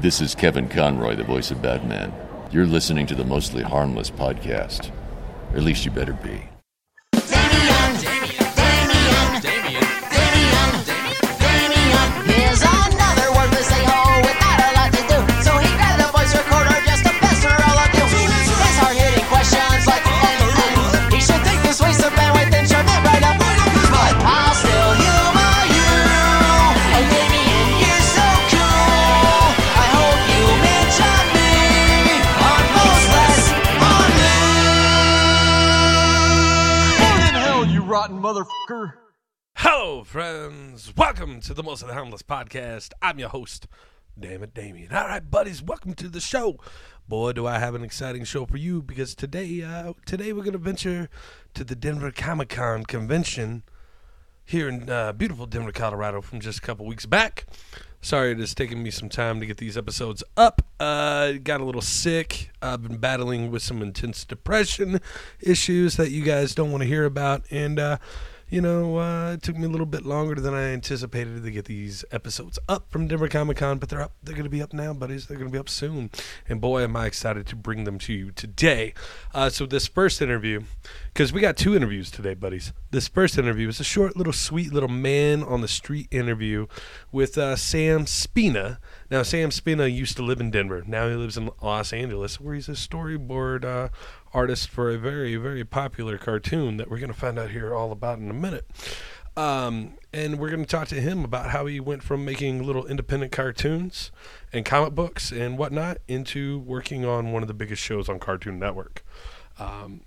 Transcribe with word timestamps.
This 0.00 0.20
is 0.20 0.36
Kevin 0.36 0.68
Conroy, 0.68 1.16
the 1.16 1.24
voice 1.24 1.50
of 1.50 1.60
Batman. 1.60 2.12
You're 2.52 2.66
listening 2.66 3.08
to 3.08 3.16
the 3.16 3.24
Mostly 3.24 3.64
Harmless 3.64 4.12
podcast. 4.12 4.92
Or 5.50 5.56
at 5.56 5.64
least 5.64 5.84
you 5.84 5.90
better 5.90 6.12
be. 6.12 6.57
Hello, 39.80 40.02
friends. 40.02 40.92
Welcome 40.96 41.40
to 41.42 41.54
the 41.54 41.62
Most 41.62 41.82
of 41.82 41.88
the 41.88 41.94
Harmless 41.94 42.22
podcast. 42.22 42.94
I'm 43.00 43.20
your 43.20 43.28
host, 43.28 43.68
Damn 44.18 44.42
it, 44.42 44.52
Damian. 44.52 44.92
All 44.92 45.06
right, 45.06 45.30
buddies, 45.30 45.62
welcome 45.62 45.94
to 45.94 46.08
the 46.08 46.20
show. 46.20 46.58
Boy, 47.06 47.30
do 47.30 47.46
I 47.46 47.60
have 47.60 47.76
an 47.76 47.84
exciting 47.84 48.24
show 48.24 48.44
for 48.44 48.56
you 48.56 48.82
because 48.82 49.14
today, 49.14 49.62
uh, 49.62 49.92
today 50.04 50.32
we're 50.32 50.42
gonna 50.42 50.58
venture 50.58 51.08
to 51.54 51.62
the 51.62 51.76
Denver 51.76 52.10
Comic 52.10 52.48
Con 52.48 52.86
convention 52.86 53.62
here 54.44 54.68
in 54.68 54.90
uh, 54.90 55.12
beautiful 55.12 55.46
Denver, 55.46 55.70
Colorado, 55.70 56.22
from 56.22 56.40
just 56.40 56.58
a 56.58 56.62
couple 56.62 56.84
weeks 56.84 57.06
back. 57.06 57.46
Sorry, 58.00 58.32
it 58.32 58.40
has 58.40 58.56
taken 58.56 58.82
me 58.82 58.90
some 58.90 59.08
time 59.08 59.38
to 59.38 59.46
get 59.46 59.58
these 59.58 59.78
episodes 59.78 60.24
up. 60.36 60.60
Uh, 60.80 61.34
got 61.44 61.60
a 61.60 61.64
little 61.64 61.82
sick. 61.82 62.50
I've 62.60 62.82
been 62.82 62.96
battling 62.96 63.52
with 63.52 63.62
some 63.62 63.80
intense 63.80 64.24
depression 64.24 65.00
issues 65.40 65.96
that 65.98 66.10
you 66.10 66.24
guys 66.24 66.52
don't 66.52 66.72
want 66.72 66.82
to 66.82 66.88
hear 66.88 67.04
about, 67.04 67.44
and 67.52 67.78
uh, 67.78 67.98
you 68.50 68.62
know, 68.62 68.98
uh, 68.98 69.32
it 69.32 69.42
took 69.42 69.56
me 69.56 69.66
a 69.66 69.68
little 69.68 69.86
bit 69.86 70.06
longer 70.06 70.34
than 70.36 70.54
I 70.54 70.68
anticipated 70.68 71.42
to 71.42 71.50
get 71.50 71.66
these 71.66 72.04
episodes 72.10 72.58
up 72.68 72.90
from 72.90 73.06
Denver 73.06 73.28
Comic 73.28 73.58
Con, 73.58 73.78
but 73.78 73.90
they're 73.90 74.00
up. 74.00 74.12
They're 74.22 74.34
going 74.34 74.44
to 74.44 74.50
be 74.50 74.62
up 74.62 74.72
now, 74.72 74.94
buddies. 74.94 75.26
They're 75.26 75.36
going 75.36 75.50
to 75.50 75.52
be 75.52 75.58
up 75.58 75.68
soon. 75.68 76.10
And 76.48 76.60
boy, 76.60 76.82
am 76.82 76.96
I 76.96 77.06
excited 77.06 77.46
to 77.48 77.56
bring 77.56 77.84
them 77.84 77.98
to 78.00 78.12
you 78.12 78.30
today. 78.30 78.94
Uh, 79.34 79.50
so, 79.50 79.66
this 79.66 79.86
first 79.86 80.22
interview, 80.22 80.62
because 81.12 81.32
we 81.32 81.42
got 81.42 81.56
two 81.58 81.76
interviews 81.76 82.10
today, 82.10 82.34
buddies. 82.34 82.72
This 82.90 83.06
first 83.06 83.36
interview 83.36 83.68
is 83.68 83.80
a 83.80 83.84
short, 83.84 84.16
little, 84.16 84.32
sweet 84.32 84.72
little 84.72 84.88
man 84.88 85.42
on 85.42 85.60
the 85.60 85.68
street 85.68 86.08
interview 86.10 86.66
with 87.12 87.36
uh, 87.36 87.54
Sam 87.56 88.06
Spina. 88.06 88.80
Now, 89.10 89.22
Sam 89.22 89.50
Spina 89.50 89.86
used 89.86 90.16
to 90.16 90.22
live 90.22 90.40
in 90.40 90.50
Denver. 90.50 90.82
Now 90.86 91.08
he 91.08 91.14
lives 91.14 91.36
in 91.36 91.50
Los 91.60 91.92
Angeles, 91.92 92.40
where 92.40 92.54
he's 92.54 92.68
a 92.68 92.72
storyboard 92.72 93.64
uh, 93.64 93.88
artist 94.32 94.68
for 94.68 94.90
a 94.90 94.98
very, 94.98 95.36
very 95.36 95.64
popular 95.64 96.18
cartoon 96.18 96.76
that 96.76 96.90
we're 96.90 96.98
going 96.98 97.12
to 97.12 97.18
find 97.18 97.38
out 97.38 97.50
here 97.50 97.74
all 97.74 97.92
about 97.92 98.18
in 98.18 98.30
a 98.30 98.34
minute. 98.34 98.66
Um, 99.36 99.94
and 100.12 100.38
we're 100.38 100.50
going 100.50 100.64
to 100.64 100.68
talk 100.68 100.88
to 100.88 101.00
him 101.00 101.24
about 101.24 101.50
how 101.50 101.66
he 101.66 101.78
went 101.78 102.02
from 102.02 102.24
making 102.24 102.64
little 102.64 102.86
independent 102.86 103.30
cartoons 103.30 104.10
and 104.52 104.64
comic 104.64 104.94
books 104.94 105.30
and 105.30 105.56
whatnot 105.56 105.98
into 106.08 106.58
working 106.58 107.04
on 107.04 107.30
one 107.30 107.42
of 107.42 107.48
the 107.48 107.54
biggest 107.54 107.80
shows 107.80 108.08
on 108.08 108.18
Cartoon 108.18 108.58
Network. 108.58 109.04
Um, 109.58 110.00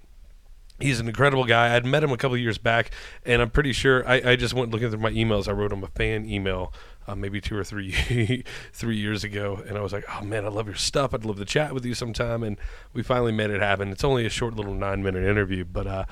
he's 0.81 0.99
an 0.99 1.07
incredible 1.07 1.45
guy. 1.45 1.73
I'd 1.75 1.85
met 1.85 2.03
him 2.03 2.11
a 2.11 2.17
couple 2.17 2.35
years 2.37 2.57
back, 2.57 2.91
and 3.25 3.41
I'm 3.41 3.49
pretty 3.49 3.71
sure 3.71 4.07
I, 4.07 4.31
I 4.31 4.35
just 4.35 4.53
went 4.53 4.71
looking 4.71 4.89
through 4.89 4.99
my 4.99 5.11
emails. 5.11 5.47
I 5.47 5.51
wrote 5.51 5.71
him 5.71 5.83
a 5.83 5.87
fan 5.87 6.25
email. 6.25 6.73
Uh, 7.07 7.15
maybe 7.15 7.41
two 7.41 7.57
or 7.57 7.63
three 7.63 8.43
three 8.73 8.97
years 8.97 9.23
ago, 9.23 9.61
and 9.67 9.77
I 9.77 9.81
was 9.81 9.91
like, 9.91 10.05
"Oh 10.07 10.23
man, 10.23 10.45
I 10.45 10.49
love 10.49 10.67
your 10.67 10.75
stuff. 10.75 11.13
I'd 11.13 11.25
love 11.25 11.37
to 11.37 11.45
chat 11.45 11.73
with 11.73 11.85
you 11.85 11.93
sometime." 11.95 12.43
And 12.43 12.57
we 12.93 13.01
finally 13.01 13.31
made 13.31 13.49
it 13.49 13.61
happen. 13.61 13.89
It's 13.89 14.03
only 14.03 14.25
a 14.25 14.29
short 14.29 14.55
little 14.55 14.73
nine 14.73 15.01
minute 15.01 15.23
interview, 15.23 15.65
but 15.65 15.87
uh, 15.87 16.05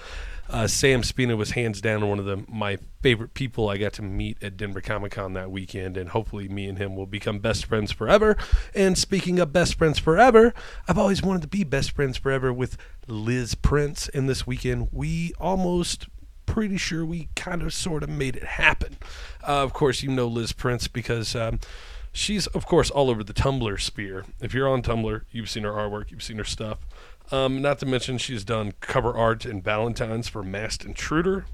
uh, 0.49 0.67
Sam 0.67 1.03
Spina 1.03 1.35
was 1.35 1.51
hands 1.51 1.79
down 1.79 2.07
one 2.07 2.17
of 2.17 2.25
the 2.25 2.43
my 2.47 2.79
favorite 3.01 3.33
people 3.33 3.69
I 3.69 3.77
got 3.77 3.93
to 3.93 4.01
meet 4.01 4.41
at 4.43 4.57
Denver 4.57 4.81
Comic 4.81 5.11
Con 5.11 5.33
that 5.33 5.51
weekend, 5.51 5.95
and 5.95 6.09
hopefully 6.09 6.47
me 6.47 6.67
and 6.67 6.77
him 6.77 6.95
will 6.95 7.05
become 7.05 7.39
best 7.39 7.65
friends 7.65 7.91
forever. 7.91 8.35
And 8.73 8.97
speaking 8.97 9.39
of 9.39 9.53
best 9.53 9.75
friends 9.75 9.99
forever, 9.99 10.53
I've 10.87 10.97
always 10.97 11.21
wanted 11.21 11.43
to 11.43 11.47
be 11.47 11.63
best 11.63 11.91
friends 11.91 12.17
forever 12.17 12.51
with 12.51 12.77
Liz 13.07 13.53
Prince, 13.53 14.09
and 14.09 14.27
this 14.27 14.47
weekend 14.47 14.89
we 14.91 15.33
almost 15.39 16.07
pretty 16.49 16.77
sure 16.77 17.05
we 17.05 17.29
kind 17.35 17.61
of 17.61 17.73
sort 17.73 18.01
of 18.01 18.09
made 18.09 18.35
it 18.35 18.43
happen. 18.43 18.97
Uh, 19.47 19.63
of 19.63 19.71
course, 19.71 20.01
you 20.01 20.09
know 20.09 20.27
Liz 20.27 20.51
Prince 20.51 20.87
because 20.87 21.35
um, 21.35 21.59
she's, 22.11 22.47
of 22.47 22.65
course, 22.65 22.89
all 22.89 23.09
over 23.09 23.23
the 23.23 23.33
Tumblr 23.33 23.79
sphere. 23.79 24.25
If 24.41 24.53
you're 24.53 24.67
on 24.67 24.81
Tumblr, 24.81 25.21
you've 25.31 25.49
seen 25.49 25.63
her 25.63 25.71
artwork, 25.71 26.09
you've 26.09 26.23
seen 26.23 26.37
her 26.37 26.43
stuff. 26.43 26.79
Um, 27.31 27.61
not 27.61 27.77
to 27.79 27.85
mention, 27.85 28.17
she's 28.17 28.43
done 28.43 28.73
cover 28.79 29.15
art 29.15 29.45
and 29.45 29.63
Valentine's 29.63 30.27
for 30.27 30.41
Masked 30.41 30.85
Intruder. 30.85 31.45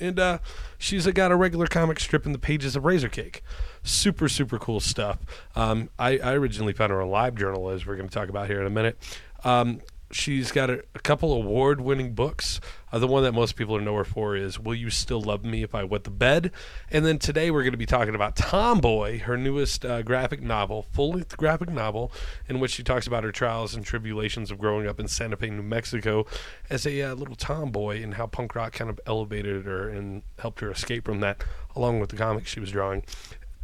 And 0.00 0.18
uh, 0.18 0.38
she's 0.78 1.06
got 1.06 1.30
a 1.30 1.36
regular 1.36 1.66
comic 1.66 2.00
strip 2.00 2.26
in 2.26 2.32
the 2.32 2.38
pages 2.38 2.74
of 2.74 2.82
Razorcake. 2.82 3.40
Super, 3.84 4.28
super 4.28 4.58
cool 4.58 4.80
stuff. 4.80 5.18
Um, 5.54 5.90
I, 5.98 6.18
I 6.18 6.34
originally 6.34 6.72
found 6.72 6.90
her 6.90 7.00
on 7.00 7.08
LiveJournal, 7.08 7.72
as 7.72 7.86
we're 7.86 7.96
going 7.96 8.08
to 8.08 8.14
talk 8.14 8.28
about 8.28 8.48
here 8.48 8.60
in 8.60 8.66
a 8.66 8.70
minute. 8.70 8.98
Um, 9.44 9.80
she's 10.10 10.52
got 10.52 10.70
a, 10.70 10.82
a 10.94 10.98
couple 11.00 11.32
award 11.32 11.80
winning 11.80 12.14
books. 12.14 12.60
Uh, 12.90 12.98
the 12.98 13.06
one 13.06 13.22
that 13.22 13.32
most 13.32 13.56
people 13.56 13.78
know 13.78 13.94
her 13.96 14.04
for 14.04 14.34
is 14.34 14.58
Will 14.58 14.74
You 14.74 14.88
Still 14.88 15.20
Love 15.20 15.44
Me 15.44 15.62
If 15.62 15.74
I 15.74 15.84
Wet 15.84 16.04
the 16.04 16.10
Bed? 16.10 16.50
And 16.90 17.04
then 17.04 17.18
today 17.18 17.50
we're 17.50 17.62
going 17.62 17.72
to 17.72 17.78
be 17.78 17.86
talking 17.86 18.14
about 18.14 18.34
Tomboy, 18.34 19.20
her 19.20 19.36
newest 19.36 19.84
uh, 19.84 20.02
graphic 20.02 20.40
novel, 20.40 20.82
full 20.82 21.10
length 21.10 21.36
graphic 21.36 21.70
novel, 21.70 22.10
in 22.48 22.60
which 22.60 22.70
she 22.70 22.82
talks 22.82 23.06
about 23.06 23.24
her 23.24 23.32
trials 23.32 23.74
and 23.74 23.84
tribulations 23.84 24.50
of 24.50 24.58
growing 24.58 24.86
up 24.86 24.98
in 24.98 25.08
Santa 25.08 25.36
Fe, 25.36 25.50
New 25.50 25.62
Mexico 25.62 26.26
as 26.70 26.86
a 26.86 27.02
uh, 27.02 27.14
little 27.14 27.36
tomboy 27.36 28.02
and 28.02 28.14
how 28.14 28.26
punk 28.26 28.54
rock 28.54 28.72
kind 28.72 28.90
of 28.90 28.98
elevated 29.06 29.66
her 29.66 29.88
and 29.88 30.22
helped 30.38 30.60
her 30.60 30.70
escape 30.70 31.04
from 31.04 31.20
that, 31.20 31.44
along 31.76 32.00
with 32.00 32.10
the 32.10 32.16
comics 32.16 32.50
she 32.50 32.60
was 32.60 32.70
drawing 32.70 33.02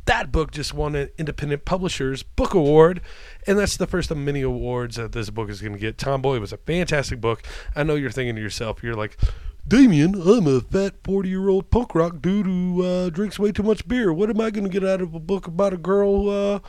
that 0.07 0.31
book 0.31 0.51
just 0.51 0.75
won 0.75 0.95
an 0.95 1.09
independent 1.19 1.65
publishers 1.65 2.23
book 2.23 2.55
award 2.55 3.01
and 3.47 3.59
that's 3.59 3.77
the 3.77 3.87
first 3.87 4.11
of 4.11 4.17
many 4.17 4.43
awards 4.43 4.97
that 4.97 5.13
this 5.13 5.31
book 5.31 5.49
is 5.49 5.61
going 5.61 5.73
to 5.73 5.79
get 5.79 5.99
tomboy 5.99 6.39
was 6.39 6.53
a 6.53 6.59
fantastic 6.59 7.21
book. 7.21 7.43
I 7.75 7.83
know 7.83 7.95
you're 7.95 8.11
thinking 8.11 8.37
to 8.37 8.43
yourself 8.43 8.83
you're 8.83 8.95
like 8.95 9.19
damian 9.67 10.15
i'm 10.29 10.47
a 10.47 10.61
fat 10.61 10.95
40 11.05 11.29
year 11.29 11.49
old 11.49 11.71
punk 11.71 11.95
rock 11.95 12.21
dude 12.21 12.45
who 12.45 12.85
uh, 12.85 13.09
drinks 13.09 13.39
way 13.39 13.51
too 13.51 13.63
much 13.63 13.89
beer. 13.89 14.13
What 14.13 14.31
am 14.31 14.41
i 14.41 14.51
going 14.51 14.65
to 14.65 14.71
get 14.71 14.85
out 14.85 15.01
of 15.01 15.15
a 15.15 15.21
book 15.21 15.47
about 15.47 15.73
a 15.73 15.79
girl 15.79 16.29
uh, 16.29 16.61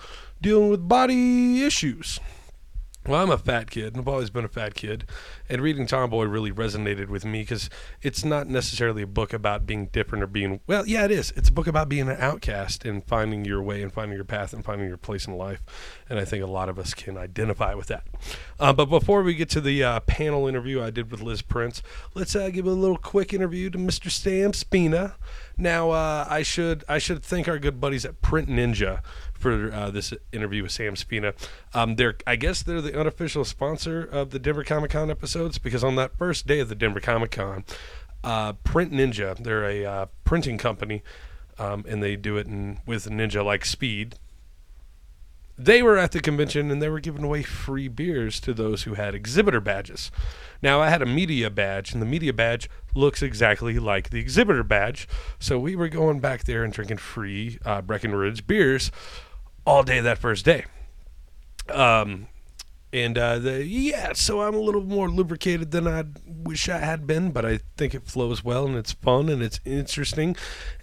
dealing 0.41 0.69
with 0.69 0.87
body 0.87 1.63
issues 1.63 2.19
well, 3.07 3.21
I'm 3.21 3.29
a 3.29 3.37
fat 3.37 3.69
kid, 3.69 3.93
and 3.93 3.97
I've 3.97 4.07
always 4.07 4.29
been 4.29 4.45
a 4.45 4.49
fat 4.49 4.73
kid. 4.73 5.05
And 5.47 5.61
reading 5.61 5.85
Tomboy 5.85 6.25
really 6.25 6.51
resonated 6.51 7.07
with 7.07 7.23
me 7.23 7.41
because 7.41 7.69
it's 8.01 8.25
not 8.25 8.47
necessarily 8.47 9.03
a 9.03 9.07
book 9.07 9.33
about 9.33 9.65
being 9.65 9.87
different 9.87 10.23
or 10.23 10.27
being, 10.27 10.59
well, 10.65 10.87
yeah, 10.87 11.05
it 11.05 11.11
is. 11.11 11.31
It's 11.35 11.49
a 11.49 11.53
book 11.53 11.67
about 11.67 11.87
being 11.87 12.09
an 12.09 12.17
outcast 12.19 12.83
and 12.83 13.03
finding 13.05 13.45
your 13.45 13.61
way 13.61 13.83
and 13.83 13.93
finding 13.93 14.15
your 14.15 14.25
path 14.25 14.53
and 14.53 14.65
finding 14.65 14.87
your 14.87 14.97
place 14.97 15.27
in 15.27 15.37
life. 15.37 15.63
And 16.09 16.17
I 16.17 16.25
think 16.25 16.43
a 16.43 16.47
lot 16.47 16.69
of 16.69 16.79
us 16.79 16.93
can 16.93 17.17
identify 17.17 17.75
with 17.75 17.87
that. 17.87 18.03
Uh, 18.59 18.73
but 18.73 18.85
before 18.85 19.21
we 19.21 19.35
get 19.35 19.49
to 19.49 19.61
the 19.61 19.83
uh, 19.83 19.99
panel 20.01 20.47
interview 20.47 20.81
I 20.81 20.89
did 20.89 21.11
with 21.11 21.21
Liz 21.21 21.41
Prince, 21.41 21.83
let's 22.15 22.35
uh, 22.35 22.49
give 22.49 22.65
a 22.65 22.71
little 22.71 22.97
quick 22.97 23.33
interview 23.33 23.69
to 23.69 23.77
Mr. 23.77 24.09
Sam 24.09 24.53
Spina. 24.53 25.15
Now, 25.57 25.91
uh, 25.91 26.27
I 26.29 26.41
should 26.41 26.83
I 26.89 26.97
should 26.97 27.23
thank 27.23 27.47
our 27.47 27.59
good 27.59 27.79
buddies 27.79 28.03
at 28.03 28.21
Print 28.21 28.49
Ninja 28.49 29.01
for 29.37 29.71
uh, 29.71 29.91
this 29.91 30.13
interview 30.31 30.63
with 30.63 30.71
Sam 30.71 30.95
Spina. 30.95 31.33
Um, 31.73 31.95
they're, 31.95 32.17
I 32.25 32.35
guess, 32.35 32.63
they're 32.63 32.81
the 32.81 32.99
unofficial 32.99 33.45
sponsor 33.45 34.03
of 34.03 34.31
the 34.31 34.39
Denver 34.39 34.63
Comic 34.63 34.91
Con 34.91 35.11
episodes 35.11 35.57
because 35.57 35.83
on 35.83 35.95
that 35.95 36.17
first 36.17 36.47
day 36.47 36.59
of 36.59 36.69
the 36.69 36.75
Denver 36.75 36.99
Comic 36.99 37.31
Con, 37.31 37.63
uh, 38.23 38.53
Print 38.53 38.91
Ninja, 38.91 39.37
they're 39.37 39.69
a 39.69 39.85
uh, 39.85 40.05
printing 40.23 40.57
company, 40.57 41.03
um, 41.59 41.85
and 41.87 42.01
they 42.01 42.15
do 42.15 42.37
it 42.37 42.47
in, 42.47 42.79
with 42.85 43.05
Ninja 43.05 43.45
like 43.45 43.65
speed. 43.65 44.15
They 45.57 45.81
were 45.81 45.97
at 45.97 46.11
the 46.11 46.19
convention 46.19 46.69
and 46.69 46.81
they 46.81 46.89
were 46.89 46.99
giving 46.99 47.23
away 47.23 47.41
free 47.41 47.87
beers 47.87 48.41
to 48.41 48.53
those 48.53 48.83
who 48.83 48.95
had 48.95 49.15
exhibitor 49.15 49.61
badges. 49.61 50.11
Now, 50.61 50.81
I 50.81 50.89
had 50.89 51.01
a 51.01 51.05
media 51.05 51.49
badge, 51.49 51.93
and 51.93 52.01
the 52.01 52.05
media 52.05 52.33
badge 52.33 52.69
looks 52.93 53.21
exactly 53.21 53.79
like 53.79 54.09
the 54.09 54.19
exhibitor 54.19 54.63
badge. 54.63 55.07
So 55.39 55.57
we 55.57 55.75
were 55.75 55.87
going 55.87 56.19
back 56.19 56.43
there 56.43 56.63
and 56.63 56.73
drinking 56.73 56.97
free 56.97 57.59
uh, 57.63 57.81
Breckenridge 57.81 58.47
beers 58.47 58.91
all 59.65 59.83
day 59.83 59.99
that 59.99 60.17
first 60.17 60.45
day. 60.45 60.65
Um, 61.69 62.27
and 62.95 63.17
uh, 63.17 63.39
the, 63.39 63.65
yeah, 63.65 64.13
so 64.13 64.41
I'm 64.41 64.55
a 64.55 64.59
little 64.59 64.81
more 64.81 65.09
lubricated 65.09 65.71
than 65.71 65.85
I 65.85 66.05
wish 66.25 66.69
I 66.69 66.77
had 66.77 67.05
been, 67.05 67.31
but 67.31 67.45
I 67.45 67.59
think 67.75 67.93
it 67.93 68.07
flows 68.07 68.41
well 68.41 68.65
and 68.65 68.77
it's 68.77 68.93
fun 68.93 69.27
and 69.27 69.43
it's 69.43 69.59
interesting. 69.65 70.37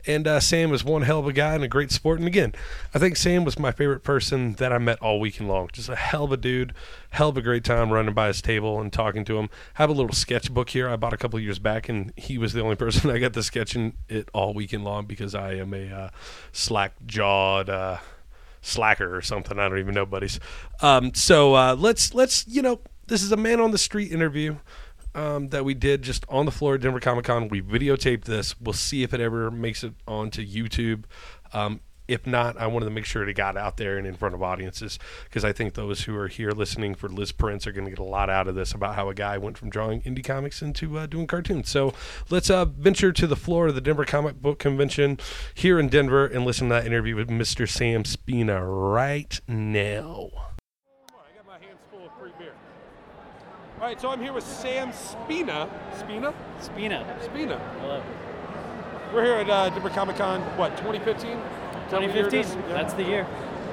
And 0.06 0.29
uh, 0.29 0.40
Sam 0.40 0.75
is 0.75 0.84
one 0.84 1.02
hell 1.02 1.20
of 1.20 1.26
a 1.26 1.32
guy 1.32 1.55
and 1.55 1.64
a 1.64 1.69
great 1.69 1.90
sport. 1.90 2.19
And 2.19 2.29
again, 2.29 2.55
I 2.93 2.99
think 2.99 3.17
Sam 3.17 3.44
was 3.44 3.58
my 3.58 3.73
favorite 3.73 4.02
person 4.02 4.55
that 4.55 4.75
I 4.75 4.79
met 4.79 5.00
all 5.00 5.20
weekend 5.20 5.49
long. 5.49 5.70
Just 5.73 5.88
a 5.88 5.96
hell 5.96 6.25
of 6.25 6.32
a 6.32 6.37
dude, 6.37 6.75
hell 7.12 7.31
of 7.31 7.38
a 7.38 7.40
great 7.43 7.64
time 7.64 7.90
running 7.90 8.12
by 8.12 8.26
his 8.26 8.43
table 8.43 8.79
and 8.79 8.93
talking 8.93 9.25
to 9.25 9.38
him. 9.38 9.49
I 9.79 9.82
have 9.82 9.88
a 9.88 9.94
little 9.94 10.12
sketchbook 10.12 10.69
here 10.69 10.90
I 10.90 10.96
bought 10.96 11.14
a 11.14 11.17
couple 11.17 11.40
years 11.40 11.58
back, 11.58 11.88
and 11.88 12.12
he 12.19 12.37
was 12.37 12.52
the 12.52 12.61
only 12.61 12.76
person 12.84 13.11
I 13.11 13.20
got 13.20 13.32
to 13.32 13.43
sketching 13.43 13.96
it 14.11 14.29
all 14.34 14.52
weekend 14.52 14.84
long 14.84 15.06
because 15.06 15.34
I 15.34 15.55
am 15.55 15.73
a 15.73 15.88
uh, 15.88 16.11
slack 16.52 16.93
jawed. 17.06 17.70
Slacker 18.62 19.14
or 19.14 19.20
something. 19.20 19.58
I 19.58 19.68
don't 19.68 19.78
even 19.78 19.94
know, 19.94 20.06
buddies. 20.06 20.40
Um, 20.80 21.12
so 21.14 21.54
uh, 21.54 21.76
let's 21.78 22.14
let's 22.14 22.46
you 22.48 22.62
know 22.62 22.80
this 23.06 23.22
is 23.22 23.32
a 23.32 23.36
man 23.36 23.60
on 23.60 23.72
the 23.72 23.78
street 23.78 24.10
interview 24.12 24.56
um, 25.14 25.48
that 25.48 25.64
we 25.64 25.74
did 25.74 26.02
just 26.02 26.24
on 26.28 26.46
the 26.46 26.52
floor 26.52 26.76
at 26.76 26.80
Denver 26.80 27.00
Comic 27.00 27.26
Con. 27.26 27.48
We 27.48 27.60
videotaped 27.60 28.24
this. 28.24 28.58
We'll 28.60 28.72
see 28.72 29.02
if 29.02 29.12
it 29.12 29.20
ever 29.20 29.50
makes 29.50 29.84
it 29.84 29.94
onto 30.06 30.44
YouTube. 30.46 31.04
Um, 31.52 31.80
if 32.08 32.26
not, 32.26 32.56
I 32.56 32.66
wanted 32.66 32.87
to 32.87 32.90
make 32.90 33.04
sure 33.04 33.26
it 33.28 33.34
got 33.34 33.56
out 33.56 33.76
there 33.76 33.96
and 33.96 34.06
in 34.06 34.14
front 34.14 34.34
of 34.34 34.43
audiences 34.43 34.99
because 35.25 35.44
I 35.44 35.52
think 35.52 35.75
those 35.75 36.02
who 36.02 36.16
are 36.16 36.28
here 36.28 36.50
listening 36.50 36.94
for 36.94 37.08
Liz 37.08 37.32
Prince 37.32 37.66
are 37.66 37.72
going 37.72 37.84
to 37.84 37.90
get 37.90 37.99
a 37.99 38.04
lot 38.04 38.28
out 38.28 38.49
of 38.49 38.54
this 38.54 38.72
about 38.72 38.96
how 38.96 39.08
a 39.08 39.14
guy 39.14 39.38
went 39.38 39.56
from 39.56 39.70
drawing 39.70 40.02
indie 40.02 40.25
comics 40.25 40.62
into 40.62 40.99
uh, 40.99 41.06
doing 41.06 41.26
cartoons. 41.26 41.69
So 41.69 41.94
let's 42.28 42.50
uh, 42.50 42.64
venture 42.64 43.12
to 43.12 43.26
the 43.26 43.37
floor 43.37 43.69
of 43.69 43.75
the 43.75 43.81
Denver 43.81 44.04
Comic 44.04 44.40
Book 44.40 44.58
Convention 44.58 45.19
here 45.54 45.78
in 45.78 45.88
Denver 45.88 46.26
and 46.26 46.44
listen 46.44 46.69
to 46.69 46.75
that 46.75 46.87
interview 46.87 47.16
with 47.16 47.28
Mr. 47.28 47.69
Sam 47.69 48.05
Spina 48.05 48.66
right 48.66 49.40
now. 49.46 50.31
I 51.10 51.37
got 51.37 51.46
my 51.46 51.58
hands 51.64 51.81
full 51.90 52.05
of 52.05 52.19
free 52.19 52.32
beer. 52.38 52.55
All 53.81 53.87
right, 53.87 54.00
so 54.00 54.10
I'm 54.10 54.20
here 54.20 54.32
with 54.32 54.44
Sam 54.44 54.93
Spina. 54.93 55.69
Spina? 55.98 56.34
Spina. 56.60 57.19
Spina. 57.22 57.58
Hello. 57.81 58.02
We're 59.14 59.25
here 59.25 59.34
at 59.34 59.50
uh, 59.50 59.69
Denver 59.69 59.90
Comic 59.90 60.16
Con, 60.16 60.40
what, 60.56 60.70
2015? 60.78 61.38
2015. 62.00 62.62
That's 62.68 62.94
the 62.94 63.04
year. 63.04 63.26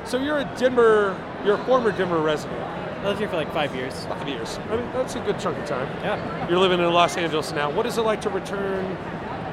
So 0.05 0.17
you're 0.17 0.39
a 0.39 0.55
Denver, 0.57 1.19
you're 1.45 1.55
a 1.55 1.65
former 1.65 1.91
Denver 1.91 2.19
resident. 2.19 2.59
I 2.61 3.07
lived 3.07 3.19
here 3.19 3.29
for 3.29 3.37
like 3.37 3.53
five 3.53 3.73
years. 3.73 4.05
Five 4.05 4.27
years. 4.27 4.59
I 4.69 4.75
mean, 4.75 4.91
that's 4.91 5.15
a 5.15 5.19
good 5.21 5.39
chunk 5.39 5.57
of 5.57 5.65
time. 5.65 5.87
Yeah. 6.03 6.49
You're 6.49 6.59
living 6.59 6.79
in 6.79 6.91
Los 6.91 7.15
Angeles 7.15 7.53
now. 7.53 7.71
What 7.71 7.85
is 7.85 7.97
it 7.97 8.01
like 8.01 8.21
to 8.21 8.29
return 8.29 8.95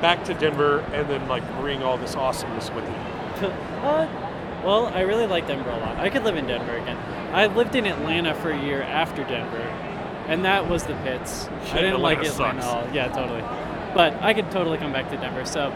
back 0.01 0.25
to 0.25 0.35
Denver 0.35 0.81
and 0.93 1.09
then 1.09 1.29
like 1.29 1.45
bring 1.61 1.83
all 1.83 1.97
this 1.97 2.17
awesomeness 2.17 2.71
with 2.71 2.85
you? 2.85 3.47
uh, 3.47 4.63
well, 4.65 4.87
I 4.87 5.03
really 5.03 5.27
like 5.27 5.47
Denver 5.47 5.71
a 5.71 5.79
lot. 5.79 5.97
I 5.99 6.11
could 6.11 6.25
live 6.25 6.37
in 6.37 6.47
Denver 6.47 6.77
again. 6.77 6.97
I 7.33 7.47
lived 7.47 7.77
in 7.77 7.87
Atlanta 7.87 8.35
for 8.35 8.51
a 8.51 8.61
year 8.61 8.83
after 8.83 9.23
Denver, 9.25 9.63
and 10.27 10.45
that 10.45 10.69
was 10.69 10.85
the 10.85 10.95
pits. 10.97 11.47
I 11.73 11.83
didn't 11.83 12.01
like 12.01 12.19
Atlanta 12.25 12.61
Atlanta. 12.61 12.63
sucks. 12.63 12.75
at 12.75 12.87
all. 12.89 12.95
Yeah, 12.95 13.09
totally. 13.09 13.43
But 13.95 14.15
I 14.23 14.35
could 14.35 14.51
totally 14.51 14.79
come 14.79 14.93
back 14.93 15.09
to 15.11 15.17
Denver. 15.17 15.45
So, 15.45 15.73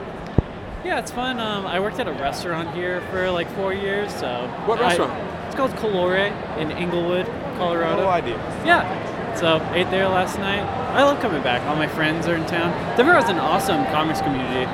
yeah, 0.85 0.99
it's 0.99 1.11
fun. 1.11 1.39
Um, 1.41 1.67
I 1.67 1.81
worked 1.81 1.99
at 2.01 2.09
a 2.09 2.13
restaurant 2.13 2.75
here 2.75 3.01
for 3.11 3.31
like 3.31 3.49
four 3.57 3.73
years. 3.75 4.15
So 4.15 4.49
What 4.67 4.79
I- 4.81 4.89
restaurant? 4.89 5.13
it's 5.47 5.55
called 5.57 5.73
Calore 5.77 6.33
in 6.59 6.71
Englewood, 6.73 7.27
Colorado. 7.59 8.03
No 8.03 8.09
idea. 8.09 8.37
Yeah. 8.65 9.35
So 9.37 9.61
ate 9.73 9.91
there 9.91 10.09
last 10.09 10.39
night. 10.39 10.61
I 10.95 11.05
love 11.05 11.21
coming 11.21 11.43
back. 11.43 11.63
All 11.69 11.77
my 11.77 11.87
friends 11.87 12.27
are 12.27 12.35
in 12.35 12.45
town. 12.47 12.71
Denver 12.97 13.13
has 13.15 13.29
an 13.29 13.39
awesome 13.39 13.85
comics 13.87 14.21
community. 14.21 14.65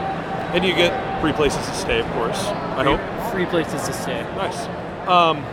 And 0.55 0.65
you 0.65 0.75
get 0.75 0.93
free 1.21 1.33
places 1.33 1.65
to 1.67 1.75
stay, 1.75 2.01
of 2.01 2.07
course. 2.13 2.47
I 2.47 2.85
hope. 2.85 3.01
Free 3.33 3.45
places 3.47 3.83
to 3.87 3.93
stay. 3.93 4.23
Nice. 4.37 4.67
Um, 5.09 5.45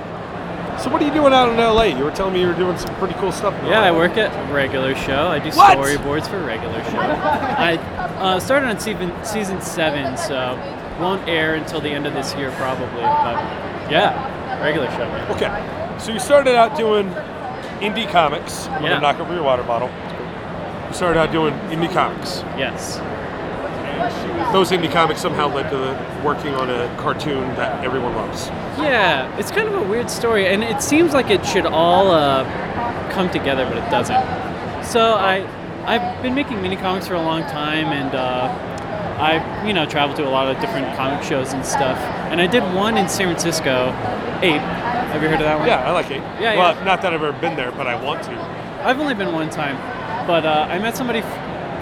so 0.80 0.90
what 0.90 1.02
are 1.02 1.06
you 1.06 1.14
doing 1.14 1.34
out 1.34 1.50
in 1.50 1.58
LA? 1.58 1.84
You 1.98 2.04
were 2.04 2.12
telling 2.12 2.34
me 2.34 2.42
you 2.42 2.48
were 2.48 2.54
doing 2.54 2.78
some 2.78 2.94
pretty 2.96 3.14
cool 3.16 3.32
stuff. 3.32 3.54
Yeah, 3.66 3.82
I 3.82 3.92
work 3.92 4.18
at 4.18 4.32
regular 4.52 4.96
show. 4.96 5.28
I 5.28 5.40
do 5.40 5.50
What? 5.52 5.78
storyboards 5.78 6.28
for 6.30 6.40
regular 6.44 6.84
show. 6.86 6.98
I 7.00 7.78
uh, 8.20 8.40
started 8.40 8.68
on 8.70 8.80
season 8.80 9.12
season 9.24 9.62
seven, 9.62 10.18
so 10.18 10.56
won't 11.00 11.28
air 11.28 11.56
until 11.56 11.82
the 11.82 11.90
end 11.90 12.06
of 12.06 12.14
this 12.14 12.34
year 12.36 12.52
probably. 12.52 12.88
But 13.02 13.92
yeah, 13.92 14.62
regular 14.64 14.90
show. 14.92 15.00
Man. 15.08 15.32
Okay. 15.32 15.98
So 16.00 16.12
you 16.12 16.20
started 16.20 16.56
out 16.56 16.76
doing 16.78 17.10
indie 17.80 18.10
comics. 18.10 18.68
I'm 18.68 18.84
Yeah. 18.84 18.90
gonna 18.90 19.02
knock 19.02 19.20
over 19.20 19.34
your 19.34 19.44
water 19.44 19.64
bottle. 19.64 19.90
You 20.88 20.94
started 20.94 21.20
out 21.20 21.32
doing 21.32 21.54
indie 21.70 21.92
comics. 21.92 22.44
Yes. 22.58 23.00
Those 24.54 24.72
indie 24.72 24.92
comics 24.92 25.22
somehow 25.22 25.54
led 25.54 25.70
to 25.70 26.24
working 26.24 26.54
on 26.56 26.70
a 26.70 26.96
cartoon 26.98 27.44
that 27.56 27.84
everyone 27.84 28.16
loves. 28.16 28.48
Yeah, 28.78 29.36
it's 29.38 29.52
kind 29.52 29.68
of 29.68 29.76
a 29.76 29.84
weird 29.84 30.10
story, 30.10 30.48
and 30.48 30.64
it 30.64 30.82
seems 30.82 31.14
like 31.14 31.30
it 31.30 31.46
should 31.46 31.66
all 31.66 32.12
uh, 32.12 32.44
come 33.12 33.30
together, 33.30 33.66
but 33.66 33.78
it 33.78 33.90
doesn't. 33.90 34.84
So 34.84 35.14
I, 35.14 35.48
I've 35.86 36.22
been 36.22 36.36
making 36.36 36.62
mini 36.62 36.76
comics 36.76 37.08
for 37.08 37.16
a 37.16 37.22
long 37.22 37.44
time, 37.44 37.88
and 37.88 38.14
uh, 38.14 38.48
I, 39.20 39.66
you 39.66 39.74
know, 39.74 39.86
traveled 39.86 40.18
to 40.18 40.28
a 40.28 40.30
lot 40.30 40.54
of 40.54 40.60
different 40.60 40.96
comic 40.98 41.24
shows 41.24 41.54
and 41.54 41.66
stuff. 41.66 41.98
And 42.30 42.42
I 42.42 42.48
did 42.48 42.64
one 42.76 42.98
in 42.98 43.08
San 43.08 43.28
Francisco, 43.28 43.90
APE. 44.42 44.60
Have 45.14 45.22
you 45.22 45.30
heard 45.30 45.40
of 45.40 45.46
that 45.46 45.60
one? 45.60 45.68
Yeah, 45.68 45.88
I 45.88 45.92
like 45.92 46.10
it. 46.10 46.22
Yeah, 46.42 46.58
well, 46.58 46.76
yeah. 46.76 46.84
not 46.84 47.02
that 47.04 47.14
I've 47.14 47.24
ever 47.24 47.40
been 47.40 47.56
there, 47.56 47.72
but 47.72 47.88
I 47.88 48.02
want 48.02 48.24
to. 48.24 48.32
I've 48.84 49.00
only 49.00 49.14
been 49.14 49.32
one 49.32 49.50
time, 49.50 49.78
but 50.28 50.46
uh, 50.46 50.68
I 50.70 50.80
met 50.80 50.98
somebody. 50.98 51.22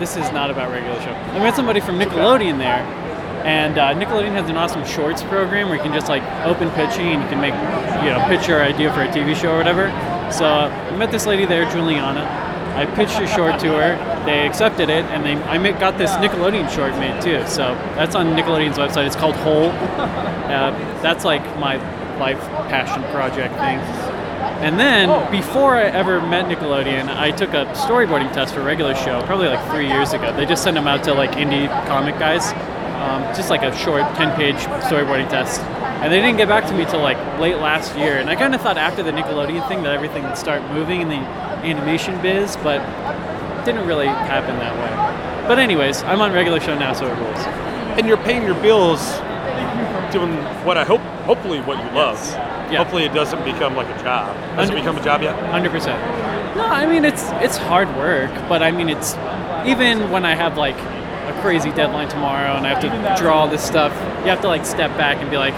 This 0.01 0.18
is 0.18 0.31
not 0.31 0.50
about 0.50 0.71
regular 0.71 1.00
show. 1.01 1.12
I 1.12 1.38
met 1.38 1.56
somebody 1.56 1.80
from 1.80 2.00
Nickelodeon 2.00 2.57
there, 2.57 2.81
and 3.45 3.77
uh, 3.77 3.94
Nickelodeon 3.94 4.31
has 4.31 4.50
an 4.50 4.57
awesome 4.57 4.83
shorts 4.83 5.21
program 5.21 5.68
where 5.68 5.77
you 5.77 5.83
can 5.83 5.94
just 5.94 6.09
like 6.09 6.24
open 6.44 6.71
pitching 6.71 7.06
and 7.06 7.21
you 7.21 7.30
can 7.30 7.39
make, 7.39 7.53
you 8.03 8.09
know, 8.09 8.25
pitch 8.27 8.48
your 8.48 8.63
idea 8.63 8.92
for 8.95 9.01
a 9.03 9.07
TV 9.09 9.39
show 9.39 9.53
or 9.53 9.57
whatever. 9.57 9.92
So 10.31 10.45
I 10.45 10.98
met 10.98 11.12
this 11.12 11.27
lady 11.27 11.45
there, 11.45 11.69
Juliana. 11.69 12.25
I 12.75 12.88
pitched 12.95 13.21
a 13.21 13.27
short 13.27 13.59
to 13.59 13.68
her. 13.74 14.25
They 14.25 14.48
accepted 14.48 14.89
it, 14.89 15.06
and 15.06 15.24
they 15.24 15.36
I 15.44 15.80
got 15.80 16.00
this 16.00 16.09
Nickelodeon 16.13 16.68
short 16.71 16.94
made 16.98 17.21
too. 17.21 17.45
So 17.48 17.75
that's 17.94 18.15
on 18.15 18.36
Nickelodeon's 18.36 18.80
website. 18.80 19.06
It's 19.06 19.15
called 19.15 19.36
Hole. 19.36 19.69
Uh, 20.51 20.71
that's 21.03 21.24
like 21.24 21.44
my 21.59 21.75
life 22.18 22.42
passion 22.69 23.03
project 23.13 23.53
thing. 23.53 24.11
And 24.42 24.80
then, 24.80 25.32
before 25.32 25.76
I 25.76 25.84
ever 25.84 26.22
met 26.22 26.46
Nickelodeon, 26.46 27.08
I 27.16 27.32
took 27.32 27.50
a 27.50 27.66
storyboarding 27.74 28.32
test 28.34 28.54
for 28.54 28.62
a 28.62 28.64
regular 28.64 28.96
show, 28.96 29.22
probably 29.24 29.48
like 29.48 29.72
three 29.72 29.88
years 29.88 30.14
ago. 30.14 30.36
They 30.36 30.46
just 30.46 30.64
send 30.64 30.78
them 30.78 30.88
out 30.88 31.04
to 31.06 31.14
like 31.14 31.32
indie 31.32 31.68
comic 31.88 32.18
guys, 32.20 32.52
um, 33.02 33.24
just 33.36 33.50
like 33.50 33.64
a 33.64 33.76
short 33.78 34.04
10 34.16 34.36
page 34.36 34.56
storyboarding 34.56 35.30
test. 35.30 35.62
And 36.02 36.12
they 36.12 36.20
didn't 36.22 36.38
get 36.38 36.48
back 36.48 36.66
to 36.68 36.74
me 36.74 36.86
till 36.86 37.02
like 37.02 37.18
late 37.40 37.58
last 37.58 37.96
year. 37.96 38.18
And 38.18 38.30
I 38.30 38.36
kind 38.36 38.56
of 38.56 38.62
thought 38.62 38.78
after 38.78 39.04
the 39.04 39.12
Nickelodeon 39.12 39.68
thing 39.68 39.84
that 39.84 39.94
everything 39.94 40.24
would 40.24 40.38
start 40.38 40.64
moving 40.72 41.02
in 41.02 41.10
the 41.10 41.16
animation 41.16 42.20
biz, 42.22 42.56
but 42.58 42.82
it 42.82 43.66
didn't 43.66 43.88
really 43.88 44.08
happen 44.08 44.58
that 44.58 44.74
way. 44.76 45.48
But, 45.48 45.60
anyways, 45.60 46.04
I'm 46.04 46.22
on 46.22 46.32
regular 46.34 46.60
show 46.60 46.78
now, 46.78 46.94
so 46.94 47.08
it 47.08 47.18
rules. 47.18 47.40
And 47.98 48.08
you're 48.08 48.18
paying 48.18 48.44
your 48.44 48.56
bills 48.62 49.02
doing 50.12 50.36
what 50.66 50.78
I 50.78 50.84
hope, 50.84 51.02
hopefully, 51.26 51.60
what 51.62 51.78
you 51.78 51.92
love. 51.92 52.18
Yeah. 52.72 52.78
Hopefully, 52.78 53.04
it 53.04 53.14
doesn't 53.14 53.44
become 53.44 53.76
like 53.76 53.88
a 53.88 54.02
job. 54.02 54.36
Has 54.56 54.70
it 54.70 54.76
become 54.76 54.98
a 54.98 55.04
job 55.04 55.22
yet? 55.22 55.36
Hundred 55.52 55.72
percent. 55.72 56.00
No, 56.56 56.66
I 56.66 56.86
mean 56.86 57.06
it's 57.06 57.24
it's 57.46 57.58
hard 57.58 57.88
work, 57.96 58.32
but 58.48 58.64
I 58.64 58.72
mean 58.72 58.90
it's 58.90 59.16
even 59.66 60.10
when 60.12 60.26
I 60.26 60.36
have 60.36 60.58
like 60.58 60.78
a 60.78 61.38
crazy 61.42 61.72
deadline 61.72 62.10
tomorrow 62.10 62.56
and 62.56 62.66
I 62.66 62.74
have 62.74 62.82
to 62.82 63.22
draw 63.22 63.42
all 63.42 63.48
this 63.48 63.64
stuff, 63.64 63.92
you 64.24 64.30
have 64.30 64.42
to 64.42 64.48
like 64.48 64.66
step 64.66 64.96
back 64.98 65.18
and 65.18 65.30
be 65.30 65.38
like, 65.38 65.54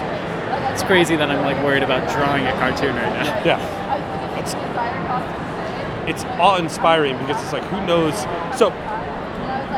it's 0.74 0.83
crazy 0.83 1.15
that 1.15 1.30
I'm 1.30 1.44
like 1.44 1.63
worried 1.63 1.83
about 1.83 2.10
drawing 2.12 2.45
a 2.45 2.51
cartoon 2.54 2.95
right 2.95 3.13
now. 3.13 3.44
Yeah. 3.45 4.39
It's, 4.39 4.54
it's 6.10 6.24
awe-inspiring 6.39 7.17
because 7.20 7.41
it's 7.41 7.53
like, 7.53 7.63
who 7.65 7.86
knows? 7.86 8.15
So 8.58 8.72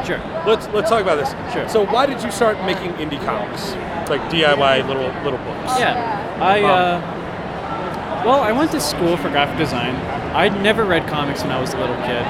Sure. 0.05 0.19
let's 0.45 0.67
let's 0.67 0.89
talk 0.89 1.01
about 1.01 1.15
this. 1.15 1.31
Sure. 1.53 1.67
So 1.67 1.85
why 1.85 2.05
did 2.05 2.21
you 2.21 2.29
start 2.29 2.57
making 2.65 2.91
indie 2.93 3.23
comics, 3.25 3.71
like 4.09 4.21
DIY 4.29 4.87
little 4.87 5.07
little 5.23 5.39
books? 5.39 5.79
Yeah. 5.79 6.37
I 6.39 6.61
uh, 6.61 7.14
well, 8.25 8.41
I 8.41 8.51
went 8.51 8.71
to 8.71 8.81
school 8.81 9.15
for 9.17 9.29
graphic 9.29 9.57
design. 9.57 9.95
I'd 10.35 10.59
never 10.61 10.83
read 10.83 11.07
comics 11.07 11.43
when 11.43 11.51
I 11.51 11.61
was 11.61 11.73
a 11.73 11.77
little 11.77 11.95
kid. 11.97 12.25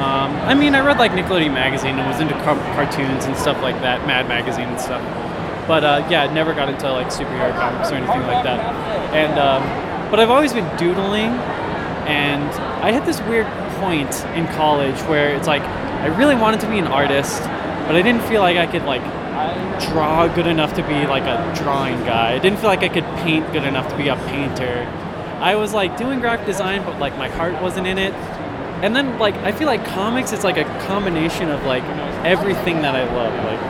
Um, 0.00 0.36
I 0.46 0.54
mean, 0.54 0.74
I 0.74 0.84
read 0.84 0.98
like 0.98 1.12
Nickelodeon 1.12 1.54
magazine 1.54 1.98
and 1.98 2.06
was 2.06 2.20
into 2.20 2.34
car- 2.44 2.56
cartoons 2.74 3.24
and 3.24 3.36
stuff 3.36 3.60
like 3.62 3.80
that, 3.80 4.06
Mad 4.06 4.28
magazine 4.28 4.68
and 4.68 4.80
stuff. 4.80 5.02
But 5.66 5.84
uh, 5.84 6.06
yeah, 6.10 6.24
I 6.24 6.32
never 6.32 6.52
got 6.52 6.68
into 6.68 6.92
like 6.92 7.08
superhero 7.08 7.52
comics 7.52 7.90
or 7.90 7.94
anything 7.94 8.22
like 8.22 8.44
that. 8.44 8.60
And 9.14 9.38
um, 9.38 10.10
but 10.10 10.20
I've 10.20 10.30
always 10.30 10.52
been 10.52 10.68
doodling, 10.76 11.32
and 12.06 12.50
I 12.84 12.92
hit 12.92 13.04
this 13.06 13.20
weird 13.22 13.46
point 13.80 14.24
in 14.36 14.46
college 14.48 14.98
where 15.02 15.34
it's 15.34 15.46
like 15.46 15.62
I 15.62 16.06
really 16.18 16.34
wanted 16.34 16.60
to 16.60 16.68
be 16.68 16.78
an 16.78 16.86
artist, 16.86 17.40
but 17.42 17.96
I 17.96 18.02
didn't 18.02 18.22
feel 18.22 18.42
like 18.42 18.56
I 18.56 18.66
could 18.66 18.84
like 18.84 19.02
draw 19.88 20.28
good 20.28 20.46
enough 20.46 20.74
to 20.74 20.82
be 20.82 21.06
like 21.06 21.24
a 21.24 21.54
drawing 21.62 21.98
guy. 22.04 22.34
I 22.34 22.38
didn't 22.38 22.58
feel 22.58 22.68
like 22.68 22.82
I 22.82 22.88
could 22.88 23.04
paint 23.24 23.50
good 23.52 23.64
enough 23.64 23.88
to 23.90 23.96
be 23.96 24.08
a 24.08 24.16
painter. 24.16 24.86
I 25.40 25.56
was 25.56 25.72
like 25.72 25.96
doing 25.96 26.20
graphic 26.20 26.46
design, 26.46 26.84
but 26.84 26.98
like 26.98 27.16
my 27.16 27.28
heart 27.28 27.60
wasn't 27.62 27.86
in 27.86 27.98
it. 27.98 28.12
And 28.84 28.94
then 28.94 29.18
like 29.18 29.34
I 29.36 29.52
feel 29.52 29.66
like 29.66 29.84
comics 29.86 30.32
is 30.32 30.44
like 30.44 30.56
a 30.56 30.64
combination 30.86 31.48
of 31.50 31.64
like 31.64 31.82
everything 32.24 32.82
that 32.82 32.94
I 32.94 33.04
love. 33.14 33.32
Like 33.44 33.60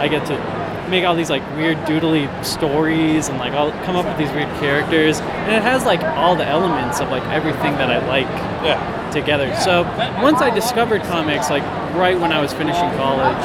I 0.00 0.08
get 0.08 0.26
to 0.26 0.88
make 0.90 1.04
all 1.04 1.14
these 1.14 1.30
like 1.30 1.42
weird 1.56 1.78
doodly 1.78 2.28
stories 2.44 3.28
and 3.28 3.38
like 3.38 3.52
I'll 3.52 3.70
come 3.84 3.96
up 3.96 4.04
with 4.04 4.18
these 4.18 4.30
weird 4.32 4.48
characters 4.58 5.20
and 5.20 5.52
it 5.54 5.62
has 5.62 5.84
like 5.84 6.02
all 6.02 6.36
the 6.36 6.44
elements 6.46 7.00
of 7.00 7.08
like 7.08 7.22
everything 7.28 7.72
that 7.76 7.88
I 7.90 8.04
like 8.06 8.26
Yeah. 8.62 9.10
together. 9.12 9.54
So 9.56 9.82
once 10.22 10.40
I 10.42 10.50
discovered 10.50 11.02
comics, 11.04 11.48
like 11.50 11.62
right 11.94 12.18
when 12.18 12.32
I 12.32 12.40
was 12.40 12.52
finishing 12.52 12.90
college, 12.98 13.38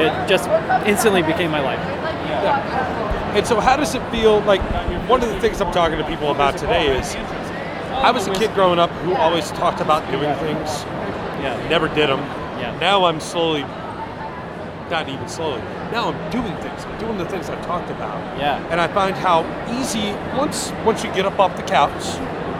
it 0.00 0.28
just 0.28 0.48
instantly 0.86 1.22
became 1.22 1.50
my 1.50 1.60
life. 1.60 2.95
And 3.36 3.46
so, 3.46 3.60
how 3.60 3.76
does 3.76 3.94
it 3.94 4.02
feel? 4.10 4.40
Like 4.40 4.62
one 5.10 5.22
of 5.22 5.28
the 5.28 5.38
things 5.40 5.60
I'm 5.60 5.70
talking 5.72 5.98
to 5.98 6.04
people 6.04 6.30
about 6.30 6.56
today 6.56 6.96
is, 6.98 7.14
I 7.14 8.10
was 8.10 8.26
a 8.26 8.32
kid 8.34 8.54
growing 8.54 8.78
up 8.78 8.90
who 9.04 9.14
always 9.14 9.50
talked 9.50 9.80
about 9.82 10.10
doing 10.10 10.34
things, 10.36 10.84
Yeah. 11.42 11.54
never 11.68 11.88
did 11.88 12.08
them. 12.08 12.20
Yeah. 12.58 12.74
Now 12.80 13.04
I'm 13.04 13.20
slowly 13.20 13.62
not 14.90 15.08
even 15.08 15.28
slowly. 15.28 15.60
Now 15.92 16.12
I'm 16.12 16.30
doing 16.30 16.56
things. 16.58 16.84
I'm 16.86 16.98
doing 16.98 17.18
the 17.18 17.26
things 17.26 17.50
I 17.50 17.60
talked 17.62 17.90
about. 17.90 18.38
Yeah. 18.38 18.64
And 18.70 18.80
I 18.80 18.88
find 18.88 19.14
how 19.14 19.44
easy 19.80 20.12
once 20.34 20.72
once 20.84 21.04
you 21.04 21.12
get 21.12 21.26
up 21.26 21.38
off 21.38 21.56
the 21.56 21.62
couch, 21.62 22.04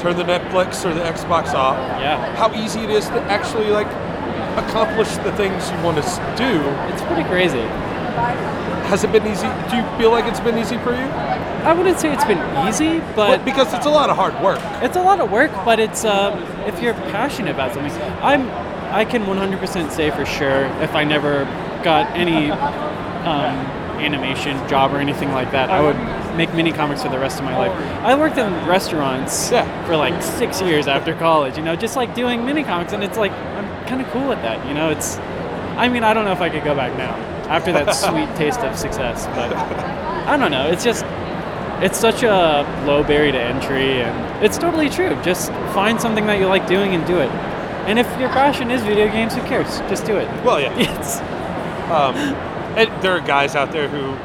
turn 0.02 0.16
the 0.16 0.24
Netflix 0.24 0.84
or 0.84 0.92
the 0.92 1.00
Xbox 1.00 1.54
off. 1.54 1.78
Yeah. 2.00 2.34
How 2.36 2.52
easy 2.54 2.80
it 2.80 2.90
is 2.90 3.06
to 3.08 3.20
actually 3.32 3.70
like 3.70 3.88
accomplish 4.58 5.08
the 5.18 5.32
things 5.32 5.70
you 5.70 5.78
want 5.82 5.96
to 5.96 6.34
do. 6.36 6.60
It's 6.92 7.02
pretty 7.02 7.24
crazy. 7.24 7.64
Has 8.86 9.02
it 9.04 9.10
been 9.12 9.26
easy? 9.26 9.48
Do 9.70 9.76
you 9.76 9.82
feel 9.98 10.10
like 10.10 10.26
it's 10.26 10.40
been 10.40 10.56
easy 10.58 10.78
for 10.78 10.92
you? 10.92 11.06
I 11.66 11.72
wouldn't 11.72 11.98
say 11.98 12.12
it's 12.12 12.24
been 12.24 12.38
easy, 12.68 13.00
but 13.16 13.44
because 13.44 13.74
it's 13.74 13.86
a 13.86 13.90
lot 13.90 14.10
of 14.10 14.16
hard 14.16 14.40
work. 14.40 14.60
it's 14.82 14.96
a 14.96 15.02
lot 15.02 15.20
of 15.20 15.30
work. 15.30 15.50
But 15.64 15.80
it's 15.80 16.04
uh, 16.04 16.30
if 16.66 16.80
you're 16.80 16.94
passionate 16.94 17.50
about 17.50 17.74
something, 17.74 17.92
I'm 18.22 18.48
I 18.94 19.04
can 19.04 19.24
100% 19.24 19.90
say 19.90 20.10
for 20.12 20.24
sure 20.24 20.66
if 20.80 20.94
I 20.94 21.02
never 21.02 21.44
got 21.82 22.06
any 22.16 22.52
um, 22.52 23.56
animation 23.98 24.56
job 24.68 24.94
or 24.94 24.98
anything 24.98 25.32
like 25.32 25.50
that, 25.50 25.70
I 25.70 25.80
would 25.82 25.96
make 26.36 26.54
mini 26.54 26.70
comics 26.70 27.02
for 27.02 27.08
the 27.08 27.18
rest 27.18 27.38
of 27.40 27.44
my 27.44 27.56
life. 27.58 27.72
I 28.04 28.14
worked 28.14 28.38
in 28.38 28.52
restaurants 28.66 29.50
Yeah. 29.50 29.66
for 29.86 29.96
like 29.96 30.22
six 30.22 30.62
years 30.62 30.86
after 30.86 31.14
college. 31.14 31.58
You 31.58 31.64
know, 31.64 31.74
just 31.74 31.96
like 31.96 32.14
doing 32.14 32.44
mini 32.46 32.62
comics, 32.62 32.92
and 32.92 33.02
it's 33.02 33.18
like 33.18 33.32
I'm 33.32 33.86
kind 33.88 34.00
of 34.00 34.06
cool 34.12 34.28
with 34.28 34.40
that. 34.42 34.64
You 34.68 34.74
know, 34.74 34.90
it's 34.90 35.16
I 35.76 35.88
mean 35.88 36.04
I 36.04 36.14
don't 36.14 36.24
know 36.24 36.32
if 36.32 36.40
I 36.40 36.48
could 36.50 36.62
go 36.62 36.74
back 36.76 36.96
now 36.96 37.16
after 37.48 37.72
that 37.72 37.92
sweet 37.92 38.28
taste 38.36 38.60
of 38.60 38.76
success, 38.76 39.26
but 39.28 39.52
I 40.28 40.36
don't 40.36 40.50
know. 40.50 40.66
It's 40.68 40.84
just 40.84 41.04
it's 41.82 41.98
such 41.98 42.22
a 42.22 42.64
low 42.86 43.02
barrier 43.04 43.32
to 43.32 43.40
entry 43.40 44.00
and 44.00 44.44
it's 44.44 44.56
totally 44.56 44.88
true 44.88 45.14
just 45.22 45.50
find 45.74 46.00
something 46.00 46.24
that 46.26 46.38
you 46.38 46.46
like 46.46 46.66
doing 46.66 46.94
and 46.94 47.06
do 47.06 47.18
it 47.18 47.28
and 47.86 47.98
if 47.98 48.06
your 48.18 48.30
passion 48.30 48.70
is 48.70 48.82
video 48.82 49.06
games 49.08 49.34
who 49.34 49.42
cares 49.42 49.80
just 49.80 50.06
do 50.06 50.16
it 50.16 50.26
Well, 50.42 50.58
yeah. 50.58 50.72
it's 50.78 51.18
Um, 51.92 52.16
and 52.78 52.88
there 53.02 53.12
are 53.12 53.20
guys 53.20 53.54
out 53.54 53.72
there 53.72 53.88
who. 53.88 54.16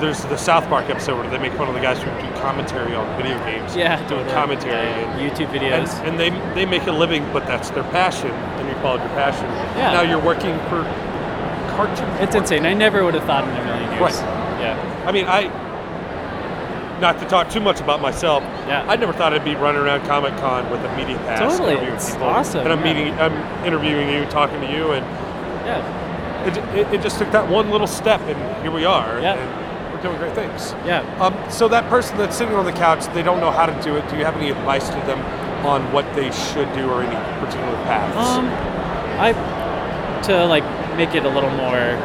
There's 0.00 0.20
the 0.24 0.36
South 0.36 0.66
Park 0.68 0.90
episode 0.90 1.16
where 1.18 1.30
they 1.30 1.38
make 1.38 1.52
fun 1.52 1.68
of 1.68 1.74
the 1.74 1.80
guys 1.80 1.98
who 2.02 2.10
do 2.10 2.40
commentary 2.40 2.92
on 2.94 3.06
video 3.16 3.38
games. 3.46 3.74
yeah 3.76 3.96
doing 4.08 4.26
totally. 4.26 4.32
commentary. 4.32 4.72
Yeah, 4.74 5.18
and- 5.18 5.20
youtube 5.30 5.48
and, 5.54 5.86
videos 5.88 6.08
and 6.08 6.18
they 6.20 6.30
they 6.54 6.66
make 6.66 6.86
a 6.86 6.92
living, 6.92 7.24
but 7.32 7.46
that's 7.46 7.70
their 7.70 7.84
passion, 7.84 8.30
and 8.30 8.68
you 8.68 8.74
followed 8.82 9.00
your 9.00 9.10
passion. 9.10 9.44
Yeah. 9.78 9.92
Now 9.94 10.02
you're 10.02 10.22
working 10.22 10.58
for 10.68 10.82
cartoon. 11.76 12.08
it's 12.22 12.34
insane 12.34 12.64
i 12.66 12.74
never 12.74 13.04
would 13.04 13.14
have 13.14 13.24
thought 13.24 13.44
in 13.44 13.50
a 13.56 13.64
million 13.64 13.90
years 13.92 14.00
Right. 14.00 14.60
yeah 14.60 15.04
I 15.06 15.10
mean, 15.12 15.26
I. 15.26 15.50
Not 17.00 17.18
to 17.18 17.26
talk 17.26 17.50
too 17.50 17.58
much 17.58 17.80
about 17.80 18.00
myself. 18.00 18.44
Yeah. 18.68 18.84
I 18.88 18.94
never 18.94 19.12
thought 19.12 19.34
I'd 19.34 19.44
be 19.44 19.56
running 19.56 19.80
around 19.82 20.06
Comic 20.06 20.36
Con 20.36 20.70
with 20.70 20.80
a 20.84 20.96
media 20.96 21.16
pass. 21.18 21.40
Totally, 21.40 21.72
interviewing 21.72 21.96
it's 21.96 22.10
people. 22.12 22.28
awesome, 22.28 22.60
And 22.60 22.72
I'm 22.72 22.78
yeah. 22.86 22.92
meeting, 22.94 23.14
I'm 23.14 23.64
interviewing 23.66 24.08
you, 24.10 24.24
talking 24.26 24.60
to 24.60 24.70
you, 24.72 24.92
and 24.92 25.04
yeah 25.66 25.82
it, 26.46 26.56
it, 26.78 26.94
it 26.94 27.02
just 27.02 27.18
took 27.18 27.30
that 27.32 27.48
one 27.48 27.70
little 27.70 27.88
step, 27.88 28.20
and 28.22 28.62
here 28.62 28.70
we 28.70 28.84
are. 28.84 29.20
Yeah. 29.20 29.34
And 29.34 29.92
we're 29.92 30.02
doing 30.02 30.16
great 30.18 30.34
things. 30.36 30.72
yeah 30.86 31.00
Um, 31.20 31.34
so 31.50 31.66
that 31.66 31.88
person 31.90 32.16
that's 32.18 32.36
sitting 32.36 32.54
on 32.54 32.64
the 32.64 32.72
couch, 32.72 33.04
they 33.12 33.22
don't 33.24 33.40
know 33.40 33.50
how 33.50 33.66
to 33.66 33.82
do 33.82 33.96
it. 33.96 34.08
Do 34.08 34.16
you 34.16 34.24
have 34.24 34.36
any 34.36 34.50
advice 34.50 34.88
to 34.88 34.94
them 35.10 35.18
on 35.66 35.92
what 35.92 36.04
they 36.14 36.30
should 36.30 36.72
do 36.74 36.88
or 36.88 37.02
any 37.02 37.16
particular 37.44 37.74
paths? 37.90 38.16
Um, 38.16 38.46
I 39.18 39.32
to 40.28 40.46
like 40.46 40.62
make 40.96 41.14
it 41.14 41.24
a 41.24 41.28
little 41.28 41.50
more 41.50 41.96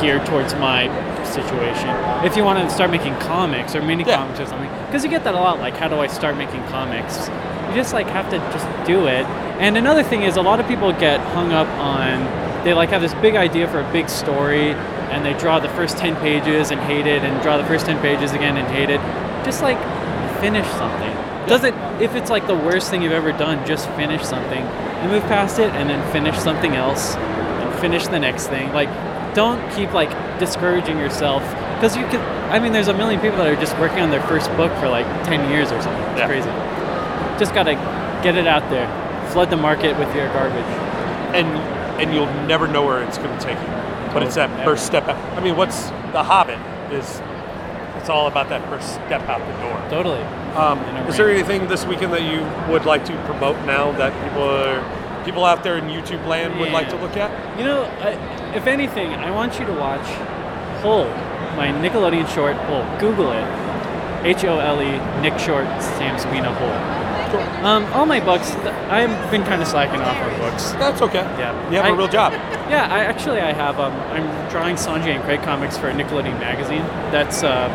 geared 0.00 0.24
towards 0.26 0.54
my 0.54 0.88
situation. 1.24 1.88
If 2.24 2.36
you 2.36 2.44
want 2.44 2.58
to 2.66 2.74
start 2.74 2.90
making 2.90 3.14
comics 3.16 3.74
or 3.74 3.82
mini 3.82 4.04
Yeah. 4.04 4.16
comics 4.16 4.40
or 4.40 4.46
something, 4.46 4.70
because 4.86 5.04
you 5.04 5.10
get 5.10 5.24
that 5.24 5.34
a 5.34 5.38
lot. 5.38 5.60
Like, 5.60 5.76
how 5.76 5.88
do 5.88 6.00
I 6.00 6.06
start 6.06 6.36
making 6.36 6.62
comics? 6.68 7.30
You 7.68 7.74
just 7.74 7.92
like 7.92 8.08
have 8.08 8.28
to 8.30 8.38
just 8.52 8.66
do 8.86 9.06
it. 9.06 9.26
And 9.58 9.76
another 9.76 10.02
thing 10.02 10.22
is, 10.22 10.36
a 10.36 10.42
lot 10.42 10.60
of 10.60 10.66
people 10.66 10.92
get 10.92 11.20
hung 11.20 11.52
up 11.52 11.68
on 11.78 12.26
they 12.64 12.74
like 12.74 12.90
have 12.90 13.02
this 13.02 13.14
big 13.14 13.34
idea 13.34 13.66
for 13.66 13.80
a 13.80 13.92
big 13.92 14.08
story, 14.08 14.70
and 15.10 15.24
they 15.24 15.34
draw 15.34 15.58
the 15.58 15.68
first 15.70 15.98
ten 15.98 16.14
pages 16.16 16.70
and 16.70 16.80
hate 16.82 17.06
it, 17.08 17.22
and 17.24 17.42
draw 17.42 17.56
the 17.56 17.64
first 17.64 17.86
ten 17.86 17.98
pages 18.00 18.32
again 18.32 18.56
and 18.56 18.68
hate 18.68 18.88
it. 18.90 19.00
Just 19.44 19.62
like 19.62 19.78
finish 20.40 20.66
something. 20.78 21.12
Doesn't 21.48 21.74
if 22.00 22.14
it's 22.14 22.30
like 22.30 22.46
the 22.46 22.54
worst 22.54 22.88
thing 22.90 23.02
you've 23.02 23.12
ever 23.12 23.32
done, 23.32 23.66
just 23.66 23.88
finish 23.90 24.22
something 24.22 24.62
and 24.62 25.10
move 25.10 25.22
past 25.24 25.58
it, 25.58 25.72
and 25.74 25.90
then 25.90 26.00
finish 26.12 26.38
something 26.38 26.76
else, 26.76 27.16
finish 27.82 28.06
the 28.06 28.18
next 28.18 28.46
thing. 28.46 28.72
Like, 28.72 28.88
don't 29.34 29.60
keep 29.74 29.92
like 29.92 30.08
discouraging 30.38 30.98
yourself 30.98 31.42
because 31.74 31.96
you 31.96 32.06
could. 32.06 32.20
I 32.54 32.58
mean, 32.58 32.72
there's 32.72 32.88
a 32.88 32.94
million 32.94 33.20
people 33.20 33.38
that 33.38 33.46
are 33.48 33.56
just 33.60 33.76
working 33.78 34.00
on 34.00 34.10
their 34.10 34.22
first 34.22 34.48
book 34.56 34.72
for 34.80 34.88
like 34.88 35.06
ten 35.24 35.50
years 35.50 35.70
or 35.72 35.82
something. 35.82 36.02
It's 36.12 36.20
Yeah. 36.20 36.26
crazy. 36.26 36.50
Just 37.38 37.52
gotta 37.54 37.74
get 38.22 38.36
it 38.36 38.46
out 38.46 38.68
there, 38.70 38.86
flood 39.32 39.50
the 39.50 39.56
market 39.56 39.98
with 39.98 40.14
your 40.16 40.28
garbage. 40.32 40.64
and 41.34 41.48
and 42.00 42.12
you'll 42.14 42.32
never 42.46 42.66
know 42.68 42.84
where 42.84 43.02
it's 43.02 43.16
going 43.18 43.32
to 43.38 43.42
take 43.44 43.58
you. 43.58 43.66
But 44.12 44.22
it's 44.22 44.34
that 44.34 44.48
Totally. 44.48 44.64
first 44.66 44.84
step. 44.86 45.08
Out. 45.08 45.16
I 45.38 45.40
mean, 45.40 45.56
what's 45.56 45.88
the 46.12 46.22
Hobbit 46.22 46.58
is? 46.92 47.22
It's 47.96 48.10
all 48.10 48.26
about 48.26 48.48
that 48.50 48.60
first 48.68 48.94
step 48.94 49.22
out 49.30 49.40
the 49.40 49.56
door. 49.62 49.80
Totally. 49.88 50.20
Um, 50.56 50.78
is 51.08 51.16
there 51.16 51.30
anything 51.30 51.68
this 51.68 51.86
weekend 51.86 52.12
that 52.12 52.22
you 52.22 52.40
would 52.70 52.84
like 52.84 53.04
to 53.06 53.14
promote 53.24 53.56
now 53.64 53.92
that 53.92 54.12
people 54.24 54.42
are 54.42 54.80
people 55.24 55.44
out 55.44 55.62
there 55.62 55.78
in 55.78 55.84
YouTube 55.84 56.26
land 56.26 56.58
would 56.60 56.72
like 56.72 56.88
to 56.90 56.96
look 56.96 57.16
at? 57.16 57.30
You 57.58 57.64
know, 57.64 57.84
I, 58.00 58.10
if 58.54 58.66
anything, 58.66 59.10
I 59.12 59.30
want 59.30 59.58
you 59.58 59.66
to 59.66 59.72
watch 59.72 60.06
Hole, 60.82 61.06
my 61.56 61.68
Nickelodeon 61.68 62.28
short 62.34 62.56
Hole. 62.56 62.84
Google 62.98 63.32
it. 63.32 63.46
H 64.24 64.44
O 64.44 64.58
L 64.60 64.80
E, 64.80 65.20
Nick 65.20 65.36
Short, 65.38 65.66
Sam 65.82 66.16
Spina 66.18 66.52
Hole. 66.54 67.02
Um, 67.66 67.84
all 67.94 68.04
my 68.06 68.20
books, 68.20 68.52
I've 68.90 69.30
been 69.30 69.42
kind 69.42 69.60
of 69.62 69.66
slacking 69.66 70.00
off 70.00 70.16
on 70.16 70.38
books. 70.38 70.72
That's 70.72 71.00
okay. 71.02 71.22
Yeah. 71.38 71.70
You 71.70 71.76
have 71.78 71.86
a 71.86 71.88
I- 71.88 71.96
real 71.96 72.06
job. 72.08 72.32
Yeah, 72.70 72.86
I 72.90 73.00
actually 73.04 73.40
I 73.40 73.52
have. 73.52 73.80
Um, 73.80 73.92
I'm 74.12 74.50
drawing 74.50 74.76
Sanjay 74.76 75.14
and 75.16 75.24
Craig 75.24 75.42
comics 75.42 75.76
for 75.76 75.90
Nickelodeon 75.92 76.38
magazine. 76.38 76.82
That's 77.10 77.42
uh, 77.42 77.68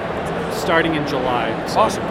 starting 0.56 0.96
in 0.96 1.06
July. 1.08 1.52
So 1.68 1.80
Awesome. 1.82 2.04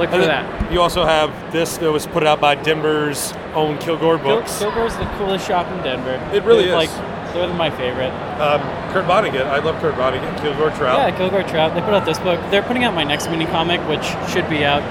Look 0.00 0.10
for 0.10 0.18
that. 0.18 0.72
you 0.72 0.80
also 0.80 1.04
have 1.04 1.52
this 1.52 1.76
that 1.78 1.92
was 1.92 2.06
put 2.08 2.24
out 2.26 2.40
by 2.40 2.56
Denver's 2.56 3.32
own 3.54 3.78
Kilgore 3.78 4.18
Kil- 4.18 4.36
Books. 4.40 4.58
Kilgore's 4.58 4.96
the 4.96 5.06
coolest 5.18 5.46
shop 5.46 5.66
in 5.72 5.82
Denver. 5.82 6.14
It 6.34 6.42
really 6.44 6.64
They're, 6.66 6.80
is. 6.82 6.88
Like, 6.90 7.32
they're 7.32 7.52
my 7.54 7.70
favorite. 7.70 8.10
Um, 8.40 8.60
Kurt 8.92 9.04
Vonnegut. 9.06 9.46
I 9.46 9.58
love 9.58 9.80
Kurt 9.80 9.94
Vonnegut. 9.94 10.40
Kilgore 10.40 10.70
Trout. 10.70 10.98
Yeah, 10.98 11.16
Kilgore 11.16 11.42
Trout. 11.42 11.74
They 11.74 11.80
put 11.80 11.94
out 11.94 12.04
this 12.04 12.18
book. 12.18 12.38
They're 12.50 12.62
putting 12.62 12.84
out 12.84 12.94
my 12.94 13.04
next 13.04 13.28
mini 13.30 13.46
comic, 13.46 13.80
which 13.88 14.04
should 14.30 14.48
be 14.48 14.64
out 14.64 14.82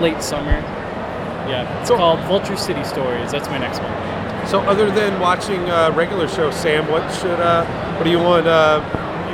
late 0.00 0.22
summer. 0.22 0.52
Yeah, 1.48 1.80
it's 1.80 1.88
So- 1.88 1.96
called 1.96 2.20
Vulture 2.20 2.56
City 2.56 2.84
Stories. 2.84 3.32
That's 3.32 3.48
my 3.48 3.58
next 3.58 3.80
one. 3.80 4.46
So 4.46 4.60
other 4.60 4.90
than 4.90 5.20
watching 5.20 5.68
uh, 5.68 5.92
regular 5.94 6.26
shows, 6.26 6.56
Sam, 6.56 6.88
what 6.90 7.08
should 7.14 7.38
uh, 7.38 7.64
what 7.96 8.04
do 8.04 8.10
you 8.10 8.18
want 8.18 8.46
uh, 8.46 8.80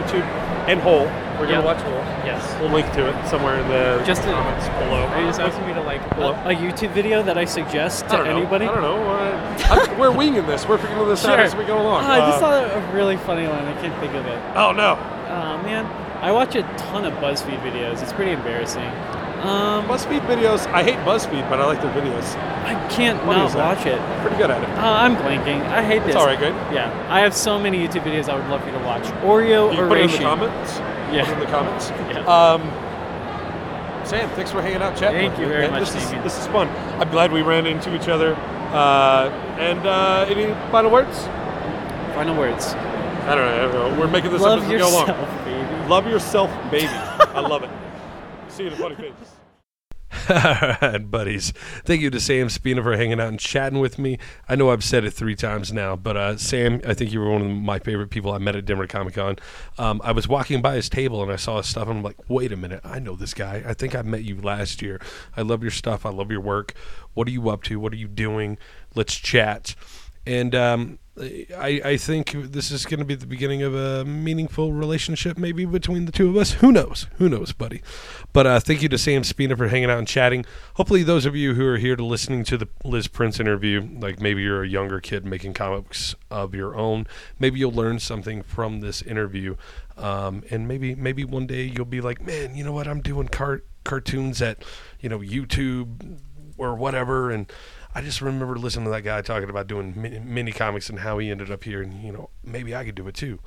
YouTube 0.02 0.25
and 0.69 0.81
Hole? 0.81 1.07
We're 1.38 1.47
gonna 1.47 1.59
Yeah. 1.59 1.64
watch 1.64 1.81
Hole. 1.83 1.93
Yes. 2.25 2.57
We'll 2.61 2.71
link 2.71 2.90
to 2.93 3.07
it 3.09 3.28
somewhere 3.28 3.59
in 3.59 3.69
the 3.69 4.02
Just 4.07 4.23
comments 4.23 4.69
below. 4.69 5.05
Are 5.07 5.21
you 5.21 5.26
just 5.26 5.40
asking 5.40 5.66
me 5.66 5.75
to 5.75 5.81
like 5.83 6.00
a, 6.12 6.55
YouTube 6.57 6.90
video 6.90 7.23
that 7.23 7.37
I 7.37 7.45
suggest 7.45 8.09
to 8.09 8.16
know. 8.19 8.25
anybody? 8.25 8.66
I 8.66 8.69
don't 8.75 8.83
know. 8.83 9.11
Uh, 9.11 9.57
I- 9.71 9.95
we're 9.99 10.11
winging 10.11 10.47
this. 10.47 10.66
We're 10.69 10.78
figuring 10.78 11.07
this 11.09 11.25
out 11.25 11.38
as 11.38 11.55
we 11.55 11.64
go 11.64 11.81
along. 11.81 12.05
Oh, 12.05 12.09
I 12.09 12.19
just 12.21 12.43
Uh, 12.43 12.69
saw 12.71 12.76
a 12.78 12.81
really 12.95 13.16
funny 13.19 13.47
one. 13.47 13.66
I 13.66 13.73
can't 13.81 13.95
think 14.00 14.14
of 14.14 14.26
it. 14.26 14.38
oh 14.57 14.73
no, 14.73 14.99
Oh 15.28 15.59
man, 15.62 15.87
I 16.23 16.33
watch 16.33 16.55
a 16.55 16.62
ton 16.78 17.05
of 17.05 17.12
BuzzFeed 17.14 17.61
videos. 17.61 18.00
It's 18.02 18.12
pretty 18.12 18.33
embarrassing. 18.33 18.90
Um, 19.43 19.87
BuzzFeed 19.87 20.21
videos. 20.26 20.66
I 20.73 20.83
hate 20.83 20.97
BuzzFeed, 21.05 21.49
but 21.50 21.61
I 21.61 21.66
like 21.66 21.83
their 21.83 21.93
videos. 21.93 22.35
I 22.64 22.75
can't 22.88 23.25
not 23.26 23.55
watch 23.55 23.85
it. 23.87 24.00
Pretty 24.23 24.37
good 24.37 24.50
at 24.50 24.62
it. 24.62 24.69
Uh, 24.71 24.81
I'm 24.83 25.14
blanking. 25.16 25.61
I 25.71 25.83
hate 25.83 26.00
this. 26.05 26.14
It's 26.14 26.16
all 26.16 26.26
right, 26.26 26.38
good. 26.38 26.55
Yeah, 26.73 26.90
I 27.11 27.21
have 27.21 27.35
so 27.35 27.59
many 27.59 27.87
YouTube 27.87 28.02
videos 28.02 28.28
I 28.31 28.35
would 28.37 28.49
love 28.49 28.64
you 28.66 28.73
to 28.73 28.78
watch. 28.85 29.02
Oreo 29.23 29.71
You 29.76 29.87
put 29.87 29.99
it 29.99 30.05
in 30.07 30.11
the 30.11 30.19
comments. 30.19 30.81
Yeah. 31.12 31.30
In 31.32 31.40
the 31.40 31.46
comments. 31.46 31.90
Yeah. 31.90 32.25
Um, 32.26 32.62
Sam, 34.06 34.28
thanks 34.30 34.50
for 34.52 34.62
hanging 34.62 34.82
out, 34.82 34.96
chatting. 34.96 35.28
Thank 35.30 35.40
you 35.40 35.46
very 35.48 35.62
Man, 35.68 35.80
much, 35.80 35.90
This 35.90 36.04
is, 36.04 36.10
this 36.22 36.38
is 36.38 36.46
fun. 36.48 36.68
I'm 37.00 37.10
glad 37.10 37.32
we 37.32 37.42
ran 37.42 37.66
into 37.66 37.94
each 37.94 38.08
other. 38.08 38.34
Uh, 38.72 39.28
and 39.58 39.80
uh, 39.86 40.26
any 40.28 40.52
final 40.70 40.90
words? 40.90 41.25
Final 42.14 42.36
words. 42.36 42.66
I 42.75 43.34
don't 43.34 43.44
know. 43.44 43.68
I 43.68 43.72
don't 43.72 43.94
know. 43.94 44.00
We're 44.00 44.08
making 44.10 44.30
this 44.30 44.42
up 44.42 44.48
Love 44.48 44.62
as 44.62 44.68
we 44.68 44.78
go 44.78 44.86
yourself, 44.86 45.08
along. 45.18 45.44
baby. 45.44 45.88
Love 45.88 46.06
yourself, 46.06 46.70
baby. 46.70 46.86
I 46.88 47.40
love 47.40 47.62
it. 47.64 47.70
See 48.48 48.62
you 48.64 48.70
in 48.70 48.76
the 48.76 48.80
funny 48.82 48.94
face. 48.94 49.12
All 50.28 50.35
right, 50.37 50.99
buddies. 51.11 51.52
Thank 51.85 52.00
you 52.00 52.11
to 52.11 52.18
Sam 52.18 52.49
Spina 52.49 52.83
for 52.83 52.97
hanging 52.97 53.21
out 53.21 53.28
and 53.28 53.38
chatting 53.38 53.78
with 53.78 53.99
me. 53.99 54.18
I 54.49 54.56
know 54.56 54.71
I've 54.71 54.83
said 54.83 55.04
it 55.04 55.12
three 55.12 55.37
times 55.37 55.73
now, 55.73 55.95
but 55.95 56.16
uh, 56.16 56.37
Sam, 56.37 56.80
I 56.87 56.95
think 56.95 57.12
you 57.12 57.21
were 57.21 57.30
one 57.30 57.42
of 57.42 57.49
my 57.49 57.78
favorite 57.78 58.11
people 58.11 58.33
I 58.33 58.38
met 58.38 58.56
at 58.56 58.64
Denver 58.64 58.87
Comic 58.88 59.14
Con. 59.14 59.37
Um, 59.78 60.00
I 60.02 60.12
was 60.12 60.26
walking 60.26 60.61
by 60.62 60.75
his 60.75 60.88
table 60.88 61.23
and 61.23 61.30
I 61.30 61.37
saw 61.37 61.59
his 61.59 61.66
stuff, 61.66 61.87
and 61.88 61.99
I'm 61.99 62.02
like, 62.02 62.28
wait 62.28 62.50
a 62.50 62.56
minute, 62.56 62.80
I 62.83 62.99
know 62.99 63.14
this 63.14 63.35
guy. 63.35 63.62
I 63.66 63.75
think 63.75 63.95
I 63.95 64.02
met 64.02 64.25
you 64.25 64.40
last 64.40 64.83
year. 64.83 65.00
I 65.37 65.42
love 65.42 65.62
your 65.62 65.71
stuff. 65.71 66.04
I 66.04 66.11
love 66.11 66.30
your 66.30 66.40
work. 66.40 66.75
What 67.14 67.28
are 67.28 67.33
you 67.33 67.49
up 67.49 67.62
to? 67.64 67.78
What 67.78 67.92
are 67.92 67.97
you 67.97 68.09
doing? 68.09 68.59
Let's 68.95 69.14
chat. 69.14 69.75
And 70.26 70.54
um, 70.54 70.99
I, 71.18 71.80
I 71.83 71.97
think 71.97 72.33
this 72.33 72.71
is 72.71 72.85
going 72.85 72.99
to 72.99 73.04
be 73.06 73.14
the 73.14 73.26
beginning 73.26 73.62
of 73.62 73.75
a 73.75 74.04
meaningful 74.04 74.73
relationship, 74.73 75.38
maybe 75.38 75.64
between 75.64 76.04
the 76.04 76.12
two 76.12 76.28
of 76.28 76.37
us. 76.37 76.52
Who 76.54 76.71
knows? 76.71 77.06
Who 77.16 77.28
knows, 77.28 77.52
buddy? 77.52 77.80
But 78.35 78.47
uh, 78.47 78.61
thank 78.61 78.83
you 78.83 78.88
to 78.90 78.99
Sam 78.99 79.25
Spina 79.25 79.56
for 79.56 79.68
hanging 79.68 79.88
out 79.88 79.99
and 79.99 80.06
chatting. 80.06 80.45
Hopefully, 80.75 81.02
those 81.02 81.25
of 81.25 81.35
you 81.35 81.54
who 81.54 81.66
are 81.66 81.78
here 81.78 81.97
to 81.97 82.04
listening 82.04 82.45
to 82.45 82.59
the 82.59 82.68
Liz 82.85 83.09
Prince 83.09 83.40
interview, 83.40 83.88
like 83.99 84.21
maybe 84.21 84.42
you're 84.42 84.64
a 84.64 84.68
younger 84.68 85.00
kid 85.00 85.25
making 85.25 85.54
comics 85.54 86.14
of 86.30 86.54
your 86.54 86.76
own, 86.76 87.06
maybe 87.38 87.59
you'll 87.59 87.73
learn 87.73 87.99
something 87.99 88.42
from 88.42 88.80
this 88.80 89.00
interview, 89.00 89.56
um, 89.97 90.45
and 90.50 90.68
maybe 90.68 90.95
maybe 90.95 91.25
one 91.25 91.47
day 91.47 91.62
you'll 91.62 91.87
be 91.87 92.02
like, 92.02 92.21
man, 92.21 92.54
you 92.54 92.62
know 92.62 92.73
what? 92.73 92.87
I'm 92.87 93.00
doing 93.00 93.28
car- 93.28 93.62
cartoons 93.85 94.42
at 94.42 94.62
you 95.00 95.09
know 95.09 95.21
YouTube 95.21 96.18
or 96.59 96.75
whatever, 96.75 97.30
and 97.30 97.50
I 97.96 98.02
just 98.02 98.20
remember 98.20 98.56
listening 98.56 98.84
to 98.84 98.90
that 98.90 99.04
guy 99.04 99.22
talking 99.22 99.48
about 99.48 99.68
doing 99.68 99.94
mini, 99.96 100.52
comics 100.52 100.90
and 100.90 100.98
how 100.98 101.16
he 101.16 101.30
ended 101.30 101.50
up 101.50 101.64
here, 101.64 101.80
and 101.80 102.02
you 102.02 102.12
know 102.12 102.28
maybe 102.44 102.76
I 102.76 102.84
could 102.84 102.94
do 102.94 103.08
it 103.08 103.14
too. 103.14 103.38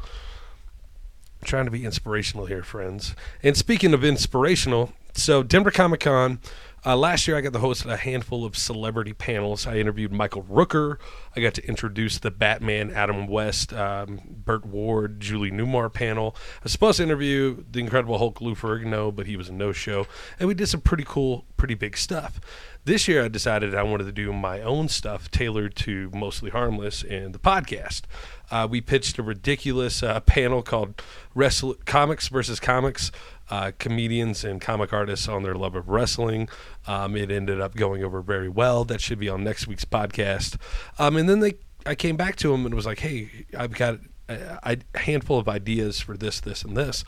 trying 1.44 1.66
to 1.66 1.72
be 1.72 1.86
inspirational 1.86 2.48
here, 2.48 2.64
friends. 2.64 3.16
And 3.44 3.56
speaking 3.56 3.94
of 3.94 4.04
inspirational, 4.04 4.92
so 5.14 5.44
Denver 5.44 5.70
Comic 5.70 6.00
Con. 6.00 6.40
Uh, 6.86 6.96
last 6.96 7.28
year, 7.28 7.36
I 7.38 7.42
got 7.42 7.54
to 7.54 7.60
host 7.60 7.86
a 7.86 7.98
handful 7.98 8.46
of 8.46 8.58
celebrity 8.58 9.14
panels. 9.14 9.68
I 9.68 9.78
interviewed 9.78 10.12
Michael 10.14 10.44
Rooker. 10.44 10.98
I 11.36 11.42
got 11.42 11.54
to 11.56 11.68
introduce 11.68 12.20
the 12.20 12.32
Batman, 12.32 12.92
Adam 12.92 13.28
West, 13.28 13.74
um, 13.74 14.22
Burt 14.26 14.66
Ward, 14.66 15.20
Julie 15.20 15.52
Newmar 15.52 15.94
panel. 15.94 16.36
I 16.38 16.64
was 16.64 16.72
supposed 16.72 16.98
to 16.98 17.04
interview 17.04 17.64
the 17.70 17.80
Incredible 17.80 18.18
Hulk 18.18 18.40
Lou 18.40 18.56
Ferrigno, 18.56 19.14
but 19.14 19.28
he 19.28 19.36
was 19.36 19.50
a 19.50 19.54
no-show. 19.54 20.08
And 20.40 20.48
we 20.48 20.54
did 20.54 20.68
some 20.68 20.82
pretty 20.82 21.04
cool, 21.06 21.46
pretty 21.58 21.76
big 21.76 21.98
stuff. 21.98 22.40
This 22.86 23.08
year, 23.10 23.26
I 23.26 23.28
decided 23.28 23.76
I 23.76 23.84
wanted 23.84 24.06
to 24.06 24.12
do 24.14 24.32
my 24.32 24.62
own 24.62 24.88
stuff 24.88 25.30
tailored 25.30 25.76
to 25.78 26.10
Mostly 26.14 26.50
Harmless 26.50 27.04
and 27.04 27.36
the 27.36 27.40
podcast. 27.40 28.04
Uh, 28.50 28.68
we 28.70 28.82
pitched 28.82 29.20
a 29.20 29.24
ridiculous 29.24 30.02
uh, 30.02 30.22
panel 30.22 30.64
called 30.64 31.02
Wrestle- 31.36 31.76
Comics 31.86 32.30
versus 32.30 32.60
Comics. 32.60 33.12
Uh, 33.50 33.72
comedians 33.80 34.44
and 34.44 34.62
comic 34.62 34.94
artists 34.94 35.28
on 35.28 35.42
their 35.42 35.56
love 35.56 35.74
of 35.74 35.90
wrestling. 35.90 36.48
Um, 36.86 37.16
it 37.16 37.32
ended 37.32 37.60
up 37.60 37.76
going 37.76 38.04
over 38.04 38.22
very 38.22 38.48
well. 38.48 38.86
That 38.86 39.02
should 39.02 39.18
be 39.18 39.28
on 39.28 39.44
next 39.44 39.66
week's 39.68 39.86
podcast. 39.86 40.58
Um, 41.00 41.18
and 41.18 41.28
then 41.28 41.40
they, 41.40 41.56
I 41.86 41.96
came 41.96 42.16
back 42.16 42.36
to 42.38 42.54
him 42.54 42.66
and 42.66 42.76
was 42.76 42.86
like, 42.86 43.00
"Hey, 43.00 43.48
I've 43.58 43.74
got 43.74 44.00
a, 44.28 44.78
a 44.94 45.00
handful 45.00 45.40
of 45.40 45.50
ideas 45.50 46.00
for 46.00 46.16
this, 46.16 46.40
this, 46.40 46.64
and 46.64 46.78
this." 46.78 47.04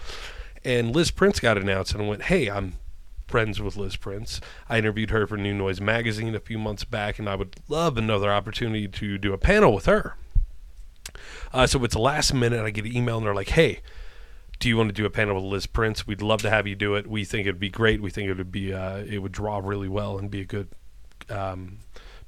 And 0.64 0.96
Liz 0.96 1.12
Prince 1.12 1.40
got 1.40 1.58
announced, 1.58 1.94
and 1.94 2.04
I 2.04 2.08
went, 2.08 2.24
"Hey, 2.24 2.50
I'm 2.50 2.74
friends 3.28 3.62
with 3.62 3.78
Liz 3.78 3.96
Prince. 3.96 4.42
I 4.68 4.80
interviewed 4.80 5.12
her 5.12 5.28
for 5.28 5.38
New 5.38 5.54
Noise 5.54 5.80
magazine 5.80 6.34
a 6.34 6.40
few 6.40 6.58
months 6.58 6.84
back, 6.86 7.20
and 7.20 7.30
I 7.30 7.36
would 7.36 7.56
love 7.70 7.98
another 7.98 8.32
opportunity 8.32 8.88
to 8.88 9.18
do 9.20 9.32
a 9.34 9.38
panel 9.38 9.76
with 9.76 9.86
her." 9.86 10.16
Uh, 11.54 11.68
so 11.68 11.84
it's 11.84 11.96
last 11.96 12.34
minute. 12.34 12.66
I 12.66 12.72
get 12.72 12.86
an 12.86 12.96
email, 12.96 13.18
and 13.18 13.26
they're 13.28 13.36
like, 13.36 13.50
"Hey." 13.50 13.82
Do 14.62 14.70
you 14.70 14.78
want 14.78 14.90
to 14.90 14.94
do 14.94 15.06
a 15.06 15.10
panel 15.10 15.36
with 15.36 15.44
Liz 15.44 15.66
Prince? 15.66 16.06
We'd 16.06 16.22
love 16.22 16.44
to 16.44 16.50
have 16.50 16.68
you 16.68 16.76
do 16.76 16.96
it. 16.96 17.08
We 17.08 17.26
think 17.26 17.48
it'd 17.48 17.60
be 17.60 17.70
great. 17.70 18.00
We 18.00 18.12
think 18.12 18.30
it 18.30 18.38
would 18.38 18.52
be 18.52 18.72
uh, 18.72 19.00
it 19.00 19.18
would 19.18 19.32
draw 19.32 19.58
really 19.58 19.90
well 19.90 20.18
and 20.20 20.30
be 20.30 20.42
a 20.42 20.46
good 20.46 20.70
um, 21.30 21.80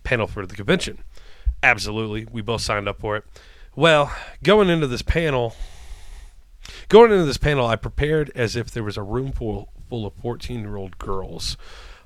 panel 0.03 0.25
for 0.25 0.45
the 0.45 0.55
convention. 0.55 1.03
Absolutely, 1.61 2.27
we 2.29 2.41
both 2.41 2.61
signed 2.61 2.89
up 2.89 2.99
for 2.99 3.15
it. 3.15 3.23
Well, 3.75 4.11
going 4.41 4.69
into 4.69 4.87
this 4.87 5.03
panel, 5.03 5.55
going 6.89 7.11
into 7.11 7.25
this 7.25 7.37
panel, 7.37 7.67
I 7.67 7.75
prepared 7.75 8.31
as 8.35 8.55
if 8.55 8.71
there 8.71 8.83
was 8.83 8.97
a 8.97 9.03
room 9.03 9.31
full 9.31 9.69
full 9.87 10.07
of 10.07 10.13
fourteen 10.15 10.61
year 10.61 10.75
old 10.75 10.97
girls. 10.97 11.55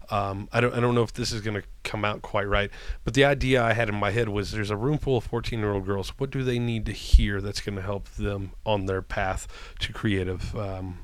Um, 0.09 0.47
I 0.53 0.61
don't 0.61 0.73
I 0.73 0.79
don't 0.79 0.95
know 0.95 1.03
if 1.03 1.13
this 1.13 1.31
is 1.31 1.41
going 1.41 1.61
to 1.61 1.67
come 1.83 2.05
out 2.05 2.21
quite 2.21 2.47
right, 2.47 2.71
but 3.03 3.13
the 3.13 3.25
idea 3.25 3.63
I 3.63 3.73
had 3.73 3.89
in 3.89 3.95
my 3.95 4.11
head 4.11 4.29
was 4.29 4.51
there's 4.51 4.69
a 4.69 4.77
room 4.77 4.97
full 4.97 5.17
of 5.17 5.25
14 5.25 5.59
year 5.59 5.73
old 5.73 5.85
girls. 5.85 6.09
What 6.17 6.29
do 6.29 6.43
they 6.43 6.59
need 6.59 6.85
to 6.85 6.91
hear 6.91 7.41
that's 7.41 7.61
going 7.61 7.75
to 7.75 7.81
help 7.81 8.07
them 8.09 8.51
on 8.65 8.85
their 8.85 9.01
path 9.01 9.47
to 9.79 9.91
creative 9.91 10.55
um, 10.55 10.99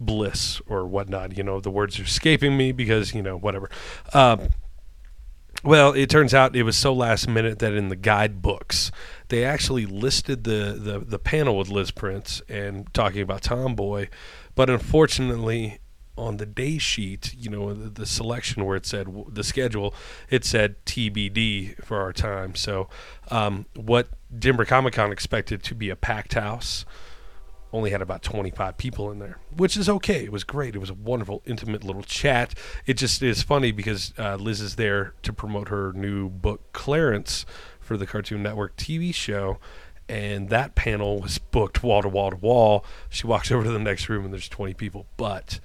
bliss 0.00 0.60
or 0.66 0.86
whatnot? 0.86 1.36
You 1.36 1.42
know, 1.42 1.60
the 1.60 1.70
words 1.70 2.00
are 2.00 2.04
escaping 2.04 2.56
me 2.56 2.72
because 2.72 3.14
you 3.14 3.22
know 3.22 3.36
whatever. 3.36 3.70
Um, 4.14 4.48
well, 5.64 5.92
it 5.92 6.10
turns 6.10 6.34
out 6.34 6.56
it 6.56 6.64
was 6.64 6.76
so 6.76 6.92
last 6.92 7.28
minute 7.28 7.60
that 7.60 7.72
in 7.72 7.88
the 7.88 7.96
guidebooks 7.96 8.90
they 9.28 9.44
actually 9.44 9.86
listed 9.86 10.44
the, 10.44 10.76
the, 10.78 10.98
the 10.98 11.18
panel 11.18 11.56
with 11.56 11.68
Liz 11.68 11.90
Prince 11.90 12.42
and 12.48 12.92
talking 12.92 13.22
about 13.22 13.42
Tomboy, 13.42 14.08
but 14.54 14.68
unfortunately 14.68 15.78
on 16.16 16.36
the 16.36 16.46
day 16.46 16.78
sheet, 16.78 17.34
you 17.34 17.48
know, 17.48 17.72
the, 17.72 17.88
the, 17.88 18.06
selection 18.06 18.64
where 18.64 18.76
it 18.76 18.84
said 18.84 19.06
the 19.28 19.42
schedule, 19.42 19.94
it 20.28 20.44
said 20.44 20.84
TBD 20.84 21.82
for 21.82 22.00
our 22.00 22.12
time. 22.12 22.54
So, 22.54 22.88
um, 23.30 23.66
what 23.74 24.08
Denver 24.36 24.66
Comic 24.66 24.94
Con 24.94 25.10
expected 25.10 25.62
to 25.64 25.74
be 25.74 25.88
a 25.88 25.96
packed 25.96 26.34
house 26.34 26.84
only 27.72 27.90
had 27.90 28.02
about 28.02 28.22
25 28.22 28.76
people 28.76 29.10
in 29.10 29.18
there, 29.18 29.38
which 29.56 29.76
is 29.76 29.88
okay. 29.88 30.24
It 30.24 30.32
was 30.32 30.44
great. 30.44 30.74
It 30.74 30.78
was 30.78 30.90
a 30.90 30.94
wonderful, 30.94 31.42
intimate 31.46 31.82
little 31.82 32.02
chat. 32.02 32.54
It 32.86 32.94
just 32.94 33.22
is 33.22 33.42
funny 33.42 33.72
because 33.72 34.12
uh, 34.18 34.36
Liz 34.36 34.60
is 34.60 34.76
there 34.76 35.14
to 35.22 35.32
promote 35.32 35.68
her 35.68 35.92
new 35.94 36.28
book, 36.28 36.72
Clarence, 36.72 37.46
for 37.80 37.96
the 37.96 38.06
Cartoon 38.06 38.42
Network 38.42 38.76
TV 38.76 39.14
show. 39.14 39.58
And 40.08 40.50
that 40.50 40.74
panel 40.74 41.20
was 41.20 41.38
booked 41.38 41.82
wall 41.82 42.02
to 42.02 42.08
wall 42.08 42.30
to 42.30 42.36
wall. 42.36 42.84
She 43.08 43.26
walks 43.26 43.50
over 43.52 43.64
to 43.64 43.70
the 43.70 43.78
next 43.78 44.08
room 44.08 44.24
and 44.24 44.32
there's 44.32 44.48
20 44.48 44.74
people. 44.74 45.06
But 45.16 45.58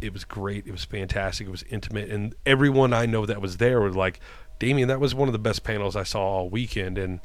it 0.00 0.12
was 0.12 0.24
great. 0.24 0.66
It 0.66 0.72
was 0.72 0.84
fantastic. 0.84 1.46
It 1.46 1.50
was 1.50 1.64
intimate, 1.64 2.10
and 2.10 2.34
everyone 2.46 2.92
I 2.92 3.06
know 3.06 3.26
that 3.26 3.40
was 3.40 3.58
there 3.58 3.80
was 3.80 3.96
like, 3.96 4.20
"Damian, 4.58 4.88
that 4.88 5.00
was 5.00 5.14
one 5.14 5.28
of 5.28 5.32
the 5.32 5.38
best 5.38 5.64
panels 5.64 5.96
I 5.96 6.02
saw 6.02 6.20
all 6.20 6.50
weekend." 6.50 6.98
And 6.98 7.20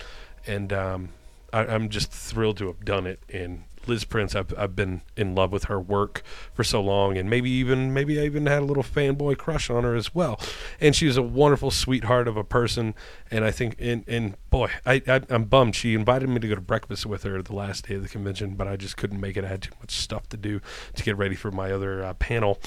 and 0.45 0.71
um, 0.73 1.09
I, 1.53 1.65
I'm 1.65 1.89
just 1.89 2.11
thrilled 2.11 2.57
to 2.57 2.67
have 2.67 2.83
done 2.85 3.07
it. 3.07 3.19
And 3.31 3.63
Liz 3.87 4.03
Prince, 4.03 4.35
I've, 4.35 4.53
I've 4.57 4.75
been 4.75 5.01
in 5.15 5.35
love 5.35 5.51
with 5.51 5.65
her 5.65 5.79
work 5.79 6.23
for 6.53 6.63
so 6.63 6.81
long, 6.81 7.17
and 7.17 7.29
maybe 7.29 7.49
even 7.49 7.93
maybe 7.93 8.19
I 8.19 8.25
even 8.25 8.45
had 8.45 8.61
a 8.61 8.65
little 8.65 8.83
fanboy 8.83 9.37
crush 9.37 9.69
on 9.69 9.83
her 9.83 9.95
as 9.95 10.13
well. 10.13 10.39
And 10.79 10.95
she's 10.95 11.17
a 11.17 11.21
wonderful 11.21 11.71
sweetheart 11.71 12.27
of 12.27 12.37
a 12.37 12.43
person, 12.43 12.95
and 13.31 13.43
I 13.45 13.51
think 13.51 13.75
and 13.79 14.03
and 14.07 14.35
boy, 14.49 14.71
I, 14.85 15.01
I 15.07 15.21
am 15.29 15.45
bummed. 15.45 15.75
She 15.75 15.93
invited 15.93 16.29
me 16.29 16.39
to 16.39 16.47
go 16.47 16.55
to 16.55 16.61
breakfast 16.61 17.05
with 17.05 17.23
her 17.23 17.41
the 17.41 17.55
last 17.55 17.87
day 17.87 17.95
of 17.95 18.03
the 18.03 18.09
convention, 18.09 18.55
but 18.55 18.67
I 18.67 18.75
just 18.75 18.97
couldn't 18.97 19.19
make 19.19 19.37
it. 19.37 19.45
I 19.45 19.49
had 19.49 19.61
too 19.61 19.73
much 19.79 19.91
stuff 19.91 20.27
to 20.29 20.37
do 20.37 20.61
to 20.95 21.03
get 21.03 21.17
ready 21.17 21.35
for 21.35 21.51
my 21.51 21.71
other 21.71 22.03
uh, 22.03 22.13
panel. 22.15 22.59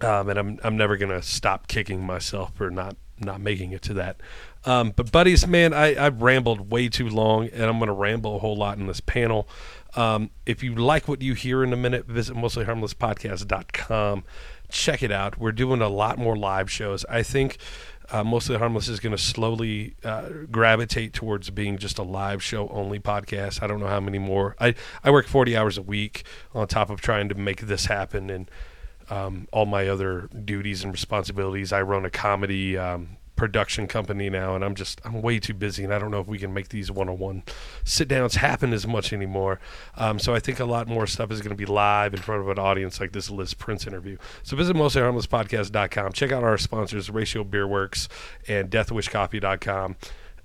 Um, 0.00 0.28
and 0.28 0.38
I'm 0.38 0.58
I'm 0.64 0.76
never 0.76 0.96
gonna 0.96 1.22
stop 1.22 1.68
kicking 1.68 2.04
myself 2.04 2.52
for 2.54 2.70
not 2.70 2.96
not 3.20 3.40
making 3.40 3.72
it 3.72 3.82
to 3.82 3.94
that. 3.94 4.16
Um, 4.64 4.92
but 4.96 5.12
buddies, 5.12 5.46
man, 5.46 5.72
I, 5.72 6.06
I've 6.06 6.22
rambled 6.22 6.70
way 6.70 6.88
too 6.88 7.08
long, 7.08 7.48
and 7.48 7.64
I'm 7.64 7.78
going 7.78 7.88
to 7.88 7.92
ramble 7.92 8.36
a 8.36 8.38
whole 8.38 8.56
lot 8.56 8.78
in 8.78 8.86
this 8.86 9.00
panel. 9.00 9.48
Um, 9.96 10.30
if 10.44 10.62
you 10.62 10.74
like 10.74 11.08
what 11.08 11.22
you 11.22 11.34
hear 11.34 11.62
in 11.62 11.72
a 11.72 11.76
minute, 11.76 12.06
visit 12.06 12.36
mostlyharmlesspodcast.com. 12.36 14.24
Check 14.70 15.02
it 15.02 15.12
out. 15.12 15.38
We're 15.38 15.52
doing 15.52 15.80
a 15.80 15.88
lot 15.88 16.18
more 16.18 16.36
live 16.36 16.70
shows. 16.70 17.04
I 17.08 17.22
think 17.22 17.58
uh, 18.10 18.24
Mostly 18.24 18.56
Harmless 18.56 18.88
is 18.88 19.00
going 19.00 19.16
to 19.16 19.22
slowly 19.22 19.94
uh, 20.04 20.28
gravitate 20.50 21.12
towards 21.12 21.50
being 21.50 21.78
just 21.78 21.98
a 21.98 22.02
live 22.02 22.42
show 22.42 22.68
only 22.68 22.98
podcast. 22.98 23.62
I 23.62 23.66
don't 23.66 23.80
know 23.80 23.86
how 23.86 24.00
many 24.00 24.18
more. 24.18 24.56
I, 24.60 24.74
I 25.02 25.10
work 25.10 25.26
40 25.26 25.56
hours 25.56 25.78
a 25.78 25.82
week 25.82 26.24
on 26.54 26.66
top 26.66 26.90
of 26.90 27.00
trying 27.00 27.28
to 27.28 27.34
make 27.34 27.62
this 27.62 27.86
happen 27.86 28.30
and 28.30 28.50
um, 29.10 29.48
all 29.52 29.66
my 29.66 29.88
other 29.88 30.28
duties 30.44 30.82
and 30.82 30.92
responsibilities. 30.92 31.72
I 31.72 31.82
run 31.82 32.04
a 32.04 32.10
comedy 32.10 32.76
um, 32.76 33.16
production 33.36 33.86
company 33.86 34.30
now, 34.30 34.54
and 34.54 34.64
I'm 34.64 34.74
just 34.74 35.00
I'm 35.04 35.20
way 35.20 35.38
too 35.38 35.54
busy, 35.54 35.84
and 35.84 35.92
I 35.92 35.98
don't 35.98 36.10
know 36.10 36.20
if 36.20 36.26
we 36.26 36.38
can 36.38 36.54
make 36.54 36.68
these 36.68 36.90
one-on-one 36.90 37.42
sit 37.84 38.08
downs 38.08 38.36
happen 38.36 38.72
as 38.72 38.86
much 38.86 39.12
anymore. 39.12 39.60
Um, 39.96 40.18
so 40.18 40.34
I 40.34 40.40
think 40.40 40.60
a 40.60 40.64
lot 40.64 40.88
more 40.88 41.06
stuff 41.06 41.30
is 41.30 41.40
going 41.40 41.50
to 41.50 41.56
be 41.56 41.66
live 41.66 42.14
in 42.14 42.20
front 42.20 42.42
of 42.42 42.48
an 42.48 42.58
audience 42.58 43.00
like 43.00 43.12
this 43.12 43.30
Liz 43.30 43.54
Prince 43.54 43.86
interview. 43.86 44.16
So 44.42 44.56
visit 44.56 44.76
mostlyharmlesspodcast.com. 44.76 46.12
Check 46.12 46.32
out 46.32 46.44
our 46.44 46.58
sponsors, 46.58 47.10
Ratio 47.10 47.44
Beer 47.44 47.66
Works 47.66 48.08
and 48.48 48.70
DeathWishCoffee.com. 48.70 49.96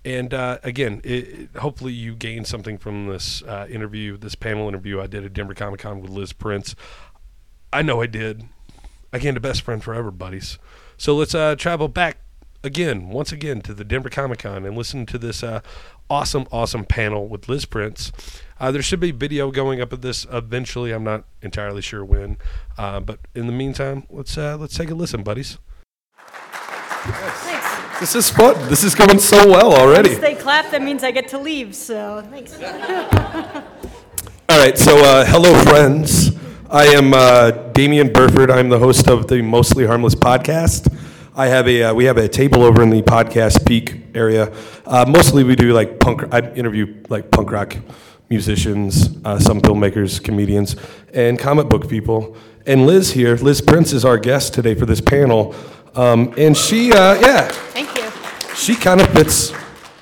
And 0.05 0.33
uh, 0.33 0.59
again, 0.63 1.01
it, 1.03 1.49
hopefully 1.57 1.91
you 1.91 2.15
gained 2.15 2.47
something 2.47 2.77
from 2.77 3.07
this 3.07 3.43
uh, 3.43 3.67
interview, 3.69 4.17
this 4.17 4.35
panel 4.35 4.67
interview 4.67 5.01
I 5.01 5.07
did 5.07 5.25
at 5.25 5.33
Denver 5.33 5.53
Comic 5.53 5.81
Con 5.81 6.01
with 6.01 6.09
Liz 6.09 6.31
Prince. 6.31 6.75
I 7.73 7.81
know 7.81 8.01
I 8.01 8.07
did. 8.07 8.45
I 9.11 9.19
gained 9.19 9.37
a 9.37 9.41
best 9.41 9.61
friend 9.61 9.83
forever, 9.83 10.11
buddies. 10.11 10.57
So 10.97 11.15
let's 11.15 11.35
uh, 11.35 11.55
travel 11.55 11.87
back 11.87 12.18
again, 12.63 13.09
once 13.09 13.31
again, 13.31 13.61
to 13.61 13.73
the 13.73 13.83
Denver 13.83 14.09
Comic 14.09 14.39
Con 14.39 14.65
and 14.65 14.77
listen 14.77 15.05
to 15.07 15.17
this 15.17 15.43
uh, 15.43 15.61
awesome, 16.09 16.47
awesome 16.51 16.85
panel 16.85 17.27
with 17.27 17.47
Liz 17.47 17.65
Prince. 17.65 18.11
Uh, 18.59 18.71
there 18.71 18.81
should 18.81 18.99
be 18.99 19.11
video 19.11 19.51
going 19.51 19.81
up 19.81 19.93
of 19.93 20.01
this 20.01 20.25
eventually. 20.31 20.91
I'm 20.91 21.03
not 21.03 21.23
entirely 21.41 21.81
sure 21.81 22.03
when, 22.03 22.37
uh, 22.77 22.99
but 22.99 23.19
in 23.33 23.47
the 23.47 23.53
meantime, 23.53 24.03
let's 24.09 24.37
uh, 24.37 24.57
let's 24.57 24.77
take 24.77 24.89
a 24.89 24.95
listen, 24.95 25.23
buddies. 25.23 25.57
Thanks. 26.17 27.99
This 27.99 28.15
is 28.15 28.29
fun. 28.29 28.55
This 28.69 28.83
is 28.83 28.95
going 28.95 29.19
so 29.19 29.45
well 29.47 29.73
already. 29.73 30.09
Once 30.09 30.21
they 30.21 30.35
clap, 30.35 30.71
that 30.71 30.81
means 30.81 31.03
I 31.03 31.11
get 31.11 31.27
to 31.29 31.37
leave, 31.37 31.75
so 31.75 32.25
thanks. 32.29 32.53
All 34.49 34.57
right, 34.57 34.77
so 34.77 34.97
uh, 34.97 35.25
hello, 35.25 35.53
friends. 35.63 36.31
I 36.69 36.85
am 36.85 37.13
uh, 37.13 37.51
Damian 37.73 38.13
Burford. 38.13 38.49
I'm 38.49 38.69
the 38.69 38.79
host 38.79 39.07
of 39.07 39.27
the 39.27 39.41
Mostly 39.41 39.85
Harmless 39.85 40.15
podcast. 40.15 40.93
I 41.39 41.47
have 41.47 41.69
a 41.69 41.83
uh, 41.83 41.93
we 41.93 42.03
have 42.03 42.17
a 42.17 42.27
table 42.27 42.63
over 42.63 42.81
in 42.83 42.89
the 42.89 43.01
podcast 43.01 43.65
peak 43.65 44.01
area. 44.13 44.53
Uh, 44.85 45.05
mostly 45.07 45.45
we 45.45 45.55
do 45.55 45.71
like 45.71 45.97
punk. 45.97 46.23
I 46.33 46.41
interview 46.51 47.01
like 47.07 47.31
punk 47.31 47.49
rock 47.49 47.77
musicians, 48.27 49.17
uh, 49.23 49.39
some 49.39 49.61
filmmakers, 49.61 50.21
comedians, 50.21 50.75
and 51.13 51.39
comic 51.39 51.69
book 51.69 51.87
people. 51.87 52.35
And 52.65 52.85
Liz 52.85 53.13
here, 53.13 53.37
Liz 53.37 53.61
Prince 53.61 53.93
is 53.93 54.03
our 54.03 54.17
guest 54.17 54.53
today 54.53 54.75
for 54.75 54.85
this 54.85 54.99
panel, 54.99 55.55
um, 55.95 56.33
and 56.37 56.57
she 56.57 56.91
uh, 56.91 57.13
yeah 57.13 57.47
Thank 57.47 57.95
you. 57.95 58.11
she 58.53 58.75
kind 58.75 58.99
of 58.99 59.07
fits 59.13 59.53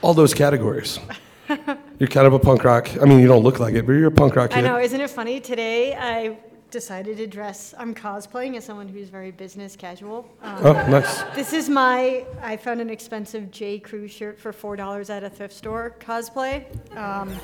all 0.02 0.16
those 0.16 0.34
categories. 0.34 1.00
You're 2.00 2.10
kind 2.10 2.26
of 2.26 2.34
a 2.34 2.40
punk 2.40 2.64
rock. 2.64 2.90
I 3.00 3.06
mean, 3.06 3.20
you 3.20 3.28
don't 3.28 3.44
look 3.44 3.60
like 3.60 3.76
it, 3.76 3.86
but 3.86 3.92
you're 3.92 4.08
a 4.08 4.12
punk 4.12 4.36
rock 4.36 4.58
I 4.58 4.62
know, 4.62 4.80
isn't 4.80 5.00
it 5.00 5.10
funny? 5.12 5.40
Today 5.40 5.96
I 5.96 6.36
decided 6.72 7.18
to 7.18 7.28
dress, 7.28 7.74
I'm 7.78 7.94
cosplaying 7.96 8.58
as 8.58 8.66
someone 8.66 8.88
who's 8.88 9.10
very 9.10 9.32
business 9.32 9.76
casual. 9.76 10.28
Um, 10.42 10.66
Oh, 10.66 10.74
nice. 10.88 11.24
This 11.36 11.54
is 11.54 11.70
my, 11.70 12.26
I 12.42 12.58
found 12.58 12.82
an 12.82 12.90
expensive 12.90 13.52
J. 13.52 13.80
Crew 13.80 14.08
shirt 14.08 14.40
for 14.40 14.52
$4 14.52 15.10
at 15.10 15.24
a 15.24 15.30
thrift 15.30 15.54
store 15.54 15.96
cosplay. 16.00 16.66
Um, 16.98 17.36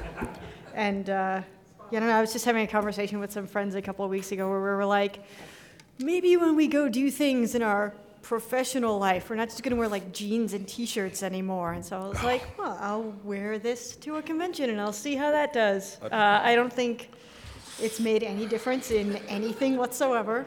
and, 0.73 1.09
uh, 1.09 1.41
you 1.91 1.99
know, 1.99 2.09
I 2.09 2.21
was 2.21 2.33
just 2.33 2.45
having 2.45 2.63
a 2.63 2.67
conversation 2.67 3.19
with 3.19 3.31
some 3.31 3.47
friends 3.47 3.75
a 3.75 3.81
couple 3.81 4.03
of 4.03 4.11
weeks 4.11 4.31
ago 4.31 4.49
where 4.49 4.59
we 4.59 4.65
were 4.65 4.85
like, 4.85 5.19
maybe 5.99 6.35
when 6.37 6.55
we 6.55 6.67
go 6.67 6.89
do 6.89 7.09
things 7.11 7.55
in 7.55 7.61
our 7.61 7.93
professional 8.23 8.97
life, 8.97 9.29
we're 9.29 9.35
not 9.35 9.49
just 9.49 9.61
going 9.63 9.71
to 9.71 9.77
wear 9.77 9.87
like 9.87 10.11
jeans 10.13 10.53
and 10.53 10.67
t-shirts 10.67 11.23
anymore. 11.23 11.73
And 11.73 11.85
so 11.85 11.97
I 12.01 12.07
was 12.07 12.23
like, 12.23 12.57
well, 12.57 12.77
I'll 12.81 13.13
wear 13.23 13.59
this 13.59 13.95
to 13.97 14.15
a 14.15 14.21
convention 14.21 14.69
and 14.69 14.79
I'll 14.81 14.93
see 14.93 15.15
how 15.15 15.29
that 15.31 15.53
does. 15.53 15.97
Uh, 16.01 16.09
I 16.41 16.55
don't 16.55 16.71
think 16.71 17.11
it's 17.81 17.99
made 17.99 18.23
any 18.23 18.45
difference 18.45 18.91
in 18.91 19.17
anything 19.27 19.77
whatsoever. 19.77 20.45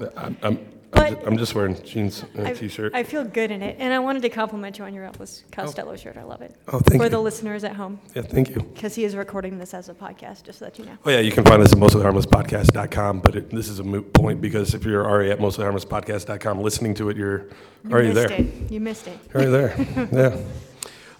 I'm, 0.00 0.10
I'm, 0.16 0.36
I'm, 0.42 0.58
But- 0.90 1.10
just, 1.10 1.26
I'm 1.26 1.36
just 1.38 1.54
wearing 1.54 1.82
jeans 1.82 2.24
and 2.34 2.46
a 2.46 2.50
I- 2.50 2.52
t-shirt. 2.54 2.94
I 2.94 3.02
feel 3.02 3.24
good 3.24 3.50
in 3.50 3.62
it, 3.62 3.76
and 3.80 3.92
I 3.92 3.98
wanted 3.98 4.22
to 4.22 4.28
compliment 4.28 4.78
you 4.78 4.84
on 4.84 4.94
your 4.94 5.04
Elvis 5.08 5.42
Costello 5.50 5.92
oh. 5.92 5.96
shirt. 5.96 6.16
I 6.16 6.22
love 6.22 6.40
it. 6.40 6.54
Oh, 6.68 6.78
thank 6.78 7.00
For 7.00 7.06
you. 7.06 7.10
the 7.10 7.18
listeners 7.18 7.64
at 7.64 7.74
home, 7.74 7.98
yeah, 8.14 8.22
thank 8.22 8.50
you. 8.50 8.62
because 8.62 8.94
he 8.94 9.04
is 9.04 9.16
recording 9.16 9.58
this 9.58 9.74
as 9.74 9.88
a 9.88 9.94
podcast, 9.94 10.44
just 10.44 10.60
so 10.60 10.66
that 10.66 10.78
you 10.78 10.84
know. 10.84 10.96
Oh 11.04 11.10
yeah, 11.10 11.18
you 11.18 11.32
can 11.32 11.44
find 11.44 11.60
us 11.62 11.72
at 11.72 11.78
mostlyharmlesspodcast.com, 11.78 13.20
but 13.20 13.34
it, 13.34 13.50
this 13.50 13.68
is 13.68 13.80
a 13.80 13.84
moot 13.84 14.12
point 14.12 14.40
because 14.40 14.74
if 14.74 14.84
you're 14.84 15.04
already 15.04 15.30
at 15.32 15.40
mostlyharmlesspodcast.com 15.40 16.60
listening 16.60 16.94
to 16.94 17.08
it, 17.08 17.16
you're 17.16 17.46
already 17.90 18.12
there. 18.12 18.30
You 18.30 18.36
already 18.36 18.38
missed 18.38 18.54
there. 18.54 18.62
it. 18.64 18.72
You 18.72 18.80
missed 18.80 19.06
it. 19.08 19.18
Already 19.34 19.50
there. 19.50 20.08
yeah. 20.12 20.36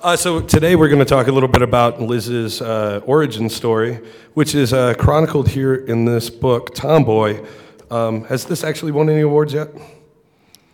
Uh, 0.05 0.15
so 0.15 0.39
today 0.39 0.77
we're 0.77 0.89
going 0.89 0.99
to 0.99 1.05
talk 1.07 1.29
a 1.29 1.33
little 1.33 1.49
bit 1.49 1.63
about 1.63 1.99
Liz's 1.99 2.61
uh, 2.61 3.01
origin 3.07 3.49
story, 3.49 3.95
which 4.35 4.55
is 4.55 4.75
uh, 4.75 4.93
chronicled 4.99 5.49
here 5.49 5.75
in 5.75 6.05
this 6.05 6.29
book, 6.29 6.75
Tomboy. 6.75 7.43
Um, 7.91 8.25
has 8.25 8.45
this 8.45 8.65
actually 8.65 8.93
won 8.93 9.09
any 9.09 9.23
awards 9.23 9.55
yet? 9.55 9.71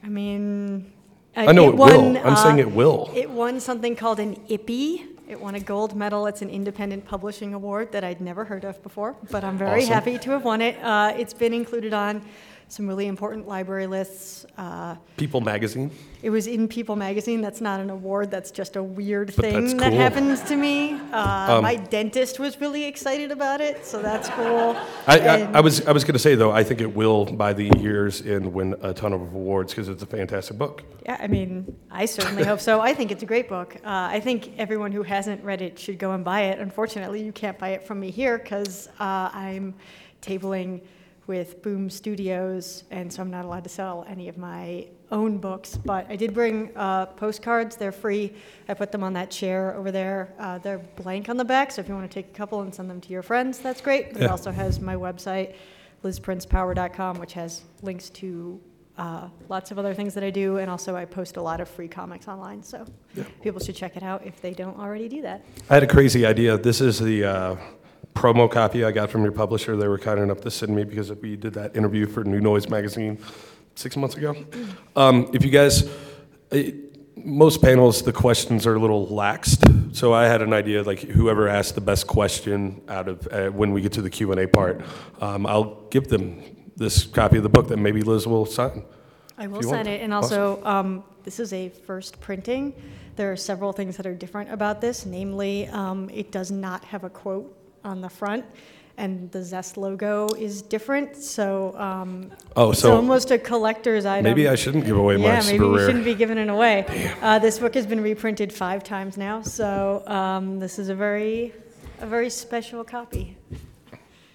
I 0.02 0.08
mean, 0.08 0.92
uh, 1.36 1.42
I 1.42 1.52
know 1.52 1.68
it, 1.68 1.76
won, 1.76 2.14
will. 2.14 2.26
I'm 2.26 2.32
uh, 2.32 2.34
saying 2.34 2.58
it 2.58 2.72
will. 2.72 3.08
It 3.14 3.30
won 3.30 3.60
something 3.60 3.94
called 3.94 4.18
an 4.18 4.34
IPPY. 4.48 5.06
It 5.28 5.40
won 5.40 5.54
a 5.54 5.60
gold 5.60 5.94
medal. 5.94 6.26
It's 6.26 6.42
an 6.42 6.50
independent 6.50 7.04
publishing 7.04 7.54
award 7.54 7.92
that 7.92 8.02
I'd 8.02 8.20
never 8.20 8.44
heard 8.44 8.64
of 8.64 8.82
before, 8.82 9.14
but 9.30 9.44
I'm 9.44 9.56
very 9.56 9.82
Awesome. 9.82 9.94
happy 9.94 10.18
to 10.18 10.30
have 10.32 10.44
won 10.44 10.60
it. 10.60 10.76
Uh, 10.82 11.14
it's 11.16 11.34
been 11.34 11.54
included 11.54 11.94
on 11.94 12.20
some 12.70 12.86
really 12.86 13.06
important 13.08 13.48
library 13.48 13.86
lists. 13.88 14.46
Uh, 14.56 14.94
People 15.16 15.40
Magazine. 15.40 15.90
It 16.22 16.30
was 16.30 16.46
in 16.46 16.68
People 16.68 16.96
magazine. 16.96 17.40
That's 17.40 17.60
not 17.60 17.80
an 17.80 17.90
award. 17.90 18.30
That's 18.30 18.50
just 18.50 18.76
a 18.76 18.82
weird 18.82 19.32
But 19.34 19.44
thing 19.44 19.76
that 19.78 19.90
cool. 19.90 19.98
happens 19.98 20.42
to 20.44 20.56
me. 20.56 20.94
Uh, 21.12 21.56
Um, 21.56 21.62
my 21.62 21.76
dentist 21.76 22.38
was 22.38 22.60
really 22.60 22.84
excited 22.84 23.32
about 23.32 23.60
it, 23.60 23.84
so 23.84 24.00
that's 24.02 24.28
cool. 24.30 24.76
I, 25.06 25.18
I, 25.18 25.36
I 25.54 25.60
was 25.60 25.84
I 25.86 25.92
was 25.92 26.04
going 26.04 26.12
to 26.12 26.18
say 26.20 26.34
though 26.36 26.52
I 26.52 26.62
think 26.62 26.80
it 26.80 26.94
will 26.94 27.24
by 27.24 27.52
the 27.52 27.68
years 27.78 28.20
and 28.20 28.52
win 28.52 28.76
a 28.82 28.92
ton 28.92 29.12
of 29.12 29.20
awards 29.22 29.72
because 29.72 29.88
it's 29.88 30.02
a 30.02 30.06
fantastic 30.06 30.56
book. 30.58 30.84
Yeah, 31.06 31.16
I 31.20 31.26
mean, 31.26 31.74
I 31.90 32.06
certainly 32.06 32.44
hope 32.44 32.60
so. 32.60 32.80
I 32.80 32.94
think 32.94 33.10
it's 33.10 33.22
a 33.22 33.26
great 33.26 33.48
book. 33.48 33.74
Uh, 33.76 34.16
I 34.16 34.20
think 34.20 34.58
everyone 34.58 34.92
who 34.92 35.02
hasn't 35.02 35.42
read 35.42 35.60
it 35.62 35.78
should 35.78 35.98
go 35.98 36.12
and 36.12 36.22
buy 36.24 36.42
it. 36.42 36.58
Unfortunately, 36.60 37.22
you 37.22 37.32
can't 37.32 37.58
buy 37.58 37.70
it 37.70 37.86
from 37.86 37.98
me 37.98 38.10
here 38.10 38.38
because 38.38 38.88
uh, 39.00 39.30
I'm 39.32 39.74
tabling 40.22 40.82
with 41.30 41.62
Boom 41.62 41.88
Studios, 41.88 42.82
and 42.90 43.12
so 43.12 43.22
I'm 43.22 43.30
not 43.30 43.44
allowed 43.44 43.62
to 43.62 43.70
sell 43.70 44.04
any 44.08 44.28
of 44.28 44.36
my 44.36 44.88
own 45.12 45.38
books. 45.38 45.76
But 45.76 46.04
I 46.08 46.16
did 46.16 46.34
bring 46.34 46.72
uh, 46.74 47.06
postcards. 47.06 47.76
They're 47.76 47.92
free. 47.92 48.34
I 48.68 48.74
put 48.74 48.90
them 48.90 49.04
on 49.04 49.12
that 49.12 49.30
chair 49.30 49.76
over 49.76 49.92
there. 49.92 50.34
Uh, 50.40 50.58
they're 50.58 50.78
blank 50.78 51.28
on 51.28 51.36
the 51.36 51.44
back, 51.44 51.70
so 51.70 51.82
if 51.82 51.88
you 51.88 51.94
want 51.94 52.10
to 52.10 52.12
take 52.12 52.32
a 52.32 52.36
couple 52.36 52.62
and 52.62 52.74
send 52.74 52.90
them 52.90 53.00
to 53.02 53.10
your 53.10 53.22
friends, 53.22 53.60
that's 53.60 53.80
great. 53.80 54.12
But 54.12 54.22
it 54.22 54.28
also 54.28 54.50
has 54.50 54.80
my 54.80 54.96
website, 54.96 55.54
lizprincepower.com, 56.02 57.20
which 57.20 57.34
has 57.34 57.62
links 57.80 58.10
to 58.10 58.60
uh, 58.98 59.28
lots 59.48 59.70
of 59.70 59.78
other 59.78 59.94
things 59.94 60.14
that 60.14 60.24
I 60.24 60.30
do, 60.30 60.56
and 60.56 60.68
also 60.68 60.96
I 60.96 61.04
post 61.04 61.36
a 61.36 61.42
lot 61.42 61.60
of 61.60 61.68
free 61.68 61.86
comics 61.86 62.26
online. 62.26 62.64
So 62.64 62.84
people 63.40 63.60
should 63.60 63.76
check 63.76 63.96
it 63.96 64.02
out 64.02 64.26
if 64.26 64.42
they 64.42 64.52
don't 64.52 64.80
already 64.80 65.08
do 65.08 65.22
that. 65.22 65.44
I 65.70 65.74
had 65.74 65.84
a 65.84 65.86
crazy 65.86 66.26
idea. 66.26 66.58
This 66.58 66.80
is 66.80 66.98
the 66.98 67.24
uh, 67.24 67.56
promo 68.14 68.50
copy 68.50 68.84
I 68.84 68.92
got 68.92 69.10
from 69.10 69.22
your 69.22 69.32
publisher. 69.32 69.76
They 69.76 69.88
were 69.88 69.98
kind 69.98 70.20
enough 70.20 70.40
to 70.42 70.50
send 70.50 70.74
me 70.74 70.84
because 70.84 71.12
we 71.12 71.36
did 71.36 71.54
that 71.54 71.76
interview 71.76 72.06
for 72.06 72.24
New 72.24 72.40
Noise 72.40 72.68
magazine 72.68 73.18
six 73.74 73.96
months 73.96 74.16
ago. 74.16 74.36
Um, 74.96 75.30
if 75.32 75.44
you 75.44 75.50
guys, 75.50 75.88
eh, 76.52 76.72
most 77.16 77.62
panels, 77.62 78.02
the 78.02 78.12
questions 78.12 78.66
are 78.66 78.74
a 78.74 78.78
little 78.78 79.06
laxed. 79.06 79.94
So 79.94 80.12
I 80.12 80.26
had 80.26 80.42
an 80.42 80.52
idea, 80.52 80.82
like 80.82 81.00
whoever 81.00 81.48
asked 81.48 81.74
the 81.74 81.80
best 81.80 82.06
question 82.06 82.80
out 82.88 83.08
of 83.08 83.28
uh, 83.30 83.48
when 83.48 83.72
we 83.72 83.80
get 83.80 83.92
to 83.92 84.02
the 84.02 84.10
Q 84.10 84.32
and 84.32 84.40
A 84.40 84.48
part, 84.48 84.82
um, 85.20 85.46
I'll 85.46 85.82
give 85.90 86.08
them 86.08 86.42
this 86.76 87.04
copy 87.04 87.36
of 87.36 87.42
the 87.42 87.48
book 87.48 87.68
that 87.68 87.76
maybe 87.76 88.02
Liz 88.02 88.26
will 88.26 88.46
sign. 88.46 88.84
I 89.36 89.46
will 89.46 89.62
send 89.62 89.88
it, 89.88 90.02
and 90.02 90.12
also 90.12 90.62
um, 90.64 91.02
this 91.24 91.40
is 91.40 91.52
a 91.52 91.70
first 91.70 92.20
printing. 92.20 92.74
There 93.16 93.32
are 93.32 93.36
several 93.36 93.72
things 93.72 93.96
that 93.96 94.06
are 94.06 94.14
different 94.14 94.50
about 94.50 94.80
this. 94.80 95.06
Namely, 95.06 95.66
um, 95.68 96.10
it 96.10 96.30
does 96.30 96.50
not 96.50 96.84
have 96.84 97.04
a 97.04 97.10
quote 97.10 97.56
on 97.84 98.00
the 98.00 98.08
front, 98.08 98.44
and 98.96 99.30
the 99.32 99.42
Zest 99.42 99.76
logo 99.76 100.28
is 100.38 100.60
different. 100.62 101.16
So 101.16 101.74
um, 101.78 102.30
Oh, 102.56 102.70
it's 102.72 102.80
so 102.80 102.94
almost 102.94 103.30
a 103.30 103.38
collector's 103.38 104.04
item. 104.04 104.24
maybe 104.24 104.48
I 104.48 104.54
shouldn't 104.54 104.84
give 104.84 104.96
away 104.96 105.16
my 105.16 105.24
yeah, 105.24 105.40
super 105.40 105.64
maybe 105.64 105.76
rare. 105.76 105.86
shouldn't 105.86 106.04
be 106.04 106.14
giving 106.14 106.38
it 106.38 106.48
away. 106.48 106.84
Uh, 107.22 107.38
this 107.38 107.58
book 107.58 107.74
has 107.74 107.86
been 107.86 108.02
reprinted 108.02 108.52
five 108.52 108.84
times 108.84 109.16
now, 109.16 109.40
so 109.42 110.02
um, 110.06 110.58
this 110.58 110.78
is 110.78 110.88
a 110.90 110.94
very, 110.94 111.52
a 112.00 112.06
very 112.06 112.28
special 112.30 112.84
copy 112.84 113.36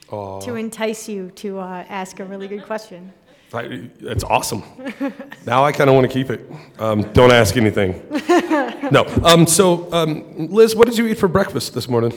to 0.10 0.56
entice 0.56 1.10
you 1.10 1.30
to 1.32 1.60
uh, 1.60 1.84
ask 1.90 2.20
a 2.20 2.26
really 2.26 2.48
good 2.48 2.64
question. 2.66 3.12
I, 3.54 3.90
it's 4.00 4.24
awesome. 4.24 4.64
now 5.46 5.64
I 5.64 5.72
kind 5.72 5.90
of 5.90 5.96
want 5.96 6.08
to 6.08 6.14
keep 6.14 6.30
it. 6.30 6.50
Um, 6.78 7.04
don't 7.14 7.32
ask 7.32 7.56
anything. 7.56 8.02
no. 8.92 9.06
Um, 9.24 9.48
so, 9.48 9.92
um, 9.94 10.48
Liz, 10.50 10.76
what 10.76 10.88
did 10.90 10.98
you 10.98 11.08
eat 11.08 11.18
for 11.18 11.28
breakfast 11.30 11.74
this 11.74 11.88
morning? 11.88 12.12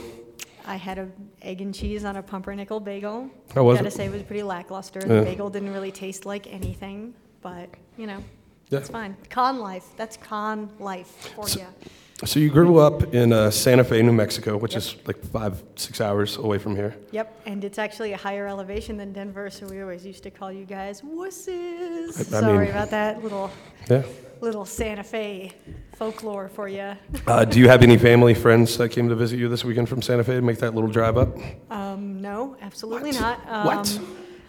I 0.69 0.77
had 0.77 0.99
a 0.99 1.09
egg 1.41 1.63
and 1.63 1.75
cheese 1.75 2.05
on 2.05 2.17
a 2.17 2.23
pumpernickel 2.23 2.81
bagel. 2.81 3.31
How 3.55 3.65
was 3.65 3.79
Gotta 3.79 3.89
it? 3.89 3.93
say 3.95 4.05
it 4.07 4.13
was 4.13 4.23
pretty 4.23 4.43
lackluster. 4.43 5.01
Yeah. 5.01 5.21
The 5.21 5.23
bagel 5.23 5.49
didn't 5.49 5.73
really 5.73 5.91
taste 5.91 6.27
like 6.27 6.47
anything, 6.53 7.15
but 7.41 7.71
you 7.97 8.07
know, 8.07 8.23
Yeah. 8.69 8.81
it's 8.81 8.91
fine. 8.91 9.17
Con 9.31 9.61
life. 9.61 9.87
That's 9.97 10.19
con 10.19 10.69
life 10.79 11.33
for 11.35 11.49
you. 11.59 11.67
So 12.25 12.39
you 12.41 12.51
grew 12.51 12.79
up 12.81 13.15
in 13.15 13.33
uh, 13.33 13.51
Santa 13.51 13.85
Fe, 13.85 14.03
New 14.03 14.13
Mexico, 14.13 14.57
which 14.59 14.75
is 14.77 14.97
like 15.07 15.19
five, 15.25 15.63
six 15.77 16.01
hours 16.01 16.37
away 16.37 16.59
from 16.59 16.75
here. 16.77 16.97
Yep, 17.13 17.43
and 17.47 17.65
it's 17.65 17.79
actually 17.79 18.13
a 18.13 18.17
higher 18.17 18.47
elevation 18.49 18.97
than 18.97 19.13
Denver, 19.13 19.49
so 19.51 19.67
we 19.69 19.81
always 19.81 20.05
used 20.05 20.25
to 20.25 20.31
call 20.31 20.51
you 20.53 20.65
guys 20.67 21.01
wusses. 21.01 22.19
I- 22.19 22.37
I 22.37 22.41
Sorry 22.41 22.59
mean- 22.67 22.71
about 22.71 22.91
that 22.91 23.23
little 23.23 23.51
Yeah. 23.89 24.03
Little 24.41 24.65
Santa 24.65 25.03
Fe 25.03 25.53
folklore 25.97 26.49
for 26.49 26.69
you. 26.69 26.93
Uh, 27.27 27.45
do 27.45 27.59
you 27.59 27.69
have 27.69 27.83
any 27.83 27.99
family 27.99 28.35
friends 28.35 28.77
that 28.79 28.91
came 28.91 29.09
to 29.09 29.15
visit 29.17 29.39
you 29.39 29.49
this 29.49 29.65
weekend 29.65 29.89
from 29.89 30.01
Santa 30.03 30.23
Fe 30.25 30.35
to 30.35 30.43
make 30.43 30.59
that 30.59 30.75
little 30.75 30.91
drive 30.91 31.17
up? 31.19 31.37
Um, 31.71 32.21
no, 32.21 32.57
absolutely 32.61 33.11
What? 33.13 33.21
not. 33.21 33.49
Um, 33.49 33.67
What? 33.67 34.01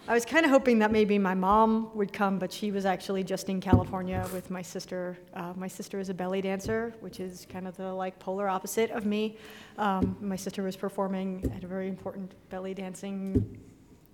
I 0.08 0.14
was 0.14 0.24
kind 0.24 0.44
of 0.44 0.50
hoping 0.50 0.80
that 0.80 0.90
maybe 0.90 1.18
my 1.18 1.34
mom 1.34 1.90
would 1.94 2.12
come, 2.12 2.40
but 2.40 2.52
she 2.52 2.72
was 2.72 2.84
actually 2.84 3.22
just 3.22 3.48
in 3.48 3.60
California 3.60 4.26
with 4.32 4.50
my 4.50 4.60
sister. 4.62 5.16
Uh, 5.34 5.52
my 5.54 5.68
sister 5.68 6.00
is 6.00 6.08
a 6.08 6.14
belly 6.14 6.40
dancer, 6.40 6.92
which 6.98 7.20
is 7.20 7.46
kind 7.48 7.68
of 7.68 7.76
the 7.76 7.92
like 7.92 8.18
polar 8.18 8.48
opposite 8.48 8.90
of 8.90 9.06
me. 9.06 9.36
Um, 9.78 10.16
my 10.20 10.34
sister 10.34 10.64
was 10.64 10.74
performing 10.74 11.52
at 11.56 11.62
a 11.62 11.66
very 11.68 11.86
important 11.86 12.32
belly 12.50 12.74
dancing 12.74 13.56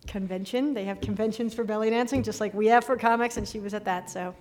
convention. 0.07 0.75
They 0.75 0.85
have 0.85 1.01
conventions 1.01 1.55
for 1.55 1.65
belly 1.65 1.89
dancing, 1.89 2.23
just 2.23 2.41
like 2.41 2.53
we 2.53 2.67
have 2.67 2.85
for 2.85 2.97
comics, 2.97 3.39
and 3.39 3.49
she 3.49 3.59
was 3.59 3.73
at 3.73 3.85
that. 3.87 4.11
So, 4.11 4.35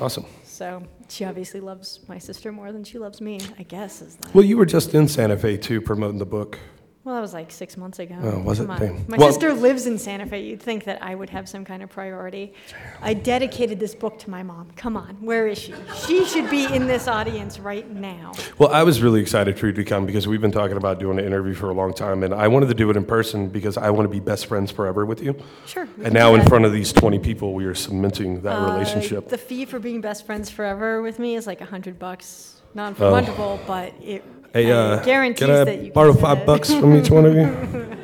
Awesome. 0.00 0.24
So 0.54 0.82
she 1.08 1.24
obviously 1.24 1.60
loves 1.60 2.00
my 2.08 2.18
sister 2.18 2.52
more 2.52 2.70
than 2.70 2.84
she 2.84 2.98
loves 2.98 3.20
me. 3.20 3.40
I 3.58 3.64
guess 3.64 4.00
is 4.00 4.16
that. 4.16 4.34
Well, 4.34 4.44
you 4.44 4.56
were 4.56 4.66
just 4.66 4.94
in 4.94 5.08
Santa 5.08 5.36
Fe 5.36 5.56
too, 5.56 5.80
promoting 5.80 6.18
the 6.18 6.26
book. 6.26 6.58
Well, 7.04 7.16
that 7.16 7.20
was 7.20 7.34
like 7.34 7.50
six 7.50 7.76
months 7.76 7.98
ago. 7.98 8.14
Oh, 8.22 8.38
was 8.38 8.60
it? 8.60 8.62
Come 8.62 8.70
on. 8.70 8.80
Damn. 8.80 9.04
My 9.08 9.18
Well- 9.18 9.28
sister 9.28 9.52
lives 9.52 9.84
in 9.86 9.98
Santa 9.98 10.24
Fe. 10.24 10.40
You'd 10.42 10.62
think 10.62 10.84
that 10.84 11.02
I 11.02 11.14
would 11.14 11.28
have 11.28 11.46
some 11.46 11.62
kind 11.62 11.82
of 11.82 11.90
priority. 11.90 12.54
I 13.02 13.12
dedicated 13.12 13.78
this 13.78 13.94
book 13.94 14.18
to 14.20 14.30
my 14.30 14.42
mom. 14.42 14.68
Come 14.74 14.96
on, 14.96 15.18
where 15.20 15.46
is 15.46 15.58
she? 15.58 15.74
She 16.06 16.24
should 16.24 16.48
be 16.48 16.64
in 16.64 16.86
this 16.86 17.06
audience 17.06 17.58
right 17.58 17.88
now. 17.90 18.32
Well, 18.56 18.70
I 18.72 18.84
was 18.84 19.02
really 19.02 19.20
excited 19.20 19.58
for 19.58 19.66
you 19.66 19.74
to 19.74 19.84
come 19.84 20.06
because 20.06 20.26
we've 20.26 20.40
been 20.40 20.50
talking 20.50 20.78
about 20.78 20.98
doing 20.98 21.18
an 21.18 21.26
interview 21.26 21.52
for 21.52 21.68
a 21.68 21.74
long 21.74 21.92
time, 21.92 22.22
and 22.22 22.32
I 22.32 22.48
wanted 22.48 22.68
to 22.68 22.74
do 22.74 22.88
it 22.88 22.96
in 22.96 23.04
person 23.04 23.48
because 23.48 23.76
I 23.76 23.90
want 23.90 24.06
to 24.08 24.10
be 24.12 24.20
best 24.20 24.46
friends 24.46 24.70
forever 24.70 25.04
with 25.04 25.22
you. 25.22 25.36
Sure. 25.66 25.86
we 25.98 26.06
And 26.06 26.14
now, 26.14 26.30
do 26.30 26.36
in 26.36 26.40
that. 26.40 26.48
front 26.48 26.64
of 26.64 26.72
these 26.72 26.90
20 26.90 27.18
people, 27.18 27.52
we 27.52 27.66
are 27.66 27.74
cementing 27.74 28.40
that 28.40 28.56
Uh, 28.58 28.72
relationship. 28.72 29.28
The 29.28 29.36
fee 29.36 29.66
for 29.66 29.78
being 29.78 30.00
best 30.00 30.24
friends 30.24 30.48
forever 30.48 31.02
with 31.02 31.18
me 31.18 31.36
is 31.36 31.46
like 31.46 31.60
a 31.60 31.66
hundred 31.66 31.98
bucks. 31.98 32.62
Non-refundable, 32.74 33.58
but 33.66 33.92
it 34.02 34.24
Hey, 34.54 34.70
uh, 34.70 35.02
guarantees 35.02 35.46
can 35.46 35.50
I 35.50 35.64
that 35.64 35.82
you 35.82 35.90
borrow 35.90 36.12
can 36.12 36.22
five 36.22 36.46
bucks 36.46 36.72
from 36.72 36.94
each 36.96 37.10
one 37.10 37.26
of 37.26 37.34
you? 37.34 37.90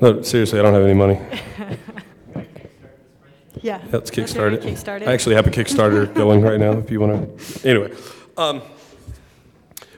No, 0.00 0.22
seriously, 0.22 0.58
I 0.58 0.62
don't 0.62 0.74
have 0.74 0.82
any 0.82 0.92
money. 0.92 1.20
Yeah. 3.62 3.80
Let's 3.92 4.10
kickstart 4.10 4.52
it. 4.52 4.62
Kickstart 4.62 5.02
it. 5.02 5.08
I 5.08 5.12
actually 5.12 5.36
have 5.36 5.46
a 5.46 5.50
Kickstarter 5.50 6.12
going 6.22 6.42
right 6.42 6.58
now 6.58 6.72
if 6.72 6.90
you 6.90 7.00
want 7.00 7.38
to. 7.38 7.68
Anyway. 7.68 7.92
Um, 8.36 8.60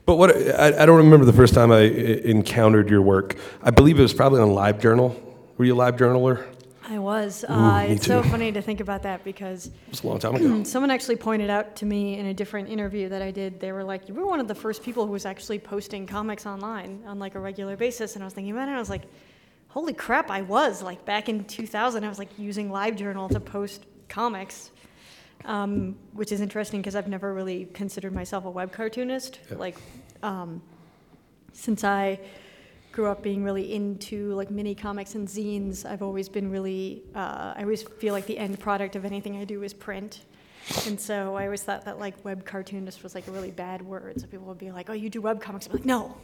but 0.04 0.16
what 0.16 0.36
I, 0.36 0.82
I 0.82 0.86
don't 0.86 0.98
remember 0.98 1.24
the 1.24 1.32
first 1.32 1.54
time 1.54 1.72
I 1.72 1.78
I 1.78 1.84
encountered 1.84 2.90
your 2.90 3.00
work. 3.00 3.36
I 3.62 3.70
believe 3.70 3.98
it 3.98 4.02
was 4.02 4.12
probably 4.12 4.40
on 4.40 4.50
LiveJournal. 4.50 5.18
Were 5.56 5.64
you 5.64 5.74
a 5.74 5.92
LiveJournaler? 5.92 6.46
I 6.88 6.98
was. 6.98 7.44
Uh, 7.48 7.84
me 7.88 7.94
it's 7.94 8.06
so 8.06 8.22
too. 8.22 8.28
funny 8.28 8.52
to 8.52 8.62
think 8.62 8.80
about 8.80 9.02
that 9.02 9.24
because 9.24 9.66
It 9.66 9.72
was 9.90 10.04
a 10.04 10.06
long 10.06 10.18
time 10.18 10.36
ago. 10.36 10.62
someone 10.64 10.90
actually 10.90 11.16
pointed 11.16 11.50
out 11.50 11.74
to 11.76 11.86
me 11.86 12.16
in 12.18 12.26
a 12.26 12.34
different 12.34 12.68
interview 12.68 13.08
that 13.08 13.22
I 13.22 13.30
did. 13.32 13.58
They 13.58 13.72
were 13.72 13.82
like, 13.82 14.08
"You 14.08 14.14
were 14.14 14.26
one 14.26 14.38
of 14.38 14.46
the 14.46 14.54
first 14.54 14.82
people 14.82 15.04
who 15.04 15.12
was 15.12 15.26
actually 15.26 15.58
posting 15.58 16.06
comics 16.06 16.46
online 16.46 17.02
on 17.06 17.18
like 17.18 17.34
a 17.34 17.40
regular 17.40 17.76
basis." 17.76 18.14
And 18.14 18.22
I 18.22 18.26
was 18.26 18.34
thinking 18.34 18.52
about 18.52 18.68
it. 18.68 18.68
and 18.68 18.76
I 18.76 18.80
was 18.80 18.90
like, 18.90 19.02
"Holy 19.68 19.92
crap! 19.92 20.30
I 20.30 20.42
was 20.42 20.80
like 20.82 21.04
back 21.04 21.28
in 21.28 21.44
2000. 21.44 22.04
I 22.04 22.08
was 22.08 22.18
like 22.18 22.38
using 22.38 22.70
LiveJournal 22.70 23.30
to 23.30 23.40
post 23.40 23.84
comics." 24.08 24.70
Um, 25.44 25.96
which 26.12 26.32
is 26.32 26.40
interesting 26.40 26.80
because 26.80 26.96
I've 26.96 27.08
never 27.08 27.32
really 27.32 27.66
considered 27.66 28.12
myself 28.12 28.46
a 28.46 28.50
web 28.50 28.72
cartoonist. 28.72 29.38
Yeah. 29.50 29.58
Like, 29.58 29.76
um, 30.22 30.62
since 31.52 31.84
I 31.84 32.18
grew 32.96 33.06
up 33.08 33.22
being 33.22 33.44
really 33.44 33.74
into 33.74 34.32
like 34.32 34.50
mini 34.50 34.74
comics 34.74 35.14
and 35.14 35.28
zines, 35.28 35.84
I've 35.84 36.00
always 36.02 36.30
been 36.30 36.50
really, 36.50 37.02
uh, 37.14 37.52
I 37.54 37.60
always 37.60 37.82
feel 37.82 38.14
like 38.14 38.24
the 38.26 38.38
end 38.38 38.58
product 38.58 38.96
of 38.96 39.04
anything 39.04 39.36
I 39.36 39.44
do 39.44 39.62
is 39.62 39.74
print. 39.74 40.22
And 40.86 40.98
so 40.98 41.36
I 41.36 41.44
always 41.44 41.62
thought 41.62 41.84
that 41.84 41.98
like 42.00 42.24
web 42.24 42.46
cartoonist 42.46 43.02
was 43.02 43.14
like 43.14 43.28
a 43.28 43.30
really 43.30 43.50
bad 43.50 43.82
word. 43.82 44.18
So 44.18 44.26
people 44.26 44.46
would 44.46 44.56
be 44.58 44.70
like, 44.70 44.88
oh, 44.88 44.94
you 44.94 45.10
do 45.10 45.20
web 45.20 45.42
comics. 45.42 45.66
I'm 45.66 45.74
like, 45.74 45.84
no, 45.84 46.16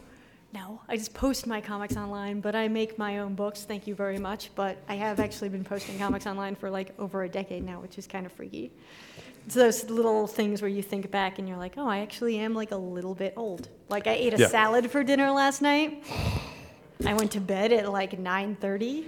no, 0.55 0.81
I 0.89 0.97
just 0.97 1.13
post 1.13 1.47
my 1.47 1.61
comics 1.61 1.95
online, 1.95 2.41
but 2.41 2.55
I 2.55 2.69
make 2.69 2.99
my 2.99 3.19
own 3.19 3.35
books. 3.35 3.65
Thank 3.65 3.87
you 3.87 3.95
very 3.95 4.19
much. 4.19 4.51
But 4.55 4.79
I 4.89 4.95
have 4.95 5.21
actually 5.21 5.51
been 5.51 5.65
posting 5.65 5.99
comics 5.99 6.27
online 6.27 6.57
for 6.57 6.71
like 6.71 6.95
over 6.99 7.23
a 7.23 7.29
decade 7.29 7.65
now, 7.65 7.81
which 7.83 7.99
is 7.99 8.07
kind 8.07 8.25
of 8.25 8.33
freaky. 8.33 8.73
It's 9.45 9.57
those 9.57 9.91
little 9.91 10.27
things 10.27 10.63
where 10.63 10.71
you 10.71 10.83
think 10.83 11.11
back 11.11 11.39
and 11.39 11.47
you're 11.47 11.59
like, 11.59 11.75
oh, 11.77 11.87
I 11.87 11.99
actually 11.99 12.39
am 12.39 12.55
like 12.55 12.71
a 12.71 12.77
little 12.77 13.15
bit 13.15 13.35
old. 13.37 13.69
Like 13.91 14.07
I 14.07 14.13
ate 14.13 14.33
a 14.35 14.39
Yeah. 14.39 14.49
salad 14.49 14.91
for 14.91 15.05
dinner 15.05 15.31
last 15.31 15.61
night. 15.61 16.03
I 17.07 17.15
went 17.15 17.31
to 17.33 17.41
bed 17.41 17.73
at 17.73 17.91
like 17.91 18.19
9:30. 18.19 19.07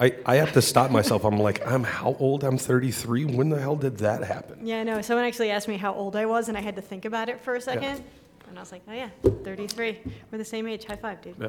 I, 0.00 0.12
I 0.26 0.36
have 0.36 0.52
to 0.54 0.62
stop 0.62 0.90
myself. 0.90 1.24
I'm 1.24 1.38
like, 1.38 1.64
I'm 1.66 1.84
how 1.84 2.16
old? 2.18 2.42
I'm 2.42 2.58
33. 2.58 3.26
When 3.26 3.48
the 3.48 3.60
hell 3.60 3.76
did 3.76 3.98
that 3.98 4.24
happen? 4.24 4.66
Yeah, 4.66 4.82
no. 4.82 5.00
Someone 5.02 5.24
actually 5.24 5.50
asked 5.50 5.68
me 5.68 5.76
how 5.76 5.94
old 5.94 6.16
I 6.16 6.26
was, 6.26 6.48
and 6.48 6.58
I 6.58 6.60
had 6.60 6.74
to 6.76 6.82
think 6.82 7.04
about 7.04 7.28
it 7.28 7.40
for 7.40 7.54
a 7.54 7.60
second. 7.60 8.02
And 8.48 8.58
I 8.58 8.60
was 8.60 8.72
like, 8.72 8.82
oh 8.88 8.92
yeah, 8.92 9.10
33. 9.22 10.00
We're 10.30 10.38
the 10.38 10.44
same 10.44 10.66
age. 10.66 10.84
High 10.84 10.96
five, 10.96 11.22
dude. 11.22 11.36
Yeah. 11.40 11.48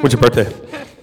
What's 0.00 0.14
your 0.14 0.22
birthday? 0.22 0.86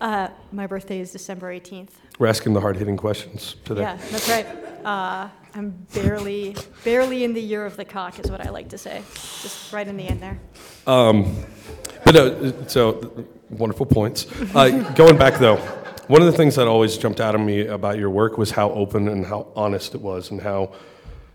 Uh, 0.00 0.28
my 0.52 0.64
birthday 0.64 1.00
is 1.00 1.10
December 1.10 1.52
18th. 1.52 1.90
We're 2.20 2.28
asking 2.28 2.52
the 2.52 2.60
hard 2.60 2.76
hitting 2.76 2.96
questions 2.96 3.56
today. 3.64 3.80
Yeah, 3.80 3.98
that's 4.12 4.28
right. 4.28 4.46
Uh, 4.84 5.28
I'm 5.54 5.70
barely, 5.92 6.54
barely 6.84 7.24
in 7.24 7.34
the 7.34 7.42
year 7.42 7.66
of 7.66 7.76
the 7.76 7.84
cock, 7.84 8.20
is 8.20 8.30
what 8.30 8.40
I 8.46 8.50
like 8.50 8.68
to 8.68 8.78
say. 8.78 9.02
Just 9.14 9.72
right 9.72 9.88
in 9.88 9.96
the 9.96 10.06
end 10.06 10.22
there. 10.22 10.38
But 12.08 12.14
no, 12.14 12.54
so 12.68 13.26
wonderful 13.50 13.84
points. 13.84 14.26
Uh, 14.54 14.68
going 14.94 15.18
back 15.18 15.38
though, 15.38 15.56
one 16.06 16.22
of 16.22 16.26
the 16.26 16.32
things 16.32 16.54
that 16.54 16.66
always 16.66 16.96
jumped 16.96 17.20
out 17.20 17.34
at 17.34 17.40
me 17.42 17.66
about 17.66 17.98
your 17.98 18.08
work 18.08 18.38
was 18.38 18.50
how 18.50 18.70
open 18.70 19.08
and 19.08 19.26
how 19.26 19.48
honest 19.54 19.94
it 19.94 20.00
was, 20.00 20.30
and 20.30 20.40
how 20.40 20.72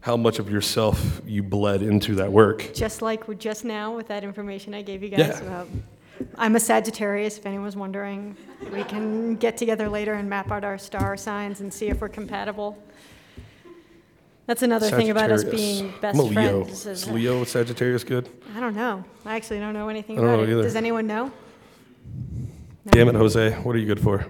how 0.01 0.17
much 0.17 0.39
of 0.39 0.49
yourself 0.49 1.21
you 1.27 1.43
bled 1.43 1.83
into 1.83 2.15
that 2.15 2.31
work. 2.31 2.73
Just 2.73 3.03
like 3.03 3.37
just 3.37 3.63
now 3.65 3.95
with 3.95 4.07
that 4.07 4.23
information 4.23 4.73
I 4.73 4.81
gave 4.81 5.03
you 5.03 5.09
guys 5.09 5.19
Yeah. 5.19 5.41
about. 5.41 5.67
I'm 6.39 6.55
a 6.55 6.59
Sagittarius, 6.59 7.37
if 7.37 7.45
anyone's 7.45 7.75
wondering. 7.75 8.35
We 8.73 8.83
can 8.83 9.35
get 9.35 9.57
together 9.57 9.87
later 9.87 10.13
and 10.15 10.27
map 10.27 10.49
out 10.51 10.63
our 10.63 10.79
star 10.79 11.15
signs 11.17 11.61
and 11.61 11.71
see 11.71 11.89
if 11.89 12.01
we're 12.01 12.09
compatible. 12.09 12.79
That's 14.45 14.61
another 14.61 14.89
thing 14.89 15.09
about 15.09 15.31
us 15.31 15.41
Sagittarius. 15.41 15.79
being 15.81 15.93
best 16.01 16.19
I'm 16.19 16.25
a 16.25 16.29
Leo. 16.41 16.63
friends. 16.65 16.85
Is 16.85 17.03
is- 17.03 17.09
Leo 17.09 17.43
Sagittarius 17.45 18.03
good? 18.03 18.27
I 18.55 18.59
don't 18.59 18.75
know. 18.75 19.03
I 19.25 19.35
actually 19.35 19.59
don't 19.59 19.73
know 19.73 19.87
anything 19.89 20.17
I 20.17 20.21
don't 20.21 20.29
about 20.29 20.37
know 20.39 20.43
it. 20.43 20.51
either. 20.51 20.63
Does 20.63 20.75
anyone 20.75 21.07
know? 21.07 21.31
No. 22.85 22.91
Damn 22.91 23.07
it, 23.09 23.15
Jose. 23.15 23.51
What 23.63 23.75
are 23.75 23.79
you 23.79 23.85
good 23.85 24.01
for? 24.01 24.25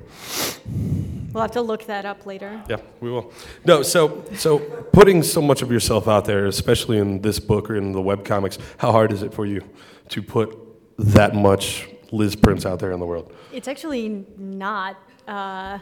We'll 1.34 1.42
have 1.42 1.52
to 1.52 1.62
look 1.62 1.88
that 1.88 2.06
up 2.06 2.28
later. 2.28 2.62
Yeah, 2.70 2.78
we 3.02 3.10
will. 3.10 3.34
No, 3.66 3.82
so 3.82 4.24
so 4.36 4.60
putting 4.92 5.24
so 5.24 5.42
much 5.42 5.64
of 5.64 5.72
yourself 5.72 6.08
out 6.08 6.26
there, 6.26 6.46
especially 6.46 7.00
in 7.00 7.22
this 7.22 7.40
book 7.40 7.72
or 7.72 7.76
in 7.76 7.92
the 7.92 8.02
web 8.02 8.24
comics, 8.24 8.60
how 8.78 8.92
hard 8.92 9.12
is 9.12 9.24
it 9.24 9.34
for 9.34 9.48
you 9.48 9.62
to 10.10 10.22
put 10.22 10.56
that 11.00 11.34
much 11.34 11.90
Liz 12.12 12.36
Prince 12.36 12.68
out 12.68 12.78
there 12.78 12.92
in 12.92 13.00
the 13.00 13.06
world? 13.08 13.34
It's 13.52 13.68
actually 13.68 14.28
not. 14.38 14.96
Uh, 15.28 15.80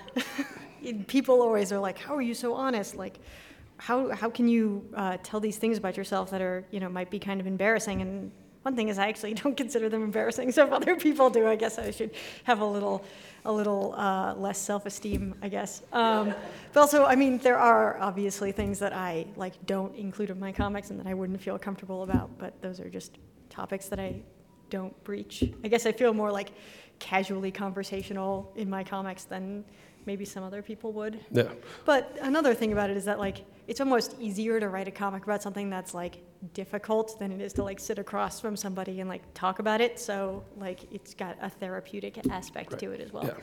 people 1.08 1.42
always 1.42 1.74
are 1.74 1.80
like, 1.80 1.98
"How 1.98 2.16
are 2.16 2.22
you 2.22 2.34
so 2.34 2.54
honest?" 2.54 2.96
Like, 2.96 3.20
how 3.82 4.12
how 4.12 4.30
can 4.30 4.48
you 4.48 4.88
uh, 4.94 5.18
tell 5.24 5.40
these 5.40 5.58
things 5.58 5.76
about 5.80 5.98
yourself 5.98 6.30
that 6.30 6.42
are 6.42 6.64
you 6.70 6.80
know 6.80 6.88
might 6.88 7.10
be 7.10 7.18
kind 7.18 7.42
of 7.42 7.48
embarrassing? 7.48 8.02
And 8.04 8.32
one 8.62 8.76
thing 8.76 8.90
is, 8.90 9.00
I 9.00 9.08
actually 9.08 9.34
don't 9.44 9.58
consider 9.58 9.90
them 9.90 10.04
embarrassing. 10.04 10.52
So 10.52 10.66
if 10.66 10.72
other 10.72 10.96
people 10.96 11.32
do, 11.32 11.48
I 11.48 11.56
guess 11.56 11.80
I 11.80 11.90
should 11.90 12.12
have 12.44 12.62
a 12.62 12.66
little 12.66 13.04
a 13.44 13.52
little 13.52 13.96
uh, 13.98 14.36
less 14.36 14.60
self-esteem, 14.60 15.34
I 15.42 15.50
guess. 15.50 15.82
Um, 15.94 16.36
but 16.74 16.80
also, 16.80 17.06
I 17.06 17.16
mean, 17.16 17.40
there 17.40 17.58
are 17.58 18.00
obviously 18.00 18.52
things 18.52 18.78
that 18.78 18.94
I 18.94 19.26
like 19.36 19.54
don't 19.66 19.96
include 19.96 20.30
in 20.30 20.40
my 20.40 20.52
comics 20.52 20.92
and 20.92 21.00
that 21.00 21.08
I 21.08 21.16
wouldn't 21.16 21.42
feel 21.42 21.58
comfortable 21.58 22.04
about. 22.04 22.38
But 22.38 22.62
those 22.62 22.80
are 22.80 22.90
just 22.90 23.18
topics 23.50 23.88
that 23.88 24.00
I 24.00 24.22
don't 24.70 24.94
breach. 25.04 25.44
I 25.64 25.68
guess 25.68 25.88
I 25.88 25.92
feel 25.92 26.14
more 26.14 26.32
like 26.32 26.52
casually 27.00 27.52
conversational 27.52 28.54
in 28.56 28.70
my 28.70 28.84
comics 28.84 29.24
than 29.24 29.66
maybe 30.06 30.26
some 30.26 30.44
other 30.44 30.62
people 30.62 30.92
would. 30.94 31.20
Yeah. 31.32 31.50
But 31.86 32.18
another 32.22 32.54
thing 32.54 32.72
about 32.74 32.90
it 32.90 32.98
is 32.98 33.06
that 33.06 33.20
like 33.20 33.46
it's 33.68 33.80
almost 33.80 34.16
easier 34.20 34.60
to 34.60 34.70
write 34.70 34.88
a 34.88 34.92
comic 34.92 35.24
about 35.24 35.42
something 35.42 35.70
that's 35.70 35.94
like 35.94 36.24
difficult 36.54 37.20
than 37.20 37.32
it 37.32 37.42
is 37.42 37.54
to 37.54 37.64
like 37.64 37.80
sit 37.80 38.00
across 38.00 38.40
from 38.40 38.56
somebody 38.56 39.00
and 39.00 39.10
like 39.10 39.22
talk 39.34 39.60
about 39.60 39.82
it. 39.82 40.00
So 40.00 40.44
like 40.58 40.92
it's 40.92 41.14
got 41.14 41.38
a 41.42 41.50
therapeutic 41.50 42.28
aspect 42.30 42.78
to 42.80 42.92
it 42.92 43.02
as 43.02 43.14
well. 43.14 43.26
Yeah. 43.26 43.34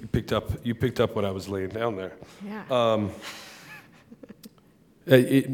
You 0.00 0.06
picked 0.06 0.32
up 0.32 0.50
you 0.64 0.74
picked 0.74 1.00
up 1.00 1.14
what 1.14 1.24
I 1.24 1.30
was 1.30 1.48
laying 1.48 1.70
down 1.70 1.96
there. 1.96 2.12
Yeah. 2.44 2.64
Uh, 2.70 3.08
it, 5.06 5.50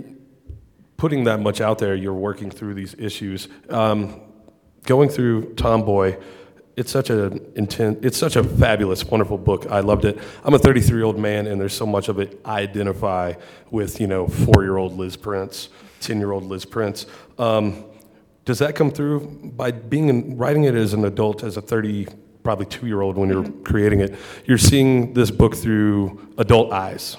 putting 0.96 1.24
that 1.24 1.40
much 1.40 1.61
out 1.61 1.79
there, 1.79 1.94
you're 1.94 2.12
working 2.14 2.50
through 2.50 2.74
these 2.74 2.94
issues. 2.98 3.48
Um, 3.68 4.20
going 4.85 5.09
through 5.09 5.55
Tomboy, 5.55 6.18
it's 6.76 6.90
such 6.90 7.10
a 7.10 7.26
intent. 7.56 8.04
It's 8.04 8.18
such 8.18 8.37
a 8.37 8.42
fabulous, 8.42 9.04
wonderful 9.04 9.38
book. 9.38 9.66
I 9.70 9.80
loved 9.80 10.04
it. 10.04 10.18
I'm 10.44 10.54
a 10.54 10.58
33 10.58 10.96
year 10.96 11.04
old 11.04 11.18
man, 11.18 11.46
and 11.46 11.60
there's 11.60 11.74
so 11.74 11.87
much 11.87 12.08
of 12.08 12.18
it 12.18 12.40
I 12.44 12.60
identify 12.62 13.34
with. 13.70 14.00
You 14.00 14.06
know, 14.06 14.26
four 14.26 14.62
year 14.62 14.76
old 14.76 14.96
Liz 14.96 15.16
Prince, 15.16 15.68
10 16.00 16.18
year 16.18 16.32
old 16.32 16.44
Liz 16.44 16.64
Prince. 16.64 17.06
Um, 17.38 17.84
does 18.44 18.58
that 18.58 18.74
come 18.74 18.90
through 18.90 19.52
by 19.56 19.70
being 19.70 20.08
in, 20.08 20.37
writing 20.37 20.64
it 20.64 20.74
as 20.74 20.92
an 20.92 21.04
adult, 21.04 21.42
as 21.42 21.56
a 21.56 21.62
30, 21.62 22.08
probably 22.42 22.66
two 22.66 22.87
year 22.87 23.00
old 23.00 23.16
when 23.16 23.28
you're 23.28 23.48
creating 23.62 24.00
it? 24.00 24.16
You're 24.44 24.58
seeing 24.58 25.14
this 25.14 25.30
book 25.30 25.54
through 25.54 26.28
adult 26.38 26.72
eyes. 26.72 27.16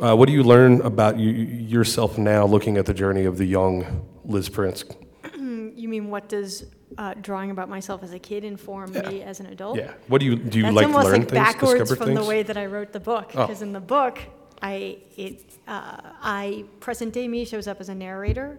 Uh, 0.00 0.16
what 0.16 0.26
do 0.26 0.32
you 0.32 0.42
learn 0.42 0.80
about 0.80 1.18
you, 1.18 1.30
yourself 1.30 2.18
now, 2.18 2.44
looking 2.44 2.76
at 2.76 2.86
the 2.86 2.94
journey 2.94 3.26
of 3.26 3.38
the 3.38 3.44
young 3.44 4.08
Liz 4.24 4.48
Prince? 4.48 4.84
you 5.36 5.88
mean 5.88 6.10
what 6.10 6.28
does 6.28 6.64
uh, 6.98 7.14
drawing 7.20 7.50
about 7.50 7.68
myself 7.68 8.02
as 8.02 8.12
a 8.12 8.18
kid 8.18 8.44
inform 8.44 8.92
me 8.92 9.22
as 9.22 9.40
an 9.40 9.46
adult? 9.46 9.78
Yeah. 9.78 9.92
What 10.08 10.20
do 10.20 10.26
you 10.26 10.36
do? 10.36 10.58
You 10.58 10.64
That's 10.64 10.76
like 10.76 10.86
to 10.86 10.92
almost 10.92 11.06
learn 11.06 11.20
like 11.20 11.30
things, 11.30 11.44
backwards 11.44 11.94
from 11.94 12.06
things? 12.06 12.20
the 12.20 12.24
way 12.24 12.42
that 12.42 12.56
I 12.56 12.66
wrote 12.66 12.92
the 12.92 13.00
book. 13.00 13.32
Oh. 13.34 13.46
Because 13.46 13.62
in 13.62 13.72
the 13.72 13.80
book, 13.80 14.18
I 14.62 14.98
it 15.16 15.44
uh, 15.66 16.00
I 16.22 16.64
present 16.80 17.12
day 17.12 17.28
me 17.28 17.44
shows 17.44 17.66
up 17.66 17.80
as 17.80 17.88
a 17.88 17.94
narrator 17.94 18.58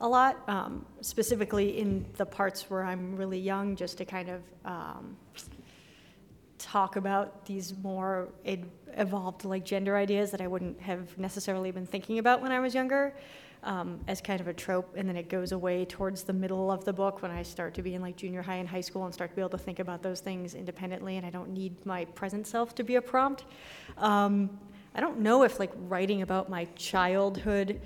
a 0.00 0.08
lot, 0.08 0.36
um, 0.48 0.84
specifically 1.00 1.78
in 1.78 2.04
the 2.16 2.26
parts 2.26 2.68
where 2.68 2.84
I'm 2.84 3.16
really 3.16 3.38
young, 3.38 3.76
just 3.76 3.98
to 3.98 4.04
kind 4.04 4.28
of 4.28 4.42
um, 4.64 5.16
talk 6.58 6.96
about 6.96 7.46
these 7.46 7.74
more 7.82 8.28
ed- 8.44 8.70
evolved 8.96 9.44
like 9.44 9.64
gender 9.64 9.96
ideas 9.96 10.30
that 10.30 10.40
I 10.40 10.46
wouldn't 10.46 10.80
have 10.80 11.16
necessarily 11.18 11.70
been 11.70 11.86
thinking 11.86 12.18
about 12.18 12.42
when 12.42 12.52
I 12.52 12.60
was 12.60 12.74
younger. 12.74 13.14
Um, 13.64 13.98
as 14.06 14.20
kind 14.20 14.40
of 14.40 14.48
a 14.48 14.52
trope, 14.52 14.94
and 14.96 15.08
then 15.08 15.16
it 15.16 15.28
goes 15.28 15.52
away 15.52 15.84
towards 15.84 16.22
the 16.22 16.32
middle 16.32 16.70
of 16.70 16.84
the 16.84 16.92
book 16.92 17.22
when 17.22 17.30
I 17.30 17.42
start 17.42 17.74
to 17.74 17.82
be 17.82 17.94
in 17.94 18.02
like 18.02 18.16
junior 18.16 18.42
high 18.42 18.56
and 18.56 18.68
high 18.68 18.80
school 18.80 19.04
and 19.04 19.12
start 19.12 19.30
to 19.30 19.36
be 19.36 19.42
able 19.42 19.50
to 19.50 19.58
think 19.58 19.78
about 19.78 20.02
those 20.02 20.20
things 20.20 20.54
independently, 20.54 21.16
and 21.16 21.26
I 21.26 21.30
don't 21.30 21.50
need 21.50 21.84
my 21.84 22.04
present 22.04 22.46
self 22.46 22.74
to 22.76 22.84
be 22.84 22.96
a 22.96 23.02
prompt. 23.02 23.44
Um, 23.96 24.58
I 24.94 25.00
don't 25.00 25.18
know 25.18 25.42
if 25.42 25.58
like 25.58 25.72
writing 25.88 26.22
about 26.22 26.48
my 26.48 26.66
childhood 26.76 27.80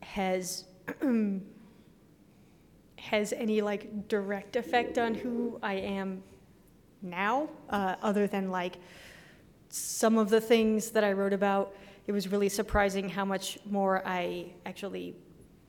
has 0.00 0.64
has 2.96 3.32
any 3.32 3.60
like 3.60 4.08
direct 4.08 4.56
effect 4.56 4.98
on 4.98 5.14
who 5.14 5.58
I 5.62 5.74
am 5.74 6.22
now, 7.02 7.48
uh, 7.68 7.96
other 8.02 8.26
than 8.26 8.50
like 8.50 8.78
some 9.68 10.18
of 10.18 10.30
the 10.30 10.40
things 10.40 10.90
that 10.90 11.04
I 11.04 11.12
wrote 11.12 11.32
about. 11.32 11.74
It 12.06 12.12
was 12.12 12.28
really 12.28 12.48
surprising 12.48 13.08
how 13.08 13.24
much 13.24 13.58
more 13.64 14.02
I 14.06 14.52
actually 14.66 15.14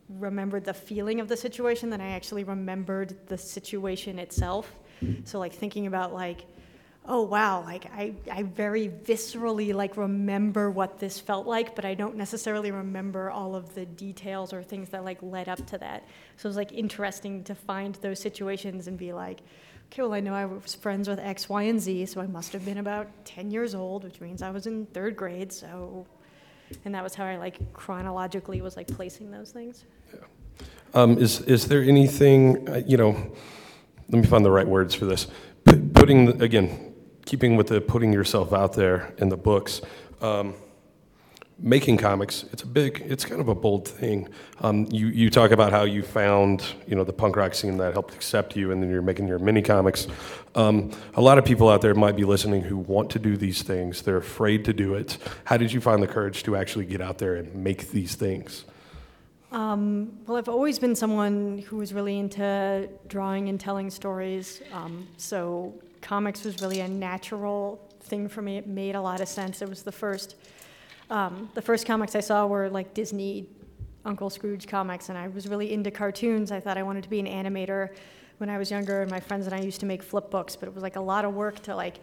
remembered 0.09 0.65
the 0.65 0.73
feeling 0.73 1.19
of 1.19 1.27
the 1.27 1.37
situation 1.37 1.89
than 1.89 2.01
I 2.01 2.11
actually 2.11 2.43
remembered 2.43 3.27
the 3.27 3.37
situation 3.37 4.19
itself. 4.19 4.71
So 5.25 5.39
like 5.39 5.53
thinking 5.53 5.87
about 5.87 6.13
like, 6.13 6.45
oh 7.05 7.21
wow, 7.21 7.61
like 7.63 7.85
I, 7.93 8.13
I 8.31 8.43
very 8.43 8.87
viscerally 8.87 9.73
like 9.73 9.97
remember 9.97 10.71
what 10.71 10.99
this 10.99 11.19
felt 11.19 11.45
like, 11.45 11.75
but 11.75 11.83
I 11.83 11.93
don't 11.93 12.15
necessarily 12.15 12.71
remember 12.71 13.29
all 13.29 13.55
of 13.55 13.75
the 13.75 13.85
details 13.85 14.53
or 14.53 14.63
things 14.63 14.89
that 14.89 15.03
like 15.03 15.21
led 15.21 15.49
up 15.49 15.65
to 15.67 15.77
that. 15.79 16.07
So 16.37 16.47
it 16.47 16.49
was 16.49 16.57
like 16.57 16.71
interesting 16.71 17.43
to 17.45 17.55
find 17.55 17.95
those 17.95 18.19
situations 18.19 18.87
and 18.87 18.97
be 18.97 19.11
like, 19.11 19.41
okay, 19.91 20.01
well 20.01 20.13
I 20.13 20.21
know 20.21 20.33
I 20.33 20.45
was 20.45 20.75
friends 20.75 21.09
with 21.09 21.19
X, 21.19 21.49
Y, 21.49 21.63
and 21.63 21.79
Z, 21.81 22.05
so 22.07 22.21
I 22.21 22.27
must 22.27 22.53
have 22.53 22.63
been 22.63 22.77
about 22.77 23.07
10 23.25 23.51
years 23.51 23.75
old, 23.75 24.05
which 24.05 24.21
means 24.21 24.41
I 24.41 24.51
was 24.51 24.65
in 24.65 24.85
third 24.87 25.17
grade, 25.17 25.51
so 25.51 26.07
and 26.85 26.93
that 26.95 27.03
was 27.03 27.15
how 27.15 27.25
I 27.25 27.37
like 27.37 27.73
chronologically 27.73 28.61
was 28.61 28.75
like 28.77 28.87
placing 28.87 29.31
those 29.31 29.51
things. 29.51 29.83
Um, 30.93 31.17
is, 31.17 31.41
is 31.41 31.67
there 31.67 31.81
anything, 31.81 32.69
uh, 32.69 32.81
you 32.85 32.97
know, 32.97 33.13
let 34.09 34.21
me 34.21 34.25
find 34.27 34.45
the 34.45 34.51
right 34.51 34.67
words 34.67 34.93
for 34.93 35.05
this. 35.05 35.27
P- 35.65 35.77
putting, 35.93 36.25
the- 36.25 36.43
again, 36.43 36.93
keeping 37.25 37.55
with 37.55 37.67
the 37.67 37.81
putting 37.81 38.13
yourself 38.13 38.53
out 38.53 38.73
there 38.73 39.13
in 39.17 39.29
the 39.29 39.37
books, 39.37 39.81
um, 40.21 40.53
making 41.63 41.95
comics, 41.95 42.43
it's 42.51 42.61
a 42.61 42.67
big, 42.67 43.01
it's 43.07 43.23
kind 43.23 43.39
of 43.39 43.47
a 43.47 43.55
bold 43.55 43.87
thing. 43.87 44.27
Um, 44.59 44.85
you, 44.91 45.07
you 45.07 45.29
talk 45.29 45.51
about 45.51 45.71
how 45.71 45.83
you 45.83 46.03
found, 46.03 46.61
you 46.85 46.95
know, 46.95 47.05
the 47.05 47.13
punk 47.13 47.37
rock 47.37 47.55
scene 47.55 47.77
that 47.77 47.93
helped 47.93 48.13
accept 48.13 48.55
you, 48.55 48.71
and 48.71 48.83
then 48.83 48.91
you're 48.91 49.01
making 49.01 49.27
your 49.27 49.39
mini 49.39 49.61
comics. 49.61 50.07
Um, 50.55 50.91
a 51.15 51.21
lot 51.21 51.37
of 51.37 51.45
people 51.45 51.69
out 51.69 51.81
there 51.81 51.95
might 51.95 52.17
be 52.17 52.25
listening 52.25 52.61
who 52.61 52.77
want 52.77 53.09
to 53.11 53.19
do 53.19 53.37
these 53.37 53.63
things. 53.63 54.01
They're 54.01 54.17
afraid 54.17 54.65
to 54.65 54.73
do 54.73 54.93
it. 54.93 55.17
How 55.45 55.57
did 55.57 55.71
you 55.71 55.81
find 55.81 56.03
the 56.03 56.07
courage 56.07 56.43
to 56.43 56.55
actually 56.57 56.85
get 56.85 57.01
out 57.01 57.17
there 57.17 57.35
and 57.35 57.55
make 57.55 57.91
these 57.91 58.15
things? 58.15 58.65
Well, 60.27 60.37
I've 60.37 60.49
always 60.49 60.79
been 60.79 60.95
someone 60.95 61.59
who 61.67 61.77
was 61.77 61.93
really 61.93 62.17
into 62.19 62.89
drawing 63.07 63.49
and 63.49 63.59
telling 63.59 63.89
stories. 63.89 64.61
Um, 64.73 65.07
so 65.17 65.73
comics 66.01 66.43
was 66.43 66.61
really 66.61 66.79
a 66.81 66.87
natural 66.87 67.79
thing 68.01 68.27
for 68.27 68.41
me. 68.41 68.57
It 68.57 68.67
made 68.67 68.95
a 68.95 69.01
lot 69.01 69.21
of 69.21 69.27
sense. 69.27 69.61
It 69.61 69.69
was 69.69 69.83
the 69.83 69.91
first, 69.91 70.35
um, 71.09 71.49
the 71.53 71.61
first 71.61 71.85
comics 71.85 72.15
I 72.15 72.19
saw 72.19 72.45
were 72.45 72.69
like 72.69 72.93
Disney 72.93 73.47
Uncle 74.05 74.29
Scrooge 74.29 74.67
comics, 74.67 75.09
and 75.09 75.17
I 75.17 75.27
was 75.27 75.47
really 75.47 75.71
into 75.73 75.91
cartoons. 75.91 76.51
I 76.51 76.59
thought 76.59 76.77
I 76.77 76.83
wanted 76.83 77.03
to 77.03 77.09
be 77.09 77.19
an 77.19 77.27
animator 77.27 77.89
when 78.37 78.49
I 78.49 78.57
was 78.57 78.71
younger, 78.71 79.01
and 79.01 79.11
my 79.11 79.19
friends 79.19 79.45
and 79.45 79.55
I 79.55 79.61
used 79.61 79.79
to 79.81 79.85
make 79.85 80.03
flip 80.03 80.29
books, 80.29 80.55
but 80.55 80.67
it 80.67 80.73
was 80.73 80.83
like 80.83 80.95
a 80.95 81.01
lot 81.01 81.25
of 81.25 81.33
work 81.33 81.61
to 81.63 81.75
like 81.75 81.99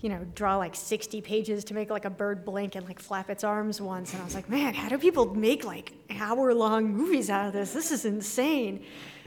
you 0.00 0.08
know, 0.08 0.24
draw 0.34 0.56
like 0.56 0.76
60 0.76 1.20
pages 1.22 1.64
to 1.64 1.74
make 1.74 1.90
like 1.90 2.04
a 2.04 2.10
bird 2.10 2.44
blink 2.44 2.76
and 2.76 2.86
like 2.86 3.00
flap 3.00 3.30
its 3.30 3.42
arms 3.42 3.80
once. 3.80 4.12
And 4.12 4.22
I 4.22 4.24
was 4.24 4.34
like, 4.34 4.48
man, 4.48 4.74
how 4.74 4.88
do 4.88 4.96
people 4.96 5.34
make 5.34 5.64
like 5.64 5.92
hour 6.20 6.54
long 6.54 6.92
movies 6.92 7.30
out 7.30 7.46
of 7.46 7.52
this? 7.52 7.72
This 7.72 7.90
is 7.90 8.04
insane. 8.04 8.84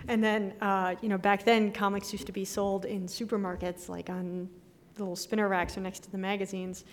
And 0.07 0.23
then, 0.23 0.53
uh, 0.61 0.95
you 1.01 1.09
know, 1.09 1.17
back 1.17 1.43
then 1.43 1.71
comics 1.71 2.13
used 2.13 2.25
to 2.27 2.31
be 2.31 2.45
sold 2.45 2.85
in 2.85 3.05
supermarkets, 3.05 3.89
like 3.89 4.09
on 4.09 4.49
little 4.97 5.15
spinner 5.15 5.49
racks 5.49 5.77
or 5.77 5.81
next 5.81 6.03
to 6.03 6.11
the 6.11 6.17
magazines. 6.17 6.85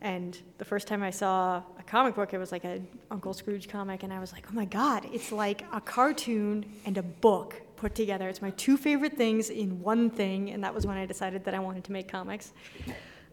And 0.00 0.40
the 0.58 0.64
first 0.64 0.86
time 0.86 1.02
I 1.02 1.10
saw 1.10 1.62
comic 1.86 2.14
book, 2.14 2.34
it 2.34 2.38
was 2.38 2.52
like 2.52 2.64
a 2.64 2.80
Uncle 3.10 3.34
Scrooge 3.34 3.68
comic, 3.68 4.02
and 4.02 4.12
I 4.12 4.18
was 4.18 4.32
like, 4.32 4.46
oh 4.50 4.54
my 4.54 4.64
God, 4.64 5.06
it's 5.12 5.32
like 5.32 5.64
a 5.72 5.80
cartoon 5.80 6.64
and 6.84 6.98
a 6.98 7.02
book 7.02 7.60
put 7.76 7.94
together. 7.94 8.28
It's 8.28 8.42
my 8.42 8.50
two 8.50 8.76
favorite 8.76 9.16
things 9.16 9.50
in 9.50 9.80
one 9.80 10.10
thing, 10.10 10.50
and 10.50 10.62
that 10.64 10.74
was 10.74 10.86
when 10.86 10.96
I 10.96 11.06
decided 11.06 11.44
that 11.44 11.54
I 11.54 11.58
wanted 11.58 11.84
to 11.84 11.92
make 11.92 12.08
comics. 12.08 12.52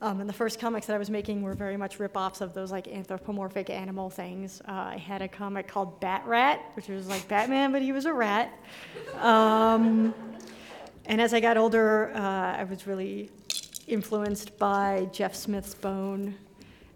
Um, 0.02 0.20
and 0.20 0.28
the 0.28 0.34
first 0.34 0.60
comics 0.60 0.88
that 0.88 0.96
I 0.96 0.98
was 0.98 1.12
making 1.12 1.44
were 1.44 1.54
very 1.54 1.78
much 1.78 2.00
rip-offs 2.00 2.42
of 2.42 2.56
those 2.56 2.72
like 2.72 2.88
anthropomorphic 2.88 3.70
animal 3.70 4.10
things. 4.10 4.60
Uh, 4.68 4.72
I 4.72 4.98
had 4.98 5.22
a 5.22 5.28
comic 5.28 5.68
called 5.68 6.00
Bat 6.00 6.24
Rat, 6.26 6.60
which 6.74 6.88
was 6.88 7.08
like 7.08 7.28
Batman, 7.28 7.72
but 7.72 7.84
he 7.84 7.92
was 7.92 8.06
a 8.06 8.14
rat. 8.14 8.52
Um, 9.20 10.16
and 11.06 11.22
as 11.22 11.36
I 11.36 11.40
got 11.40 11.56
older, 11.56 12.12
uh, 12.16 12.58
I 12.58 12.64
was 12.64 12.88
really 12.88 13.30
influenced 13.88 14.58
by 14.58 15.08
Jeff 15.12 15.36
Smith's 15.36 15.76
Bone. 15.76 16.36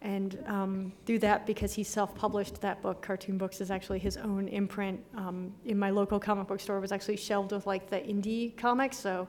And 0.06 0.38
um, 0.46 0.94
through 1.08 1.20
that, 1.20 1.48
because 1.48 1.74
he 1.74 1.84
self-published 1.84 2.62
that 2.62 2.80
book, 2.84 3.02
Cartoon 3.02 3.40
Books 3.40 3.60
is 3.60 3.72
actually 3.72 3.98
his 3.98 4.18
own 4.18 4.48
imprint. 4.50 5.00
Um, 5.18 5.52
in 5.66 5.80
my 5.80 5.90
local 5.90 6.20
comic 6.20 6.48
book 6.48 6.60
store, 6.60 6.80
was 6.80 6.92
actually 6.92 7.18
shelved 7.18 7.52
with 7.52 7.66
like 7.66 7.90
the 7.90 7.98
indie 7.98 8.56
comics. 8.56 8.98
So 8.98 9.28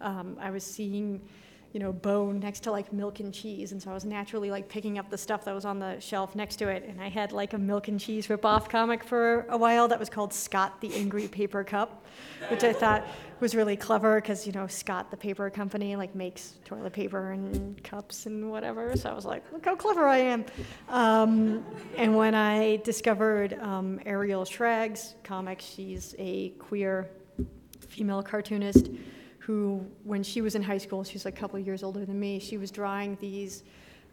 um, 0.00 0.38
I 0.40 0.50
was 0.50 0.64
seeing 0.64 1.20
you 1.74 1.80
know, 1.80 1.92
bone 1.92 2.38
next 2.38 2.60
to 2.60 2.70
like 2.70 2.92
milk 2.92 3.18
and 3.18 3.34
cheese. 3.34 3.72
And 3.72 3.82
so 3.82 3.90
I 3.90 3.94
was 3.94 4.04
naturally 4.04 4.48
like 4.48 4.68
picking 4.68 4.96
up 4.96 5.10
the 5.10 5.18
stuff 5.18 5.44
that 5.44 5.52
was 5.52 5.64
on 5.64 5.80
the 5.80 5.98
shelf 5.98 6.36
next 6.36 6.56
to 6.56 6.68
it. 6.68 6.84
And 6.88 7.02
I 7.02 7.08
had 7.08 7.32
like 7.32 7.52
a 7.52 7.58
milk 7.58 7.88
and 7.88 7.98
cheese 7.98 8.30
rip-off 8.30 8.68
comic 8.68 9.02
for 9.02 9.44
a 9.50 9.58
while 9.58 9.88
that 9.88 9.98
was 9.98 10.08
called 10.08 10.32
Scott 10.32 10.80
the 10.80 10.94
Angry 10.94 11.26
Paper 11.26 11.64
Cup, 11.64 12.06
which 12.48 12.62
I 12.62 12.72
thought 12.72 13.04
was 13.40 13.56
really 13.56 13.76
clever 13.76 14.20
because, 14.20 14.46
you 14.46 14.52
know, 14.52 14.68
Scott 14.68 15.10
the 15.10 15.16
paper 15.16 15.50
company 15.50 15.96
like 15.96 16.14
makes 16.14 16.54
toilet 16.64 16.92
paper 16.92 17.32
and 17.32 17.82
cups 17.82 18.26
and 18.26 18.52
whatever. 18.52 18.96
So 18.96 19.10
I 19.10 19.12
was 19.12 19.24
like, 19.24 19.42
look 19.52 19.64
how 19.64 19.74
clever 19.74 20.06
I 20.06 20.18
am. 20.18 20.44
Um, 20.88 21.66
and 21.96 22.16
when 22.16 22.36
I 22.36 22.76
discovered 22.84 23.58
um, 23.60 23.98
Ariel 24.06 24.44
Schrag's 24.44 25.16
comics, 25.24 25.64
she's 25.64 26.14
a 26.20 26.50
queer 26.50 27.10
female 27.88 28.22
cartoonist 28.22 28.90
who, 29.46 29.84
when 30.04 30.22
she 30.22 30.40
was 30.40 30.54
in 30.54 30.62
high 30.62 30.78
school, 30.78 31.04
she's 31.04 31.26
a 31.26 31.32
couple 31.32 31.58
of 31.58 31.66
years 31.66 31.82
older 31.82 32.06
than 32.06 32.18
me, 32.18 32.38
she 32.38 32.56
was 32.56 32.70
drawing 32.70 33.16
these 33.20 33.62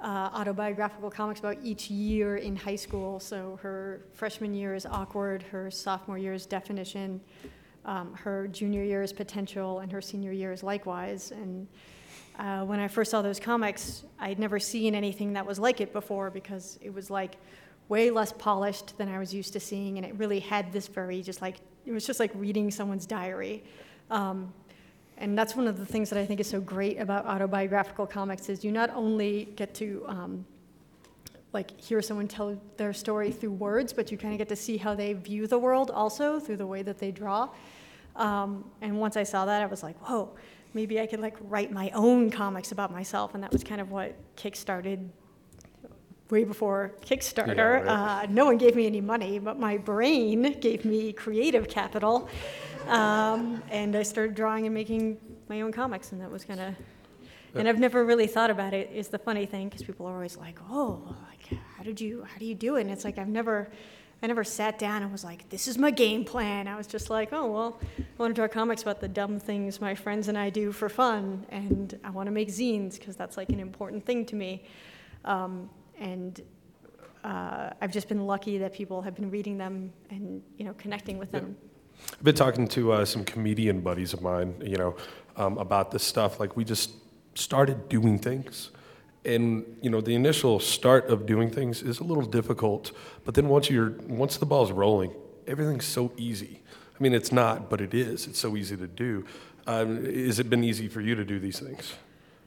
uh, 0.01 0.29
autobiographical 0.33 1.09
comics 1.09 1.39
about 1.39 1.57
each 1.63 1.89
year 1.89 2.37
in 2.37 2.55
high 2.55 2.75
school. 2.75 3.19
So 3.19 3.57
her 3.61 4.01
freshman 4.13 4.53
year 4.53 4.75
is 4.75 4.85
awkward, 4.85 5.43
her 5.43 5.71
sophomore 5.71 6.17
year 6.17 6.33
is 6.33 6.45
definition, 6.45 7.21
um, 7.85 8.13
her 8.13 8.47
junior 8.47 8.83
year 8.83 9.03
is 9.03 9.13
potential, 9.13 9.79
and 9.79 9.91
her 9.91 10.01
senior 10.01 10.33
year 10.33 10.51
is 10.51 10.63
likewise. 10.63 11.31
And 11.31 11.67
uh, 12.37 12.65
when 12.65 12.79
I 12.79 12.87
first 12.89 13.11
saw 13.11 13.21
those 13.21 13.39
comics, 13.39 14.03
I'd 14.19 14.39
never 14.39 14.59
seen 14.59 14.95
anything 14.95 15.33
that 15.33 15.45
was 15.45 15.59
like 15.59 15.79
it 15.79 15.93
before 15.93 16.29
because 16.29 16.77
it 16.81 16.93
was 16.93 17.09
like 17.09 17.37
way 17.87 18.09
less 18.09 18.33
polished 18.33 18.97
than 18.97 19.07
I 19.07 19.17
was 19.17 19.33
used 19.33 19.53
to 19.53 19.59
seeing, 19.59 19.97
and 19.97 20.05
it 20.05 20.13
really 20.15 20.39
had 20.39 20.73
this 20.73 20.87
very 20.87 21.21
just 21.21 21.41
like 21.41 21.57
it 21.85 21.91
was 21.91 22.05
just 22.05 22.19
like 22.19 22.31
reading 22.35 22.69
someone's 22.69 23.05
diary. 23.05 23.63
Um, 24.09 24.53
and 25.21 25.37
that's 25.37 25.55
one 25.55 25.67
of 25.67 25.77
the 25.77 25.85
things 25.85 26.09
that 26.09 26.19
I 26.19 26.25
think 26.25 26.39
is 26.39 26.49
so 26.49 26.59
great 26.59 26.99
about 26.99 27.25
autobiographical 27.27 28.07
comics 28.07 28.49
is 28.49 28.65
you 28.65 28.71
not 28.71 28.89
only 28.95 29.45
get 29.55 29.73
to 29.75 30.03
um, 30.07 30.45
like 31.53 31.79
hear 31.79 32.01
someone 32.01 32.27
tell 32.27 32.59
their 32.77 32.91
story 32.91 33.31
through 33.31 33.51
words, 33.51 33.93
but 33.93 34.11
you 34.11 34.17
kind 34.17 34.33
of 34.33 34.39
get 34.39 34.49
to 34.49 34.55
see 34.55 34.77
how 34.77 34.95
they 34.95 35.13
view 35.13 35.45
the 35.45 35.59
world 35.59 35.91
also 35.91 36.39
through 36.39 36.57
the 36.57 36.65
way 36.65 36.81
that 36.81 36.97
they 36.97 37.11
draw. 37.11 37.49
Um, 38.15 38.65
and 38.81 38.99
once 38.99 39.15
I 39.15 39.21
saw 39.21 39.45
that, 39.45 39.61
I 39.61 39.67
was 39.67 39.83
like, 39.83 39.95
whoa, 40.07 40.31
maybe 40.73 40.99
I 40.99 41.05
could 41.05 41.19
like 41.19 41.37
write 41.41 41.71
my 41.71 41.91
own 41.91 42.31
comics 42.31 42.71
about 42.71 42.91
myself, 42.91 43.35
and 43.35 43.43
that 43.43 43.51
was 43.51 43.63
kind 43.63 43.79
of 43.79 43.91
what 43.91 44.15
kickstarted 44.35 45.07
way 46.31 46.43
before 46.45 46.93
Kickstarter. 47.01 47.55
Yeah, 47.55 47.63
right. 47.63 48.23
uh, 48.23 48.27
no 48.29 48.45
one 48.45 48.57
gave 48.57 48.75
me 48.75 48.87
any 48.87 49.01
money, 49.01 49.37
but 49.37 49.59
my 49.59 49.77
brain 49.77 50.57
gave 50.61 50.85
me 50.85 51.13
creative 51.13 51.67
capital. 51.67 52.29
Um, 52.87 53.63
and 53.69 53.95
I 53.95 54.03
started 54.03 54.35
drawing 54.35 54.65
and 54.65 54.73
making 54.73 55.17
my 55.49 55.61
own 55.61 55.71
comics, 55.71 56.11
and 56.11 56.21
that 56.21 56.31
was 56.31 56.43
kind 56.43 56.59
of. 56.59 56.75
And 57.53 57.67
I've 57.67 57.79
never 57.79 58.05
really 58.05 58.27
thought 58.27 58.49
about 58.49 58.73
it. 58.73 58.89
Is 58.93 59.09
the 59.09 59.19
funny 59.19 59.45
thing 59.45 59.67
because 59.67 59.83
people 59.83 60.05
are 60.05 60.13
always 60.13 60.37
like, 60.37 60.57
"Oh, 60.69 61.15
like 61.29 61.59
how 61.75 61.83
did 61.83 61.99
you 61.99 62.23
how 62.23 62.37
do 62.37 62.45
you 62.45 62.55
do 62.55 62.77
it?" 62.77 62.81
And 62.81 62.91
it's 62.91 63.03
like 63.03 63.17
I've 63.17 63.27
never, 63.27 63.69
I 64.23 64.27
never 64.27 64.45
sat 64.45 64.79
down 64.79 65.03
and 65.03 65.11
was 65.11 65.23
like, 65.25 65.49
"This 65.49 65.67
is 65.67 65.77
my 65.77 65.91
game 65.91 66.23
plan." 66.23 66.67
I 66.67 66.77
was 66.77 66.87
just 66.87 67.09
like, 67.09 67.33
"Oh 67.33 67.51
well, 67.51 67.79
I 67.99 68.03
want 68.17 68.33
to 68.33 68.39
draw 68.39 68.47
comics 68.47 68.81
about 68.83 69.01
the 69.01 69.09
dumb 69.09 69.37
things 69.37 69.81
my 69.81 69.93
friends 69.95 70.29
and 70.29 70.37
I 70.37 70.49
do 70.49 70.71
for 70.71 70.87
fun, 70.87 71.45
and 71.49 71.99
I 72.05 72.09
want 72.09 72.27
to 72.27 72.31
make 72.31 72.47
zines 72.47 72.97
because 72.97 73.17
that's 73.17 73.35
like 73.35 73.49
an 73.49 73.59
important 73.59 74.05
thing 74.05 74.25
to 74.27 74.35
me." 74.35 74.63
Um, 75.25 75.69
and 75.99 76.41
uh, 77.23 77.71
I've 77.81 77.91
just 77.91 78.07
been 78.07 78.25
lucky 78.25 78.57
that 78.59 78.73
people 78.73 79.01
have 79.01 79.13
been 79.15 79.29
reading 79.29 79.57
them 79.57 79.91
and 80.09 80.41
you 80.57 80.63
know 80.63 80.73
connecting 80.77 81.17
with 81.17 81.31
them. 81.31 81.57
I've 82.13 82.23
been 82.23 82.35
talking 82.35 82.67
to 82.69 82.93
uh, 82.93 83.05
some 83.05 83.23
comedian 83.23 83.81
buddies 83.81 84.13
of 84.13 84.21
mine, 84.21 84.55
you 84.63 84.77
know, 84.77 84.95
um, 85.37 85.57
about 85.57 85.91
this 85.91 86.03
stuff. 86.03 86.39
Like 86.39 86.55
we 86.55 86.63
just 86.63 86.91
started 87.35 87.89
doing 87.89 88.19
things, 88.19 88.71
and 89.25 89.65
you 89.81 89.89
know, 89.89 90.01
the 90.01 90.15
initial 90.15 90.59
start 90.59 91.09
of 91.09 91.25
doing 91.25 91.49
things 91.49 91.81
is 91.81 91.99
a 91.99 92.03
little 92.03 92.25
difficult. 92.25 92.91
But 93.25 93.35
then 93.35 93.47
once 93.47 93.69
you're 93.69 93.91
once 94.07 94.37
the 94.37 94.45
ball's 94.45 94.71
rolling, 94.71 95.13
everything's 95.47 95.85
so 95.85 96.11
easy. 96.17 96.61
I 96.99 97.03
mean, 97.03 97.13
it's 97.13 97.31
not, 97.31 97.69
but 97.69 97.81
it 97.81 97.93
is. 97.93 98.27
It's 98.27 98.39
so 98.39 98.55
easy 98.55 98.77
to 98.77 98.87
do. 98.87 99.25
Um, 99.65 100.05
has 100.05 100.39
it 100.39 100.49
been 100.49 100.63
easy 100.63 100.87
for 100.87 101.01
you 101.01 101.15
to 101.15 101.25
do 101.25 101.39
these 101.39 101.59
things? 101.59 101.93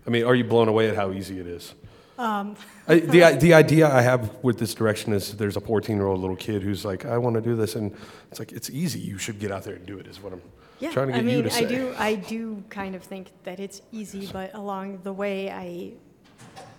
I 0.06 0.10
mean, 0.10 0.24
are 0.24 0.34
you 0.34 0.44
blown 0.44 0.68
away 0.68 0.88
at 0.88 0.96
how 0.96 1.12
easy 1.12 1.40
it 1.40 1.46
is? 1.46 1.74
Um, 2.18 2.56
I, 2.88 3.00
the, 3.00 3.36
the 3.40 3.54
idea 3.54 3.92
I 3.92 4.02
have 4.02 4.36
with 4.42 4.58
this 4.58 4.74
direction 4.74 5.12
is 5.12 5.36
there's 5.36 5.56
a 5.56 5.60
14 5.60 5.96
year 5.96 6.06
old 6.06 6.20
little 6.20 6.36
kid 6.36 6.62
who's 6.62 6.84
like, 6.84 7.04
I 7.04 7.18
want 7.18 7.34
to 7.34 7.40
do 7.40 7.56
this. 7.56 7.74
And 7.74 7.94
it's 8.30 8.38
like, 8.38 8.52
it's 8.52 8.70
easy. 8.70 9.00
You 9.00 9.18
should 9.18 9.38
get 9.38 9.50
out 9.50 9.64
there 9.64 9.74
and 9.74 9.86
do 9.86 9.98
it, 9.98 10.06
is 10.06 10.20
what 10.22 10.32
I'm 10.32 10.42
Yeah, 10.80 10.90
trying 10.90 11.08
to 11.08 11.12
get 11.14 11.18
I 11.20 11.22
mean, 11.22 11.36
you 11.38 11.42
to 11.42 11.50
say. 11.50 11.64
I 11.64 11.68
do. 11.68 11.94
I 11.98 12.14
do 12.14 12.64
kind 12.70 12.94
of 12.94 13.02
think 13.02 13.30
that 13.44 13.60
it's 13.60 13.82
easy, 13.92 14.28
but 14.32 14.54
along 14.54 15.00
the 15.02 15.12
way, 15.12 15.50
I, 15.50 15.92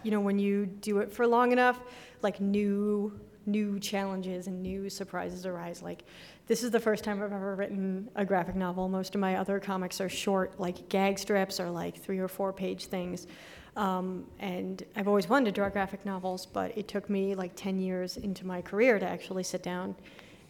you 0.04 0.12
know, 0.12 0.22
when 0.22 0.40
you 0.40 0.66
do 0.66 1.00
it 1.00 1.12
for 1.12 1.28
long 1.28 1.52
enough, 1.52 1.80
like 2.22 2.40
new, 2.40 3.20
new 3.46 3.80
challenges 3.80 4.48
and 4.48 4.62
new 4.62 4.90
surprises 4.90 5.46
arise. 5.46 5.82
Like, 5.82 6.04
this 6.48 6.64
is 6.64 6.72
the 6.72 6.80
first 6.80 7.04
time 7.04 7.24
I've 7.24 7.34
ever 7.34 7.56
written 7.56 8.10
a 8.16 8.24
graphic 8.24 8.56
novel. 8.56 8.88
Most 8.88 9.16
of 9.16 9.22
my 9.22 9.38
other 9.38 9.60
comics 9.60 10.00
are 10.00 10.10
short, 10.10 10.60
like 10.60 10.90
gag 10.90 11.18
strips 11.18 11.60
or 11.60 11.72
like 11.72 11.98
three 11.98 12.20
or 12.20 12.28
four 12.28 12.54
page 12.54 12.86
things. 12.86 13.26
Um, 13.76 14.26
and 14.40 14.84
I've 14.96 15.08
always 15.08 15.28
wanted 15.28 15.46
to 15.46 15.52
draw 15.52 15.70
graphic 15.70 16.06
novels, 16.06 16.46
but 16.46 16.78
it 16.78 16.88
took 16.88 17.10
me 17.10 17.36
like 17.36 17.54
10 17.56 17.80
years 17.80 18.18
into 18.18 18.46
my 18.46 18.62
career 18.62 19.00
to 19.00 19.08
actually 19.08 19.44
sit 19.44 19.64
down 19.64 19.96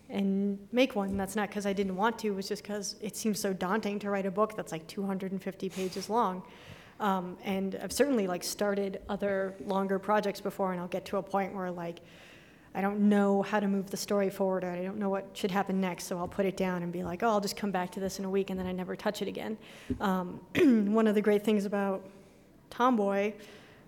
and 0.10 0.60
make 0.72 0.96
one. 0.96 1.10
And 1.10 1.20
that's 1.20 1.36
not 1.36 1.50
because 1.50 1.66
I 1.66 1.74
didn't 1.74 1.96
want 1.96 2.20
to, 2.20 2.28
it 2.28 2.36
was 2.36 2.50
just 2.50 2.62
because 2.62 2.98
it 3.02 3.16
seems 3.16 3.40
so 3.40 3.54
daunting 3.54 3.98
to 4.00 4.10
write 4.10 4.26
a 4.26 4.32
book 4.32 4.56
that's 4.56 4.72
like 4.72 4.86
250 4.88 5.70
pages 5.70 6.10
long. 6.10 6.44
Um, 7.00 7.38
and 7.44 7.80
I've 7.82 7.92
certainly 7.92 8.28
like 8.28 8.44
started 8.44 9.02
other 9.10 9.56
longer 9.66 9.98
projects 9.98 10.42
before, 10.42 10.72
and 10.72 10.80
I'll 10.80 10.88
get 10.88 11.06
to 11.06 11.18
a 11.18 11.24
point 11.24 11.54
where 11.54 11.72
like 11.72 12.02
I 12.76 12.82
don't 12.82 13.08
know 13.08 13.42
how 13.42 13.62
to 13.62 13.68
move 13.68 13.90
the 13.90 13.98
story 13.98 14.30
forward, 14.30 14.66
or 14.66 14.70
I 14.70 14.84
don't 14.84 14.98
know 14.98 15.10
what 15.10 15.30
should 15.32 15.50
happen 15.50 15.80
next, 15.80 16.06
so 16.06 16.18
I'll 16.18 16.28
put 16.28 16.46
it 16.46 16.58
down 16.58 16.84
and 16.84 16.92
be 16.92 17.04
like, 17.04 17.24
oh, 17.24 17.30
I'll 17.30 17.40
just 17.40 17.56
come 17.56 17.72
back 17.72 17.90
to 17.94 18.02
this 18.02 18.20
in 18.20 18.26
a 18.26 18.30
week, 18.30 18.50
and 18.50 18.60
then 18.60 18.68
I 18.68 18.74
never 18.74 18.98
touch 18.98 19.22
it 19.22 19.30
again. 19.30 19.58
Um, 20.02 20.42
one 20.94 21.08
of 21.08 21.16
the 21.16 21.22
great 21.22 21.44
things 21.44 21.64
about 21.64 22.06
Tomboy, 22.70 23.32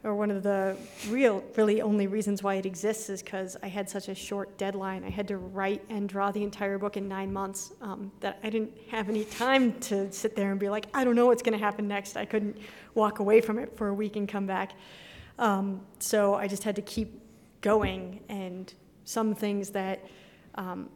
or 0.05 0.15
one 0.15 0.31
of 0.31 0.41
the 0.41 0.77
real, 1.09 1.43
really 1.57 1.81
only 1.81 2.07
reasons 2.07 2.41
why 2.41 2.55
it 2.55 2.65
exists 2.65 3.09
is 3.09 3.21
because 3.21 3.57
I 3.61 3.67
had 3.67 3.89
such 3.89 4.07
a 4.07 4.15
short 4.15 4.57
deadline. 4.57 5.03
I 5.03 5.09
had 5.09 5.27
to 5.27 5.37
write 5.37 5.83
and 5.89 6.07
draw 6.07 6.31
the 6.31 6.43
entire 6.43 6.77
book 6.77 6.95
in 6.95 7.09
nine 7.09 7.33
months 7.33 7.73
um, 7.81 8.09
that 8.21 8.39
I 8.41 8.49
didn't 8.49 8.71
have 8.89 9.09
any 9.09 9.25
time 9.25 9.77
to 9.81 10.09
sit 10.13 10.33
there 10.33 10.51
and 10.51 10.59
be 10.59 10.69
like, 10.69 10.85
I 10.93 11.03
don't 11.03 11.15
know 11.15 11.25
what's 11.25 11.43
going 11.43 11.57
to 11.57 11.63
happen 11.63 11.89
next. 11.89 12.15
I 12.15 12.23
couldn't 12.23 12.57
walk 12.93 13.19
away 13.19 13.41
from 13.41 13.59
it 13.59 13.75
for 13.75 13.89
a 13.89 13.93
week 13.93 14.15
and 14.15 14.29
come 14.29 14.47
back. 14.47 14.73
Um, 15.39 15.81
so 15.99 16.35
I 16.35 16.47
just 16.47 16.63
had 16.63 16.77
to 16.77 16.81
keep 16.81 17.26
going, 17.67 18.21
and 18.29 18.73
some 19.03 19.35
things 19.35 19.69
that 19.71 19.97
um, 20.55 20.89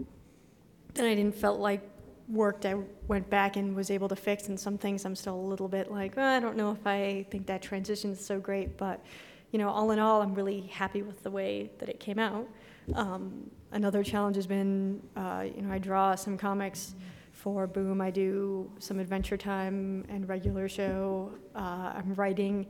that 0.93 1.05
I 1.05 1.15
didn't 1.15 1.35
felt 1.35 1.59
like 1.59 1.81
worked, 2.29 2.65
I 2.65 2.75
went 3.09 3.29
back 3.29 3.57
and 3.57 3.75
was 3.75 3.91
able 3.91 4.07
to 4.07 4.15
fix, 4.15 4.47
and 4.47 4.57
some 4.57 4.77
things 4.77 5.03
I'm 5.03 5.17
still 5.23 5.35
a 5.35 5.47
little 5.53 5.67
bit 5.67 5.91
like, 5.91 6.13
"Oh, 6.17 6.23
I 6.37 6.39
don't 6.39 6.55
know 6.55 6.71
if 6.71 6.87
I 6.87 7.25
think 7.29 7.45
that 7.47 7.61
transition 7.61 8.11
is 8.11 8.25
so 8.25 8.39
great, 8.39 8.77
but 8.77 9.03
you 9.51 9.59
know, 9.59 9.69
all 9.69 9.91
in 9.91 9.99
all, 9.99 10.21
I'm 10.21 10.33
really 10.33 10.61
happy 10.81 11.01
with 11.01 11.21
the 11.23 11.31
way 11.39 11.71
that 11.79 11.89
it 11.89 11.99
came 11.99 12.19
out. 12.19 12.47
Um, 12.95 13.51
another 13.73 14.01
challenge 14.01 14.37
has 14.37 14.47
been, 14.47 15.01
uh, 15.17 15.43
you 15.53 15.61
know, 15.61 15.73
I 15.73 15.77
draw 15.77 16.15
some 16.15 16.37
comics 16.37 16.95
for 17.33 17.67
Boom. 17.67 17.99
I 17.99 18.11
do 18.11 18.71
some 18.79 18.97
Adventure 18.99 19.35
Time 19.35 20.05
and 20.07 20.29
regular 20.29 20.69
show. 20.69 21.33
Uh, 21.53 21.91
I'm 21.97 22.13
writing 22.15 22.65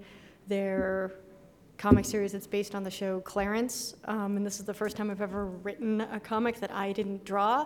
their 0.47 1.13
comic 1.81 2.05
series 2.05 2.31
that's 2.31 2.45
based 2.45 2.75
on 2.75 2.83
the 2.83 2.91
show 2.91 3.19
Clarence, 3.21 3.95
um, 4.05 4.37
and 4.37 4.45
this 4.45 4.59
is 4.59 4.65
the 4.65 4.73
first 4.73 4.95
time 4.95 5.09
I've 5.09 5.19
ever 5.19 5.47
written 5.47 6.01
a 6.01 6.19
comic 6.19 6.59
that 6.59 6.71
I 6.71 6.91
didn't 6.91 7.25
draw, 7.25 7.65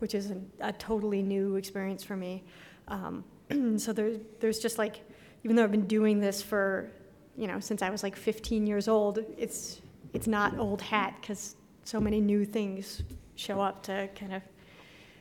which 0.00 0.16
is 0.16 0.32
a, 0.32 0.40
a 0.60 0.72
totally 0.72 1.22
new 1.22 1.54
experience 1.54 2.02
for 2.02 2.16
me. 2.16 2.42
Um, 2.88 3.22
so 3.78 3.92
there's 3.92 4.18
there's 4.40 4.58
just 4.58 4.78
like, 4.78 5.02
even 5.44 5.54
though 5.54 5.62
I've 5.62 5.70
been 5.70 5.86
doing 5.86 6.18
this 6.18 6.42
for, 6.42 6.90
you 7.36 7.46
know, 7.46 7.60
since 7.60 7.82
I 7.82 7.90
was 7.90 8.02
like 8.02 8.16
15 8.16 8.66
years 8.66 8.88
old, 8.88 9.20
it's 9.38 9.80
it's 10.12 10.26
not 10.26 10.58
old 10.58 10.82
hat 10.82 11.14
because 11.20 11.54
so 11.84 12.00
many 12.00 12.20
new 12.20 12.44
things 12.44 13.04
show 13.36 13.60
up 13.60 13.84
to 13.84 14.08
kind 14.16 14.34
of 14.34 14.42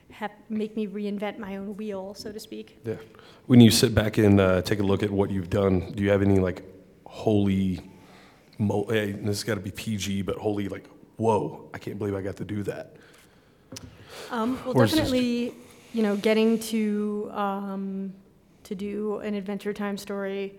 have, 0.09 0.31
make 0.49 0.75
me 0.75 0.87
reinvent 0.87 1.37
my 1.37 1.57
own 1.57 1.77
wheel, 1.77 2.15
so 2.15 2.31
to 2.31 2.39
speak. 2.39 2.79
Yeah. 2.85 2.95
When 3.45 3.61
you 3.61 3.69
sit 3.69 3.93
back 3.93 4.17
and 4.17 4.41
uh, 4.41 4.63
take 4.63 4.79
a 4.79 4.83
look 4.83 5.03
at 5.03 5.11
what 5.11 5.29
you've 5.29 5.51
done, 5.51 5.91
do 5.91 6.03
you 6.03 6.09
have 6.09 6.23
any 6.23 6.39
like 6.39 6.63
holy, 7.05 7.90
mo- 8.61 8.85
hey, 8.89 9.11
this 9.11 9.25
has 9.39 9.43
got 9.43 9.55
to 9.55 9.61
be 9.61 9.71
PG, 9.71 10.21
but 10.21 10.37
holy 10.37 10.69
like, 10.69 10.87
whoa, 11.17 11.69
I 11.73 11.77
can't 11.77 11.97
believe 11.97 12.15
I 12.15 12.21
got 12.21 12.37
to 12.37 12.45
do 12.45 12.63
that. 12.63 12.95
Um, 14.29 14.59
well, 14.65 14.77
Or 14.77 14.83
is 14.85 14.91
this- 14.91 14.99
definitely, 14.99 15.53
you 15.93 16.03
know, 16.03 16.15
getting 16.15 16.59
to 16.59 17.29
um, 17.33 18.13
to 18.63 18.75
do 18.75 19.17
an 19.19 19.33
Adventure 19.33 19.73
Time 19.73 19.97
story. 19.97 20.53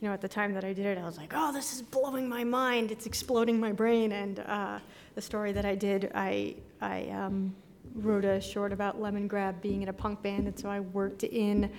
You 0.00 0.08
know, 0.08 0.12
at 0.12 0.20
the 0.20 0.28
time 0.28 0.52
that 0.52 0.62
I 0.62 0.74
did 0.74 0.84
it, 0.84 0.98
I 0.98 1.04
was 1.06 1.16
like, 1.16 1.32
"Oh, 1.34 1.52
this 1.52 1.72
is 1.72 1.80
blowing 1.80 2.28
my 2.28 2.44
mind! 2.44 2.90
It's 2.90 3.06
exploding 3.06 3.58
my 3.58 3.72
brain!" 3.72 4.12
And 4.12 4.40
uh, 4.40 4.78
the 5.14 5.22
story 5.22 5.52
that 5.52 5.64
I 5.64 5.74
did, 5.74 6.10
I 6.14 6.56
I 6.82 7.08
um, 7.08 7.54
wrote 7.94 8.26
a 8.26 8.38
short 8.38 8.72
about 8.74 9.00
Lemongrab 9.00 9.62
being 9.62 9.80
in 9.82 9.88
a 9.88 9.92
punk 9.94 10.20
band, 10.22 10.48
and 10.48 10.58
so 10.58 10.68
I 10.68 10.80
worked 10.80 11.24
in 11.24 11.70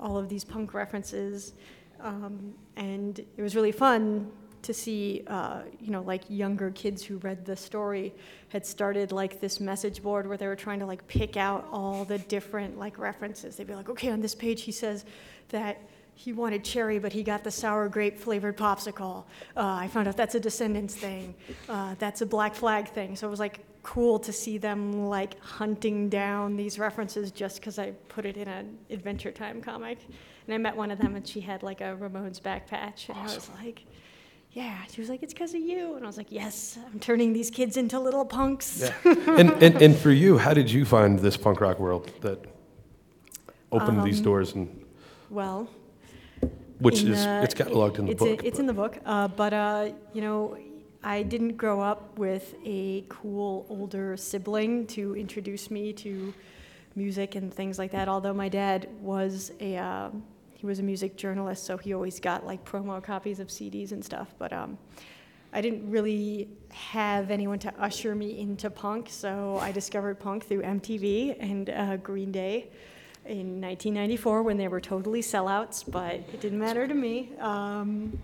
all 0.00 0.16
of 0.16 0.30
these 0.30 0.42
punk 0.42 0.72
references, 0.72 1.52
um, 2.00 2.54
and 2.76 3.18
it 3.18 3.42
was 3.42 3.54
really 3.54 3.72
fun 3.72 4.30
to 4.62 4.74
see, 4.74 5.22
uh, 5.26 5.62
you 5.80 5.90
know, 5.90 6.02
like 6.02 6.22
younger 6.28 6.70
kids 6.70 7.02
who 7.02 7.18
read 7.18 7.44
the 7.44 7.56
story 7.56 8.14
had 8.48 8.64
started 8.64 9.12
like 9.12 9.40
this 9.40 9.60
message 9.60 10.02
board 10.02 10.26
where 10.26 10.36
they 10.36 10.46
were 10.46 10.56
trying 10.56 10.78
to 10.80 10.86
like 10.86 11.06
pick 11.08 11.36
out 11.36 11.66
all 11.70 12.04
the 12.04 12.18
different 12.18 12.78
like 12.78 12.98
references. 12.98 13.56
They'd 13.56 13.66
be 13.66 13.74
like, 13.74 13.88
okay, 13.88 14.10
on 14.10 14.20
this 14.20 14.34
page 14.34 14.62
he 14.62 14.72
says 14.72 15.04
that 15.48 15.80
he 16.14 16.32
wanted 16.32 16.64
cherry, 16.64 16.98
but 16.98 17.12
he 17.12 17.22
got 17.22 17.44
the 17.44 17.50
sour 17.50 17.88
grape 17.88 18.18
flavored 18.18 18.56
popsicle. 18.56 19.24
Uh, 19.56 19.76
I 19.80 19.88
found 19.88 20.08
out 20.08 20.16
that's 20.16 20.34
a 20.34 20.40
Descendents 20.40 20.94
thing. 20.94 21.34
Uh, 21.68 21.94
that's 21.98 22.22
a 22.22 22.26
Black 22.26 22.54
Flag 22.54 22.88
thing. 22.88 23.16
So 23.16 23.26
it 23.26 23.30
was 23.30 23.38
like 23.38 23.60
cool 23.82 24.18
to 24.18 24.32
see 24.32 24.56
them 24.56 25.06
like 25.06 25.38
hunting 25.40 26.08
down 26.08 26.56
these 26.56 26.78
references 26.78 27.30
just 27.30 27.60
because 27.60 27.78
I 27.78 27.92
put 28.08 28.24
it 28.24 28.38
in 28.38 28.48
an 28.48 28.78
Adventure 28.90 29.30
Time 29.30 29.60
comic. 29.60 29.98
And 30.46 30.54
I 30.54 30.58
met 30.58 30.74
one 30.74 30.90
of 30.90 30.98
them, 30.98 31.16
and 31.16 31.26
she 31.26 31.40
had 31.40 31.62
like 31.62 31.82
a 31.82 31.96
Ramones 32.00 32.42
back 32.42 32.66
patch, 32.66 33.08
and 33.10 33.18
I 33.18 33.24
was 33.24 33.50
like, 33.62 33.84
yeah. 34.60 34.78
She 34.90 35.00
was 35.02 35.10
like, 35.10 35.22
it's 35.22 35.34
because 35.34 35.52
of 35.54 35.60
you. 35.60 35.94
And 35.96 36.02
I 36.04 36.06
was 36.06 36.16
like, 36.16 36.32
yes, 36.32 36.78
I'm 36.90 36.98
turning 36.98 37.34
these 37.38 37.50
kids 37.50 37.76
into 37.76 38.00
little 38.00 38.24
punks. 38.24 38.68
yeah. 38.80 38.94
and, 39.40 39.50
and, 39.62 39.74
and 39.84 39.94
for 40.04 40.10
you, 40.10 40.38
how 40.38 40.54
did 40.54 40.68
you 40.70 40.84
find 40.86 41.18
this 41.18 41.36
punk 41.36 41.60
rock 41.60 41.78
world 41.78 42.10
that 42.22 42.38
opened 43.70 43.98
Um, 44.00 44.04
these 44.08 44.20
doors 44.28 44.54
and 44.54 44.66
Well, 45.28 45.68
which 46.78 47.02
is 47.02 47.22
the- 47.24 47.42
it's 47.44 47.54
cataloged 47.54 47.98
in 47.98 48.06
the 48.06 48.12
it's 48.12 48.22
book. 48.22 48.44
it's 48.44 48.56
but- 48.56 48.60
in 48.60 48.66
the 48.66 48.72
book, 48.82 48.94
uh, 49.04 49.28
but 49.28 49.52
uh, 49.52 49.90
you 50.14 50.22
know, 50.22 50.56
I 51.04 51.22
didn't 51.22 51.56
grow 51.62 51.78
up 51.90 52.18
with 52.18 52.54
a 52.64 53.04
cool 53.16 53.66
older 53.68 54.16
sibling 54.16 54.86
to 54.96 55.14
introduce 55.16 55.70
me 55.70 55.92
to 56.04 56.32
music 56.94 57.34
and 57.38 57.52
things 57.52 57.78
like 57.78 57.92
that. 57.92 58.08
Although 58.08 58.34
my 58.44 58.48
dad 58.48 58.88
was 59.02 59.52
a 59.60 59.76
um 59.76 60.22
he 60.56 60.66
was 60.66 60.78
a 60.78 60.82
music 60.82 61.16
journalist, 61.16 61.64
so 61.64 61.76
he 61.76 61.92
always 61.92 62.18
got 62.18 62.46
like 62.46 62.64
promo 62.64 63.02
copies 63.02 63.40
of 63.40 63.48
CDs 63.48 63.92
and 63.92 64.02
stuff. 64.02 64.34
But 64.38 64.52
um, 64.52 64.78
I 65.52 65.60
didn't 65.60 65.90
really 65.90 66.48
have 66.72 67.30
anyone 67.30 67.58
to 67.60 67.74
usher 67.78 68.14
me 68.14 68.38
into 68.38 68.70
punk, 68.70 69.08
so 69.10 69.58
I 69.60 69.70
discovered 69.70 70.18
punk 70.18 70.46
through 70.46 70.62
MTV 70.62 71.36
and 71.38 71.70
uh, 71.70 71.96
Green 71.98 72.32
Day 72.32 72.70
in 73.26 73.60
1994 73.60 74.42
when 74.42 74.56
they 74.56 74.68
were 74.68 74.80
totally 74.80 75.20
sellouts, 75.20 75.84
but 75.90 76.14
it 76.14 76.40
didn't 76.40 76.58
matter 76.58 76.86
to 76.86 76.94
me. 76.94 77.32
Um, 77.38 78.18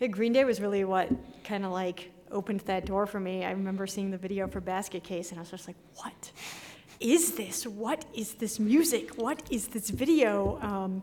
yeah, 0.00 0.08
Green 0.08 0.32
Day 0.32 0.44
was 0.44 0.60
really 0.60 0.84
what 0.84 1.08
kind 1.44 1.64
of 1.64 1.70
like 1.70 2.10
opened 2.32 2.60
that 2.60 2.86
door 2.86 3.06
for 3.06 3.20
me. 3.20 3.44
I 3.44 3.52
remember 3.52 3.86
seeing 3.86 4.10
the 4.10 4.18
video 4.18 4.48
for 4.48 4.60
Basket 4.60 5.04
Case, 5.04 5.30
and 5.30 5.38
I 5.38 5.42
was 5.42 5.50
just 5.50 5.68
like, 5.68 5.76
what 5.96 6.32
is 6.98 7.32
this? 7.32 7.66
What 7.66 8.04
is 8.14 8.34
this 8.34 8.58
music? 8.58 9.16
What 9.16 9.42
is 9.50 9.68
this 9.68 9.90
video? 9.90 10.58
Um, 10.60 11.02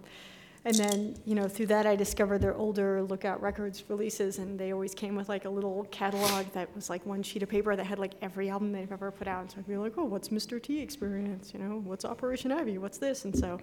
and 0.68 0.76
then, 0.76 1.16
you 1.24 1.34
know, 1.34 1.48
through 1.48 1.68
that, 1.68 1.86
I 1.86 1.96
discovered 1.96 2.40
their 2.40 2.54
older 2.54 3.02
Lookout 3.02 3.42
Records 3.42 3.86
releases, 3.88 4.38
and 4.38 4.60
they 4.60 4.74
always 4.74 4.94
came 4.94 5.16
with 5.16 5.30
like 5.30 5.46
a 5.46 5.50
little 5.50 5.88
catalog 5.92 6.52
that 6.52 6.76
was 6.76 6.90
like 6.90 7.06
one 7.06 7.24
sheet 7.24 7.42
of 7.42 7.48
paper 7.48 7.74
that 7.74 7.86
had 7.86 8.00
like 8.00 8.16
every 8.22 8.50
album 8.50 8.74
they've 8.74 8.92
ever 8.92 9.10
put 9.10 9.30
out. 9.30 9.50
So 9.50 9.60
I'd 9.60 9.68
be 9.68 9.78
like, 9.78 9.94
oh, 9.96 10.04
what's 10.04 10.28
Mr. 10.28 10.62
T 10.62 10.82
Experience? 10.82 11.54
You 11.54 11.62
know, 11.62 11.80
what's 11.86 12.04
Operation 12.04 12.52
Ivy? 12.52 12.80
What's 12.80 12.98
this? 12.98 13.24
And 13.24 13.34
so 13.34 13.62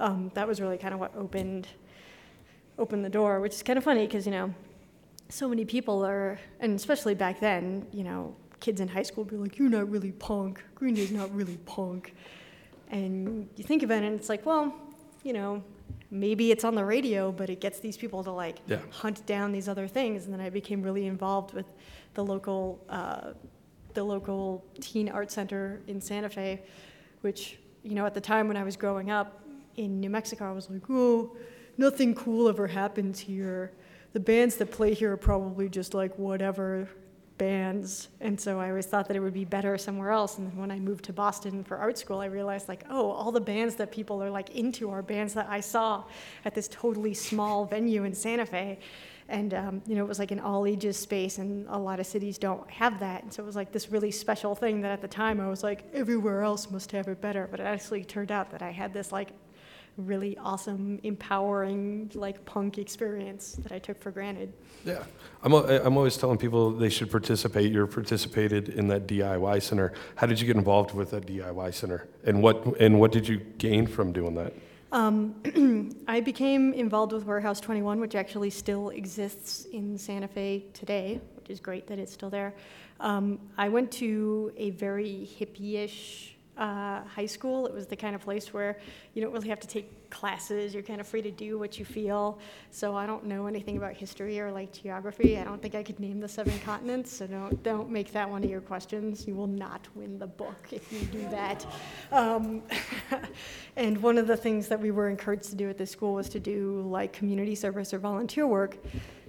um, 0.00 0.32
that 0.34 0.48
was 0.48 0.60
really 0.60 0.76
kind 0.76 0.92
of 0.92 0.98
what 0.98 1.14
opened 1.16 1.68
opened 2.78 3.04
the 3.04 3.10
door, 3.10 3.38
which 3.38 3.54
is 3.54 3.62
kind 3.62 3.78
of 3.78 3.84
funny 3.84 4.08
because 4.08 4.26
you 4.26 4.32
know, 4.32 4.52
so 5.28 5.48
many 5.48 5.64
people 5.64 6.04
are, 6.04 6.36
and 6.58 6.74
especially 6.74 7.14
back 7.14 7.38
then, 7.38 7.86
you 7.92 8.02
know, 8.02 8.34
kids 8.58 8.80
in 8.80 8.88
high 8.88 9.04
school 9.04 9.22
would 9.22 9.30
be 9.30 9.36
like, 9.36 9.56
"You're 9.56 9.68
not 9.68 9.88
really 9.88 10.10
punk. 10.10 10.64
Green 10.74 10.94
Day's 10.94 11.12
not 11.12 11.32
really 11.32 11.58
punk." 11.58 12.12
And 12.90 13.48
you 13.54 13.62
think 13.62 13.84
about 13.84 14.02
it, 14.02 14.06
and 14.06 14.18
it's 14.18 14.28
like, 14.28 14.44
well, 14.44 14.74
you 15.22 15.32
know, 15.32 15.62
maybe 16.10 16.50
it's 16.50 16.64
on 16.64 16.74
the 16.74 16.84
radio, 16.84 17.30
but 17.30 17.48
it 17.50 17.60
gets 17.60 17.78
these 17.80 17.96
people 17.96 18.24
to 18.24 18.32
like 18.32 18.58
Yeah. 18.66 18.78
hunt 18.90 19.24
down 19.26 19.52
these 19.52 19.68
other 19.68 19.86
things. 19.86 20.24
And 20.24 20.32
then 20.34 20.40
I 20.40 20.50
became 20.50 20.82
really 20.82 21.06
involved 21.06 21.54
with 21.54 21.66
the 22.14 22.24
local, 22.24 22.84
uh, 22.88 23.32
the 23.94 24.02
local 24.04 24.64
teen 24.80 25.08
art 25.08 25.30
center 25.30 25.80
in 25.86 26.00
Santa 26.00 26.28
Fe, 26.28 26.62
which, 27.20 27.58
you 27.82 27.94
know, 27.94 28.06
at 28.06 28.14
the 28.14 28.20
time 28.20 28.48
when 28.48 28.56
I 28.56 28.64
was 28.64 28.76
growing 28.76 29.10
up 29.10 29.42
in 29.76 30.00
New 30.00 30.10
Mexico, 30.10 30.48
I 30.50 30.52
was 30.52 30.68
like, 30.68 30.82
oh, 30.90 31.36
nothing 31.78 32.14
cool 32.14 32.48
ever 32.48 32.66
happens 32.66 33.20
here. 33.20 33.72
The 34.12 34.20
bands 34.20 34.56
that 34.56 34.70
play 34.72 34.94
here 34.94 35.12
are 35.12 35.16
probably 35.16 35.68
just 35.68 35.94
like 35.94 36.16
whatever 36.18 36.88
bands. 37.40 38.08
And 38.20 38.38
so 38.38 38.60
I 38.60 38.68
always 38.68 38.84
thought 38.84 39.08
that 39.08 39.16
it 39.16 39.20
would 39.20 39.32
be 39.32 39.46
better 39.46 39.78
somewhere 39.78 40.10
else. 40.10 40.36
And 40.36 40.46
then 40.46 40.58
when 40.58 40.70
I 40.70 40.78
moved 40.78 41.06
to 41.06 41.12
Boston 41.14 41.64
for 41.64 41.78
art 41.78 41.96
school, 41.96 42.20
I 42.20 42.26
realized 42.26 42.68
like, 42.68 42.84
oh, 42.90 43.10
all 43.10 43.32
the 43.32 43.40
bands 43.40 43.76
that 43.76 43.90
people 43.90 44.22
are 44.22 44.28
like 44.28 44.50
into 44.50 44.90
are 44.90 45.00
bands 45.00 45.32
that 45.34 45.46
I 45.48 45.60
saw 45.60 46.04
at 46.44 46.54
this 46.54 46.68
totally 46.68 47.14
small 47.14 47.64
venue 47.64 48.04
in 48.04 48.14
Santa 48.14 48.44
Fe. 48.44 48.78
And 49.30 49.54
um, 49.54 49.80
you 49.86 49.94
know, 49.94 50.04
it 50.04 50.08
was 50.08 50.18
like 50.18 50.32
an 50.32 50.40
all 50.40 50.66
ages 50.66 50.98
space, 50.98 51.38
and 51.38 51.66
a 51.68 51.78
lot 51.78 51.98
of 51.98 52.06
cities 52.06 52.36
don't 52.36 52.68
have 52.68 53.00
that. 53.00 53.22
And 53.22 53.32
so 53.32 53.42
it 53.42 53.46
was 53.46 53.56
like 53.56 53.72
this 53.72 53.88
really 53.88 54.10
special 54.10 54.54
thing 54.54 54.82
that 54.82 54.90
at 54.90 55.00
the 55.00 55.08
time 55.08 55.40
I 55.40 55.48
was 55.48 55.62
like, 55.62 55.84
everywhere 55.94 56.42
else 56.42 56.70
must 56.70 56.92
have 56.92 57.08
it 57.08 57.20
better. 57.22 57.48
But 57.50 57.60
it 57.60 57.62
actually 57.62 58.04
turned 58.04 58.32
out 58.32 58.50
that 58.50 58.60
I 58.60 58.70
had 58.70 58.92
this 58.92 59.12
like 59.12 59.30
really 59.96 60.36
awesome, 60.38 61.00
empowering, 61.02 62.10
like 62.14 62.44
punk 62.44 62.78
experience 62.78 63.52
that 63.62 63.72
I 63.72 63.78
took 63.78 64.00
for 64.00 64.10
granted. 64.10 64.52
Yeah, 64.84 65.04
I'm, 65.42 65.52
I'm 65.52 65.96
always 65.96 66.16
telling 66.16 66.38
people 66.38 66.70
they 66.70 66.88
should 66.88 67.10
participate. 67.10 67.72
You're 67.72 67.86
participated 67.86 68.70
in 68.70 68.88
that 68.88 69.06
DIY 69.06 69.62
center. 69.62 69.92
How 70.16 70.26
did 70.26 70.40
you 70.40 70.46
get 70.46 70.56
involved 70.56 70.94
with 70.94 71.10
that 71.10 71.26
DIY 71.26 71.74
center, 71.74 72.08
and 72.24 72.42
what 72.42 72.80
and 72.80 72.98
what 72.98 73.12
did 73.12 73.28
you 73.28 73.38
gain 73.58 73.86
from 73.86 74.12
doing 74.12 74.34
that? 74.36 74.52
I 76.08 76.20
became 76.20 76.72
involved 76.72 77.12
with 77.12 77.24
Warehouse 77.24 77.60
21, 77.60 78.00
which 78.00 78.14
actually 78.14 78.50
still 78.50 78.90
exists 78.90 79.66
in 79.72 79.96
Santa 79.96 80.26
Fe 80.28 80.64
today, 80.72 81.20
which 81.36 81.50
is 81.50 81.60
great 81.60 81.86
that 81.86 81.98
it's 81.98 82.12
still 82.12 82.30
there. 82.30 82.54
Um, 82.98 83.38
I 83.56 83.68
went 83.68 83.90
to 83.92 84.52
a 84.56 84.70
very 84.70 85.28
hippie-ish 85.38 86.36
uh, 86.60 87.02
high 87.04 87.26
school. 87.26 87.66
It 87.66 87.72
was 87.72 87.86
the 87.86 87.96
kind 87.96 88.14
of 88.14 88.20
place 88.20 88.52
where 88.52 88.78
you 89.14 89.22
don't 89.22 89.32
really 89.32 89.48
have 89.48 89.60
to 89.60 89.66
take 89.66 90.10
classes. 90.10 90.74
You're 90.74 90.82
kind 90.82 91.00
of 91.00 91.06
free 91.06 91.22
to 91.22 91.30
do 91.30 91.58
what 91.58 91.78
you 91.78 91.86
feel. 91.86 92.38
So 92.70 92.94
I 92.94 93.06
don't 93.06 93.24
know 93.24 93.46
anything 93.46 93.78
about 93.78 93.94
history 93.94 94.38
or 94.38 94.52
like 94.52 94.70
geography. 94.70 95.38
I 95.38 95.44
don't 95.44 95.62
think 95.62 95.74
I 95.74 95.82
could 95.82 95.98
name 95.98 96.20
the 96.20 96.28
seven 96.28 96.58
continents. 96.60 97.12
So 97.12 97.26
don't 97.26 97.62
don't 97.62 97.88
make 97.90 98.12
that 98.12 98.28
one 98.28 98.44
of 98.44 98.50
your 98.50 98.60
questions. 98.60 99.26
You 99.26 99.34
will 99.34 99.46
not 99.46 99.88
win 99.94 100.18
the 100.18 100.26
book 100.26 100.68
if 100.70 100.92
you 100.92 101.00
do 101.06 101.22
that. 101.30 101.66
Um, 102.12 102.62
and 103.76 104.00
one 104.02 104.18
of 104.18 104.26
the 104.26 104.36
things 104.36 104.68
that 104.68 104.78
we 104.78 104.90
were 104.90 105.08
encouraged 105.08 105.48
to 105.50 105.56
do 105.56 105.70
at 105.70 105.78
this 105.78 105.90
school 105.90 106.14
was 106.14 106.28
to 106.28 106.40
do 106.40 106.82
like 106.82 107.14
community 107.14 107.54
service 107.54 107.94
or 107.94 107.98
volunteer 107.98 108.46
work. 108.46 108.76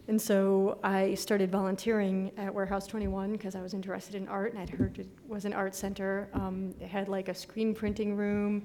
And 0.08 0.22
so 0.22 0.80
I 0.84 1.14
started 1.14 1.52
volunteering 1.52 2.32
at 2.38 2.54
Warehouse 2.54 2.88
21 2.88 3.34
because 3.34 3.56
I 3.56 3.62
was 3.62 3.74
interested 3.74 4.16
in 4.16 4.28
art 4.28 4.52
and 4.52 4.62
I'd 4.62 4.70
heard 4.70 4.98
it 5.00 5.08
was 5.28 5.46
an 5.46 5.54
art 5.54 5.76
center. 5.76 6.28
Um, 6.34 6.74
it 6.80 6.88
had 6.88 7.08
like 7.08 7.30
a 7.30 7.34
screen 7.34 7.74
printing 7.74 8.16
room 8.16 8.64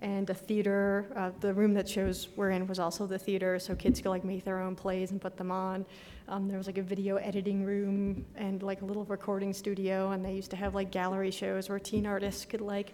and 0.00 0.28
a 0.28 0.34
theater. 0.34 1.06
Uh, 1.16 1.30
the 1.40 1.54
room 1.54 1.72
that 1.74 1.88
shows 1.88 2.28
we're 2.36 2.50
in 2.50 2.66
was 2.66 2.78
also 2.78 3.06
the 3.06 3.18
theater, 3.18 3.58
so 3.58 3.74
kids 3.74 4.00
could 4.00 4.10
like 4.10 4.24
make 4.24 4.44
their 4.44 4.60
own 4.60 4.76
plays 4.76 5.10
and 5.10 5.20
put 5.20 5.36
them 5.36 5.50
on. 5.50 5.86
Um, 6.28 6.48
there 6.48 6.58
was 6.58 6.66
like 6.66 6.78
a 6.78 6.82
video 6.82 7.16
editing 7.16 7.64
room 7.64 8.24
and 8.36 8.62
like 8.62 8.82
a 8.82 8.84
little 8.84 9.04
recording 9.06 9.52
studio, 9.52 10.10
and 10.10 10.24
they 10.24 10.34
used 10.34 10.50
to 10.50 10.56
have 10.56 10.74
like 10.74 10.90
gallery 10.90 11.30
shows 11.30 11.68
where 11.68 11.78
teen 11.78 12.06
artists 12.06 12.44
could 12.44 12.60
like 12.60 12.92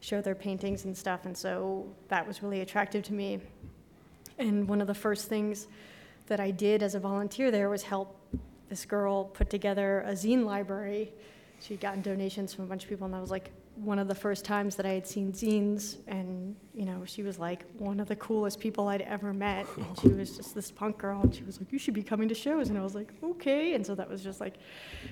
show 0.00 0.20
their 0.20 0.34
paintings 0.34 0.84
and 0.84 0.96
stuff. 0.96 1.26
And 1.26 1.36
so 1.36 1.86
that 2.08 2.26
was 2.26 2.42
really 2.42 2.60
attractive 2.60 3.04
to 3.04 3.12
me. 3.12 3.40
And 4.38 4.68
one 4.68 4.80
of 4.80 4.86
the 4.86 4.94
first 4.94 5.28
things 5.28 5.68
that 6.28 6.40
I 6.40 6.50
did 6.50 6.82
as 6.82 6.94
a 6.94 7.00
volunteer 7.00 7.50
there 7.50 7.68
was 7.68 7.82
help 7.82 8.18
this 8.68 8.84
girl 8.84 9.24
put 9.24 9.50
together 9.50 10.04
a 10.06 10.12
zine 10.12 10.44
library. 10.44 11.12
She'd 11.60 11.80
gotten 11.80 12.02
donations 12.02 12.54
from 12.54 12.64
a 12.64 12.68
bunch 12.68 12.84
of 12.84 12.88
people, 12.88 13.06
and 13.06 13.14
that 13.14 13.20
was 13.20 13.30
like 13.30 13.50
one 13.76 13.98
of 13.98 14.08
the 14.08 14.14
first 14.14 14.44
times 14.44 14.76
that 14.76 14.86
I 14.86 14.90
had 14.90 15.06
seen 15.06 15.32
zines. 15.32 15.96
And, 16.06 16.54
you 16.74 16.84
know, 16.84 17.04
she 17.04 17.22
was 17.22 17.38
like 17.38 17.64
one 17.78 18.00
of 18.00 18.08
the 18.08 18.16
coolest 18.16 18.60
people 18.60 18.88
I'd 18.88 19.02
ever 19.02 19.32
met. 19.32 19.66
And 19.76 19.98
she 20.00 20.08
was 20.08 20.36
just 20.36 20.54
this 20.54 20.70
punk 20.70 20.98
girl, 20.98 21.20
and 21.22 21.34
she 21.34 21.42
was 21.44 21.58
like, 21.60 21.72
You 21.72 21.78
should 21.78 21.94
be 21.94 22.02
coming 22.02 22.28
to 22.28 22.34
shows. 22.34 22.68
And 22.68 22.78
I 22.78 22.82
was 22.82 22.94
like, 22.94 23.12
Okay. 23.22 23.74
And 23.74 23.84
so 23.84 23.94
that 23.94 24.08
was 24.08 24.22
just 24.22 24.40
like 24.40 24.54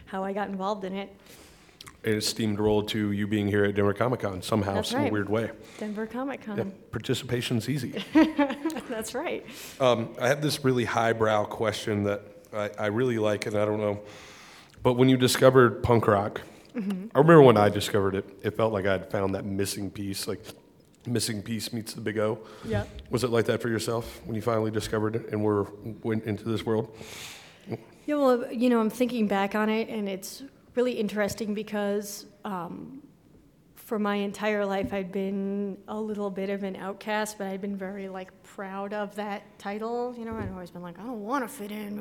how 0.05 0.23
I 0.23 0.33
got 0.33 0.49
involved 0.49 0.85
in 0.85 0.95
it. 0.95 1.15
Steamed 2.21 2.61
role 2.61 2.83
to 2.85 3.11
you 3.11 3.27
being 3.27 3.49
here 3.49 3.65
at 3.65 3.75
Denver 3.75 3.93
Comic 3.93 4.21
Con 4.21 4.41
somehow, 4.41 4.75
That's 4.75 4.91
some 4.91 5.03
right. 5.03 5.13
weird 5.13 5.29
way. 5.29 5.51
Denver 5.79 6.07
Comic 6.07 6.43
Con. 6.45 6.57
Yeah, 6.59 6.65
participation's 6.93 7.69
easy. 7.69 8.03
That's 8.89 9.15
right. 9.15 9.45
Um, 9.81 10.11
I 10.21 10.29
have 10.29 10.41
this 10.41 10.65
really 10.65 10.85
highbrow 10.85 11.47
question 11.47 12.05
that 12.05 12.23
I, 12.55 12.71
I 12.79 12.87
really 12.87 13.19
like, 13.19 13.47
and 13.47 13.57
I 13.57 13.65
don't 13.65 13.81
know. 13.81 14.01
But 14.85 14.95
when 14.95 15.09
you 15.09 15.17
discovered 15.17 15.83
punk 15.83 16.07
rock, 16.07 16.43
Mm-hmm. 16.77 17.07
I 17.15 17.21
remember 17.21 17.41
when 17.41 17.57
I 17.57 17.71
discovered 17.71 18.15
it, 18.15 18.27
it 18.43 18.55
felt 18.55 18.71
like 18.71 18.85
I 18.85 18.93
had 18.93 19.11
found 19.11 19.35
that 19.35 19.47
missing 19.47 19.91
piece, 19.91 20.29
like 20.29 20.45
missing 21.07 21.41
piece 21.43 21.73
meets 21.73 21.95
the 21.95 22.03
big 22.03 22.19
O. 22.19 22.39
Yeah. 22.67 22.85
Was 23.09 23.25
it 23.25 23.31
like 23.31 23.47
that 23.47 23.63
for 23.63 23.71
yourself 23.71 24.21
when 24.27 24.37
you 24.37 24.43
finally 24.43 24.71
discovered 24.71 25.17
it 25.17 25.31
and 25.33 25.43
were 25.43 25.69
went 26.03 26.25
into 26.25 26.45
this 26.45 26.67
world? 26.67 26.95
Yeah, 28.05 28.17
well, 28.17 28.53
you 28.53 28.69
know, 28.69 28.79
I'm 28.79 28.91
thinking 28.91 29.27
back 29.27 29.55
on 29.55 29.71
it, 29.71 29.89
and 29.89 30.07
it's 30.07 30.43
really 30.77 30.93
interesting 30.93 31.55
because 31.55 32.27
um, 32.45 33.03
for 33.75 33.99
my 33.99 34.17
entire 34.17 34.67
life, 34.67 34.93
I'd 34.93 35.11
been 35.11 35.79
a 35.89 35.99
little 35.99 36.29
bit 36.31 36.51
of 36.51 36.65
an 36.65 36.77
outcast, 36.77 37.39
but 37.39 37.47
I'd 37.47 37.61
been 37.61 37.77
very 37.77 38.09
like 38.09 38.31
proud 38.43 38.93
of 38.93 39.15
that 39.17 39.43
title. 39.59 40.15
You 40.19 40.25
know, 40.25 40.37
I'd 40.37 40.51
always 40.51 40.71
been 40.71 40.83
like, 40.83 40.99
I 40.99 41.03
don't 41.03 41.25
want 41.25 41.45
to 41.45 41.49
fit 41.49 41.71
in. 41.71 42.01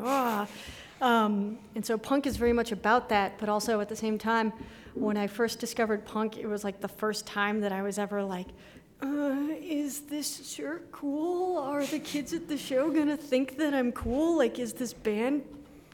Um, 1.02 1.60
and 1.76 1.86
so 1.86 1.98
punk 1.98 2.26
is 2.26 2.38
very 2.38 2.54
much 2.54 2.72
about 2.72 3.10
that, 3.10 3.38
but 3.38 3.50
also 3.50 3.82
at 3.82 3.90
the 3.90 3.96
same 3.96 4.18
time, 4.18 4.54
when 4.94 5.18
I 5.18 5.28
first 5.28 5.60
discovered 5.60 6.06
punk, 6.06 6.38
it 6.38 6.48
was 6.48 6.64
like 6.64 6.80
the 6.80 6.88
first 6.88 7.28
time 7.28 7.60
that 7.62 7.74
I 7.74 7.82
was 7.82 8.00
ever 8.00 8.24
like, 8.24 8.48
uh, 9.04 9.50
is 9.62 10.02
this 10.02 10.50
shirt 10.54 10.90
cool? 10.92 11.58
Are 11.58 11.86
the 11.86 12.00
kids 12.00 12.32
at 12.34 12.48
the 12.48 12.58
show 12.58 12.90
gonna 12.90 13.18
think 13.18 13.58
that 13.58 13.74
I'm 13.74 13.92
cool? 13.92 14.38
Like, 14.38 14.58
is 14.58 14.74
this 14.74 14.94
band 14.94 15.44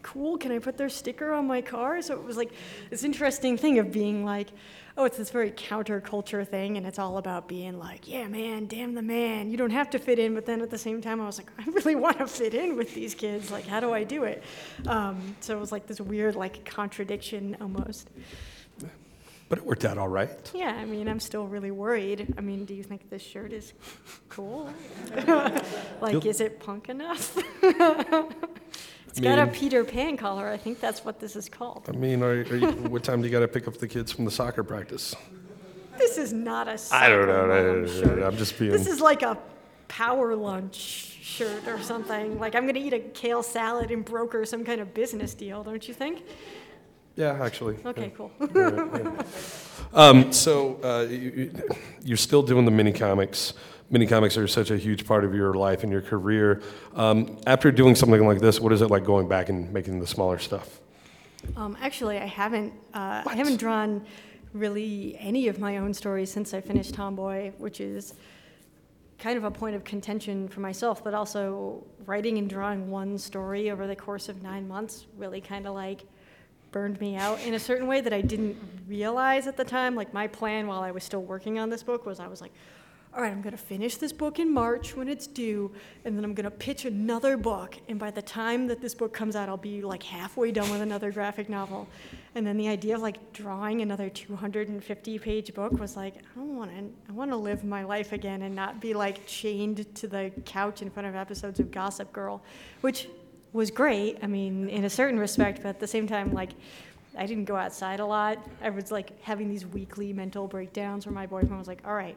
cool? 0.02 0.38
Can 0.38 0.52
I 0.52 0.60
put 0.60 0.78
their 0.78 0.90
sticker 0.90 1.34
on 1.34 1.48
my 1.48 1.62
car? 1.62 2.02
So 2.02 2.14
it 2.16 2.24
was 2.24 2.38
like 2.38 2.52
this 2.90 3.04
interesting 3.04 3.58
thing 3.58 3.80
of 3.80 3.92
being 3.92 4.24
like, 4.26 4.50
oh, 4.98 5.06
it's 5.06 5.18
this 5.18 5.30
very 5.30 5.52
counterculture 5.52 6.48
thing, 6.48 6.78
and 6.78 6.86
it's 6.86 7.00
all 7.00 7.18
about 7.18 7.48
being 7.48 7.80
like, 7.80 8.08
yeah, 8.08 8.28
man, 8.28 8.66
damn 8.66 8.94
the 8.94 9.02
man. 9.02 9.50
You 9.50 9.58
don't 9.58 9.72
have 9.72 9.90
to 9.92 10.00
fit 10.00 10.20
in, 10.20 10.36
but 10.36 10.46
then 10.46 10.62
at 10.62 10.70
the 10.70 10.78
same 10.78 11.02
time, 11.02 11.22
I 11.22 11.26
was 11.26 11.38
like, 11.38 11.50
I 11.60 11.64
really 11.72 11.96
want 11.96 12.18
to 12.20 12.28
fit 12.28 12.54
in 12.54 12.76
with 12.76 12.94
these 12.94 13.16
kids. 13.16 13.52
Like, 13.52 13.66
how 13.66 13.80
do 13.80 13.94
I 13.94 14.04
do 14.04 14.24
it? 14.24 14.44
Um, 14.88 15.36
so 15.40 15.56
it 15.56 15.60
was 15.60 15.72
like 15.72 15.88
this 15.88 16.02
weird 16.02 16.36
like 16.36 16.66
contradiction 16.66 17.58
almost. 17.62 18.10
But 19.52 19.58
it 19.58 19.66
worked 19.66 19.84
out 19.84 19.98
all 19.98 20.08
right. 20.08 20.50
Yeah, 20.54 20.70
I 20.70 20.86
mean, 20.86 21.10
I'm 21.10 21.20
still 21.20 21.46
really 21.46 21.72
worried. 21.72 22.34
I 22.38 22.42
mean, 22.42 22.64
do 22.64 22.74
you 22.74 22.84
think 22.84 23.10
this 23.10 23.22
shirt 23.22 23.52
is 23.52 23.74
cool? 24.30 24.74
like, 26.00 26.26
is 26.26 26.40
it 26.40 26.62
punk 26.62 26.88
enough? 26.88 27.38
it's 29.12 29.20
got 29.20 29.40
a 29.40 29.48
Peter 29.48 29.84
Pan 29.84 30.18
collar. 30.18 30.48
I 30.50 30.58
think 30.58 30.80
that's 30.80 31.06
what 31.06 31.20
this 31.20 31.36
is 31.36 31.48
called. 31.50 31.86
I 31.88 31.92
mean, 31.92 32.24
are, 32.24 32.30
are 32.32 32.56
you, 32.56 32.68
what 32.90 33.04
time 33.04 33.22
do 33.22 33.28
you 33.28 33.32
got 33.32 33.42
to 33.42 33.48
pick 33.48 33.68
up 33.68 33.78
the 33.78 33.88
kids 33.88 34.12
from 34.12 34.26
the 34.26 34.32
soccer 34.32 34.64
practice? 34.64 35.16
This 35.98 36.18
is 36.18 36.34
not 36.34 36.68
a 36.68 36.80
I 36.92 37.10
don't 37.10 37.28
know. 37.28 37.48
soccer 37.48 37.82
mom 37.82 37.88
shirt. 38.18 38.24
I'm 38.24 38.38
just 38.38 38.58
being. 38.58 38.72
This 38.72 38.88
is 38.88 39.00
like 39.02 39.22
a 39.22 39.38
power 39.88 40.36
lunch 40.36 40.76
shirt 40.76 41.68
or 41.68 41.80
something. 41.82 42.40
Like, 42.40 42.56
I'm 42.56 42.64
going 42.64 42.76
to 42.76 42.82
eat 42.82 42.94
a 42.94 43.00
kale 43.00 43.44
salad 43.44 43.92
and 43.92 44.04
broker 44.04 44.46
some 44.46 44.64
kind 44.64 44.82
of 44.82 44.94
business 44.94 45.34
deal, 45.34 45.64
don't 45.64 45.88
you 45.88 45.94
think? 45.94 46.24
yeah, 47.18 47.38
actually. 47.44 47.78
Okay, 47.86 48.12
cool. 48.16 48.32
Um, 49.94 50.32
so 50.32 50.80
uh, 50.84 51.06
you, 51.10 51.18
you- 51.18 51.70
you're 52.02 52.16
still 52.18 52.42
doing 52.44 52.64
the 52.64 52.72
mini 52.72 52.94
comics. 52.94 53.54
Mini 53.92 54.08
comics 54.08 54.38
are 54.38 54.48
such 54.48 54.72
a 54.72 54.78
huge 54.78 55.06
part 55.06 55.26
of 55.26 55.36
your 55.36 55.54
life 55.54 55.84
and 55.84 55.92
your 55.92 56.02
career. 56.02 56.62
Um, 56.96 57.38
after 57.46 57.74
doing 57.74 57.94
something 57.94 58.26
like 58.26 58.40
this, 58.40 58.58
what 58.58 58.72
is 58.72 58.82
it 58.82 58.90
like 58.90 59.04
going 59.04 59.28
back 59.28 59.50
and 59.50 59.72
making 59.74 60.00
the 60.00 60.08
smaller 60.08 60.40
stuff? 60.40 60.80
Um, 61.58 61.78
actually, 61.82 62.18
I 62.18 62.26
haven't. 62.26 62.72
Uh, 62.94 63.24
I 63.26 63.36
haven't 63.36 63.58
drawn 63.58 64.06
really 64.54 65.18
any 65.20 65.50
of 65.50 65.60
my 65.60 65.78
own 65.78 65.94
stories 65.94 66.32
since 66.32 66.54
I 66.54 66.62
finished 66.62 66.94
Tomboy, 66.94 67.52
which 67.58 67.82
is 67.82 68.14
kind 69.20 69.38
of 69.38 69.44
a 69.44 69.52
point 69.52 69.76
of 69.76 69.84
contention 69.84 70.48
for 70.48 70.62
myself. 70.62 71.04
But 71.04 71.14
also, 71.14 71.84
writing 72.06 72.38
and 72.38 72.50
drawing 72.50 72.90
one 72.90 73.18
story 73.18 73.72
over 73.72 73.88
the 73.88 73.96
course 73.96 74.30
of 74.30 74.42
nine 74.42 74.70
months 74.70 75.06
really 75.18 75.42
kind 75.42 75.68
of 75.68 75.76
like 75.76 76.04
burned 76.72 76.98
me 77.02 77.18
out 77.18 77.42
in 77.42 77.56
a 77.56 77.60
certain 77.60 77.88
way 77.88 78.00
that 78.00 78.14
I 78.14 78.22
didn't 78.22 78.58
realize 78.88 79.48
at 79.48 79.58
the 79.58 79.66
time. 79.66 79.96
Like 79.96 80.14
my 80.14 80.28
plan 80.28 80.68
while 80.68 80.82
I 80.82 80.92
was 80.92 81.04
still 81.04 81.24
working 81.24 81.60
on 81.60 81.70
this 81.70 81.84
book 81.84 82.06
was 82.06 82.22
I 82.22 82.28
was 82.28 82.40
like, 82.40 82.54
all 83.14 83.22
right, 83.22 83.32
I'm 83.32 83.42
going 83.42 83.52
to 83.52 83.62
finish 83.62 83.98
this 83.98 84.14
book 84.14 84.40
in 84.40 84.54
March 84.54 84.96
when 84.96 85.10
it's 85.10 85.28
due, 85.28 85.70
and 86.06 86.16
then 86.16 86.24
I'm 86.24 86.34
going 86.34 86.46
to 86.46 86.52
pitch 86.52 86.86
another 86.86 87.36
book. 87.36 87.78
And 87.90 88.00
by 88.00 88.10
the 88.10 88.22
time 88.22 88.68
that 88.68 88.80
this 88.80 88.96
book 88.96 89.14
comes 89.14 89.36
out, 89.36 89.50
I'll 89.50 89.58
be 89.58 89.82
like 89.82 90.02
halfway 90.02 90.54
done 90.54 90.70
with 90.72 90.80
another 90.80 91.12
graphic 91.18 91.50
novel. 91.50 91.90
And 92.36 92.48
then 92.48 92.56
the 92.56 92.70
idea 92.70 92.96
of 92.96 93.02
like 93.02 93.34
drawing 93.34 93.82
another 93.82 94.10
250 94.10 95.20
page 95.20 95.54
book 95.54 95.74
was 95.74 95.98
like, 95.98 96.16
I 96.16 96.40
don't 96.40 96.56
want 96.56 96.72
to, 96.72 96.86
I 97.10 97.12
want 97.12 97.32
to 97.32 97.36
live 97.36 97.66
my 97.66 97.84
life 97.84 98.14
again 98.14 98.44
and 98.44 98.56
not 98.56 98.80
be 98.80 98.94
like 98.94 99.26
chained 99.28 99.94
to 99.96 100.08
the 100.08 100.32
couch 100.46 100.82
in 100.82 100.90
front 100.90 101.10
of 101.10 101.16
episodes 101.16 101.60
of 101.60 101.70
Gossip 101.70 102.14
Girl, 102.14 102.42
which 102.80 103.10
was 103.52 103.72
great. 103.72 104.20
I 104.24 104.28
mean, 104.28 104.70
in 104.70 104.86
a 104.86 104.90
certain 104.90 105.20
respect, 105.20 105.64
but 105.64 105.68
at 105.68 105.80
the 105.82 105.88
same 105.88 106.08
time, 106.08 106.32
like, 106.32 106.52
I 107.18 107.26
didn't 107.26 107.44
go 107.44 107.58
outside 107.58 108.00
a 108.00 108.06
lot. 108.06 108.38
I 108.62 108.70
was 108.70 108.90
like 108.90 109.22
having 109.22 109.50
these 109.50 109.66
weekly 109.66 110.14
mental 110.14 110.48
breakdowns 110.48 111.06
where 111.06 111.14
my 111.14 111.28
boyfriend 111.28 111.58
was 111.58 111.68
like, 111.68 111.82
"All 111.86 111.94
right, 111.94 112.16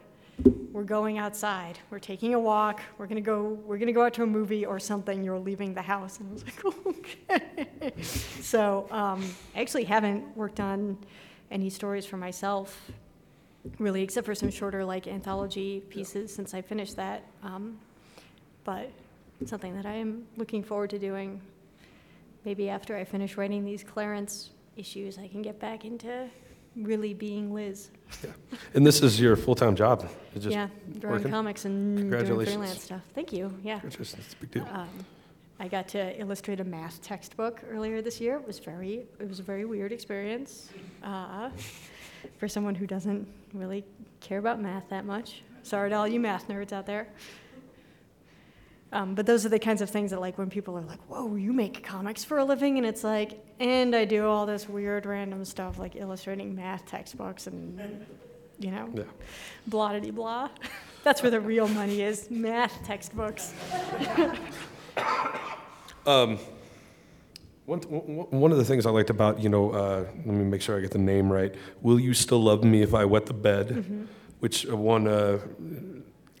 we're 0.75 0.83
going 0.83 1.17
outside. 1.17 1.79
We're 1.89 1.99
taking 1.99 2.33
a 2.33 2.39
walk. 2.39 2.81
We're 2.97 3.07
gonna 3.07 3.21
go. 3.21 3.43
We're 3.65 3.77
gonna 3.77 3.93
go 3.93 4.03
out 4.03 4.13
to 4.15 4.23
a 4.23 4.27
movie 4.27 4.65
or 4.65 4.77
something. 4.77 5.23
You're 5.23 5.39
leaving 5.39 5.73
the 5.73 5.81
house." 5.81 6.19
And 6.19 6.29
I 6.29 6.33
was 6.33 6.43
like, 6.43 6.65
"Okay." 6.85 7.93
so 8.41 8.85
um, 8.91 9.23
I 9.55 9.61
actually 9.61 9.85
haven't 9.85 10.35
worked 10.35 10.59
on 10.59 10.97
any 11.49 11.69
stories 11.69 12.05
for 12.05 12.17
myself, 12.17 12.91
really, 13.79 14.03
except 14.03 14.25
for 14.25 14.35
some 14.35 14.51
shorter 14.51 14.83
like 14.83 15.07
anthology 15.07 15.79
pieces 15.89 16.35
since 16.35 16.53
I 16.53 16.61
finished 16.61 16.97
that. 16.97 17.23
Um, 17.41 17.79
but 18.65 18.91
something 19.45 19.77
that 19.77 19.85
I 19.85 19.93
am 19.93 20.25
looking 20.35 20.61
forward 20.61 20.89
to 20.89 20.99
doing. 20.99 21.39
Maybe 22.43 22.67
after 22.67 22.97
I 22.97 23.05
finish 23.05 23.37
writing 23.37 23.63
these 23.63 23.81
Clarence 23.81 24.49
issues, 24.75 25.17
I 25.17 25.29
can 25.29 25.41
get 25.41 25.57
back 25.57 25.85
into 25.85 26.29
really 26.75 27.13
being 27.13 27.53
Liz. 27.53 27.89
Yeah. 28.23 28.31
And 28.73 28.85
this 28.85 29.01
is 29.01 29.19
your 29.19 29.35
full-time 29.35 29.75
job? 29.75 30.09
It's 30.33 30.43
just 30.43 30.55
yeah, 30.55 30.67
drawing 30.99 31.17
working? 31.17 31.31
comics 31.31 31.65
and 31.65 32.11
doing 32.11 32.45
freelance 32.45 32.81
stuff. 32.81 33.01
Thank 33.13 33.31
you. 33.33 33.53
Yeah. 33.63 33.79
Congratulations, 33.79 34.25
it's 34.25 34.33
a 34.33 34.37
big 34.37 34.51
deal. 34.51 34.67
Um, 34.71 34.89
I 35.59 35.67
got 35.69 35.87
to 35.89 36.19
illustrate 36.19 36.59
a 36.59 36.65
math 36.65 37.01
textbook 37.01 37.61
earlier 37.69 38.01
this 38.01 38.19
year. 38.19 38.35
It 38.35 38.45
was 38.45 38.59
very, 38.59 39.05
it 39.19 39.29
was 39.29 39.39
a 39.39 39.43
very 39.43 39.63
weird 39.63 39.93
experience 39.93 40.69
uh, 41.01 41.49
for 42.37 42.47
someone 42.49 42.75
who 42.75 42.85
doesn't 42.85 43.25
really 43.53 43.85
care 44.19 44.39
about 44.39 44.61
math 44.61 44.89
that 44.89 45.05
much. 45.05 45.43
Sorry 45.63 45.89
to 45.89 45.95
all 45.95 46.07
you 46.07 46.19
math 46.19 46.47
nerds 46.49 46.73
out 46.73 46.85
there. 46.85 47.07
Um, 48.95 49.13
but 49.13 49.25
those 49.25 49.45
are 49.45 49.49
the 49.49 49.59
kinds 49.59 49.81
of 49.81 49.89
things 49.89 50.11
that, 50.11 50.21
like, 50.21 50.37
when 50.37 50.49
people 50.49 50.77
are 50.77 50.81
like, 50.81 51.01
"Whoa, 51.09 51.35
you 51.35 51.51
make 51.51 51.83
comics 51.83 52.23
for 52.23 52.37
a 52.37 52.45
living," 52.45 52.77
and 52.77 52.87
it's 52.87 53.03
like, 53.03 53.43
and 53.59 53.93
I 53.93 54.05
do 54.05 54.25
all 54.25 54.45
this 54.45 54.69
weird, 54.69 55.05
random 55.05 55.43
stuff 55.43 55.77
like 55.77 55.97
illustrating 55.97 56.55
math 56.55 56.85
textbooks 56.85 57.45
and, 57.47 57.77
you 58.57 58.71
know, 58.71 58.89
Yeah. 58.93 59.03
blah 59.67 59.99
de 59.99 60.11
blah. 60.11 60.49
That's 61.03 61.21
where 61.21 61.29
the 61.29 61.41
real 61.41 61.67
money 61.67 62.01
is: 62.01 62.31
math 62.31 62.83
textbooks. 62.85 63.53
One, 66.05 66.37
one 67.65 67.79
one 68.29 68.51
of 68.51 68.59
the 68.59 68.63
things 68.65 68.85
I 68.85 68.91
liked 68.91 69.09
about, 69.09 69.39
you 69.41 69.49
know, 69.49 69.71
uh, 69.71 70.05
let 70.17 70.25
me 70.27 70.43
make 70.43 70.61
sure 70.61 70.77
I 70.77 70.81
get 70.81 70.91
the 70.91 70.99
name 70.99 71.31
right. 71.33 71.53
Will 71.81 71.99
You 71.99 72.13
Still 72.13 72.41
Love 72.43 72.63
Me 72.63 72.83
If 72.83 72.93
I 72.93 73.05
Wet 73.05 73.25
the 73.25 73.33
Bed? 73.33 73.69
Mm-hmm. 73.69 74.03
Which 74.39 74.67
won 74.67 75.07
uh, 75.07 75.39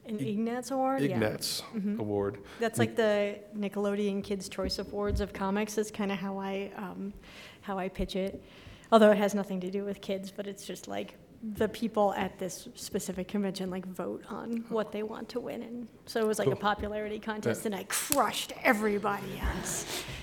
An 0.07 0.19
Ignatz 0.19 0.71
Award? 0.71 1.01
Yeah. 1.01 1.15
Ignatz 1.15 1.63
Award. 1.99 2.39
That's 2.59 2.79
like 2.79 2.95
the 2.95 3.39
Nickelodeon 3.57 4.23
Kids' 4.23 4.47
Choice 4.49 4.79
Awards 4.79 5.21
of 5.21 5.33
comics. 5.33 5.77
Is 5.77 5.91
kind 5.91 6.11
of 6.11 6.17
how 6.17 6.37
I 6.37 6.71
um, 6.77 7.13
how 7.61 7.77
I 7.77 7.89
pitch 7.89 8.15
it. 8.15 8.43
Although 8.91 9.11
it 9.11 9.17
has 9.17 9.33
nothing 9.33 9.59
to 9.61 9.71
do 9.71 9.83
with 9.83 10.01
kids, 10.01 10.31
but 10.31 10.45
it's 10.47 10.65
just 10.65 10.87
like 10.87 11.15
the 11.57 11.67
people 11.67 12.13
at 12.15 12.37
this 12.39 12.69
specific 12.75 13.27
convention 13.27 13.69
like 13.69 13.85
vote 13.85 14.23
on 14.29 14.63
what 14.69 14.91
they 14.91 15.03
want 15.03 15.27
to 15.29 15.39
win, 15.39 15.63
and 15.63 15.87
so 16.05 16.19
it 16.19 16.27
was 16.27 16.39
like 16.39 16.47
a 16.47 16.51
Cool. 16.51 16.59
popularity 16.59 17.19
contest, 17.19 17.65
and 17.65 17.73
I 17.75 17.83
crushed 17.85 18.53
everybody 18.63 19.41
else. 19.57 20.03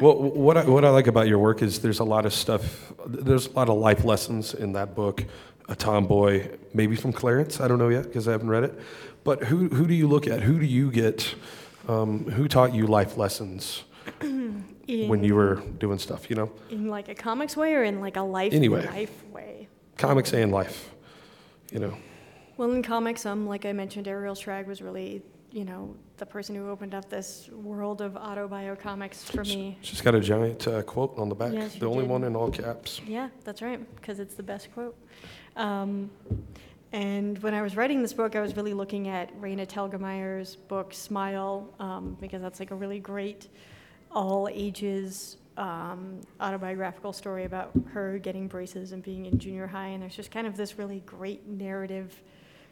Well, 0.00 0.14
what 0.14 0.56
I, 0.56 0.64
what 0.64 0.84
I 0.84 0.90
like 0.90 1.08
about 1.08 1.26
your 1.26 1.40
work 1.40 1.62
is 1.62 1.80
there's 1.80 1.98
a 1.98 2.04
lot 2.04 2.24
of 2.24 2.32
stuff, 2.32 2.92
there's 3.04 3.48
a 3.48 3.50
lot 3.50 3.68
of 3.68 3.76
life 3.78 4.04
lessons 4.04 4.54
in 4.54 4.72
that 4.74 4.94
book. 4.94 5.24
A 5.68 5.76
tomboy, 5.76 6.48
maybe 6.72 6.96
from 6.96 7.12
Clarence, 7.12 7.60
I 7.60 7.68
don't 7.68 7.78
know 7.78 7.88
yet 7.88 8.04
because 8.04 8.26
I 8.26 8.32
haven't 8.32 8.48
read 8.48 8.64
it. 8.64 8.78
But 9.24 9.44
who, 9.44 9.68
who 9.68 9.86
do 9.86 9.94
you 9.94 10.08
look 10.08 10.26
at? 10.26 10.40
Who 10.42 10.58
do 10.58 10.64
you 10.66 10.90
get? 10.90 11.34
Um, 11.86 12.24
who 12.30 12.48
taught 12.48 12.74
you 12.74 12.86
life 12.86 13.16
lessons 13.16 13.84
when 14.20 15.24
you 15.24 15.34
were 15.34 15.56
doing 15.78 15.98
stuff, 15.98 16.28
you 16.28 16.36
know? 16.36 16.50
in 16.70 16.88
like 16.88 17.08
a 17.08 17.14
comics 17.14 17.56
way 17.56 17.74
or 17.74 17.82
in 17.82 18.00
like 18.00 18.16
a 18.16 18.22
life 18.22 18.52
Anyway. 18.52 18.84
life 18.86 19.24
way. 19.32 19.68
Comics 19.96 20.32
and 20.34 20.52
life, 20.52 20.90
you 21.72 21.78
know? 21.78 21.96
Well, 22.58 22.72
in 22.72 22.82
comics, 22.82 23.24
um, 23.24 23.46
like 23.46 23.64
I 23.64 23.72
mentioned, 23.72 24.06
Ariel 24.08 24.34
Schrag 24.34 24.66
was 24.66 24.82
really, 24.82 25.22
you 25.50 25.64
know, 25.64 25.94
the 26.18 26.26
person 26.26 26.54
who 26.54 26.68
opened 26.68 26.94
up 26.94 27.08
this 27.08 27.48
world 27.50 28.00
of 28.00 28.12
autobio 28.14 28.78
comics 28.78 29.24
for 29.24 29.44
me. 29.44 29.78
She's 29.80 30.00
got 30.00 30.14
a 30.14 30.20
giant 30.20 30.66
uh, 30.68 30.82
quote 30.82 31.16
on 31.16 31.28
the 31.28 31.34
back, 31.34 31.52
Yeah, 31.52 31.68
she 31.68 31.78
the 31.78 31.86
only 31.86 32.02
did. 32.02 32.10
one 32.10 32.24
in 32.24 32.36
all 32.36 32.50
caps. 32.50 33.00
Yeah, 33.06 33.28
that's 33.44 33.62
right, 33.62 33.80
because 33.96 34.20
it's 34.20 34.34
the 34.34 34.42
best 34.42 34.72
quote. 34.74 34.96
Um, 35.56 36.10
and 36.92 37.38
when 37.42 37.54
I 37.54 37.62
was 37.62 37.76
writing 37.76 38.02
this 38.02 38.12
book, 38.12 38.34
I 38.36 38.40
was 38.40 38.56
really 38.56 38.74
looking 38.74 39.08
at 39.08 39.34
Raina 39.40 39.66
Telgemeier's 39.66 40.56
book 40.56 40.92
Smile, 40.94 41.68
um, 41.78 42.16
because 42.20 42.42
that's 42.42 42.60
like 42.60 42.70
a 42.70 42.74
really 42.74 42.98
great 42.98 43.48
all 44.10 44.48
ages 44.50 45.36
um, 45.58 46.20
autobiographical 46.40 47.12
story 47.12 47.44
about 47.44 47.72
her 47.92 48.18
getting 48.18 48.46
braces 48.46 48.92
and 48.92 49.02
being 49.02 49.26
in 49.26 49.38
junior 49.38 49.66
high. 49.66 49.88
And 49.88 50.02
there's 50.02 50.14
just 50.14 50.30
kind 50.30 50.46
of 50.46 50.56
this 50.56 50.78
really 50.78 51.00
great 51.00 51.46
narrative 51.48 52.22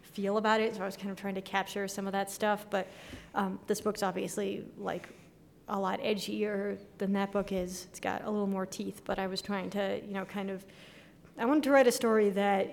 feel 0.06 0.36
about 0.38 0.60
it. 0.60 0.76
So 0.76 0.82
I 0.82 0.86
was 0.86 0.96
kind 0.96 1.10
of 1.10 1.16
trying 1.16 1.34
to 1.34 1.42
capture 1.42 1.86
some 1.88 2.06
of 2.06 2.12
that 2.12 2.30
stuff. 2.30 2.66
But 2.70 2.88
um, 3.34 3.58
this 3.66 3.80
book's 3.80 4.02
obviously 4.02 4.64
like 4.78 5.08
a 5.68 5.78
lot 5.78 6.00
edgier 6.00 6.78
than 6.98 7.12
that 7.14 7.32
book 7.32 7.52
is. 7.52 7.86
It's 7.90 8.00
got 8.00 8.24
a 8.24 8.30
little 8.30 8.46
more 8.46 8.66
teeth, 8.66 9.02
but 9.04 9.18
I 9.18 9.26
was 9.26 9.42
trying 9.42 9.70
to, 9.70 10.00
you 10.06 10.14
know, 10.14 10.24
kind 10.24 10.50
of, 10.50 10.64
I 11.38 11.44
wanted 11.44 11.64
to 11.64 11.70
write 11.70 11.86
a 11.86 11.92
story 11.92 12.30
that 12.30 12.72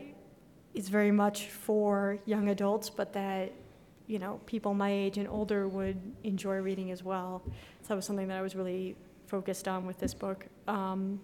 is 0.74 0.90
very 0.90 1.12
much 1.12 1.48
for 1.48 2.20
young 2.26 2.50
adults, 2.50 2.90
but 2.90 3.14
that, 3.14 3.52
you 4.08 4.20
know, 4.20 4.40
people 4.46 4.74
my 4.74 4.92
age 4.92 5.18
and 5.18 5.28
older 5.28 5.68
would 5.68 6.00
enjoy 6.24 6.58
reading 6.58 6.92
as 6.92 7.04
well. 7.04 7.42
So 7.82 7.90
that 7.90 7.96
was 7.96 8.06
something 8.06 8.28
that 8.28 8.38
I 8.38 8.42
was 8.42 8.56
really 8.56 8.96
focused 9.28 9.68
on 9.68 9.86
with 9.86 10.00
this 10.00 10.14
book. 10.14 10.46
Um, 10.68 11.20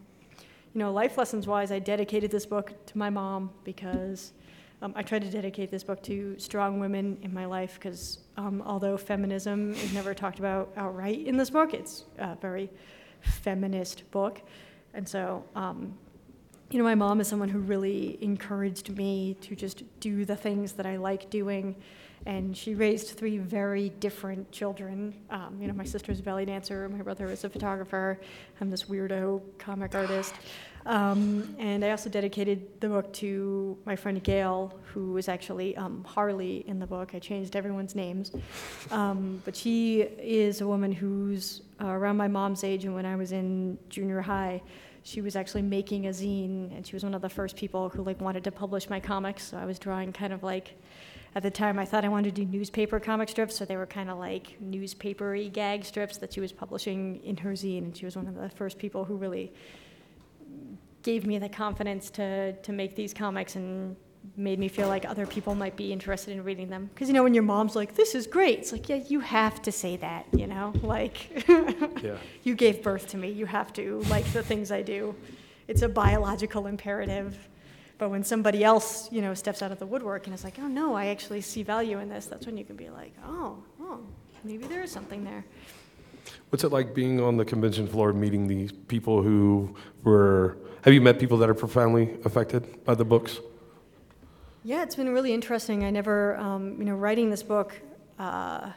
you 0.74 0.80
know, 0.80 0.91
life 0.91 1.18
lessons 1.18 1.47
wise, 1.47 1.72
I 1.72 1.80
dedicated 1.80 2.30
this 2.32 2.45
book 2.45 2.74
to 2.88 2.97
my 2.97 3.10
mom 3.10 3.51
because 3.64 4.34
um, 4.82 4.94
I 4.96 5.04
tried 5.04 5.24
to 5.24 5.30
dedicate 5.30 5.72
this 5.72 5.84
book 5.84 6.02
to 6.04 6.38
strong 6.40 6.80
women 6.80 7.18
in 7.22 7.34
my 7.34 7.46
life 7.46 7.74
because 7.76 8.20
um, 8.38 8.64
although 8.66 8.96
feminism 8.98 9.74
is 9.74 9.94
never 9.94 10.14
talked 10.14 10.40
about 10.40 10.72
outright 10.78 11.28
in 11.28 11.36
this 11.36 11.50
book, 11.50 11.74
it's 11.74 12.06
a 12.18 12.36
very 12.36 12.70
feminist 13.22 14.10
book. 14.12 14.42
And 14.94 15.08
so, 15.08 15.44
um, 15.56 15.98
you 16.72 16.78
know, 16.78 16.86
my 16.86 16.96
mom 16.96 17.20
is 17.20 17.28
someone 17.28 17.50
who 17.50 17.60
really 17.60 18.18
encouraged 18.22 18.96
me 18.96 19.36
to 19.42 19.56
just 19.56 19.84
do 20.00 20.24
the 20.24 20.36
things 20.36 20.74
that 20.74 20.86
I 20.86 20.96
like 20.96 21.30
doing. 21.30 21.76
And 22.26 22.56
she 22.56 22.76
raised 22.76 23.18
three 23.18 23.38
very 23.38 23.90
different 23.90 24.52
children. 24.52 25.14
Um, 25.30 25.58
you 25.60 25.68
know, 25.68 25.74
my 25.74 25.86
sister's 25.86 26.20
a 26.20 26.24
belly 26.24 26.46
dancer, 26.46 26.88
my 26.90 27.02
brother 27.02 27.28
is 27.28 27.44
a 27.44 27.50
photographer, 27.50 28.20
I'm 28.62 28.70
this 28.70 28.84
weirdo 28.84 29.42
comic 29.58 29.96
artist. 29.96 30.36
Um, 30.86 31.56
and 31.60 31.84
I 31.84 31.92
also 31.92 32.10
dedicated 32.10 32.80
the 32.80 32.90
book 32.90 33.12
to 33.14 33.78
my 33.86 33.96
friend 33.96 34.24
Gail, 34.24 34.74
who 34.94 35.12
was 35.12 35.28
actually 35.28 35.76
um, 35.78 36.04
Harley 36.04 36.64
in 36.68 36.80
the 36.80 36.88
book. 36.88 37.14
I 37.14 37.20
changed 37.20 37.56
everyone's 37.56 37.96
names. 37.96 38.32
Um, 38.92 39.42
but 39.46 39.56
she 39.56 40.02
is 40.02 40.62
a 40.62 40.68
woman 40.68 40.92
who's 40.92 41.62
uh, 41.82 41.88
around 41.88 42.18
my 42.18 42.28
mom's 42.28 42.64
age, 42.64 42.86
and 42.86 42.96
when 42.96 43.06
I 43.06 43.16
was 43.16 43.32
in 43.32 43.78
junior 43.90 44.22
high, 44.22 44.62
she 45.04 45.22
was 45.22 45.36
actually 45.36 45.62
making 45.62 46.08
a 46.08 46.10
zine, 46.10 46.76
and 46.76 46.86
she 46.86 46.96
was 46.96 47.04
one 47.04 47.14
of 47.14 47.22
the 47.22 47.30
first 47.30 47.56
people 47.56 47.90
who 47.90 48.04
like 48.04 48.20
wanted 48.22 48.44
to 48.46 48.52
publish 48.52 48.90
my 48.90 49.00
comics. 49.00 49.44
So 49.44 49.58
I 49.58 49.66
was 49.66 49.80
drawing 49.80 50.12
kind 50.14 50.34
of 50.34 50.44
like, 50.44 50.76
at 51.36 51.44
the 51.44 51.52
time 51.52 51.78
I 51.78 51.86
thought 51.86 52.04
I 52.04 52.10
wanted 52.10 52.36
to 52.36 52.46
do 52.46 52.52
newspaper 52.52 53.00
comic 53.00 53.30
strips, 53.30 53.56
so 53.56 53.66
they 53.66 53.78
were 53.78 53.86
kind 53.86 54.10
of 54.10 54.18
like 54.18 54.60
newspapery 54.60 55.50
gag 55.50 55.86
strips 55.86 56.18
that 56.18 56.34
she 56.34 56.40
was 56.40 56.52
publishing 56.52 57.22
in 57.24 57.38
her 57.38 57.52
zine, 57.52 57.80
and 57.80 57.98
she 57.98 58.06
was 58.06 58.16
one 58.16 58.28
of 58.28 58.36
the 58.36 58.50
first 58.50 58.78
people 58.78 59.06
who 59.06 59.16
really 59.16 59.54
gave 61.04 61.26
me 61.26 61.38
the 61.39 61.50
confidence 61.50 62.10
to 62.12 62.54
to 62.54 62.72
make 62.72 62.95
these 62.95 63.14
comics 63.14 63.56
and 63.56 63.95
made 64.36 64.60
me 64.60 64.68
feel 64.68 64.88
like 64.88 65.06
other 65.06 65.26
people 65.26 65.56
might 65.56 65.76
be 65.76 65.91
interested 65.91 66.32
in 66.32 66.43
reading 66.43 66.70
them. 66.70 66.89
Because 66.93 67.08
you 67.08 67.14
know 67.14 67.24
when 67.24 67.34
your 67.34 67.43
mom's 67.43 67.76
like, 67.76 67.95
"This 67.95 68.16
is 68.16 68.28
great," 68.28 68.60
it's 68.60 68.72
like, 68.72 68.89
yeah, 68.89 69.02
you 69.08 69.20
have 69.22 69.62
to 69.64 69.72
say 69.72 69.97
that, 69.97 70.26
you 70.34 70.47
know, 70.47 70.74
like. 70.82 71.47
Yeah. 72.04 72.18
you 72.43 72.56
gave 72.56 72.84
birth 72.84 73.08
to 73.10 73.18
me. 73.18 73.30
You 73.30 73.45
have 73.45 73.74
to 73.74 74.02
like 74.10 74.26
the 74.34 74.43
things 74.43 74.72
I 74.72 74.82
do. 74.82 75.16
It's 75.68 75.82
a 75.82 75.89
biological 75.89 76.68
imperative. 76.68 77.47
But 77.97 78.10
when 78.10 78.24
somebody 78.24 78.64
else, 78.64 79.12
you 79.12 79.22
know, 79.22 79.34
steps 79.34 79.62
out 79.62 79.74
of 79.74 79.80
the 79.80 79.86
woodwork 79.86 80.26
and 80.26 80.34
is 80.34 80.43
like, 80.43 80.58
"Oh 80.60 80.68
no, 80.68 80.95
I 80.95 81.08
actually 81.08 81.41
see 81.41 81.64
value 81.64 82.00
in 82.00 82.10
this," 82.10 82.26
that's 82.28 82.45
when 82.45 82.58
you 82.58 82.64
can 82.64 82.76
be 82.76 82.89
like, 82.89 83.14
"Oh, 83.26 83.58
oh, 83.82 84.00
maybe 84.43 84.66
there 84.66 84.84
is 84.84 84.91
something 84.91 85.24
there." 85.24 85.43
What's 86.50 86.64
it 86.64 86.72
like 86.72 86.95
being 86.95 87.22
on 87.22 87.38
the 87.38 87.45
convention 87.45 87.88
floor 87.88 88.12
meeting 88.12 88.47
these 88.47 88.72
people 88.72 89.22
who 89.22 89.76
were, 90.04 90.58
have 90.82 90.93
you 90.93 91.02
met 91.02 91.20
people 91.20 91.38
that 91.38 91.50
are 91.50 91.54
profoundly 91.54 92.18
affected 92.26 92.84
by 92.84 92.95
the 92.95 93.06
books? 93.06 93.39
Yeah, 94.64 94.82
it's 94.82 94.95
been 94.95 95.14
really 95.14 95.32
interesting. 95.32 95.84
I 95.84 95.91
never, 95.91 96.36
um, 96.38 96.76
you 96.80 96.86
know, 96.86 96.95
writing 96.95 97.30
this 97.30 97.43
book, 97.43 97.80
uh, 98.18 98.72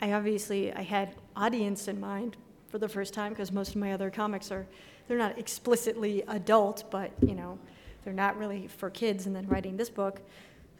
I 0.00 0.12
obviously 0.12 0.72
I 0.72 0.82
had 0.82 1.14
audience 1.36 1.88
in 1.88 2.00
mind 2.00 2.36
for 2.68 2.78
the 2.78 2.88
first 2.88 3.12
time 3.12 3.32
because 3.32 3.52
most 3.52 3.70
of 3.70 3.76
my 3.76 3.92
other 3.92 4.10
comics 4.10 4.50
are, 4.50 4.66
they're 5.08 5.18
not 5.18 5.38
explicitly 5.38 6.22
adult, 6.28 6.90
but 6.90 7.10
you 7.20 7.34
know, 7.34 7.58
they're 8.04 8.14
not 8.14 8.38
really 8.38 8.66
for 8.66 8.88
kids. 8.88 9.26
And 9.26 9.36
then 9.36 9.46
writing 9.46 9.76
this 9.76 9.90
book, 9.90 10.20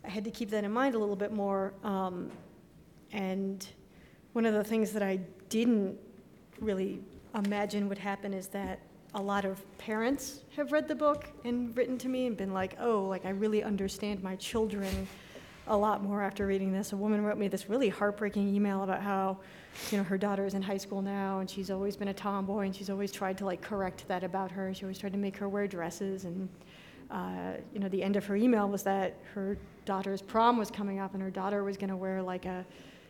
I 0.05 0.09
had 0.09 0.25
to 0.25 0.31
keep 0.31 0.51
that 0.51 0.65
in 0.65 0.73
mind 0.73 0.95
a 0.95 0.99
little 0.99 1.17
bit 1.17 1.33
more. 1.33 1.75
Um, 1.85 2.31
and 3.13 3.67
one 4.33 4.47
of 4.47 4.55
the 4.55 4.65
things 4.65 4.93
that 4.93 5.03
I 5.03 5.21
didn't 5.49 5.99
really 6.61 7.01
imagine 7.35 7.89
would 7.89 7.99
happen 7.99 8.33
is 8.33 8.49
that 8.49 8.81
a 9.15 9.23
lot 9.23 9.45
of 9.45 9.63
parents 9.79 10.41
have 10.57 10.73
read 10.73 10.87
the 10.87 10.95
book 10.95 11.27
and 11.45 11.77
written 11.77 11.97
to 11.99 12.09
me 12.09 12.27
and 12.27 12.37
been 12.37 12.53
like, 12.53 12.77
oh, 12.81 13.05
like 13.05 13.25
I 13.25 13.31
really 13.31 13.63
understand 13.63 14.23
my 14.23 14.37
children 14.37 15.09
a 15.67 15.77
lot 15.77 16.03
more 16.03 16.23
after 16.23 16.47
reading 16.47 16.73
this. 16.73 16.93
A 16.93 16.97
woman 16.97 17.23
wrote 17.23 17.39
me 17.39 17.49
this 17.49 17.69
really 17.69 17.89
heartbreaking 17.89 18.55
email 18.55 18.83
about 18.83 19.03
how, 19.03 19.39
you 19.91 19.99
know, 19.99 20.05
her 20.05 20.19
daughter 20.19 20.47
is 20.47 20.55
in 20.55 20.63
high 20.63 20.77
school 20.77 21.03
now 21.03 21.41
and 21.41 21.49
she's 21.49 21.71
always 21.71 21.97
been 21.97 22.09
a 22.09 22.15
tomboy 22.15 22.67
and 22.67 22.75
she's 22.75 22.91
always 22.91 23.13
tried 23.13 23.39
to 23.39 23.45
like 23.45 23.61
correct 23.61 24.07
that 24.09 24.25
about 24.25 24.51
her. 24.51 24.73
She 24.75 24.85
always 24.85 24.99
tried 24.99 25.13
to 25.13 25.19
make 25.19 25.37
her 25.37 25.49
wear 25.49 25.67
dresses 25.67 26.25
and, 26.25 26.49
uh, 27.11 27.53
you 27.73 27.81
know, 27.81 27.89
the 27.89 28.03
end 28.03 28.17
of 28.17 28.25
her 28.27 28.37
email 28.37 28.69
was 28.69 28.83
that 28.85 29.17
her 29.35 29.59
daughter's 29.85 30.23
prom 30.23 30.59
was 30.59 30.71
coming 30.71 30.99
up 30.99 31.15
and 31.15 31.23
her 31.23 31.31
daughter 31.31 31.65
was 31.65 31.77
going 31.77 31.91
to 31.91 31.97
wear 31.97 32.23
like 32.23 32.47
a, 32.47 32.65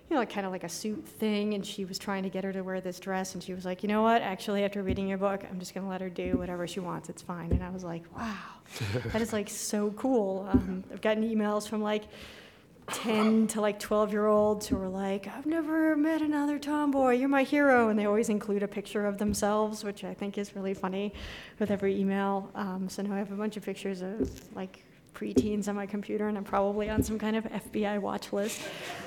you 0.09 0.15
know, 0.15 0.21
like 0.21 0.31
kind 0.31 0.47
of 0.47 0.53
like 0.53 0.65
a 0.65 0.69
suit 0.69 1.07
thing, 1.07 1.55
and 1.55 1.65
she 1.65 1.85
was 1.85 1.99
trying 1.99 2.23
to 2.23 2.31
get 2.31 2.45
her 2.45 2.53
to 2.53 2.63
wear 2.63 2.81
this 2.81 2.99
dress, 2.99 3.35
and 3.35 3.43
she 3.43 3.53
was 3.53 3.65
like, 3.65 3.83
you 3.83 3.89
know 3.89 4.03
what? 4.03 4.23
Actually, 4.23 4.65
after 4.65 4.83
reading 4.83 5.09
your 5.09 5.19
book, 5.19 5.45
I'm 5.51 5.59
just 5.59 5.75
gonna 5.75 5.89
let 5.89 6.01
her 6.01 6.09
do 6.09 6.37
whatever 6.39 6.67
she 6.67 6.81
wants. 6.81 7.09
It's 7.09 7.23
fine. 7.23 7.53
And 7.53 7.63
I 7.63 7.71
was 7.71 7.85
like, 7.85 8.05
wow, 8.17 8.35
that 9.13 9.21
is 9.21 9.33
like 9.33 9.51
so 9.51 9.91
cool. 9.93 10.49
Um, 10.51 10.85
I've 10.93 11.03
gotten 11.03 11.29
emails 11.29 11.69
from 11.69 11.83
like 11.83 12.05
10 12.93 13.49
to 13.49 13.61
like 13.61 13.79
12 13.79 14.13
year 14.13 14.27
olds 14.27 14.67
who 14.67 14.81
are 14.81 14.89
like, 14.89 15.29
I've 15.29 15.47
never 15.47 15.97
met 15.97 16.23
another 16.23 16.59
tomboy. 16.59 17.13
You're 17.17 17.29
my 17.29 17.43
hero. 17.43 17.89
And 17.89 17.99
they 17.99 18.07
always 18.07 18.29
include 18.29 18.63
a 18.63 18.69
picture 18.69 19.07
of 19.07 19.19
themselves, 19.19 19.85
which 19.85 20.05
I 20.05 20.15
think 20.15 20.39
is 20.39 20.57
really 20.57 20.75
funny 20.75 21.13
with 21.59 21.71
every 21.71 21.99
email. 21.99 22.51
Um, 22.55 22.89
so 22.89 23.03
now 23.03 23.15
I 23.15 23.19
have 23.19 23.31
a 23.31 23.37
bunch 23.37 23.57
of 23.57 23.65
pictures 23.65 24.01
of 24.01 24.31
like 24.55 24.85
preteens 25.19 25.69
on 25.69 25.75
my 25.75 25.87
computer, 25.87 26.29
and 26.29 26.39
I'm 26.39 26.45
probably 26.45 26.89
on 26.89 27.03
some 27.03 27.19
kind 27.19 27.37
of 27.37 27.45
FBI 27.45 28.01
watch 28.01 28.33
list. 28.33 28.61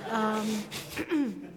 Um, 0.09 0.64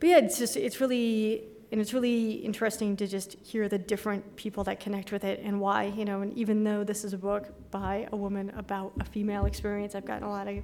but 0.00 0.08
yeah, 0.08 0.18
it's 0.18 0.38
just, 0.38 0.56
it's 0.56 0.80
really, 0.80 1.44
and 1.72 1.80
it's 1.80 1.94
really 1.94 2.32
interesting 2.32 2.96
to 2.96 3.06
just 3.06 3.36
hear 3.42 3.68
the 3.68 3.78
different 3.78 4.36
people 4.36 4.64
that 4.64 4.80
connect 4.80 5.12
with 5.12 5.24
it 5.24 5.40
and 5.42 5.60
why, 5.60 5.84
you 5.84 6.04
know, 6.04 6.20
and 6.20 6.36
even 6.36 6.62
though 6.64 6.84
this 6.84 7.04
is 7.04 7.12
a 7.12 7.18
book 7.18 7.52
by 7.70 8.06
a 8.12 8.16
woman 8.16 8.52
about 8.56 8.92
a 9.00 9.04
female 9.04 9.46
experience, 9.46 9.94
I've 9.94 10.04
gotten 10.04 10.24
a 10.24 10.30
lot 10.30 10.48
of 10.48 10.62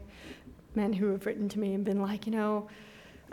men 0.75 0.93
who 0.93 1.11
have 1.13 1.25
written 1.27 1.49
to 1.51 1.59
me 1.59 1.75
and 1.75 1.85
been 1.85 2.03
like, 2.03 2.27
you 2.27 2.33
know, 2.33 2.69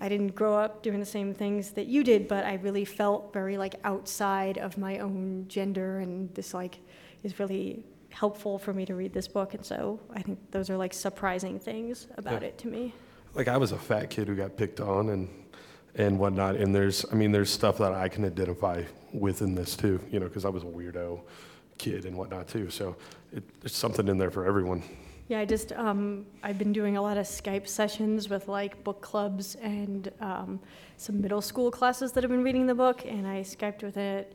I 0.02 0.08
didn't 0.08 0.34
grow 0.34 0.56
up 0.58 0.82
doing 0.82 1.02
the 1.02 1.06
same 1.06 1.34
things 1.34 1.72
that 1.72 1.88
you 1.88 2.06
did, 2.06 2.30
but 2.30 2.46
I 2.46 2.54
really 2.56 2.86
felt 2.86 3.34
very 3.34 3.58
like 3.58 3.76
outside 3.84 4.58
of 4.58 4.78
my 4.78 5.00
own 5.00 5.46
gender, 5.50 6.00
and 6.00 6.34
this 6.34 6.54
like 6.54 6.80
is 7.22 7.38
really 7.38 7.84
helpful 8.20 8.60
for 8.60 8.74
me 8.74 8.86
to 8.86 8.96
read 8.96 9.14
this 9.14 9.28
book. 9.30 9.54
And 9.54 9.66
so 9.66 10.00
I 10.14 10.22
think 10.22 10.38
those 10.52 10.70
are 10.70 10.76
like 10.78 10.94
surprising 10.94 11.58
things 11.58 12.08
about 12.18 12.42
Yeah. 12.42 12.50
it 12.50 12.58
to 12.60 12.68
me. 12.68 12.94
like 13.36 13.48
I 13.48 13.58
was 13.58 13.72
a 13.72 13.78
fat 13.78 14.10
kid 14.10 14.28
who 14.28 14.36
got 14.36 14.58
picked 14.58 14.80
on 14.82 15.10
and 15.10 15.30
and 15.96 16.20
whatnot. 16.20 16.56
And 16.56 16.74
there's, 16.74 17.06
I 17.12 17.16
mean, 17.16 17.32
there's 17.32 17.50
stuff 17.50 17.78
that 17.80 17.94
I 17.94 18.08
can 18.10 18.24
identify 18.26 18.84
with 19.14 19.42
in 19.42 19.56
this 19.56 19.76
too, 19.76 20.00
you 20.12 20.20
know, 20.20 20.28
because 20.28 20.46
I 20.46 20.50
was 20.50 20.64
a 20.64 20.68
weirdo 20.68 21.22
kid 21.78 22.06
and 22.06 22.16
whatnot 22.18 22.48
too. 22.48 22.70
So 22.70 22.96
it, 23.32 23.44
there's 23.62 23.76
something 23.76 24.08
in 24.08 24.18
there 24.18 24.32
for 24.32 24.46
everyone. 24.46 24.84
Yeah, 25.30 25.40
I 25.40 25.46
just 25.46 25.72
um, 25.74 26.26
I've 26.44 26.58
been 26.58 26.74
doing 26.74 26.98
a 26.98 27.02
lot 27.02 27.18
of 27.18 27.26
Skype 27.26 27.68
sessions 27.68 28.30
with 28.30 28.48
like 28.48 28.84
book 28.84 29.02
clubs 29.02 29.56
and 29.62 30.12
um, 30.22 30.60
some 30.98 31.22
middle 31.22 31.42
school 31.42 31.70
classes 31.72 32.12
that 32.14 32.24
have 32.24 32.32
been 32.32 32.44
reading 32.44 32.66
the 32.68 32.76
book, 32.76 33.06
and 33.06 33.26
I 33.28 33.42
skyped 33.42 33.84
with 33.84 33.98
a 33.98 34.26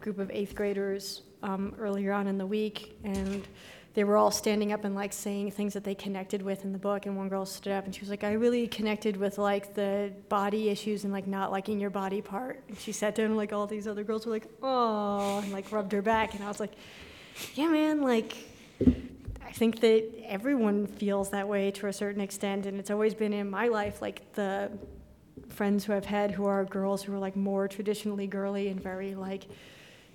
group 0.00 0.18
of 0.18 0.30
eighth 0.30 0.54
graders 0.54 1.22
um, 1.42 1.74
earlier 1.78 2.12
on 2.12 2.26
in 2.26 2.38
the 2.38 2.46
week, 2.46 2.96
and 3.04 3.46
they 3.94 4.04
were 4.04 4.16
all 4.16 4.30
standing 4.30 4.72
up 4.72 4.84
and 4.84 4.94
like 4.94 5.12
saying 5.12 5.50
things 5.50 5.74
that 5.74 5.82
they 5.82 5.94
connected 5.94 6.42
with 6.42 6.64
in 6.64 6.72
the 6.72 6.78
book. 6.78 7.06
And 7.06 7.16
one 7.16 7.28
girl 7.28 7.44
stood 7.44 7.72
up 7.72 7.84
and 7.84 7.94
she 7.94 8.00
was 8.00 8.10
like, 8.10 8.22
"I 8.24 8.32
really 8.32 8.68
connected 8.68 9.16
with 9.16 9.38
like 9.38 9.74
the 9.74 10.12
body 10.28 10.68
issues 10.68 11.04
and 11.04 11.12
like 11.12 11.26
not 11.26 11.50
liking 11.50 11.80
your 11.80 11.90
body 11.90 12.22
part." 12.22 12.62
And 12.68 12.78
she 12.78 12.92
sat 12.92 13.14
down 13.14 13.26
and 13.26 13.36
like 13.36 13.52
all 13.52 13.66
these 13.66 13.88
other 13.88 14.04
girls 14.04 14.26
were 14.26 14.32
like, 14.32 14.46
"Oh," 14.62 15.40
and 15.42 15.52
like 15.52 15.72
rubbed 15.72 15.92
her 15.92 16.02
back, 16.02 16.34
and 16.34 16.44
I 16.44 16.48
was 16.48 16.60
like, 16.60 16.72
"Yeah, 17.54 17.68
man, 17.68 18.02
like." 18.02 18.36
I 19.42 19.52
think 19.52 19.80
that 19.80 20.08
everyone 20.26 20.86
feels 20.86 21.30
that 21.30 21.48
way 21.48 21.72
to 21.72 21.88
a 21.88 21.92
certain 21.92 22.20
extent, 22.20 22.66
and 22.66 22.78
it's 22.78 22.88
always 22.88 23.14
been 23.14 23.32
in 23.32 23.50
my 23.50 23.66
life. 23.66 24.00
Like 24.00 24.32
the 24.34 24.70
friends 25.48 25.84
who 25.84 25.92
I've 25.92 26.04
had 26.04 26.30
who 26.30 26.46
are 26.46 26.64
girls 26.64 27.02
who 27.02 27.12
are 27.12 27.18
like 27.18 27.34
more 27.34 27.66
traditionally 27.66 28.28
girly 28.28 28.68
and 28.68 28.80
very 28.80 29.16
like, 29.16 29.46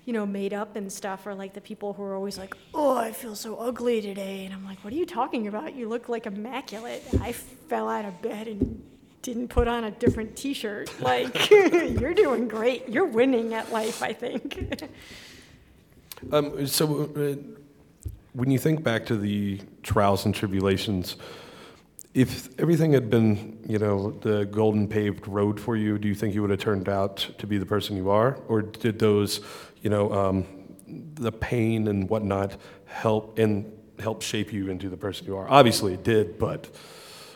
you 0.06 0.12
know, 0.12 0.24
made 0.24 0.54
up 0.54 0.76
and 0.76 0.90
stuff, 0.90 1.26
are 1.26 1.34
like 1.34 1.52
the 1.52 1.60
people 1.60 1.92
who 1.92 2.02
are 2.02 2.14
always 2.14 2.38
like, 2.38 2.56
"Oh, 2.72 2.96
I 2.96 3.12
feel 3.12 3.34
so 3.34 3.56
ugly 3.56 4.00
today," 4.00 4.44
and 4.46 4.54
I'm 4.54 4.64
like, 4.64 4.82
"What 4.82 4.92
are 4.92 4.96
you 4.96 5.04
talking 5.04 5.48
about? 5.48 5.74
You 5.74 5.88
look 5.88 6.08
like 6.08 6.26
immaculate." 6.26 7.02
I 7.20 7.32
fell 7.32 7.88
out 7.88 8.04
of 8.04 8.22
bed 8.22 8.46
and 8.46 8.82
didn't 9.22 9.48
put 9.48 9.66
on 9.66 9.84
a 9.84 9.90
different 9.90 10.36
T-shirt. 10.36 10.88
Like, 11.00 11.50
you're 12.00 12.14
doing 12.14 12.48
great. 12.48 12.88
You're 12.88 13.06
winning 13.06 13.52
at 13.52 13.70
life, 13.72 14.02
I 14.02 14.12
think. 14.12 14.80
Um, 16.32 16.66
so 16.66 17.10
uh, 17.14 17.36
when 18.32 18.50
you 18.50 18.58
think 18.58 18.82
back 18.82 19.04
to 19.06 19.18
the 19.18 19.60
trials 19.82 20.24
and 20.24 20.34
tribulations, 20.34 21.16
if 22.14 22.58
everything 22.58 22.94
had 22.94 23.10
been, 23.10 23.58
you 23.68 23.78
know, 23.78 24.12
the 24.22 24.46
golden 24.46 24.88
paved 24.88 25.28
road 25.28 25.60
for 25.60 25.76
you, 25.76 25.98
do 25.98 26.08
you 26.08 26.14
think 26.14 26.34
you 26.34 26.40
would 26.40 26.50
have 26.50 26.58
turned 26.58 26.88
out 26.88 27.18
to 27.36 27.46
be 27.46 27.58
the 27.58 27.66
person 27.66 27.96
you 27.96 28.08
are? 28.08 28.38
Or 28.48 28.62
did 28.62 28.98
those, 28.98 29.40
you 29.82 29.90
know, 29.90 30.12
um, 30.12 30.44
the 30.86 31.32
pain 31.32 31.88
and 31.88 32.08
whatnot 32.08 32.56
help 32.86 33.38
and 33.38 33.72
help 33.98 34.22
shape 34.22 34.52
you 34.52 34.70
into 34.70 34.88
the 34.88 34.96
person 34.96 35.26
you 35.26 35.36
are? 35.36 35.48
Obviously 35.48 35.94
it 35.94 36.04
did, 36.04 36.38
but 36.38 36.68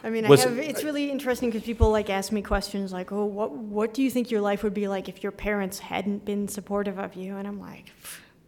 I 0.02 0.10
mean, 0.10 0.24
I 0.24 0.28
have, 0.28 0.58
it's 0.58 0.82
really 0.82 1.10
interesting 1.10 1.50
because 1.50 1.62
people 1.62 1.90
like 1.90 2.08
ask 2.08 2.32
me 2.32 2.40
questions 2.42 2.92
like, 2.92 3.12
"Oh, 3.12 3.26
what 3.26 3.52
what 3.52 3.92
do 3.92 4.02
you 4.02 4.10
think 4.10 4.30
your 4.30 4.40
life 4.40 4.62
would 4.62 4.72
be 4.72 4.88
like 4.88 5.08
if 5.08 5.22
your 5.22 5.32
parents 5.32 5.78
hadn't 5.78 6.24
been 6.24 6.48
supportive 6.48 6.98
of 6.98 7.14
you?" 7.14 7.36
And 7.36 7.46
I'm 7.46 7.60
like, 7.60 7.92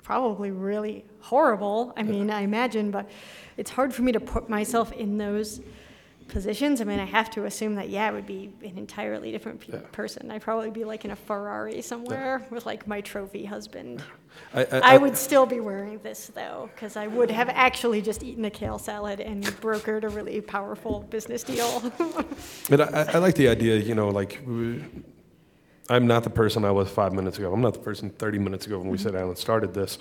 probably 0.02 0.50
really 0.50 1.04
horrible. 1.20 1.92
I 1.96 2.02
mean, 2.02 2.30
I 2.30 2.40
imagine, 2.40 2.90
but 2.90 3.08
it's 3.56 3.70
hard 3.70 3.94
for 3.94 4.02
me 4.02 4.12
to 4.12 4.20
put 4.20 4.48
myself 4.48 4.92
in 4.92 5.18
those 5.18 5.60
positions. 6.28 6.80
I 6.80 6.84
mean, 6.84 7.00
I 7.00 7.04
have 7.04 7.30
to 7.30 7.44
assume 7.44 7.74
that 7.76 7.88
yeah, 7.88 8.08
I 8.08 8.10
would 8.10 8.26
be 8.26 8.52
an 8.62 8.78
entirely 8.78 9.32
different 9.32 9.60
pe- 9.60 9.72
Yeah. 9.72 9.80
person. 9.92 10.30
I'd 10.30 10.42
probably 10.42 10.70
be 10.70 10.84
like 10.84 11.04
in 11.04 11.10
a 11.10 11.16
Ferrari 11.16 11.82
somewhere 11.82 12.46
with 12.50 12.66
like 12.66 12.86
my 12.86 13.00
trophy 13.00 13.44
husband. 13.44 14.02
I, 14.54 14.64
I 14.64 14.98
would 14.98 15.16
still 15.16 15.46
be 15.46 15.60
wearing 15.60 15.98
this 15.98 16.28
though, 16.34 16.70
because 16.74 16.96
I 16.96 17.06
would 17.06 17.30
have 17.30 17.48
actually 17.50 18.00
just 18.02 18.22
eaten 18.22 18.44
a 18.44 18.50
kale 18.50 18.78
salad 18.78 19.20
and 19.20 19.44
brokered 19.60 20.04
a 20.04 20.08
really 20.08 20.40
powerful 20.40 21.00
business 21.10 21.42
deal. 21.42 21.92
But 22.70 22.80
I, 22.80 23.02
I- 23.02 23.12
I 23.14 23.18
like 23.18 23.34
the 23.34 23.48
idea, 23.48 23.76
you 23.76 23.94
know, 23.94 24.08
like 24.08 24.40
w- 24.40 24.82
I'm 25.90 26.06
not 26.06 26.24
the 26.24 26.30
person 26.30 26.64
I 26.64 26.70
was 26.70 26.88
five 26.90 27.12
minutes 27.12 27.38
ago. 27.38 27.52
I'm 27.52 27.60
not 27.60 27.74
the 27.74 27.80
person 27.80 28.10
30 28.10 28.38
minutes 28.38 28.66
ago 28.66 28.78
when 28.78 28.88
we 28.88 28.96
sat 28.98 29.08
mm-hmm. 29.08 29.18
down 29.18 29.28
and 29.28 29.38
started 29.38 29.74
this. 29.74 29.98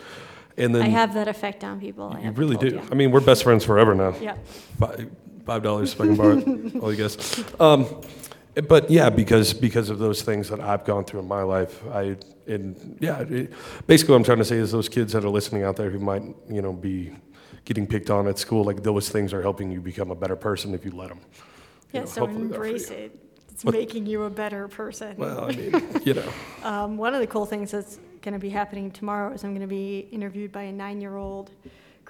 And 0.57 0.75
then 0.75 0.83
I 0.83 0.89
have 0.89 1.13
that 1.13 1.27
effect 1.27 1.63
on 1.63 1.79
people. 1.79 2.11
I 2.13 2.19
you 2.19 2.25
have 2.25 2.37
really 2.37 2.55
told 2.55 2.69
do. 2.69 2.81
I 2.91 2.95
mean, 2.95 3.11
we're 3.11 3.21
best 3.21 3.43
friends 3.43 3.63
forever 3.63 3.95
now. 3.95 4.13
Yeah. 4.21 4.35
Fi- 4.79 5.07
Five 5.45 5.63
dollars 5.63 5.93
if 5.93 6.01
I 6.01 6.05
can 6.05 6.15
borrow 6.15 6.37
it, 6.37 6.75
all 6.81 6.93
you 6.93 6.97
guys. 7.01 7.43
Um, 7.59 7.85
but 8.67 8.89
yeah, 8.89 9.09
because 9.09 9.53
because 9.53 9.89
of 9.89 9.99
those 9.99 10.21
things 10.21 10.49
that 10.49 10.59
I've 10.59 10.85
gone 10.85 11.05
through 11.05 11.21
in 11.21 11.27
my 11.27 11.41
life, 11.43 11.81
I 11.87 12.17
and 12.47 12.97
yeah, 12.99 13.21
it, 13.21 13.53
basically 13.87 14.13
what 14.13 14.17
I'm 14.17 14.23
trying 14.23 14.39
to 14.39 14.45
say 14.45 14.57
is 14.57 14.71
those 14.71 14.89
kids 14.89 15.13
that 15.13 15.23
are 15.23 15.29
listening 15.29 15.63
out 15.63 15.77
there 15.77 15.89
who 15.89 15.99
might 15.99 16.23
you 16.49 16.61
know 16.61 16.73
be 16.73 17.11
getting 17.65 17.87
picked 17.87 18.09
on 18.09 18.27
at 18.27 18.37
school, 18.39 18.63
like 18.63 18.83
those 18.83 19.09
things 19.09 19.33
are 19.33 19.41
helping 19.41 19.71
you 19.71 19.79
become 19.81 20.11
a 20.11 20.15
better 20.15 20.35
person 20.35 20.73
if 20.73 20.83
you 20.83 20.91
let 20.91 21.09
them. 21.09 21.19
Yeah, 21.93 22.01
know, 22.01 22.05
so 22.07 22.21
hopefully 22.21 22.47
they're 22.47 22.59
for 22.59 22.65
embrace 22.65 22.89
it. 22.89 23.19
It's 23.51 23.63
What- 23.63 23.75
making 23.75 24.05
you 24.05 24.23
a 24.23 24.29
better 24.29 24.67
person. 24.67 25.15
Well, 25.17 25.45
I 25.45 25.51
mean, 25.55 26.01
you 26.03 26.13
know. 26.15 26.33
Um, 26.63 26.97
one 26.97 27.13
of 27.13 27.19
the 27.19 27.27
cool 27.27 27.45
things 27.45 27.71
that's 27.71 27.99
going 28.21 28.33
to 28.33 28.39
be 28.39 28.49
happening 28.49 28.91
tomorrow 28.91 29.33
is 29.33 29.43
I'm 29.43 29.51
going 29.51 29.61
to 29.61 29.67
be 29.67 30.07
interviewed 30.11 30.51
by 30.51 30.63
a 30.63 30.71
nine-year-old 30.71 31.51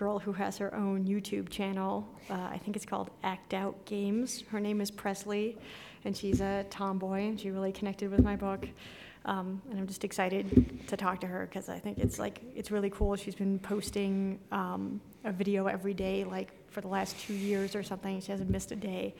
girl 0.01 0.17
who 0.17 0.33
has 0.33 0.57
her 0.57 0.73
own 0.73 1.05
YouTube 1.05 1.47
channel. 1.47 2.09
Uh, 2.27 2.33
I 2.33 2.57
think 2.57 2.75
it's 2.75 2.87
called 2.87 3.11
Act 3.21 3.53
Out 3.53 3.85
Games. 3.85 4.43
Her 4.49 4.59
name 4.59 4.81
is 4.81 4.89
Presley, 4.89 5.59
and 6.05 6.17
she's 6.17 6.41
a 6.41 6.65
tomboy, 6.71 7.27
and 7.27 7.39
she 7.39 7.51
really 7.51 7.71
connected 7.71 8.09
with 8.09 8.23
my 8.23 8.35
book. 8.35 8.67
Um, 9.25 9.61
and 9.69 9.79
I'm 9.79 9.85
just 9.85 10.03
excited 10.03 10.87
to 10.87 10.97
talk 10.97 11.21
to 11.21 11.27
her 11.27 11.45
because 11.45 11.69
I 11.69 11.77
think 11.77 11.99
it's 11.99 12.17
like 12.17 12.41
it's 12.55 12.71
really 12.71 12.89
cool. 12.89 13.15
She's 13.15 13.35
been 13.35 13.59
posting 13.59 14.39
um, 14.51 14.99
a 15.23 15.31
video 15.31 15.67
every 15.67 15.93
day, 15.93 16.23
like 16.23 16.49
for 16.71 16.81
the 16.81 16.87
last 16.87 17.19
two 17.19 17.35
years 17.35 17.75
or 17.75 17.83
something. 17.83 18.19
She 18.21 18.31
hasn't 18.31 18.49
missed 18.49 18.71
a 18.71 18.75
day, 18.75 19.13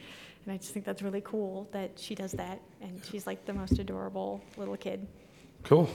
and 0.44 0.52
I 0.52 0.58
just 0.58 0.74
think 0.74 0.84
that's 0.84 1.04
really 1.04 1.22
cool 1.22 1.70
that 1.74 1.92
she 1.96 2.16
does 2.16 2.32
that. 2.32 2.60
And 2.82 3.00
she's 3.06 3.28
like 3.28 3.46
the 3.46 3.54
most 3.54 3.78
adorable 3.78 4.42
little 4.58 4.78
kid. 4.78 5.06
Cool. 5.62 5.88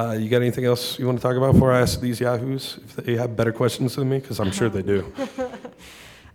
Uh, 0.00 0.12
you 0.12 0.30
got 0.30 0.40
anything 0.40 0.64
else 0.64 0.98
you 0.98 1.04
want 1.04 1.18
to 1.18 1.22
talk 1.22 1.36
about 1.36 1.52
before 1.52 1.72
I 1.72 1.82
ask 1.82 2.00
these 2.00 2.20
yahoos 2.20 2.78
if 2.82 2.96
they 2.96 3.16
have 3.16 3.36
better 3.36 3.52
questions 3.52 3.96
than 3.96 4.08
me? 4.08 4.18
Because 4.18 4.40
I'm 4.40 4.50
sure 4.50 4.70
they 4.70 4.82
do. 4.82 5.12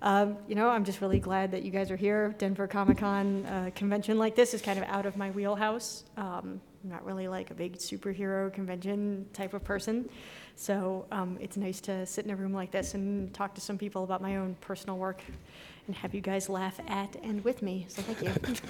Um, 0.01 0.37
you 0.47 0.53
know, 0.53 0.69
I'm 0.69 0.85
just 0.85 1.01
really 1.01 1.17
glad 1.19 1.49
that 1.49 1.63
you 1.63 1.71
guys 1.71 1.89
are 1.89 1.95
here. 1.95 2.35
Denver 2.37 2.67
Comic 2.67 2.99
Con 2.99 3.43
uh, 3.47 3.71
convention 3.73 4.19
like 4.19 4.35
this 4.35 4.53
is 4.53 4.61
kind 4.61 4.77
of 4.77 4.85
out 4.85 5.07
of 5.07 5.17
my 5.17 5.31
wheelhouse. 5.31 6.03
Um, 6.15 6.61
I'm 6.83 6.89
not 6.91 7.03
really 7.03 7.27
like 7.27 7.49
a 7.49 7.55
big 7.55 7.77
superhero 7.77 8.53
convention 8.53 9.25
type 9.33 9.55
of 9.55 9.63
person. 9.63 10.07
So 10.55 11.07
um, 11.11 11.39
it's 11.41 11.57
nice 11.57 11.81
to 11.81 12.05
sit 12.05 12.23
in 12.23 12.29
a 12.29 12.35
room 12.35 12.53
like 12.53 12.69
this 12.69 12.93
and 12.93 13.33
talk 13.33 13.55
to 13.55 13.61
some 13.61 13.79
people 13.79 14.03
about 14.03 14.21
my 14.21 14.35
own 14.35 14.55
personal 14.61 14.99
work 14.99 15.23
and 15.87 15.95
have 15.95 16.13
you 16.13 16.21
guys 16.21 16.49
laugh 16.49 16.79
at 16.87 17.15
and 17.23 17.43
with 17.43 17.63
me. 17.63 17.87
So 17.89 18.03
thank 18.03 18.21
you. 18.21 18.53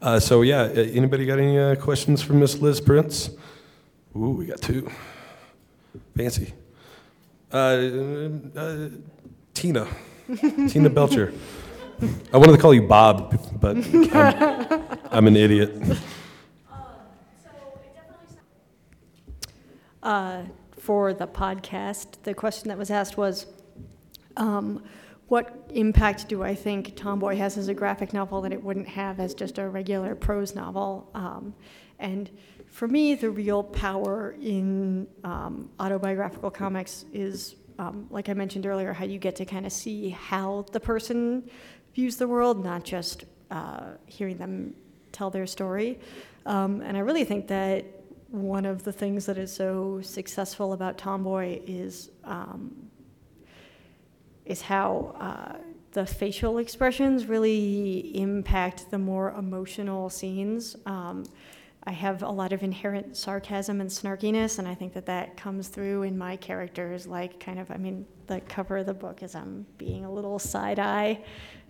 Uh, 0.00 0.18
so 0.18 0.42
yeah, 0.42 0.64
anybody 0.74 1.24
got 1.24 1.38
any 1.38 1.56
uh, 1.56 1.76
questions 1.76 2.20
for 2.20 2.32
Miss 2.32 2.58
Liz 2.58 2.80
Prince? 2.80 3.30
Ooh, 4.14 4.30
we 4.30 4.46
got 4.46 4.60
two. 4.60 4.90
Fancy. 6.16 6.52
Uh, 7.50 7.56
uh, 8.56 8.88
Tina. 9.54 9.88
Tina 10.68 10.90
Belcher. 10.90 11.32
I 12.32 12.36
wanted 12.36 12.52
to 12.52 12.58
call 12.58 12.74
you 12.74 12.82
Bob, 12.82 13.38
but 13.60 13.76
I'm, 14.14 14.84
I'm 15.10 15.26
an 15.26 15.36
idiot. 15.36 15.98
Uh, 20.02 20.42
for 20.78 21.14
the 21.14 21.28
podcast, 21.28 22.20
the 22.24 22.34
question 22.34 22.68
that 22.68 22.76
was 22.76 22.90
asked 22.90 23.16
was, 23.16 23.46
um, 24.36 24.82
what 25.28 25.70
impact 25.72 26.28
do 26.28 26.42
I 26.42 26.56
think 26.56 26.96
Tomboy 26.96 27.36
has 27.36 27.56
as 27.56 27.68
a 27.68 27.74
graphic 27.74 28.12
novel 28.12 28.40
that 28.40 28.52
it 28.52 28.60
wouldn't 28.60 28.88
have 28.88 29.20
as 29.20 29.32
just 29.32 29.58
a 29.58 29.68
regular 29.68 30.16
prose 30.16 30.56
novel? 30.56 31.08
Um, 31.14 31.54
and 32.00 32.28
for 32.72 32.88
me, 32.88 33.14
the 33.14 33.30
real 33.30 33.62
power 33.62 34.34
in 34.40 35.06
um, 35.24 35.68
autobiographical 35.78 36.50
comics 36.50 37.04
is, 37.12 37.54
um, 37.78 38.06
like 38.10 38.30
I 38.30 38.32
mentioned 38.32 38.64
earlier, 38.64 38.94
how 38.94 39.04
you 39.04 39.18
get 39.18 39.36
to 39.36 39.44
kind 39.44 39.66
of 39.66 39.72
see 39.72 40.08
how 40.08 40.64
the 40.72 40.80
person 40.80 41.50
views 41.94 42.16
the 42.16 42.26
world, 42.26 42.64
not 42.64 42.82
just 42.82 43.26
uh, 43.50 43.90
hearing 44.06 44.38
them 44.38 44.74
tell 45.12 45.28
their 45.28 45.46
story. 45.46 46.00
Um, 46.46 46.80
and 46.80 46.96
I 46.96 47.00
really 47.00 47.24
think 47.24 47.46
that 47.48 47.84
one 48.30 48.64
of 48.64 48.84
the 48.84 48.92
things 48.92 49.26
that 49.26 49.36
is 49.36 49.52
so 49.52 50.00
successful 50.00 50.72
about 50.72 50.96
Tomboy 50.96 51.60
is 51.66 52.10
um, 52.24 52.88
is 54.46 54.62
how 54.62 55.14
uh, 55.20 55.58
the 55.92 56.06
facial 56.06 56.56
expressions 56.56 57.26
really 57.26 58.10
impact 58.14 58.90
the 58.90 58.98
more 58.98 59.32
emotional 59.32 60.08
scenes. 60.08 60.74
Um, 60.86 61.24
I 61.84 61.90
have 61.90 62.22
a 62.22 62.28
lot 62.28 62.52
of 62.52 62.62
inherent 62.62 63.16
sarcasm 63.16 63.80
and 63.80 63.90
snarkiness, 63.90 64.58
and 64.58 64.68
I 64.68 64.74
think 64.74 64.92
that 64.94 65.06
that 65.06 65.36
comes 65.36 65.68
through 65.68 66.04
in 66.04 66.16
my 66.16 66.36
characters. 66.36 67.06
Like, 67.06 67.40
kind 67.40 67.58
of, 67.58 67.70
I 67.72 67.76
mean, 67.76 68.06
the 68.28 68.40
cover 68.42 68.78
of 68.78 68.86
the 68.86 68.94
book 68.94 69.22
is 69.22 69.34
I'm 69.34 69.66
being 69.78 70.04
a 70.04 70.12
little 70.12 70.38
side 70.38 70.78
eye 70.78 71.22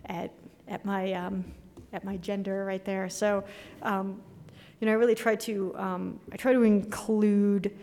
at 0.06 0.32
at 0.68 0.84
my 0.84 1.12
um, 1.12 1.44
at 1.92 2.04
my 2.04 2.16
gender 2.18 2.64
right 2.64 2.84
there. 2.84 3.08
So, 3.08 3.44
um, 3.82 4.20
you 4.80 4.86
know, 4.86 4.92
I 4.92 4.96
really 4.96 5.14
try 5.14 5.34
to 5.36 5.74
um, 5.76 6.20
I 6.30 6.36
try 6.36 6.52
to 6.52 6.62
include 6.62 7.76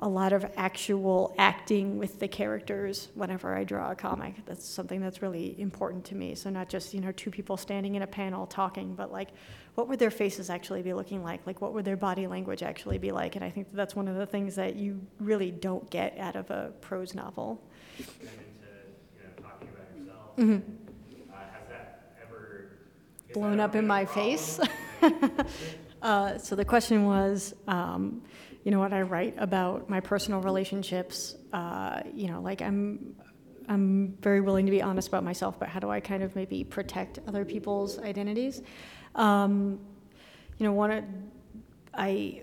a 0.00 0.08
lot 0.08 0.32
of 0.32 0.46
actual 0.56 1.34
acting 1.38 1.98
with 1.98 2.20
the 2.20 2.28
characters 2.28 3.08
whenever 3.14 3.54
I 3.56 3.64
draw 3.64 3.90
a 3.90 3.96
comic. 3.96 4.34
That's 4.46 4.64
something 4.64 5.00
that's 5.00 5.22
really 5.22 5.60
important 5.60 6.04
to 6.06 6.14
me. 6.14 6.34
So 6.36 6.50
not 6.50 6.68
just, 6.68 6.94
you 6.94 7.00
know, 7.00 7.10
two 7.12 7.30
people 7.30 7.56
standing 7.56 7.96
in 7.96 8.02
a 8.02 8.06
panel 8.06 8.46
talking, 8.46 8.94
but 8.94 9.10
like 9.10 9.30
what 9.74 9.88
would 9.88 9.98
their 9.98 10.10
faces 10.10 10.50
actually 10.50 10.82
be 10.82 10.92
looking 10.92 11.22
like? 11.22 11.46
Like 11.46 11.60
what 11.60 11.72
would 11.72 11.84
their 11.84 11.96
body 11.96 12.26
language 12.26 12.62
actually 12.62 12.98
be 12.98 13.10
like? 13.10 13.34
And 13.36 13.44
I 13.44 13.50
think 13.50 13.70
that 13.70 13.76
that's 13.76 13.96
one 13.96 14.08
of 14.08 14.16
the 14.16 14.26
things 14.26 14.54
that 14.54 14.76
you 14.76 15.00
really 15.18 15.50
don't 15.50 15.88
get 15.90 16.16
out 16.18 16.36
of 16.36 16.50
a 16.50 16.72
prose 16.80 17.14
novel. 17.14 17.60
Mhm. 20.36 20.62
blown 23.34 23.60
up 23.60 23.74
in 23.74 23.86
my 23.86 24.04
face. 24.04 24.58
uh, 26.02 26.38
so 26.38 26.56
the 26.56 26.64
question 26.64 27.04
was, 27.04 27.54
um, 27.66 28.22
you 28.64 28.70
know, 28.70 28.78
what 28.78 28.92
I 28.92 29.02
write 29.02 29.34
about 29.38 29.88
my 29.88 30.00
personal 30.00 30.40
relationships. 30.40 31.36
Uh, 31.52 32.00
you 32.12 32.28
know, 32.28 32.40
like 32.40 32.60
I'm, 32.60 33.16
I'm 33.68 34.16
very 34.20 34.40
willing 34.40 34.66
to 34.66 34.70
be 34.72 34.82
honest 34.82 35.08
about 35.08 35.24
myself, 35.24 35.58
but 35.58 35.68
how 35.68 35.80
do 35.80 35.90
I 35.90 36.00
kind 36.00 36.22
of 36.22 36.34
maybe 36.34 36.64
protect 36.64 37.20
other 37.26 37.44
people's 37.44 37.98
identities? 37.98 38.62
Um, 39.14 39.80
you 40.58 40.66
know, 40.66 40.72
one, 40.72 41.30
I, 41.94 42.42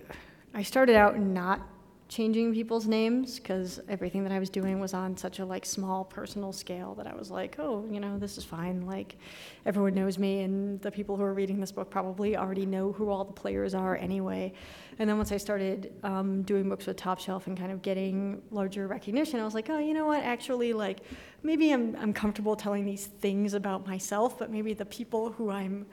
I 0.54 0.64
started 0.64 0.96
out 0.96 1.20
not 1.20 1.68
changing 2.08 2.54
people's 2.54 2.86
names 2.86 3.40
because 3.40 3.80
everything 3.90 4.24
that 4.24 4.32
I 4.32 4.38
was 4.38 4.50
doing 4.50 4.80
was 4.80 4.94
on 4.94 5.18
such 5.18 5.40
a 5.40 5.46
like 5.46 5.66
small 5.66 6.06
personal 6.06 6.54
scale 6.54 6.94
that 6.96 7.08
I 7.08 7.16
was 7.16 7.32
like, 7.32 7.56
oh, 7.58 7.86
you 7.90 8.00
know, 8.00 8.20
this 8.20 8.38
is 8.38 8.44
fine. 8.44 8.86
Like, 8.86 9.18
everyone 9.66 9.96
knows 9.96 10.20
me, 10.20 10.42
and 10.42 10.80
the 10.82 10.92
people 10.92 11.18
who 11.18 11.24
are 11.24 11.34
reading 11.34 11.60
this 11.60 11.72
book 11.72 11.90
probably 11.90 12.38
already 12.38 12.66
know 12.66 12.92
who 12.92 13.10
all 13.10 13.24
the 13.24 13.34
players 13.34 13.74
are 13.74 13.96
anyway. 13.98 14.54
And 15.00 15.10
then 15.10 15.18
once 15.18 15.32
I 15.32 15.38
started 15.38 15.94
um, 16.04 16.44
doing 16.44 16.70
books 16.70 16.86
with 16.86 16.98
Top 16.98 17.20
Shelf 17.20 17.48
and 17.48 17.58
kind 17.58 17.72
of 17.72 17.82
getting 17.82 18.42
larger 18.52 18.88
recognition, 18.88 19.40
I 19.40 19.46
was 19.46 19.56
like, 19.56 19.70
oh, 19.70 19.80
you 19.80 19.94
know 19.94 20.06
what? 20.06 20.24
Actually, 20.24 20.74
like, 20.74 21.00
maybe 21.42 21.72
I'm 21.72 21.96
I'm 21.96 22.14
comfortable 22.14 22.56
telling 22.56 22.86
these 22.86 23.08
things 23.08 23.56
about 23.56 23.88
myself, 23.88 24.38
but 24.38 24.52
maybe 24.52 24.74
the 24.74 24.86
people 24.86 25.32
who 25.32 25.50
I'm 25.50 25.88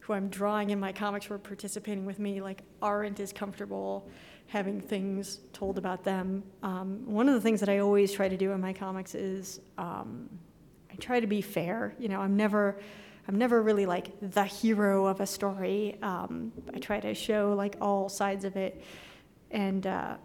who 0.00 0.14
I'm 0.14 0.30
drawing 0.30 0.70
in 0.70 0.80
my 0.80 0.90
comics 0.90 1.26
who 1.26 1.34
are 1.34 1.38
participating 1.38 2.06
with 2.06 2.18
me 2.18 2.40
like 2.40 2.62
aren't 2.80 3.20
as 3.20 3.30
comfortable 3.30 4.08
having 4.48 4.80
things 4.80 5.40
told 5.52 5.78
about 5.78 6.04
them. 6.04 6.42
Um, 6.62 7.02
one 7.04 7.28
of 7.28 7.34
the 7.34 7.40
things 7.40 7.60
that 7.60 7.68
I 7.68 7.78
always 7.78 8.12
try 8.12 8.28
to 8.28 8.36
do 8.36 8.52
in 8.52 8.60
my 8.60 8.72
comics 8.72 9.14
is 9.14 9.60
um, 9.76 10.28
I 10.90 10.96
try 10.96 11.20
to 11.20 11.26
be 11.26 11.42
fair. 11.42 11.94
You 11.98 12.08
know, 12.08 12.20
I'm 12.20 12.36
never 12.36 12.80
I'm 13.28 13.36
never 13.36 13.62
really 13.62 13.84
like 13.84 14.10
the 14.22 14.44
hero 14.44 15.04
of 15.06 15.20
a 15.20 15.26
story. 15.26 15.98
Um, 16.00 16.50
I 16.72 16.78
try 16.78 16.98
to 16.98 17.12
show 17.12 17.52
like 17.54 17.76
all 17.78 18.08
sides 18.08 18.46
of 18.46 18.56
it, 18.56 18.82
and 19.50 19.86
uh, 19.86 20.16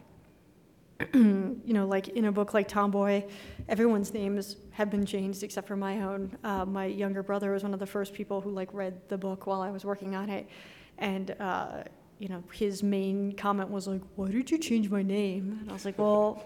you 1.13 1.61
know, 1.65 1.85
like 1.85 2.07
in 2.07 2.23
a 2.25 2.31
book 2.31 2.53
like 2.53 2.69
Tomboy, 2.69 3.25
everyone's 3.67 4.13
names 4.13 4.55
have 4.71 4.89
been 4.89 5.05
changed 5.05 5.43
except 5.43 5.67
for 5.67 5.75
my 5.75 6.01
own. 6.01 6.37
Uh, 6.45 6.63
my 6.63 6.85
younger 6.85 7.23
brother 7.23 7.51
was 7.51 7.61
one 7.61 7.73
of 7.73 7.81
the 7.81 7.85
first 7.85 8.13
people 8.13 8.39
who 8.39 8.51
like 8.51 8.73
read 8.73 9.09
the 9.09 9.17
book 9.17 9.47
while 9.47 9.61
I 9.61 9.69
was 9.69 9.83
working 9.83 10.15
on 10.15 10.29
it, 10.29 10.47
and 10.97 11.35
uh, 11.41 11.83
you 12.23 12.29
know, 12.29 12.41
his 12.53 12.81
main 12.81 13.33
comment 13.33 13.69
was 13.69 13.85
like, 13.85 13.99
"Why 14.15 14.31
did 14.31 14.49
you 14.49 14.57
change 14.57 14.89
my 14.89 15.03
name?" 15.03 15.57
And 15.59 15.69
I 15.69 15.73
was 15.73 15.83
like, 15.83 15.99
"Well, 15.99 16.41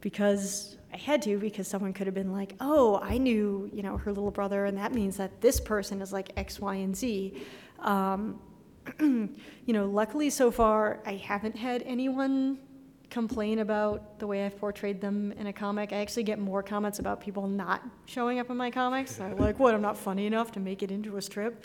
because 0.00 0.76
I 0.92 0.96
had 0.96 1.22
to, 1.22 1.38
because 1.38 1.68
someone 1.68 1.92
could 1.92 2.08
have 2.08 2.14
been 2.14 2.32
like, 2.32 2.56
oh, 2.58 2.98
I 3.00 3.18
knew, 3.18 3.70
you 3.72 3.84
know, 3.84 3.96
her 3.96 4.12
little 4.12 4.32
brother, 4.32 4.64
and 4.64 4.76
that 4.76 4.92
means 4.92 5.16
that 5.18 5.40
this 5.40 5.60
person 5.60 6.02
is 6.02 6.12
like 6.12 6.32
X, 6.36 6.58
Y, 6.58 6.74
and 6.74 6.96
Z." 6.96 7.40
Um, 7.78 8.40
you 8.98 9.28
know, 9.68 9.86
luckily 9.86 10.30
so 10.30 10.50
far, 10.50 11.00
I 11.06 11.14
haven't 11.14 11.56
had 11.56 11.84
anyone 11.86 12.58
complain 13.14 13.60
about 13.60 14.18
the 14.18 14.26
way 14.26 14.44
I've 14.44 14.58
portrayed 14.58 15.00
them 15.00 15.30
in 15.38 15.46
a 15.46 15.52
comic. 15.52 15.92
I 15.92 15.98
actually 15.98 16.24
get 16.24 16.40
more 16.40 16.64
comments 16.64 16.98
about 16.98 17.20
people 17.20 17.46
not 17.46 17.80
showing 18.06 18.40
up 18.40 18.50
in 18.50 18.56
my 18.56 18.72
comics. 18.72 19.14
They're 19.14 19.32
like, 19.36 19.60
what, 19.60 19.72
I'm 19.72 19.80
not 19.80 19.96
funny 19.96 20.26
enough 20.26 20.50
to 20.52 20.60
make 20.60 20.82
it 20.82 20.90
into 20.90 21.16
a 21.16 21.22
strip? 21.22 21.64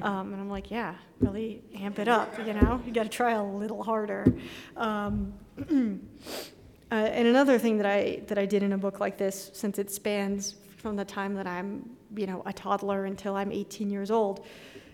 Um, 0.00 0.32
and 0.32 0.40
I'm 0.40 0.48
like, 0.48 0.70
yeah, 0.70 0.94
really 1.20 1.62
amp 1.78 1.98
it 1.98 2.08
up, 2.08 2.38
you 2.46 2.54
know? 2.54 2.80
You 2.86 2.92
gotta 2.92 3.10
try 3.10 3.32
a 3.32 3.44
little 3.44 3.82
harder. 3.82 4.24
Um, 4.74 5.34
uh, 5.70 6.94
and 6.94 7.28
another 7.28 7.58
thing 7.58 7.76
that 7.76 7.86
I, 7.86 8.22
that 8.28 8.38
I 8.38 8.46
did 8.46 8.62
in 8.62 8.72
a 8.72 8.78
book 8.78 8.98
like 8.98 9.18
this, 9.18 9.50
since 9.52 9.78
it 9.78 9.90
spans 9.90 10.54
from 10.78 10.96
the 10.96 11.04
time 11.04 11.34
that 11.34 11.46
I'm, 11.46 11.90
you 12.16 12.26
know, 12.26 12.42
a 12.46 12.54
toddler 12.54 13.04
until 13.04 13.36
I'm 13.36 13.52
18 13.52 13.90
years 13.90 14.10
old, 14.10 14.46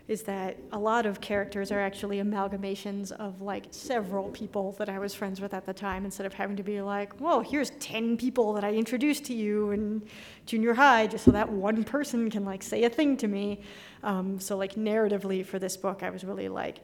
is 0.08 0.22
that 0.22 0.58
a 0.72 0.78
lot 0.78 1.06
of 1.06 1.20
characters 1.20 1.70
are 1.70 1.80
actually 1.80 2.18
amalgamations 2.18 3.12
of 3.12 3.40
like 3.40 3.66
several 3.70 4.30
people 4.30 4.72
that 4.72 4.88
I 4.88 4.98
was 4.98 5.14
friends 5.14 5.40
with 5.40 5.54
at 5.54 5.64
the 5.64 5.72
time 5.72 6.04
instead 6.04 6.26
of 6.26 6.32
having 6.32 6.56
to 6.56 6.62
be 6.62 6.80
like, 6.82 7.20
well, 7.20 7.40
here's 7.40 7.70
10 7.70 8.16
people 8.16 8.52
that 8.54 8.64
I 8.64 8.72
introduced 8.72 9.24
to 9.26 9.34
you 9.34 9.70
in 9.70 10.02
junior 10.44 10.74
high 10.74 11.06
just 11.06 11.24
so 11.24 11.30
that 11.30 11.48
one 11.48 11.84
person 11.84 12.30
can 12.30 12.44
like 12.44 12.62
say 12.62 12.82
a 12.84 12.90
thing 12.90 13.16
to 13.18 13.28
me. 13.28 13.60
Um, 14.02 14.40
so, 14.40 14.56
like, 14.56 14.74
narratively 14.74 15.46
for 15.46 15.60
this 15.60 15.76
book, 15.76 16.02
I 16.02 16.10
was 16.10 16.24
really 16.24 16.48
like 16.48 16.80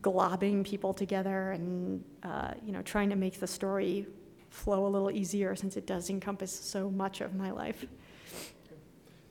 globbing 0.00 0.64
people 0.64 0.94
together 0.94 1.52
and, 1.52 2.02
uh, 2.22 2.52
you 2.64 2.72
know, 2.72 2.82
trying 2.82 3.10
to 3.10 3.16
make 3.16 3.38
the 3.38 3.46
story 3.46 4.06
flow 4.50 4.86
a 4.86 4.88
little 4.88 5.10
easier 5.10 5.54
since 5.54 5.76
it 5.76 5.86
does 5.86 6.08
encompass 6.08 6.50
so 6.50 6.90
much 6.90 7.20
of 7.20 7.34
my 7.34 7.50
life. 7.50 7.84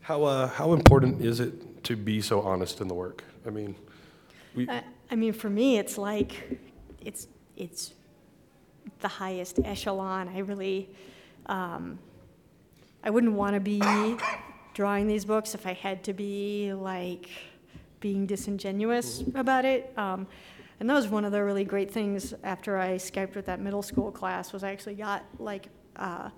How, 0.07 0.23
uh, 0.23 0.47
how 0.47 0.71
important 0.71 1.21
is 1.21 1.41
it 1.41 1.83
to 1.83 1.97
be 1.97 2.21
so 2.21 2.39
honest 2.39 2.79
in 2.79 2.87
the 2.87 2.93
work? 2.93 3.25
I 3.45 3.49
mean, 3.49 3.75
we, 4.55 4.69
I, 4.69 4.81
I 5.11 5.15
mean, 5.15 5.33
for 5.33 5.49
me, 5.49 5.79
it's 5.79 5.97
like 5.97 6.61
it's 7.01 7.27
it's 7.57 7.93
the 9.01 9.09
highest 9.09 9.59
echelon. 9.65 10.29
I 10.29 10.39
really, 10.39 10.89
um, 11.47 11.99
I 13.03 13.09
wouldn't 13.09 13.33
want 13.33 13.55
to 13.55 13.59
be 13.59 13.81
drawing 14.73 15.07
these 15.07 15.25
books 15.25 15.53
if 15.53 15.67
I 15.67 15.73
had 15.73 16.05
to 16.05 16.13
be 16.13 16.71
like 16.71 17.27
being 17.99 18.25
disingenuous 18.25 19.25
about 19.35 19.65
it. 19.65 19.91
Um, 19.97 20.25
and 20.79 20.89
that 20.89 20.93
was 20.93 21.09
one 21.09 21.25
of 21.25 21.33
the 21.33 21.43
really 21.43 21.65
great 21.65 21.91
things 21.91 22.33
after 22.45 22.77
I 22.77 22.91
Skyped 22.95 23.35
with 23.35 23.47
that 23.47 23.59
middle 23.59 23.83
school 23.83 24.13
class 24.13 24.53
was 24.53 24.63
I 24.63 24.71
actually 24.71 24.95
got 24.95 25.25
like. 25.37 25.67
Uh, 25.97 26.29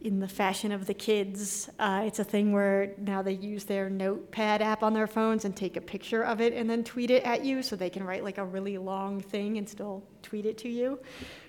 in 0.00 0.18
the 0.18 0.28
fashion 0.28 0.72
of 0.72 0.86
the 0.86 0.94
kids. 0.94 1.68
Uh, 1.78 2.02
it's 2.06 2.18
a 2.18 2.24
thing 2.24 2.52
where 2.52 2.94
now 2.98 3.20
they 3.20 3.32
use 3.32 3.64
their 3.64 3.90
notepad 3.90 4.62
app 4.62 4.82
on 4.82 4.94
their 4.94 5.06
phones 5.06 5.44
and 5.44 5.54
take 5.54 5.76
a 5.76 5.80
picture 5.80 6.24
of 6.24 6.40
it 6.40 6.54
and 6.54 6.68
then 6.70 6.82
tweet 6.82 7.10
it 7.10 7.22
at 7.24 7.44
you 7.44 7.62
so 7.62 7.76
they 7.76 7.90
can 7.90 8.04
write 8.04 8.24
like 8.24 8.38
a 8.38 8.44
really 8.44 8.78
long 8.78 9.20
thing 9.20 9.58
and 9.58 9.68
still 9.68 10.02
tweet 10.22 10.46
it 10.46 10.56
to 10.58 10.68
you, 10.68 10.98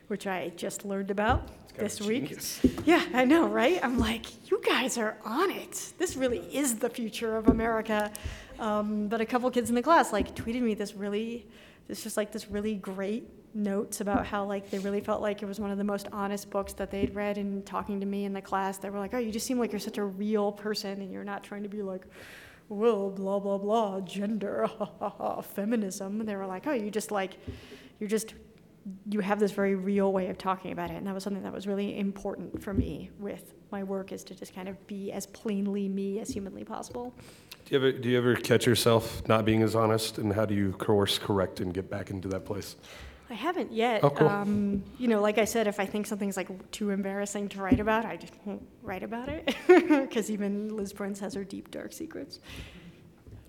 which 0.08 0.28
I 0.28 0.52
just 0.58 0.84
learned 0.84 1.12
about 1.12 1.50
this 1.78 2.02
week. 2.02 2.24
genius. 2.24 2.60
Yeah, 2.84 3.06
I 3.14 3.24
know, 3.24 3.48
right? 3.48 3.80
I'm 3.82 3.98
like, 3.98 4.52
you 4.52 4.62
guys 4.66 4.98
are 4.98 5.18
on 5.24 5.50
it. 5.52 5.94
This 5.98 6.18
really 6.18 6.40
is 6.54 6.76
the 6.76 6.90
future 6.90 7.38
of 7.38 7.48
America. 7.48 8.12
Um, 8.60 9.08
but 9.08 9.22
a 9.22 9.26
couple 9.26 9.50
kids 9.50 9.70
in 9.70 9.76
the 9.76 9.82
class 9.82 10.12
like 10.12 10.36
tweeted 10.36 10.62
me 10.62 10.74
this 10.74 10.94
really, 10.94 11.48
this 11.88 12.04
just 12.04 12.18
like 12.18 12.34
this 12.34 12.50
really 12.50 12.76
great 12.76 13.30
notes 13.54 14.02
about 14.02 14.26
how 14.26 14.46
like 14.46 14.70
they 14.70 14.80
really 14.80 15.02
felt 15.02 15.22
like 15.22 15.42
it 15.42 15.46
was 15.46 15.60
one 15.60 15.72
of 15.72 15.78
the 15.78 15.84
most 15.84 16.08
honest 16.12 16.50
books 16.50 16.74
that 16.74 16.90
they'd 16.90 17.14
read 17.14 17.38
and 17.38 17.66
talking 17.66 18.00
to 18.00 18.06
me 18.06 18.26
in 18.26 18.34
the 18.34 18.42
class. 18.42 18.78
They 18.78 18.90
were 18.90 19.00
like 19.00 19.14
oh 19.14 19.18
you 19.18 19.32
just 19.32 19.46
seem 19.46 19.60
like 19.60 19.72
you're 19.72 19.80
such 19.80 19.98
a 19.98 20.04
real 20.04 20.52
person 20.52 21.02
and 21.02 21.12
you're 21.12 21.24
not 21.24 21.44
trying 21.44 21.64
to 21.64 21.70
be 21.70 21.82
like 21.82 22.04
well 22.70 23.10
blah 23.10 23.40
blah 23.40 23.58
blah 23.58 24.00
gender 24.02 24.70
feminism. 25.56 26.26
They 26.26 26.36
were 26.36 26.48
like 26.48 26.68
oh 26.68 26.74
you 26.74 26.90
just 26.90 27.12
like 27.12 27.38
you're 28.00 28.10
just 28.10 28.34
you 29.10 29.20
have 29.20 29.40
this 29.40 29.52
very 29.52 29.76
real 29.76 30.12
way 30.12 30.28
of 30.28 30.38
talking 30.38 30.72
about 30.72 30.90
it. 30.90 30.96
And 30.96 31.06
that 31.06 31.14
was 31.14 31.24
something 31.24 31.44
that 31.44 31.54
was 31.54 31.68
really 31.68 31.98
important 32.00 32.64
for 32.64 32.74
me 32.74 33.12
with 33.20 33.54
my 33.72 33.84
work 33.84 34.12
is 34.12 34.24
to 34.26 34.36
just 34.36 34.56
kind 34.56 34.68
of 34.68 34.88
be 34.88 35.12
as 35.12 35.28
plainly 35.28 35.88
me 35.88 36.20
as 36.20 36.30
humanly 36.30 36.64
possible. 36.64 37.14
Do 37.66 37.76
you 37.76 37.78
ever 37.78 37.92
do 37.92 38.10
you 38.10 38.18
ever 38.18 38.36
catch 38.36 38.66
yourself 38.66 39.28
not 39.28 39.46
being 39.46 39.62
as 39.62 39.76
honest, 39.76 40.18
and 40.18 40.34
how 40.34 40.46
do 40.46 40.56
you 40.56 40.74
course 40.74 41.20
correct 41.20 41.60
and 41.60 41.74
get 41.74 41.90
back 41.90 42.10
into 42.10 42.28
that 42.30 42.46
place? 42.46 42.76
I 43.32 43.36
haven't 43.36 43.72
yet. 43.72 44.04
Oh, 44.04 44.10
cool. 44.10 44.28
Um, 44.28 44.84
you 44.98 45.08
know, 45.08 45.22
like 45.22 45.38
I 45.38 45.46
said, 45.46 45.66
if 45.66 45.80
I 45.80 45.86
think 45.86 46.06
something's 46.06 46.36
like 46.36 46.50
too 46.72 46.90
embarrassing 46.90 47.48
to 47.50 47.62
write 47.62 47.80
about, 47.80 48.04
I 48.04 48.18
just 48.18 48.34
won't 48.44 48.68
write 48.84 49.04
about 49.04 49.30
it. 49.30 49.56
Because 50.12 50.30
even 50.30 50.76
Liz 50.76 50.92
Prince 50.92 51.20
has 51.22 51.34
her 51.34 51.46
deep, 51.46 51.72
dark 51.72 51.94
secrets. 51.94 52.40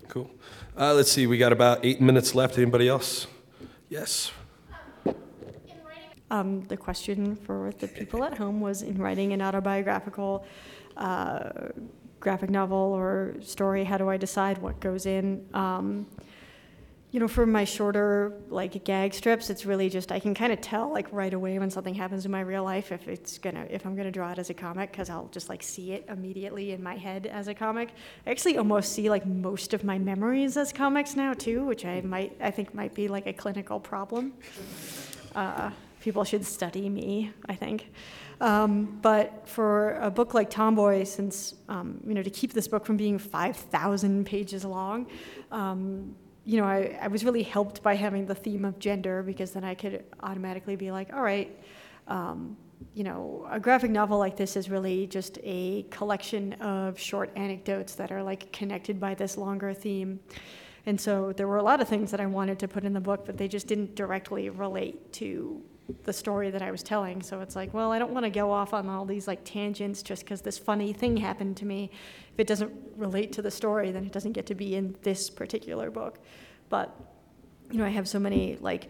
Cool. 0.07 0.29
Uh, 0.77 0.93
let's 0.93 1.11
see. 1.11 1.27
We 1.27 1.37
got 1.37 1.51
about 1.51 1.83
eight 1.83 1.99
minutes 1.99 2.33
left. 2.33 2.57
Anybody 2.57 2.87
else? 2.87 3.27
Yes. 3.89 4.31
Um, 6.31 6.61
the 6.61 6.77
question 6.77 7.35
for 7.35 7.73
the 7.79 7.87
people 7.87 8.23
at 8.23 8.37
home 8.37 8.61
was 8.61 8.81
in 8.81 8.97
writing 8.97 9.33
an 9.33 9.41
autobiographical 9.41 10.45
uh, 10.95 11.49
graphic 12.21 12.49
novel 12.49 12.77
or 12.77 13.35
story, 13.41 13.83
how 13.83 13.97
do 13.97 14.09
I 14.09 14.15
decide 14.15 14.57
what 14.59 14.79
goes 14.79 15.05
in? 15.05 15.45
Um, 15.53 16.07
you 17.13 17.19
know, 17.19 17.27
for 17.27 17.45
my 17.45 17.63
shorter 17.63 18.33
like 18.49 18.83
gag 18.85 19.13
strips, 19.13 19.51
it's 19.51 19.67
really 19.67 19.87
just 19.87 20.11
I 20.11 20.19
can 20.19 20.33
kind 20.33 20.51
of 20.51 20.59
tell 20.61 20.91
like 20.91 21.07
right 21.11 21.31
away 21.31 21.59
when 21.59 21.69
something 21.69 21.93
happens 21.93 22.25
in 22.25 22.31
my 22.31 22.41
real 22.41 22.63
life 22.63 22.91
if 22.91 23.07
it's 23.07 23.37
gonna 23.37 23.67
if 23.69 23.85
I'm 23.85 23.95
gonna 23.95 24.09
draw 24.09 24.31
it 24.31 24.39
as 24.39 24.49
a 24.49 24.53
comic 24.55 24.91
because 24.91 25.11
I'll 25.11 25.27
just 25.27 25.47
like 25.47 25.61
see 25.61 25.91
it 25.91 26.05
immediately 26.09 26.71
in 26.71 26.81
my 26.81 26.95
head 26.95 27.27
as 27.27 27.47
a 27.47 27.53
comic. 27.53 27.89
I 28.25 28.31
actually 28.31 28.57
almost 28.57 28.93
see 28.93 29.11
like 29.11 29.27
most 29.27 29.75
of 29.75 29.83
my 29.83 29.99
memories 29.99 30.57
as 30.57 30.73
comics 30.73 31.15
now 31.15 31.35
too, 31.35 31.63
which 31.65 31.85
I 31.85 32.01
might 32.01 32.35
I 32.41 32.49
think 32.49 32.73
might 32.73 32.95
be 32.95 33.07
like 33.07 33.27
a 33.27 33.33
clinical 33.33 33.79
problem. 33.79 34.33
Uh, 35.35 35.69
people 36.01 36.23
should 36.23 36.43
study 36.43 36.89
me, 36.89 37.31
I 37.47 37.53
think. 37.53 37.91
Um, 38.41 38.97
but 39.03 39.47
for 39.47 39.99
a 39.99 40.09
book 40.09 40.33
like 40.33 40.49
Tomboy, 40.49 41.03
since 41.03 41.53
um, 41.69 42.01
you 42.07 42.15
know 42.15 42.23
to 42.23 42.31
keep 42.31 42.53
this 42.53 42.67
book 42.67 42.87
from 42.87 42.97
being 42.97 43.19
5,000 43.19 44.25
pages 44.25 44.65
long, 44.65 45.05
um, 45.51 46.15
you 46.45 46.59
know 46.59 46.65
I, 46.65 46.97
I 47.01 47.07
was 47.07 47.23
really 47.23 47.43
helped 47.43 47.81
by 47.83 47.95
having 47.95 48.25
the 48.25 48.35
theme 48.35 48.65
of 48.65 48.79
gender 48.79 49.23
because 49.23 49.51
then 49.51 49.63
I 49.63 49.75
could 49.75 50.03
automatically 50.21 50.75
be 50.75 50.91
like, 50.91 51.13
all 51.13 51.21
right. 51.21 51.57
Um, 52.07 52.57
you 52.93 53.03
know, 53.05 53.47
a 53.49 53.59
graphic 53.59 53.89
novel 53.89 54.19
like 54.19 54.35
this 54.35 54.57
is 54.57 54.69
really 54.69 55.07
just 55.07 55.39
a 55.41 55.83
collection 55.83 56.53
of 56.53 56.99
short 56.99 57.31
anecdotes 57.35 57.95
that 57.95 58.11
are 58.11 58.21
like 58.21 58.51
connected 58.51 58.99
by 58.99 59.15
this 59.15 59.37
longer 59.37 59.73
theme. 59.73 60.19
And 60.85 60.99
so 60.99 61.31
there 61.31 61.47
were 61.47 61.57
a 61.57 61.63
lot 61.63 61.81
of 61.81 61.87
things 61.87 62.11
that 62.11 62.19
I 62.19 62.25
wanted 62.25 62.59
to 62.59 62.67
put 62.67 62.83
in 62.83 62.93
the 62.93 62.99
book, 62.99 63.25
but 63.25 63.37
they 63.37 63.47
just 63.47 63.67
didn't 63.67 63.95
directly 63.95 64.49
relate 64.49 65.13
to 65.13 65.61
the 66.03 66.13
story 66.13 66.49
that 66.49 66.61
I 66.61 66.71
was 66.71 66.81
telling. 66.81 67.21
So 67.21 67.41
it's 67.41 67.55
like, 67.55 67.73
well, 67.73 67.91
I 67.91 67.99
don't 67.99 68.11
want 68.11 68.25
to 68.25 68.29
go 68.29 68.51
off 68.51 68.73
on 68.73 68.89
all 68.89 69.05
these 69.05 69.27
like 69.27 69.43
tangents 69.43 70.01
just 70.01 70.23
because 70.23 70.41
this 70.41 70.57
funny 70.57 70.93
thing 70.93 71.17
happened 71.17 71.57
to 71.57 71.65
me. 71.65 71.91
If 72.33 72.39
it 72.39 72.47
doesn't 72.47 72.71
relate 72.95 73.33
to 73.33 73.41
the 73.41 73.51
story, 73.51 73.91
then 73.91 74.05
it 74.05 74.11
doesn't 74.11 74.31
get 74.31 74.45
to 74.47 74.55
be 74.55 74.75
in 74.75 74.95
this 75.01 75.29
particular 75.29 75.91
book. 75.91 76.19
But 76.69 76.95
you 77.71 77.79
know, 77.79 77.85
I 77.85 77.89
have 77.89 78.07
so 78.07 78.19
many 78.19 78.57
like 78.61 78.89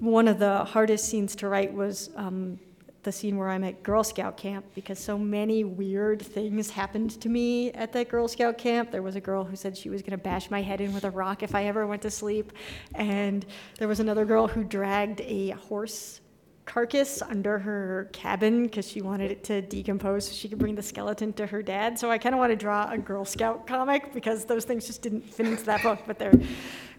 one 0.00 0.26
of 0.26 0.38
the 0.38 0.64
hardest 0.64 1.06
scenes 1.06 1.36
to 1.36 1.48
write 1.48 1.72
was 1.72 2.10
um, 2.16 2.58
the 3.02 3.12
scene 3.12 3.36
where 3.36 3.48
I'm 3.48 3.64
at 3.64 3.82
Girl 3.82 4.04
Scout 4.04 4.36
camp 4.36 4.64
because 4.74 4.98
so 4.98 5.18
many 5.18 5.64
weird 5.64 6.22
things 6.22 6.70
happened 6.70 7.20
to 7.20 7.28
me 7.28 7.72
at 7.72 7.92
that 7.92 8.08
Girl 8.08 8.28
Scout 8.28 8.58
camp. 8.58 8.90
There 8.90 9.02
was 9.02 9.16
a 9.16 9.20
girl 9.20 9.44
who 9.44 9.56
said 9.56 9.76
she 9.76 9.90
was 9.90 10.02
going 10.02 10.12
to 10.12 10.18
bash 10.18 10.50
my 10.50 10.62
head 10.62 10.80
in 10.80 10.94
with 10.94 11.04
a 11.04 11.10
rock 11.10 11.42
if 11.42 11.54
I 11.54 11.64
ever 11.64 11.86
went 11.86 12.02
to 12.02 12.10
sleep, 12.10 12.52
and 12.94 13.44
there 13.78 13.88
was 13.88 14.00
another 14.00 14.24
girl 14.24 14.46
who 14.46 14.64
dragged 14.64 15.20
a 15.22 15.50
horse 15.50 16.20
carcass 16.64 17.22
under 17.22 17.58
her 17.58 18.08
cabin 18.12 18.64
because 18.64 18.88
she 18.88 19.02
wanted 19.02 19.30
it 19.30 19.44
to 19.44 19.62
decompose 19.62 20.28
so 20.28 20.32
she 20.32 20.48
could 20.48 20.58
bring 20.58 20.74
the 20.74 20.82
skeleton 20.82 21.32
to 21.34 21.46
her 21.46 21.62
dad. 21.62 21.98
So 21.98 22.10
I 22.10 22.18
kind 22.18 22.34
of 22.34 22.38
want 22.38 22.50
to 22.50 22.56
draw 22.56 22.90
a 22.90 22.98
Girl 22.98 23.24
Scout 23.24 23.66
comic 23.66 24.12
because 24.14 24.44
those 24.44 24.64
things 24.64 24.86
just 24.86 25.02
didn't 25.02 25.22
fit 25.22 25.46
into 25.46 25.64
that 25.64 25.82
book, 25.82 26.00
but 26.06 26.18
they're 26.18 26.38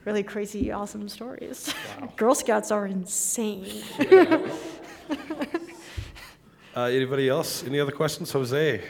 really 0.05 0.23
crazy, 0.23 0.71
awesome 0.71 1.07
stories. 1.07 1.73
Girl 2.17 2.35
Scouts 2.35 2.71
are 2.71 2.87
insane. 2.87 3.83
Uh, 6.75 6.85
anybody 6.85 7.29
else? 7.29 7.63
Any 7.63 7.79
other 7.79 7.91
questions? 7.91 8.31
Jose. 8.31 8.81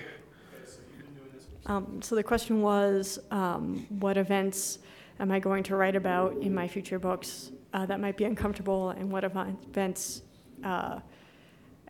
Um, 1.66 2.02
so 2.02 2.16
the 2.16 2.24
question 2.24 2.62
was, 2.62 3.20
um, 3.30 3.86
what 3.90 4.16
events 4.16 4.80
am 5.20 5.34
I 5.34 5.40
going 5.40 5.64
to 5.64 5.76
write 5.76 5.98
about 5.98 6.38
in 6.38 6.56
my 6.56 6.66
future 6.66 6.98
books 6.98 7.52
uh, 7.74 7.86
that 7.88 8.00
might 8.00 8.16
be 8.16 8.24
uncomfortable, 8.24 8.92
and 8.92 9.12
what 9.12 9.26
events 9.26 10.22
uh, 10.64 11.00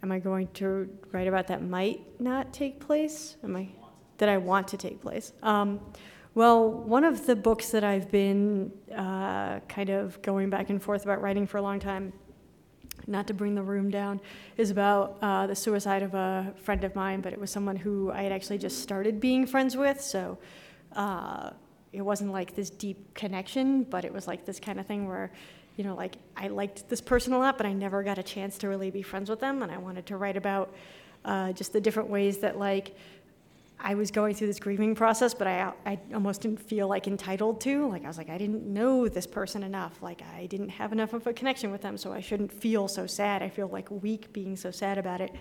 am 0.01 0.11
I 0.11 0.19
going 0.19 0.47
to 0.55 0.89
write 1.11 1.27
about 1.27 1.47
that 1.47 1.63
might 1.63 2.19
not 2.19 2.53
take 2.53 2.79
place? 2.79 3.37
Am 3.43 3.55
I 3.55 3.69
that 4.17 4.29
I 4.29 4.37
want 4.37 4.67
to 4.69 4.77
take 4.77 5.01
place? 5.01 5.33
Um, 5.41 5.79
well, 6.35 6.69
one 6.69 7.03
of 7.03 7.25
the 7.25 7.35
books 7.35 7.69
that 7.69 7.83
I've 7.83 8.09
been 8.09 8.71
uh, 8.95 9.59
kind 9.67 9.89
of 9.89 10.21
going 10.21 10.49
back 10.49 10.69
and 10.69 10.81
forth 10.81 11.03
about 11.03 11.21
writing 11.21 11.45
for 11.45 11.57
a 11.57 11.61
long 11.61 11.79
time 11.79 12.13
not 13.07 13.27
to 13.27 13.33
bring 13.33 13.55
the 13.55 13.61
room 13.61 13.89
down, 13.89 14.21
is 14.57 14.71
about 14.71 15.17
uh, 15.21 15.47
the 15.47 15.55
suicide 15.55 16.03
of 16.03 16.13
a 16.13 16.53
friend 16.61 16.83
of 16.83 16.95
mine, 16.95 17.21
but 17.21 17.33
it 17.33 17.39
was 17.39 17.51
someone 17.51 17.75
who 17.75 18.11
I 18.11 18.23
had 18.23 18.31
actually 18.31 18.57
just 18.57 18.81
started 18.81 19.19
being 19.19 19.45
friends 19.45 19.75
with, 19.75 20.01
so 20.01 20.37
uh, 20.95 21.51
it 21.91 22.01
wasn't 22.01 22.31
like 22.31 22.55
this 22.55 22.69
deep 22.69 23.13
connection, 23.13 23.83
but 23.83 24.05
it 24.05 24.13
was 24.13 24.27
like 24.27 24.45
this 24.45 24.59
kind 24.59 24.79
of 24.79 24.85
thing 24.85 25.07
where, 25.07 25.31
you 25.75 25.83
know, 25.83 25.95
like 25.95 26.17
I 26.37 26.47
liked 26.47 26.89
this 26.89 27.01
person 27.01 27.33
a 27.33 27.39
lot, 27.39 27.57
but 27.57 27.65
I 27.65 27.73
never 27.73 28.03
got 28.03 28.17
a 28.17 28.23
chance 28.23 28.57
to 28.59 28.67
really 28.67 28.91
be 28.91 29.01
friends 29.01 29.29
with 29.29 29.39
them, 29.39 29.63
and 29.63 29.71
I 29.71 29.77
wanted 29.77 30.05
to 30.07 30.17
write 30.17 30.37
about 30.37 30.73
uh, 31.25 31.51
just 31.53 31.73
the 31.73 31.81
different 31.81 32.09
ways 32.09 32.39
that 32.39 32.57
like 32.59 32.95
I 33.85 33.95
was 33.95 34.11
going 34.11 34.33
through 34.33 34.47
this 34.47 34.59
grieving 34.59 34.95
process, 34.95 35.33
but 35.33 35.45
I, 35.45 35.73
I 35.85 35.99
almost 36.13 36.41
didn't 36.41 36.61
feel 36.61 36.87
like 36.87 37.07
entitled 37.07 37.59
to. 37.61 37.89
Like 37.89 38.05
I 38.05 38.07
was 38.07 38.17
like, 38.17 38.29
I 38.29 38.37
didn't 38.37 38.65
know 38.65 39.09
this 39.09 39.27
person 39.27 39.61
enough. 39.61 40.01
Like 40.01 40.21
I 40.37 40.45
didn't 40.45 40.69
have 40.69 40.93
enough 40.93 41.11
of 41.11 41.27
a 41.27 41.33
connection 41.33 41.69
with 41.69 41.81
them, 41.81 41.97
so 41.97 42.13
I 42.13 42.21
shouldn't 42.21 42.51
feel 42.51 42.87
so 42.87 43.05
sad. 43.05 43.43
I 43.43 43.49
feel 43.49 43.67
like 43.67 43.89
weak 43.91 44.31
being 44.31 44.55
so 44.55 44.71
sad 44.71 44.97
about 44.97 45.19
it. 45.19 45.35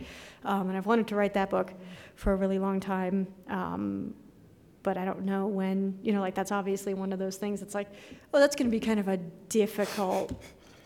Um, 0.45 0.69
and 0.69 0.77
I've 0.77 0.87
wanted 0.87 1.07
to 1.09 1.15
write 1.15 1.35
that 1.35 1.51
book 1.51 1.73
for 2.17 2.33
a 2.33 2.37
really 2.37 2.59
long 2.59 2.81
time. 2.81 3.29
Um, 3.49 4.15
but 4.83 4.97
I 4.97 5.05
don't 5.05 5.25
know 5.25 5.47
when, 5.47 5.99
you 6.03 6.13
know, 6.13 6.21
like 6.21 6.35
that's 6.35 6.53
obviously 6.53 6.95
one 6.95 7.13
of 7.13 7.19
those 7.19 7.37
things 7.37 7.63
It's 7.63 7.75
like, 7.75 7.89
oh, 8.33 8.41
that's 8.41 8.57
going 8.57 8.71
to 8.71 8.71
be 8.71 8.85
kind 8.85 9.01
of 9.01 9.09
a 9.09 9.17
difficult 9.49 10.33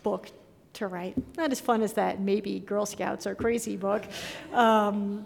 book 0.03 0.29
to 0.73 0.87
write. 0.87 1.15
Not 1.37 1.51
as 1.51 1.59
fun 1.59 1.81
as 1.81 1.93
that 1.93 2.21
maybe 2.21 2.59
Girl 2.59 2.85
Scouts 2.85 3.25
or 3.25 3.35
Crazy 3.35 3.75
book. 3.75 4.03
Um, 4.53 5.25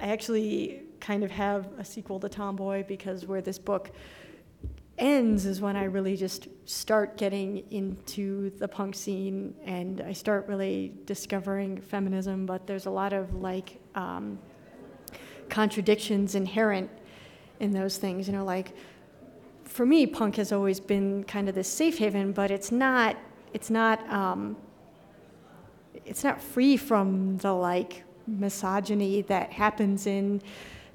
I 0.00 0.08
actually 0.08 0.82
kind 1.00 1.22
of 1.22 1.30
have 1.30 1.68
a 1.78 1.84
sequel 1.84 2.18
to 2.20 2.28
Tomboy 2.28 2.84
because 2.86 3.26
where 3.26 3.40
this 3.40 3.58
book 3.58 3.90
ends 4.98 5.44
is 5.44 5.60
when 5.60 5.76
I 5.76 5.84
really 5.84 6.16
just 6.16 6.48
start 6.64 7.16
getting 7.16 7.64
into 7.70 8.50
the 8.58 8.68
punk 8.68 8.94
scene 8.94 9.54
and 9.64 10.00
I 10.00 10.12
start 10.12 10.46
really 10.48 10.92
discovering 11.04 11.80
feminism. 11.80 12.46
But 12.46 12.66
there's 12.66 12.86
a 12.86 12.90
lot 12.90 13.12
of 13.12 13.34
like 13.34 13.80
um, 13.94 14.38
contradictions 15.48 16.34
inherent 16.34 16.90
in 17.64 17.72
those 17.72 17.96
things. 17.96 18.28
You 18.28 18.34
know, 18.34 18.44
like 18.44 18.72
for 19.64 19.84
me, 19.84 20.06
punk 20.06 20.36
has 20.36 20.52
always 20.52 20.78
been 20.78 21.24
kind 21.24 21.48
of 21.48 21.56
this 21.56 21.68
safe 21.68 21.98
haven, 21.98 22.30
but 22.30 22.52
it's 22.52 22.70
not. 22.70 23.16
It's 23.52 23.70
not. 23.70 24.08
Um, 24.08 24.56
it's 26.04 26.22
not 26.22 26.40
free 26.40 26.76
from 26.76 27.38
the 27.38 27.52
like 27.52 28.04
misogyny 28.26 29.22
that 29.22 29.52
happens 29.52 30.06
in 30.06 30.40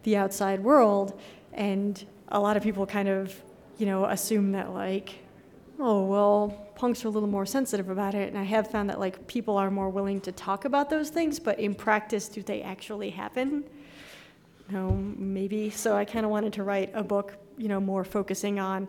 the 0.03 0.15
outside 0.15 0.63
world 0.63 1.20
and 1.53 2.05
a 2.30 2.39
lot 2.39 2.57
of 2.57 2.63
people 2.63 2.86
kind 2.86 3.07
of 3.07 3.36
you 3.78 3.86
know 3.86 4.05
assume 4.05 4.51
that 4.51 4.74
like 4.74 5.20
oh 5.80 6.03
well 6.05 6.67
punks 6.76 7.03
are 7.03 7.07
a 7.07 7.11
little 7.11 7.30
more 7.30 7.45
sensitive 7.45 7.89
about 7.89 8.15
it 8.15 8.30
and 8.30 8.38
i 8.38 8.43
have 8.43 8.70
found 8.70 8.89
that 8.89 8.99
like 8.99 9.28
people 9.28 9.57
are 9.57 9.70
more 9.70 9.89
willing 9.89 10.20
to 10.20 10.32
talk 10.32 10.65
about 10.65 10.89
those 10.89 11.09
things 11.09 11.39
but 11.39 11.59
in 11.59 11.76
practice 11.76 12.28
do 12.28 12.41
they 12.41 12.61
actually 12.61 13.09
happen 13.09 13.63
no 14.72 14.91
maybe 15.17 15.70
so 15.70 15.95
i 15.95 16.05
kind 16.05 16.26
of 16.26 16.32
wanted 16.32 16.53
to 16.53 16.63
write 16.63 16.91
a 16.93 17.03
book 17.03 17.36
you 17.57 17.67
know 17.67 17.80
more 17.80 18.03
focusing 18.03 18.59
on 18.59 18.88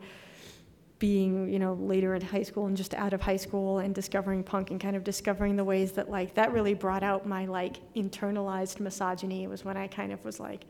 being 0.99 1.49
you 1.49 1.59
know 1.59 1.75
later 1.75 2.15
in 2.15 2.21
high 2.21 2.43
school 2.43 2.67
and 2.67 2.77
just 2.77 2.93
out 2.95 3.13
of 3.13 3.21
high 3.21 3.37
school 3.37 3.79
and 3.79 3.95
discovering 3.95 4.43
punk 4.43 4.71
and 4.71 4.81
kind 4.81 4.95
of 4.97 5.03
discovering 5.03 5.57
the 5.57 5.65
ways 5.65 5.93
that 5.93 6.11
like 6.11 6.35
that 6.35 6.53
really 6.53 6.75
brought 6.75 7.03
out 7.03 7.27
my 7.27 7.47
like 7.47 7.77
internalized 7.95 8.81
misogyny 8.81 9.47
was 9.47 9.65
when 9.65 9.77
i 9.77 9.87
kind 9.87 10.13
of 10.13 10.23
was 10.25 10.39
like 10.39 10.67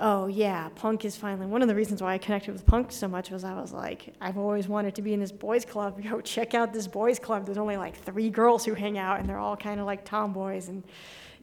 oh 0.00 0.26
yeah, 0.26 0.68
punk 0.74 1.04
is 1.04 1.16
finally 1.16 1.46
one 1.46 1.62
of 1.62 1.68
the 1.68 1.74
reasons 1.74 2.02
why 2.02 2.14
I 2.14 2.18
connected 2.18 2.52
with 2.52 2.66
punk 2.66 2.92
so 2.92 3.08
much 3.08 3.30
was 3.30 3.44
I 3.44 3.54
was 3.54 3.72
like, 3.72 4.14
I've 4.20 4.38
always 4.38 4.68
wanted 4.68 4.94
to 4.96 5.02
be 5.02 5.12
in 5.12 5.20
this 5.20 5.32
boys 5.32 5.64
club. 5.64 6.02
Go 6.10 6.20
check 6.20 6.54
out 6.54 6.72
this 6.72 6.86
boys 6.86 7.18
club. 7.18 7.46
There's 7.46 7.58
only 7.58 7.76
like 7.76 7.96
three 7.96 8.30
girls 8.30 8.64
who 8.64 8.74
hang 8.74 8.98
out, 8.98 9.20
and 9.20 9.28
they're 9.28 9.38
all 9.38 9.56
kind 9.56 9.80
of 9.80 9.86
like 9.86 10.04
tomboys, 10.04 10.68
and 10.68 10.82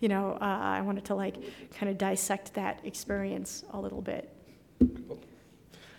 you 0.04 0.10
know, 0.10 0.38
uh, 0.41 0.43
I 0.43 0.82
wanted 0.82 1.06
to 1.06 1.16
like 1.16 1.38
kind 1.74 1.89
of 1.89 1.97
dissect 1.97 2.54
that 2.56 2.82
experience 2.84 3.64
a 3.72 3.80
little 3.80 4.01
bit. 4.01 4.30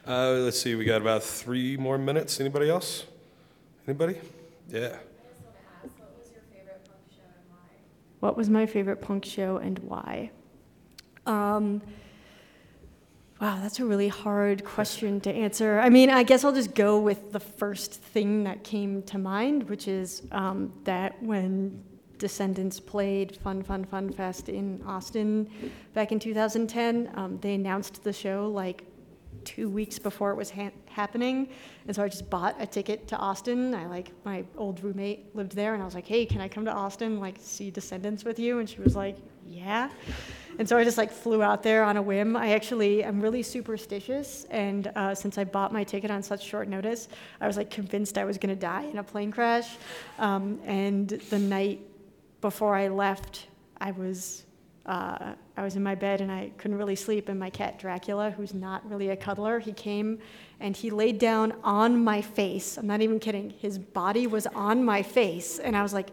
Uh, 0.06 0.32
let's 0.32 0.60
see, 0.60 0.74
we 0.74 0.84
got 0.84 1.00
about 1.00 1.22
three 1.22 1.78
more 1.78 1.96
minutes. 1.96 2.38
Anybody 2.38 2.68
else? 2.68 3.06
Anybody? 3.88 4.20
Yeah. 4.68 4.98
What 8.20 8.36
was 8.36 8.50
my 8.50 8.66
favorite 8.66 9.00
punk 9.00 9.24
show 9.24 9.56
and 9.56 9.78
why? 9.78 10.30
Um, 11.24 11.80
wow, 13.40 13.58
that's 13.62 13.80
a 13.80 13.86
really 13.86 14.08
hard 14.08 14.64
question 14.64 15.18
to 15.22 15.32
answer. 15.32 15.80
I 15.80 15.88
mean, 15.88 16.10
I 16.10 16.24
guess 16.24 16.44
I'll 16.44 16.52
just 16.52 16.74
go 16.74 17.00
with 17.00 17.32
the 17.32 17.40
first 17.40 17.94
thing 17.94 18.44
that 18.44 18.64
came 18.64 19.02
to 19.04 19.16
mind, 19.16 19.70
which 19.70 19.88
is 19.88 20.24
um, 20.30 20.74
that 20.84 21.22
when 21.22 21.82
Descendents 22.24 22.80
played 22.80 23.36
Fun 23.36 23.62
Fun 23.62 23.84
Fun 23.84 24.10
Fest 24.10 24.48
in 24.48 24.80
Austin 24.86 25.46
back 25.92 26.10
in 26.10 26.18
2010, 26.18 27.10
um, 27.16 27.38
they 27.42 27.52
announced 27.52 28.02
the 28.02 28.14
show 28.14 28.48
like 28.48 28.82
two 29.44 29.68
weeks 29.68 29.98
before 29.98 30.30
it 30.30 30.36
was 30.36 30.50
ha- 30.50 30.72
happening, 30.86 31.50
and 31.86 31.94
so 31.94 32.02
I 32.02 32.08
just 32.08 32.30
bought 32.30 32.56
a 32.58 32.66
ticket 32.66 33.06
to 33.08 33.16
Austin. 33.18 33.74
I 33.74 33.84
like 33.88 34.10
my 34.24 34.42
old 34.56 34.82
roommate 34.82 35.36
lived 35.36 35.54
there, 35.54 35.74
and 35.74 35.82
I 35.82 35.84
was 35.84 35.94
like, 35.94 36.06
"Hey, 36.06 36.24
can 36.24 36.40
I 36.40 36.48
come 36.48 36.64
to 36.64 36.72
Austin 36.72 37.20
like 37.20 37.36
see 37.40 37.70
Descendents 37.70 38.24
with 38.24 38.38
you?" 38.38 38.58
And 38.58 38.70
she 38.70 38.80
was 38.80 38.96
like, 38.96 39.18
"Yeah." 39.46 39.90
And 40.58 40.66
so 40.66 40.78
I 40.78 40.84
just 40.84 40.96
like 40.96 41.12
flew 41.12 41.42
out 41.42 41.62
there 41.62 41.84
on 41.84 41.98
a 41.98 42.02
whim. 42.02 42.36
I 42.36 42.54
actually 42.54 43.04
am 43.04 43.20
really 43.20 43.42
superstitious, 43.42 44.46
and 44.50 44.90
uh, 44.96 45.14
since 45.14 45.36
I 45.36 45.44
bought 45.44 45.74
my 45.74 45.84
ticket 45.84 46.10
on 46.10 46.22
such 46.22 46.42
short 46.42 46.68
notice, 46.68 47.08
I 47.38 47.46
was 47.46 47.58
like 47.58 47.70
convinced 47.70 48.16
I 48.16 48.24
was 48.24 48.38
gonna 48.38 48.56
die 48.56 48.84
in 48.84 48.96
a 48.96 49.04
plane 49.04 49.30
crash. 49.30 49.76
Um, 50.18 50.58
and 50.64 51.08
the 51.28 51.38
night 51.38 51.82
before 52.44 52.74
I 52.74 52.88
left, 52.88 53.46
I 53.80 53.92
was 53.92 54.44
uh, 54.84 55.32
I 55.56 55.62
was 55.62 55.76
in 55.76 55.82
my 55.82 55.94
bed 55.94 56.20
and 56.20 56.30
I 56.30 56.50
couldn't 56.58 56.76
really 56.76 56.94
sleep. 56.94 57.30
And 57.30 57.40
my 57.40 57.48
cat 57.48 57.78
Dracula, 57.78 58.32
who's 58.32 58.52
not 58.52 58.86
really 58.86 59.08
a 59.08 59.16
cuddler, 59.16 59.58
he 59.58 59.72
came 59.72 60.18
and 60.60 60.76
he 60.76 60.90
laid 60.90 61.18
down 61.18 61.54
on 61.64 62.04
my 62.04 62.20
face. 62.20 62.76
I'm 62.76 62.86
not 62.86 63.00
even 63.00 63.18
kidding. 63.18 63.48
His 63.48 63.78
body 63.78 64.26
was 64.26 64.46
on 64.48 64.84
my 64.84 65.02
face, 65.02 65.58
and 65.58 65.74
I 65.74 65.82
was 65.82 65.94
like, 65.94 66.10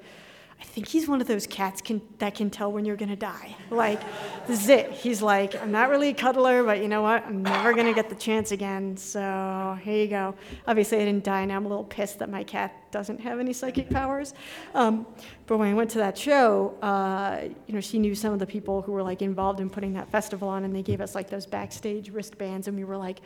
I 0.61 0.63
think 0.63 0.87
he's 0.87 1.07
one 1.07 1.19
of 1.19 1.27
those 1.27 1.47
cats 1.47 1.81
can, 1.81 2.01
that 2.19 2.35
can 2.35 2.51
tell 2.51 2.71
when 2.71 2.85
you're 2.85 2.95
gonna 2.95 3.15
die. 3.15 3.57
Like, 3.71 3.99
this 4.47 4.61
is 4.61 4.69
it. 4.69 4.91
He's 4.91 5.21
like, 5.21 5.59
I'm 5.61 5.71
not 5.71 5.89
really 5.89 6.09
a 6.09 6.13
cuddler, 6.13 6.63
but 6.63 6.81
you 6.81 6.87
know 6.87 7.01
what? 7.01 7.25
I'm 7.25 7.41
never 7.41 7.73
gonna 7.73 7.95
get 7.95 8.09
the 8.09 8.15
chance 8.15 8.51
again. 8.51 8.95
So 8.95 9.77
here 9.81 9.97
you 9.97 10.07
go. 10.07 10.35
Obviously, 10.67 10.99
I 10.99 11.05
didn't 11.05 11.23
die, 11.23 11.41
and 11.41 11.51
I'm 11.51 11.65
a 11.65 11.67
little 11.67 11.83
pissed 11.83 12.19
that 12.19 12.29
my 12.29 12.43
cat 12.43 12.91
doesn't 12.91 13.19
have 13.19 13.39
any 13.39 13.53
psychic 13.53 13.89
powers. 13.89 14.33
Um, 14.75 15.07
but 15.47 15.57
when 15.57 15.67
I 15.67 15.73
went 15.73 15.89
to 15.91 15.97
that 15.97 16.17
show, 16.17 16.77
uh, 16.81 17.49
you 17.67 17.73
know, 17.73 17.81
she 17.81 17.97
knew 17.97 18.13
some 18.13 18.31
of 18.31 18.39
the 18.39 18.45
people 18.45 18.81
who 18.83 18.91
were 18.91 19.03
like 19.03 19.21
involved 19.21 19.59
in 19.59 19.69
putting 19.69 19.93
that 19.93 20.09
festival 20.11 20.47
on, 20.47 20.63
and 20.63 20.75
they 20.75 20.83
gave 20.83 21.01
us 21.01 21.15
like 21.15 21.29
those 21.29 21.47
backstage 21.47 22.11
wristbands, 22.11 22.67
and 22.67 22.77
we 22.77 22.83
were 22.83 22.97
like, 22.97 23.19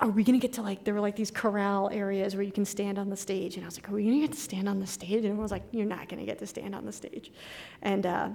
are 0.00 0.08
we 0.08 0.24
gonna 0.24 0.38
get 0.38 0.52
to 0.54 0.62
like 0.62 0.84
there 0.84 0.94
were 0.94 1.00
like 1.00 1.16
these 1.16 1.30
corral 1.30 1.90
areas 1.90 2.34
where 2.34 2.42
you 2.42 2.52
can 2.52 2.64
stand 2.64 2.98
on 2.98 3.08
the 3.08 3.16
stage? 3.16 3.56
And 3.56 3.64
i 3.64 3.66
was 3.66 3.76
like 3.76 3.88
are 3.88 3.92
we 3.92 4.04
gonna 4.04 4.20
get 4.20 4.32
to 4.32 4.40
stand 4.40 4.68
on 4.68 4.80
the 4.80 4.86
stage? 4.86 5.10
And 5.10 5.26
everyone 5.26 5.42
was 5.42 5.50
like 5.50 5.64
you're 5.72 5.86
not 5.86 6.08
gonna 6.08 6.24
get 6.24 6.38
to 6.38 6.46
stand 6.46 6.74
on 6.74 6.84
the 6.84 6.92
stage. 6.92 7.32
And 7.82 8.06
uh, 8.06 8.28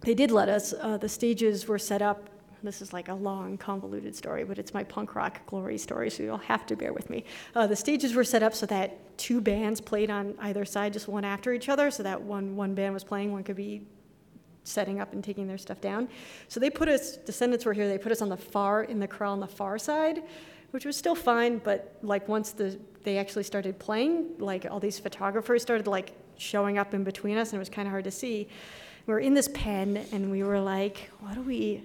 they 0.00 0.14
did 0.14 0.30
let 0.30 0.48
us 0.48 0.72
uh, 0.80 0.96
the 0.96 1.08
stages 1.08 1.66
were 1.66 1.78
set 1.78 2.02
up. 2.02 2.28
This 2.62 2.80
is 2.80 2.92
like 2.92 3.08
a 3.08 3.14
long 3.14 3.58
convoluted 3.58 4.14
story 4.14 4.44
but 4.44 4.58
it's 4.58 4.72
my 4.72 4.84
punk 4.84 5.14
rock 5.14 5.44
glory 5.46 5.78
story 5.78 6.10
so 6.10 6.22
you'll 6.22 6.38
have 6.38 6.64
to 6.66 6.76
bear 6.76 6.92
with 6.92 7.10
me. 7.10 7.24
Uh, 7.54 7.66
the 7.66 7.76
stages 7.76 8.14
were 8.14 8.24
set 8.24 8.42
up 8.42 8.54
so 8.54 8.66
that 8.66 9.18
two 9.18 9.40
bands 9.40 9.80
played 9.80 10.10
on 10.10 10.34
either 10.40 10.64
side 10.64 10.92
just 10.92 11.08
one 11.08 11.24
after 11.24 11.52
each 11.52 11.68
other 11.68 11.90
so 11.90 12.02
that 12.02 12.20
one 12.20 12.56
one 12.56 12.74
band 12.74 12.94
was 12.94 13.04
playing 13.04 13.32
one 13.32 13.42
could 13.42 13.56
be 13.56 13.82
setting 14.64 15.00
up 15.00 15.12
and 15.12 15.22
taking 15.24 15.46
their 15.46 15.58
stuff 15.58 15.80
down. 15.80 16.08
So 16.48 16.60
they 16.60 16.70
put 16.70 16.88
us, 16.88 17.16
Descendents 17.16 17.64
were 17.64 17.72
here, 17.72 17.88
they 17.88 17.98
put 17.98 18.12
us 18.12 18.22
on 18.22 18.28
the 18.28 18.36
far, 18.36 18.84
in 18.84 19.00
the 19.00 19.08
corral 19.08 19.32
on 19.32 19.40
the 19.40 19.46
far 19.46 19.78
side, 19.78 20.22
which 20.72 20.84
was 20.84 20.96
still 20.96 21.14
fine, 21.14 21.58
but 21.58 21.96
like 22.02 22.26
once 22.28 22.52
the, 22.52 22.78
they 23.04 23.18
actually 23.18 23.44
started 23.44 23.78
playing, 23.78 24.26
like 24.38 24.66
all 24.68 24.80
these 24.80 24.98
photographers 24.98 25.62
started 25.62 25.86
like 25.86 26.12
showing 26.38 26.78
up 26.78 26.94
in 26.94 27.04
between 27.04 27.36
us 27.36 27.50
and 27.50 27.56
it 27.56 27.60
was 27.60 27.68
kind 27.68 27.86
of 27.86 27.92
hard 27.92 28.04
to 28.04 28.10
see. 28.10 28.48
We 29.06 29.14
were 29.14 29.20
in 29.20 29.34
this 29.34 29.48
pen 29.52 30.04
and 30.12 30.30
we 30.30 30.42
were 30.42 30.60
like, 30.60 31.10
what 31.20 31.34
do 31.34 31.42
we, 31.42 31.82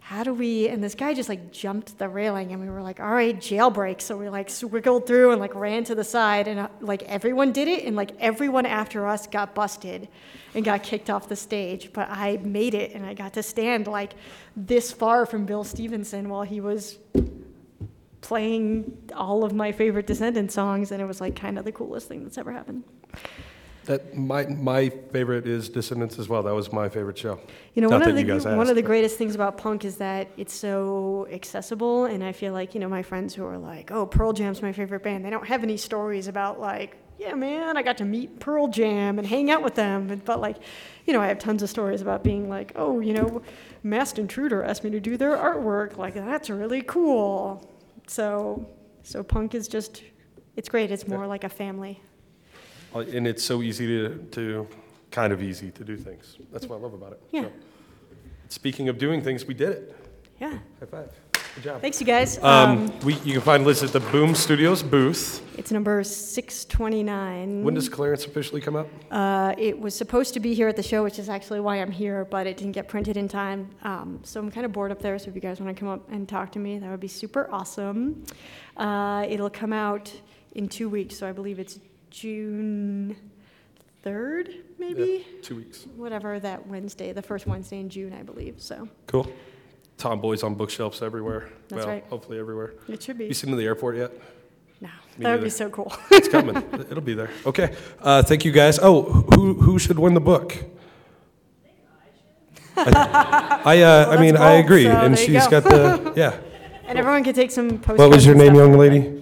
how 0.00 0.24
do 0.24 0.32
we, 0.32 0.68
and 0.68 0.82
this 0.82 0.94
guy 0.94 1.12
just 1.12 1.28
like 1.28 1.52
jumped 1.52 1.98
the 1.98 2.08
railing 2.08 2.52
and 2.52 2.62
we 2.62 2.70
were 2.70 2.80
like, 2.80 2.98
all 2.98 3.12
right, 3.12 3.36
jailbreak. 3.36 4.00
So 4.00 4.16
we 4.16 4.30
like 4.30 4.50
wiggled 4.62 5.06
through 5.06 5.32
and 5.32 5.40
like 5.40 5.54
ran 5.54 5.84
to 5.84 5.94
the 5.94 6.04
side 6.04 6.48
and 6.48 6.60
uh, 6.60 6.68
like 6.80 7.02
everyone 7.02 7.52
did 7.52 7.68
it 7.68 7.84
and 7.84 7.94
like 7.94 8.12
everyone 8.20 8.64
after 8.64 9.06
us 9.06 9.26
got 9.26 9.54
busted 9.54 10.08
and 10.54 10.64
got 10.64 10.82
kicked 10.82 11.10
off 11.10 11.28
the 11.28 11.36
stage. 11.36 11.92
But 11.92 12.08
I 12.08 12.38
made 12.38 12.72
it 12.72 12.94
and 12.94 13.04
I 13.04 13.12
got 13.12 13.34
to 13.34 13.42
stand 13.42 13.86
like 13.86 14.14
this 14.56 14.92
far 14.92 15.26
from 15.26 15.44
Bill 15.44 15.64
Stevenson 15.64 16.30
while 16.30 16.42
he 16.42 16.62
was 16.62 16.98
playing 18.24 18.96
all 19.14 19.44
of 19.44 19.52
my 19.52 19.70
favorite 19.70 20.06
Descendant 20.06 20.50
songs 20.50 20.90
and 20.90 21.02
it 21.02 21.04
was 21.04 21.20
like 21.20 21.36
kind 21.36 21.58
of 21.58 21.66
the 21.66 21.72
coolest 21.72 22.08
thing 22.08 22.22
that's 22.22 22.38
ever 22.38 22.52
happened. 22.52 22.82
That 23.84 24.16
my 24.16 24.46
my 24.46 24.88
favorite 24.88 25.46
is 25.46 25.68
Descendents 25.68 26.18
as 26.18 26.26
well. 26.26 26.42
That 26.42 26.54
was 26.54 26.72
my 26.72 26.88
favorite 26.88 27.18
show. 27.18 27.38
You 27.74 27.82
know, 27.82 27.88
Not 27.88 28.00
one 28.00 28.10
of 28.10 28.16
the 28.16 28.24
one 28.24 28.60
asked, 28.60 28.70
of 28.70 28.76
the 28.76 28.82
greatest 28.82 29.18
things 29.18 29.34
about 29.34 29.58
punk 29.58 29.84
is 29.84 29.96
that 29.96 30.28
it's 30.38 30.54
so 30.54 31.28
accessible, 31.30 32.06
and 32.06 32.24
I 32.24 32.32
feel 32.32 32.54
like 32.54 32.72
you 32.72 32.80
know 32.80 32.88
my 32.88 33.02
friends 33.02 33.34
who 33.34 33.44
are 33.44 33.58
like, 33.58 33.90
"Oh, 33.90 34.06
Pearl 34.06 34.32
Jam's 34.32 34.62
my 34.62 34.72
favorite 34.72 35.02
band." 35.02 35.22
They 35.22 35.28
don't 35.28 35.46
have 35.46 35.62
any 35.62 35.76
stories 35.76 36.26
about 36.26 36.58
like, 36.58 36.96
"Yeah, 37.18 37.34
man, 37.34 37.76
I 37.76 37.82
got 37.82 37.98
to 37.98 38.06
meet 38.06 38.40
Pearl 38.40 38.68
Jam 38.68 39.18
and 39.18 39.28
hang 39.28 39.50
out 39.50 39.62
with 39.62 39.74
them," 39.74 40.06
but, 40.06 40.24
but 40.24 40.40
like, 40.40 40.56
you 41.04 41.12
know, 41.12 41.20
I 41.20 41.26
have 41.26 41.38
tons 41.38 41.62
of 41.62 41.68
stories 41.68 42.00
about 42.00 42.24
being 42.24 42.48
like, 42.48 42.72
"Oh, 42.76 43.00
you 43.00 43.12
know, 43.12 43.42
Masked 43.82 44.18
Intruder 44.18 44.62
asked 44.62 44.82
me 44.82 44.88
to 44.90 45.00
do 45.00 45.18
their 45.18 45.36
artwork. 45.36 45.98
Like, 45.98 46.14
that's 46.14 46.48
really 46.48 46.80
cool." 46.80 47.70
So, 48.06 48.66
so 49.02 49.22
punk 49.22 49.54
is 49.54 49.68
just, 49.68 50.02
it's 50.56 50.68
great. 50.68 50.90
It's 50.90 51.06
more 51.08 51.26
like 51.26 51.44
a 51.44 51.48
family. 51.48 52.00
Uh, 52.94 53.00
And 53.00 53.26
it's 53.26 53.42
so 53.42 53.62
easy 53.62 53.86
to, 53.86 54.18
to 54.32 54.68
kind 55.10 55.32
of 55.32 55.42
easy 55.42 55.70
to 55.72 55.84
do 55.84 55.96
things. 55.96 56.36
That's 56.52 56.66
what 56.66 56.76
I 56.76 56.80
love 56.80 56.94
about 56.94 57.12
it. 57.12 57.22
Yeah. 57.30 57.42
So, 57.42 57.52
speaking 58.48 58.88
of 58.88 58.98
doing 58.98 59.22
things, 59.22 59.44
we 59.44 59.54
did 59.54 59.70
it. 59.70 59.96
Yeah. 60.40 60.58
High 60.80 60.86
five. 60.86 61.10
Good 61.54 61.64
job. 61.64 61.80
Thanks, 61.80 62.00
you 62.00 62.06
guys. 62.06 62.42
Um, 62.42 62.92
we, 63.00 63.14
you 63.20 63.34
can 63.34 63.40
find 63.40 63.64
Liz 63.64 63.82
at 63.84 63.92
the 63.92 64.00
Boom 64.00 64.34
Studios 64.34 64.82
booth. 64.82 65.40
It's 65.56 65.70
number 65.70 66.02
629. 66.02 67.62
When 67.62 67.74
does 67.74 67.88
clearance 67.88 68.26
officially 68.26 68.60
come 68.60 68.74
up? 68.74 68.88
Uh, 69.10 69.54
it 69.56 69.78
was 69.78 69.94
supposed 69.94 70.34
to 70.34 70.40
be 70.40 70.52
here 70.52 70.66
at 70.66 70.74
the 70.74 70.82
show, 70.82 71.04
which 71.04 71.20
is 71.20 71.28
actually 71.28 71.60
why 71.60 71.76
I'm 71.76 71.92
here, 71.92 72.24
but 72.24 72.48
it 72.48 72.56
didn't 72.56 72.72
get 72.72 72.88
printed 72.88 73.16
in 73.16 73.28
time. 73.28 73.70
Um, 73.84 74.18
so 74.24 74.40
I'm 74.40 74.50
kind 74.50 74.66
of 74.66 74.72
bored 74.72 74.90
up 74.90 75.00
there. 75.00 75.16
So 75.18 75.28
if 75.28 75.36
you 75.36 75.40
guys 75.40 75.60
want 75.60 75.76
to 75.76 75.78
come 75.78 75.88
up 75.88 76.10
and 76.10 76.28
talk 76.28 76.50
to 76.52 76.58
me, 76.58 76.78
that 76.80 76.90
would 76.90 76.98
be 76.98 77.06
super 77.08 77.48
awesome. 77.52 78.24
Uh, 78.76 79.24
it'll 79.28 79.48
come 79.48 79.72
out 79.72 80.12
in 80.56 80.68
two 80.68 80.88
weeks, 80.88 81.16
so 81.16 81.28
I 81.28 81.30
believe 81.32 81.60
it's 81.60 81.78
June 82.10 83.16
3rd, 84.04 84.56
maybe? 84.78 85.24
Yeah, 85.26 85.40
two 85.42 85.56
weeks. 85.56 85.86
Whatever 85.94 86.40
that 86.40 86.66
Wednesday, 86.66 87.12
the 87.12 87.22
first 87.22 87.46
Wednesday 87.46 87.78
in 87.78 87.88
June, 87.88 88.12
I 88.12 88.22
believe. 88.24 88.60
So 88.60 88.88
Cool. 89.06 89.28
Tomboys 89.98 90.42
on 90.42 90.54
bookshelves 90.54 91.02
everywhere. 91.02 91.48
That's 91.68 91.84
well, 91.84 91.94
right. 91.94 92.04
hopefully 92.10 92.38
everywhere. 92.38 92.74
it 92.88 93.02
should 93.02 93.18
be. 93.18 93.26
You 93.26 93.34
seen 93.34 93.52
at 93.52 93.56
the 93.56 93.64
airport 93.64 93.96
yet? 93.96 94.12
No, 94.80 94.88
Me 95.18 95.24
that 95.24 95.32
would 95.34 95.44
be 95.44 95.50
so 95.50 95.70
cool. 95.70 95.92
It's 96.10 96.28
coming. 96.28 96.56
It'll 96.56 97.00
be 97.00 97.14
there. 97.14 97.30
Okay. 97.46 97.74
Uh, 98.02 98.22
thank 98.22 98.44
you 98.44 98.52
guys. 98.52 98.78
Oh, 98.82 99.02
who 99.34 99.54
who 99.54 99.78
should 99.78 99.98
win 99.98 100.14
the 100.14 100.20
book? 100.20 100.56
I 102.76 103.60
I, 103.64 103.82
uh, 103.82 104.06
I 104.10 104.20
mean 104.20 104.36
I 104.36 104.54
bold, 104.56 104.64
agree, 104.64 104.84
so 104.84 104.90
and 104.90 105.16
there 105.16 105.24
you 105.24 105.32
she's 105.40 105.46
go. 105.46 105.60
got 105.60 105.70
the 105.70 106.12
yeah. 106.16 106.36
and 106.86 106.98
everyone 106.98 107.22
can 107.22 107.32
take 107.34 107.52
some 107.52 107.78
postcards. 107.78 107.98
What 108.00 108.10
was 108.10 108.26
your 108.26 108.34
and 108.34 108.42
name, 108.42 108.54
stuff. 108.54 108.68
young 108.68 108.78
lady? 108.78 109.20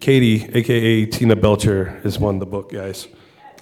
Katie, 0.00 0.44
aka 0.52 1.06
Tina 1.06 1.36
Belcher, 1.36 2.00
has 2.02 2.18
won 2.18 2.38
the 2.38 2.46
book, 2.46 2.70
guys. 2.72 3.08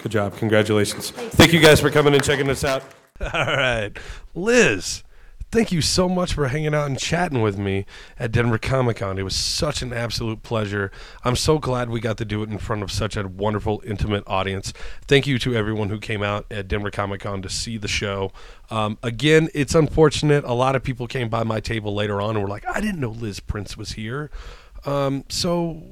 Good 0.02 0.12
job. 0.12 0.36
Congratulations. 0.36 1.10
Thank 1.10 1.52
you 1.52 1.60
guys 1.60 1.80
for 1.80 1.90
coming 1.90 2.14
and 2.14 2.22
checking 2.22 2.48
us 2.50 2.64
out. 2.64 2.82
All 3.20 3.28
right. 3.46 3.90
Liz, 4.34 5.02
thank 5.50 5.72
you 5.72 5.80
so 5.80 6.08
much 6.08 6.34
for 6.34 6.48
hanging 6.48 6.74
out 6.74 6.86
and 6.86 6.98
chatting 6.98 7.40
with 7.40 7.58
me 7.58 7.86
at 8.18 8.32
Denver 8.32 8.58
Comic 8.58 8.98
Con. 8.98 9.18
It 9.18 9.22
was 9.22 9.34
such 9.34 9.82
an 9.82 9.92
absolute 9.92 10.42
pleasure. 10.42 10.90
I'm 11.24 11.36
so 11.36 11.58
glad 11.58 11.90
we 11.90 12.00
got 12.00 12.18
to 12.18 12.24
do 12.24 12.42
it 12.42 12.50
in 12.50 12.58
front 12.58 12.82
of 12.82 12.90
such 12.90 13.16
a 13.16 13.26
wonderful, 13.26 13.82
intimate 13.86 14.24
audience. 14.26 14.72
Thank 15.06 15.26
you 15.26 15.38
to 15.40 15.54
everyone 15.54 15.88
who 15.88 15.98
came 15.98 16.22
out 16.22 16.46
at 16.50 16.68
Denver 16.68 16.90
Comic 16.90 17.22
Con 17.22 17.42
to 17.42 17.48
see 17.48 17.78
the 17.78 17.88
show. 17.88 18.32
Um, 18.70 18.98
again, 19.02 19.48
it's 19.54 19.74
unfortunate. 19.74 20.44
A 20.44 20.54
lot 20.54 20.76
of 20.76 20.82
people 20.82 21.06
came 21.06 21.28
by 21.28 21.44
my 21.44 21.60
table 21.60 21.94
later 21.94 22.20
on 22.20 22.36
and 22.36 22.42
were 22.42 22.50
like, 22.50 22.66
I 22.68 22.80
didn't 22.80 23.00
know 23.00 23.10
Liz 23.10 23.40
Prince 23.40 23.76
was 23.76 23.92
here. 23.92 24.30
Um, 24.84 25.24
so 25.28 25.82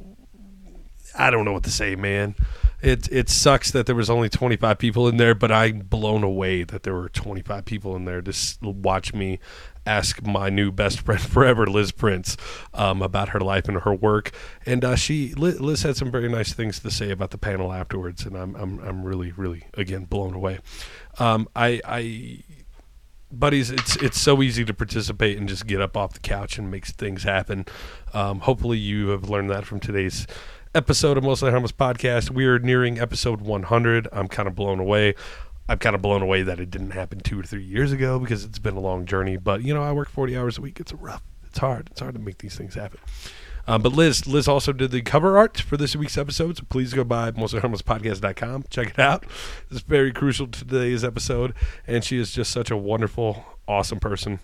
I 1.19 1.31
don't 1.31 1.45
know 1.45 1.53
what 1.53 1.65
to 1.65 1.71
say, 1.71 1.97
man. 1.97 2.35
It 2.83 3.11
it 3.11 3.29
sucks 3.29 3.71
that 3.71 3.87
there 3.87 3.95
was 3.95 4.11
only 4.11 4.29
25 4.29 4.79
people 4.79 5.09
in 5.09 5.17
there, 5.17 5.35
but 5.35 5.51
I'm 5.51 5.81
blown 5.81 6.23
away 6.23 6.63
that 6.65 6.83
there 6.83 6.95
were 6.95 7.09
25 7.09 7.65
people 7.65 7.97
in 7.97 8.05
there 8.05 8.23
to 8.23 8.35
watch 8.63 9.15
me 9.15 9.39
ask 9.87 10.23
my 10.23 10.51
new 10.51 10.73
best 10.73 11.01
friend 11.01 11.21
forever, 11.33 11.67
Liz 11.67 11.93
Prince, 11.93 12.37
um, 12.75 13.01
about 13.03 13.31
her 13.31 13.41
life 13.41 13.69
and 13.69 13.79
her 13.79 13.95
work. 13.95 14.33
And 14.67 14.85
uh, 14.85 14.97
she 14.97 15.33
Liz, 15.35 15.61
Liz 15.61 15.83
had 15.83 15.97
some 15.97 16.11
very 16.11 16.29
nice 16.29 16.53
things 16.53 16.81
to 16.81 16.91
say 16.91 17.11
about 17.11 17.31
the 17.31 17.39
panel 17.39 17.73
afterwards, 17.73 18.27
and 18.27 18.37
I'm 18.37 18.55
I'm 18.57 18.79
I'm 18.81 19.05
really 19.05 19.33
really 19.33 19.65
again 19.75 20.05
blown 20.05 20.35
away. 20.35 20.59
Um, 21.19 21.49
I 21.57 21.81
I 21.85 22.43
buddies, 23.33 23.71
it's 23.71 23.97
it's 23.97 24.21
so 24.21 24.43
easy 24.43 24.65
to 24.65 24.75
participate 24.75 25.39
and 25.39 25.49
just 25.49 25.67
get 25.67 25.81
up 25.81 25.97
off 25.97 26.13
the 26.13 26.21
couch 26.21 26.59
and 26.59 26.71
make 26.71 26.87
things 26.87 27.23
happen. 27.23 27.67
Um, 28.13 28.41
hopefully, 28.41 28.79
you 28.79 29.09
have 29.09 29.29
learned 29.29 29.51
that 29.51 29.65
from 29.65 29.81
today's 29.81 30.27
episode 30.77 31.17
of 31.17 31.25
Mostly 31.25 31.51
Harmless 31.51 31.73
Podcast. 31.73 32.29
We 32.29 32.45
are 32.45 32.59
nearing 32.59 33.01
episode 33.01 33.41
100. 33.41 34.09
I'm 34.13 34.29
kind 34.29 34.47
of 34.47 34.55
blown 34.55 34.79
away. 34.79 35.15
I'm 35.71 35.79
kind 35.79 35.97
of 35.97 36.03
blown 36.03 36.21
away 36.21 36.43
that 36.43 36.61
it 36.61 36.71
didn't 36.71 36.91
happen 36.91 37.21
two 37.21 37.41
or 37.41 37.45
three 37.45 37.65
years 37.65 37.93
ago 37.93 38.19
because 38.19 38.45
it's 38.45 38.59
been 38.59 38.77
a 38.77 38.81
long 38.81 39.07
journey. 39.07 39.39
But 39.39 39.63
you 39.63 39.73
know, 39.73 39.83
I 39.83 39.93
work 39.93 40.11
40 40.11 40.37
hours 40.37 40.59
a 40.59 40.61
week. 40.61 40.79
It's 40.79 40.93
rough. 40.93 41.23
It's 41.47 41.59
hard. 41.59 41.89
It's 41.91 42.01
hard 42.01 42.15
to 42.15 42.21
make 42.21 42.39
these 42.39 42.57
things 42.57 42.75
happen. 42.75 43.01
Um, 43.67 43.81
but 43.81 43.95
Liz, 43.95 44.27
Liz 44.27 44.47
also 44.47 44.75
did 44.75 44.91
the 44.91 45.01
cover 45.01 45.39
art 45.39 45.59
for 45.59 45.79
this 45.79 45.97
week's 45.97 46.19
episode, 46.19 46.59
so 46.59 46.65
please 46.69 46.93
go 46.93 47.05
by 47.05 47.31
mostlyharmlesspodcast.com. 47.31 48.67
Check 48.69 48.91
it 48.91 48.99
out. 48.99 49.25
It's 49.71 49.81
very 49.81 50.13
crucial 50.13 50.47
to 50.47 50.59
today's 50.59 51.03
episode, 51.03 51.55
and 51.87 52.05
she 52.05 52.19
is 52.19 52.33
just 52.33 52.53
such 52.53 52.71
a 52.71 52.77
wonderful, 52.77 53.47
awesome 53.67 53.99
person. 53.99 54.41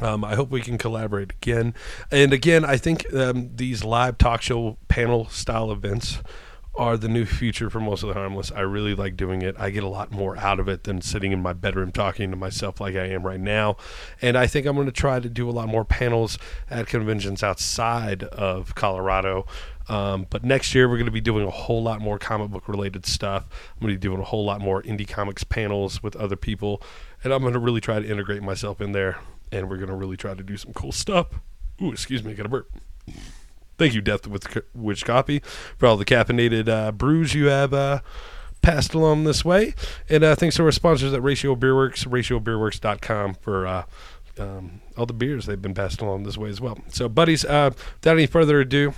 Um, 0.00 0.24
I 0.24 0.34
hope 0.34 0.50
we 0.50 0.60
can 0.60 0.78
collaborate 0.78 1.32
again. 1.32 1.74
And 2.10 2.32
again, 2.32 2.64
I 2.64 2.76
think 2.76 3.12
um, 3.14 3.50
these 3.54 3.84
live 3.84 4.18
talk 4.18 4.42
show 4.42 4.76
panel 4.88 5.28
style 5.28 5.70
events 5.70 6.18
are 6.76 6.96
the 6.96 7.08
new 7.08 7.24
future 7.24 7.70
for 7.70 7.78
most 7.78 8.02
of 8.02 8.08
the 8.08 8.14
harmless. 8.14 8.50
I 8.50 8.60
really 8.60 8.94
like 8.94 9.16
doing 9.16 9.42
it. 9.42 9.54
I 9.58 9.70
get 9.70 9.84
a 9.84 9.88
lot 9.88 10.10
more 10.10 10.36
out 10.36 10.58
of 10.58 10.68
it 10.68 10.84
than 10.84 11.00
sitting 11.00 11.30
in 11.30 11.40
my 11.40 11.52
bedroom 11.52 11.92
talking 11.92 12.30
to 12.30 12.36
myself 12.36 12.80
like 12.80 12.96
I 12.96 13.06
am 13.06 13.24
right 13.24 13.38
now. 13.38 13.76
And 14.20 14.36
I 14.36 14.48
think 14.48 14.66
I'm 14.66 14.74
going 14.74 14.86
to 14.86 14.92
try 14.92 15.20
to 15.20 15.28
do 15.28 15.48
a 15.48 15.52
lot 15.52 15.68
more 15.68 15.84
panels 15.84 16.36
at 16.68 16.88
conventions 16.88 17.44
outside 17.44 18.24
of 18.24 18.74
Colorado. 18.74 19.46
Um, 19.88 20.26
but 20.30 20.42
next 20.42 20.74
year 20.74 20.88
we're 20.88 20.96
going 20.96 21.06
to 21.06 21.12
be 21.12 21.20
doing 21.20 21.46
a 21.46 21.50
whole 21.50 21.82
lot 21.82 22.00
more 22.00 22.18
comic 22.18 22.50
book 22.50 22.66
related 22.66 23.06
stuff. 23.06 23.46
I'm 23.74 23.80
going 23.80 23.94
to 23.94 23.98
be 23.98 24.08
doing 24.08 24.20
a 24.20 24.24
whole 24.24 24.44
lot 24.44 24.60
more 24.60 24.82
indie 24.82 25.06
comics 25.06 25.44
panels 25.44 26.02
with 26.02 26.16
other 26.16 26.36
people, 26.36 26.82
and 27.22 27.32
I'm 27.32 27.42
going 27.42 27.52
to 27.52 27.60
really 27.60 27.82
try 27.82 28.00
to 28.00 28.08
integrate 28.08 28.42
myself 28.42 28.80
in 28.80 28.92
there. 28.92 29.18
And 29.54 29.70
we're 29.70 29.78
to 29.78 29.94
really 29.94 30.16
try 30.16 30.34
to 30.34 30.42
do 30.42 30.56
some 30.56 30.72
cool 30.72 30.92
stuff. 30.92 31.28
Ooh, 31.80 31.92
excuse 31.92 32.24
me, 32.24 32.32
I 32.32 32.34
got 32.34 32.46
a 32.46 32.48
burp. 32.48 32.70
Thank 33.78 33.94
you, 33.94 34.00
Death 34.00 34.26
with 34.26 34.46
Which 34.74 35.04
Copy, 35.04 35.40
for 35.76 35.86
all 35.86 35.96
the 35.96 36.04
caffeinated 36.04 36.68
uh, 36.68 36.92
brews 36.92 37.34
you 37.34 37.46
have 37.46 37.74
uh, 37.74 38.00
passed 38.62 38.94
along 38.94 39.24
this 39.24 39.44
way. 39.44 39.74
And 40.08 40.22
uh, 40.22 40.34
thanks 40.34 40.56
to 40.56 40.64
our 40.64 40.72
sponsors 40.72 41.12
at 41.12 41.22
Ratio 41.22 41.56
Beer 41.56 41.74
Works, 41.74 42.04
ratiobeerworks.com 42.04 43.34
for 43.34 43.66
uh, 43.66 43.84
um, 44.38 44.80
all 44.96 45.06
the 45.06 45.12
beers 45.12 45.46
they've 45.46 45.60
been 45.60 45.74
passed 45.74 46.00
along 46.00 46.22
this 46.22 46.38
way 46.38 46.50
as 46.50 46.60
well. 46.60 46.78
So, 46.88 47.08
buddies, 47.08 47.44
uh, 47.44 47.70
without 47.96 48.12
any 48.12 48.26
further 48.26 48.60
ado, 48.60 48.94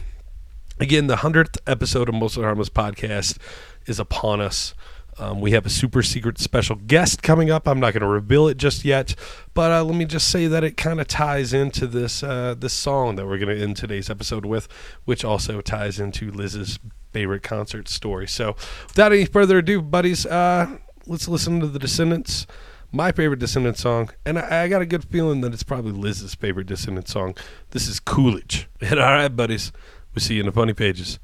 again, 0.79 1.07
the 1.07 1.17
100th 1.17 1.59
episode 1.67 2.09
of 2.09 2.15
Mostly 2.15 2.45
Harmless 2.45 2.71
Podcast 2.71 3.39
is 3.87 3.99
upon 3.99 4.41
us. 4.41 4.75
Um, 5.19 5.41
we 5.41 5.53
have 5.53 5.65
a 5.65 5.71
super 5.71 6.03
secret 6.03 6.39
special 6.39 6.77
guest 6.77 7.23
coming 7.23 7.51
up. 7.51 7.67
I'm 7.67 7.81
not 7.81 7.95
going 7.95 8.03
to 8.03 8.07
reveal 8.07 8.49
it 8.49 8.59
just 8.59 8.85
yet, 8.85 9.15
but 9.55 9.73
uh, 9.73 9.83
let 9.83 9.97
me 9.97 10.05
just 10.05 10.29
say 10.29 10.47
that 10.47 10.63
it 10.63 10.77
kind 10.77 11.01
of 11.01 11.09
ties 11.09 11.55
into 11.55 11.87
this 11.87 12.23
uh, 12.23 12.55
this 12.59 12.75
song 12.75 13.17
that 13.17 13.27
we're 13.27 13.39
going 13.39 13.57
to 13.57 13.63
end 13.63 13.77
today's 13.77 14.11
episode 14.11 14.45
with, 14.45 14.69
which 15.05 15.25
also 15.25 15.61
ties 15.61 15.99
into 15.99 16.31
Liz's 16.31 16.79
favorite 17.13 17.43
concert 17.43 17.89
story. 17.89 18.29
So, 18.29 18.57
without 18.89 19.13
any 19.13 19.25
further 19.25 19.59
ado, 19.59 19.81
buddies, 19.81 20.27
uh, 20.27 20.77
let's 21.07 21.29
listen 21.29 21.61
to 21.61 21.67
the 21.67 21.79
Descendents. 21.79 22.47
My 22.93 23.11
favorite 23.11 23.41
Descendents 23.41 23.81
song, 23.81 24.11
and 24.25 24.39
I, 24.39 24.65
I 24.65 24.69
got 24.69 24.81
a 24.81 24.87
good 24.87 25.05
feeling 25.05 25.41
that 25.41 25.53
it's 25.53 25.65
probably 25.65 25.93
Liz's 25.93 26.35
favorite 26.35 26.67
Descendents 26.67 27.13
song. 27.13 27.35
This 27.71 27.89
is 27.89 28.01
Coolidge. 28.01 28.69
And 28.81 29.01
all 29.01 29.15
right, 29.15 29.29
buddies, 29.29 29.73
we'll 30.15 30.23
see 30.23 30.35
you 30.35 30.41
in 30.41 30.47
the 30.47 30.53
funny 30.53 30.73
pages. 30.75 31.19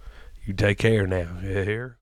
You 0.44 0.54
take 0.54 0.78
care 0.78 1.06
now. 1.06 1.34
Hear? 1.40 1.98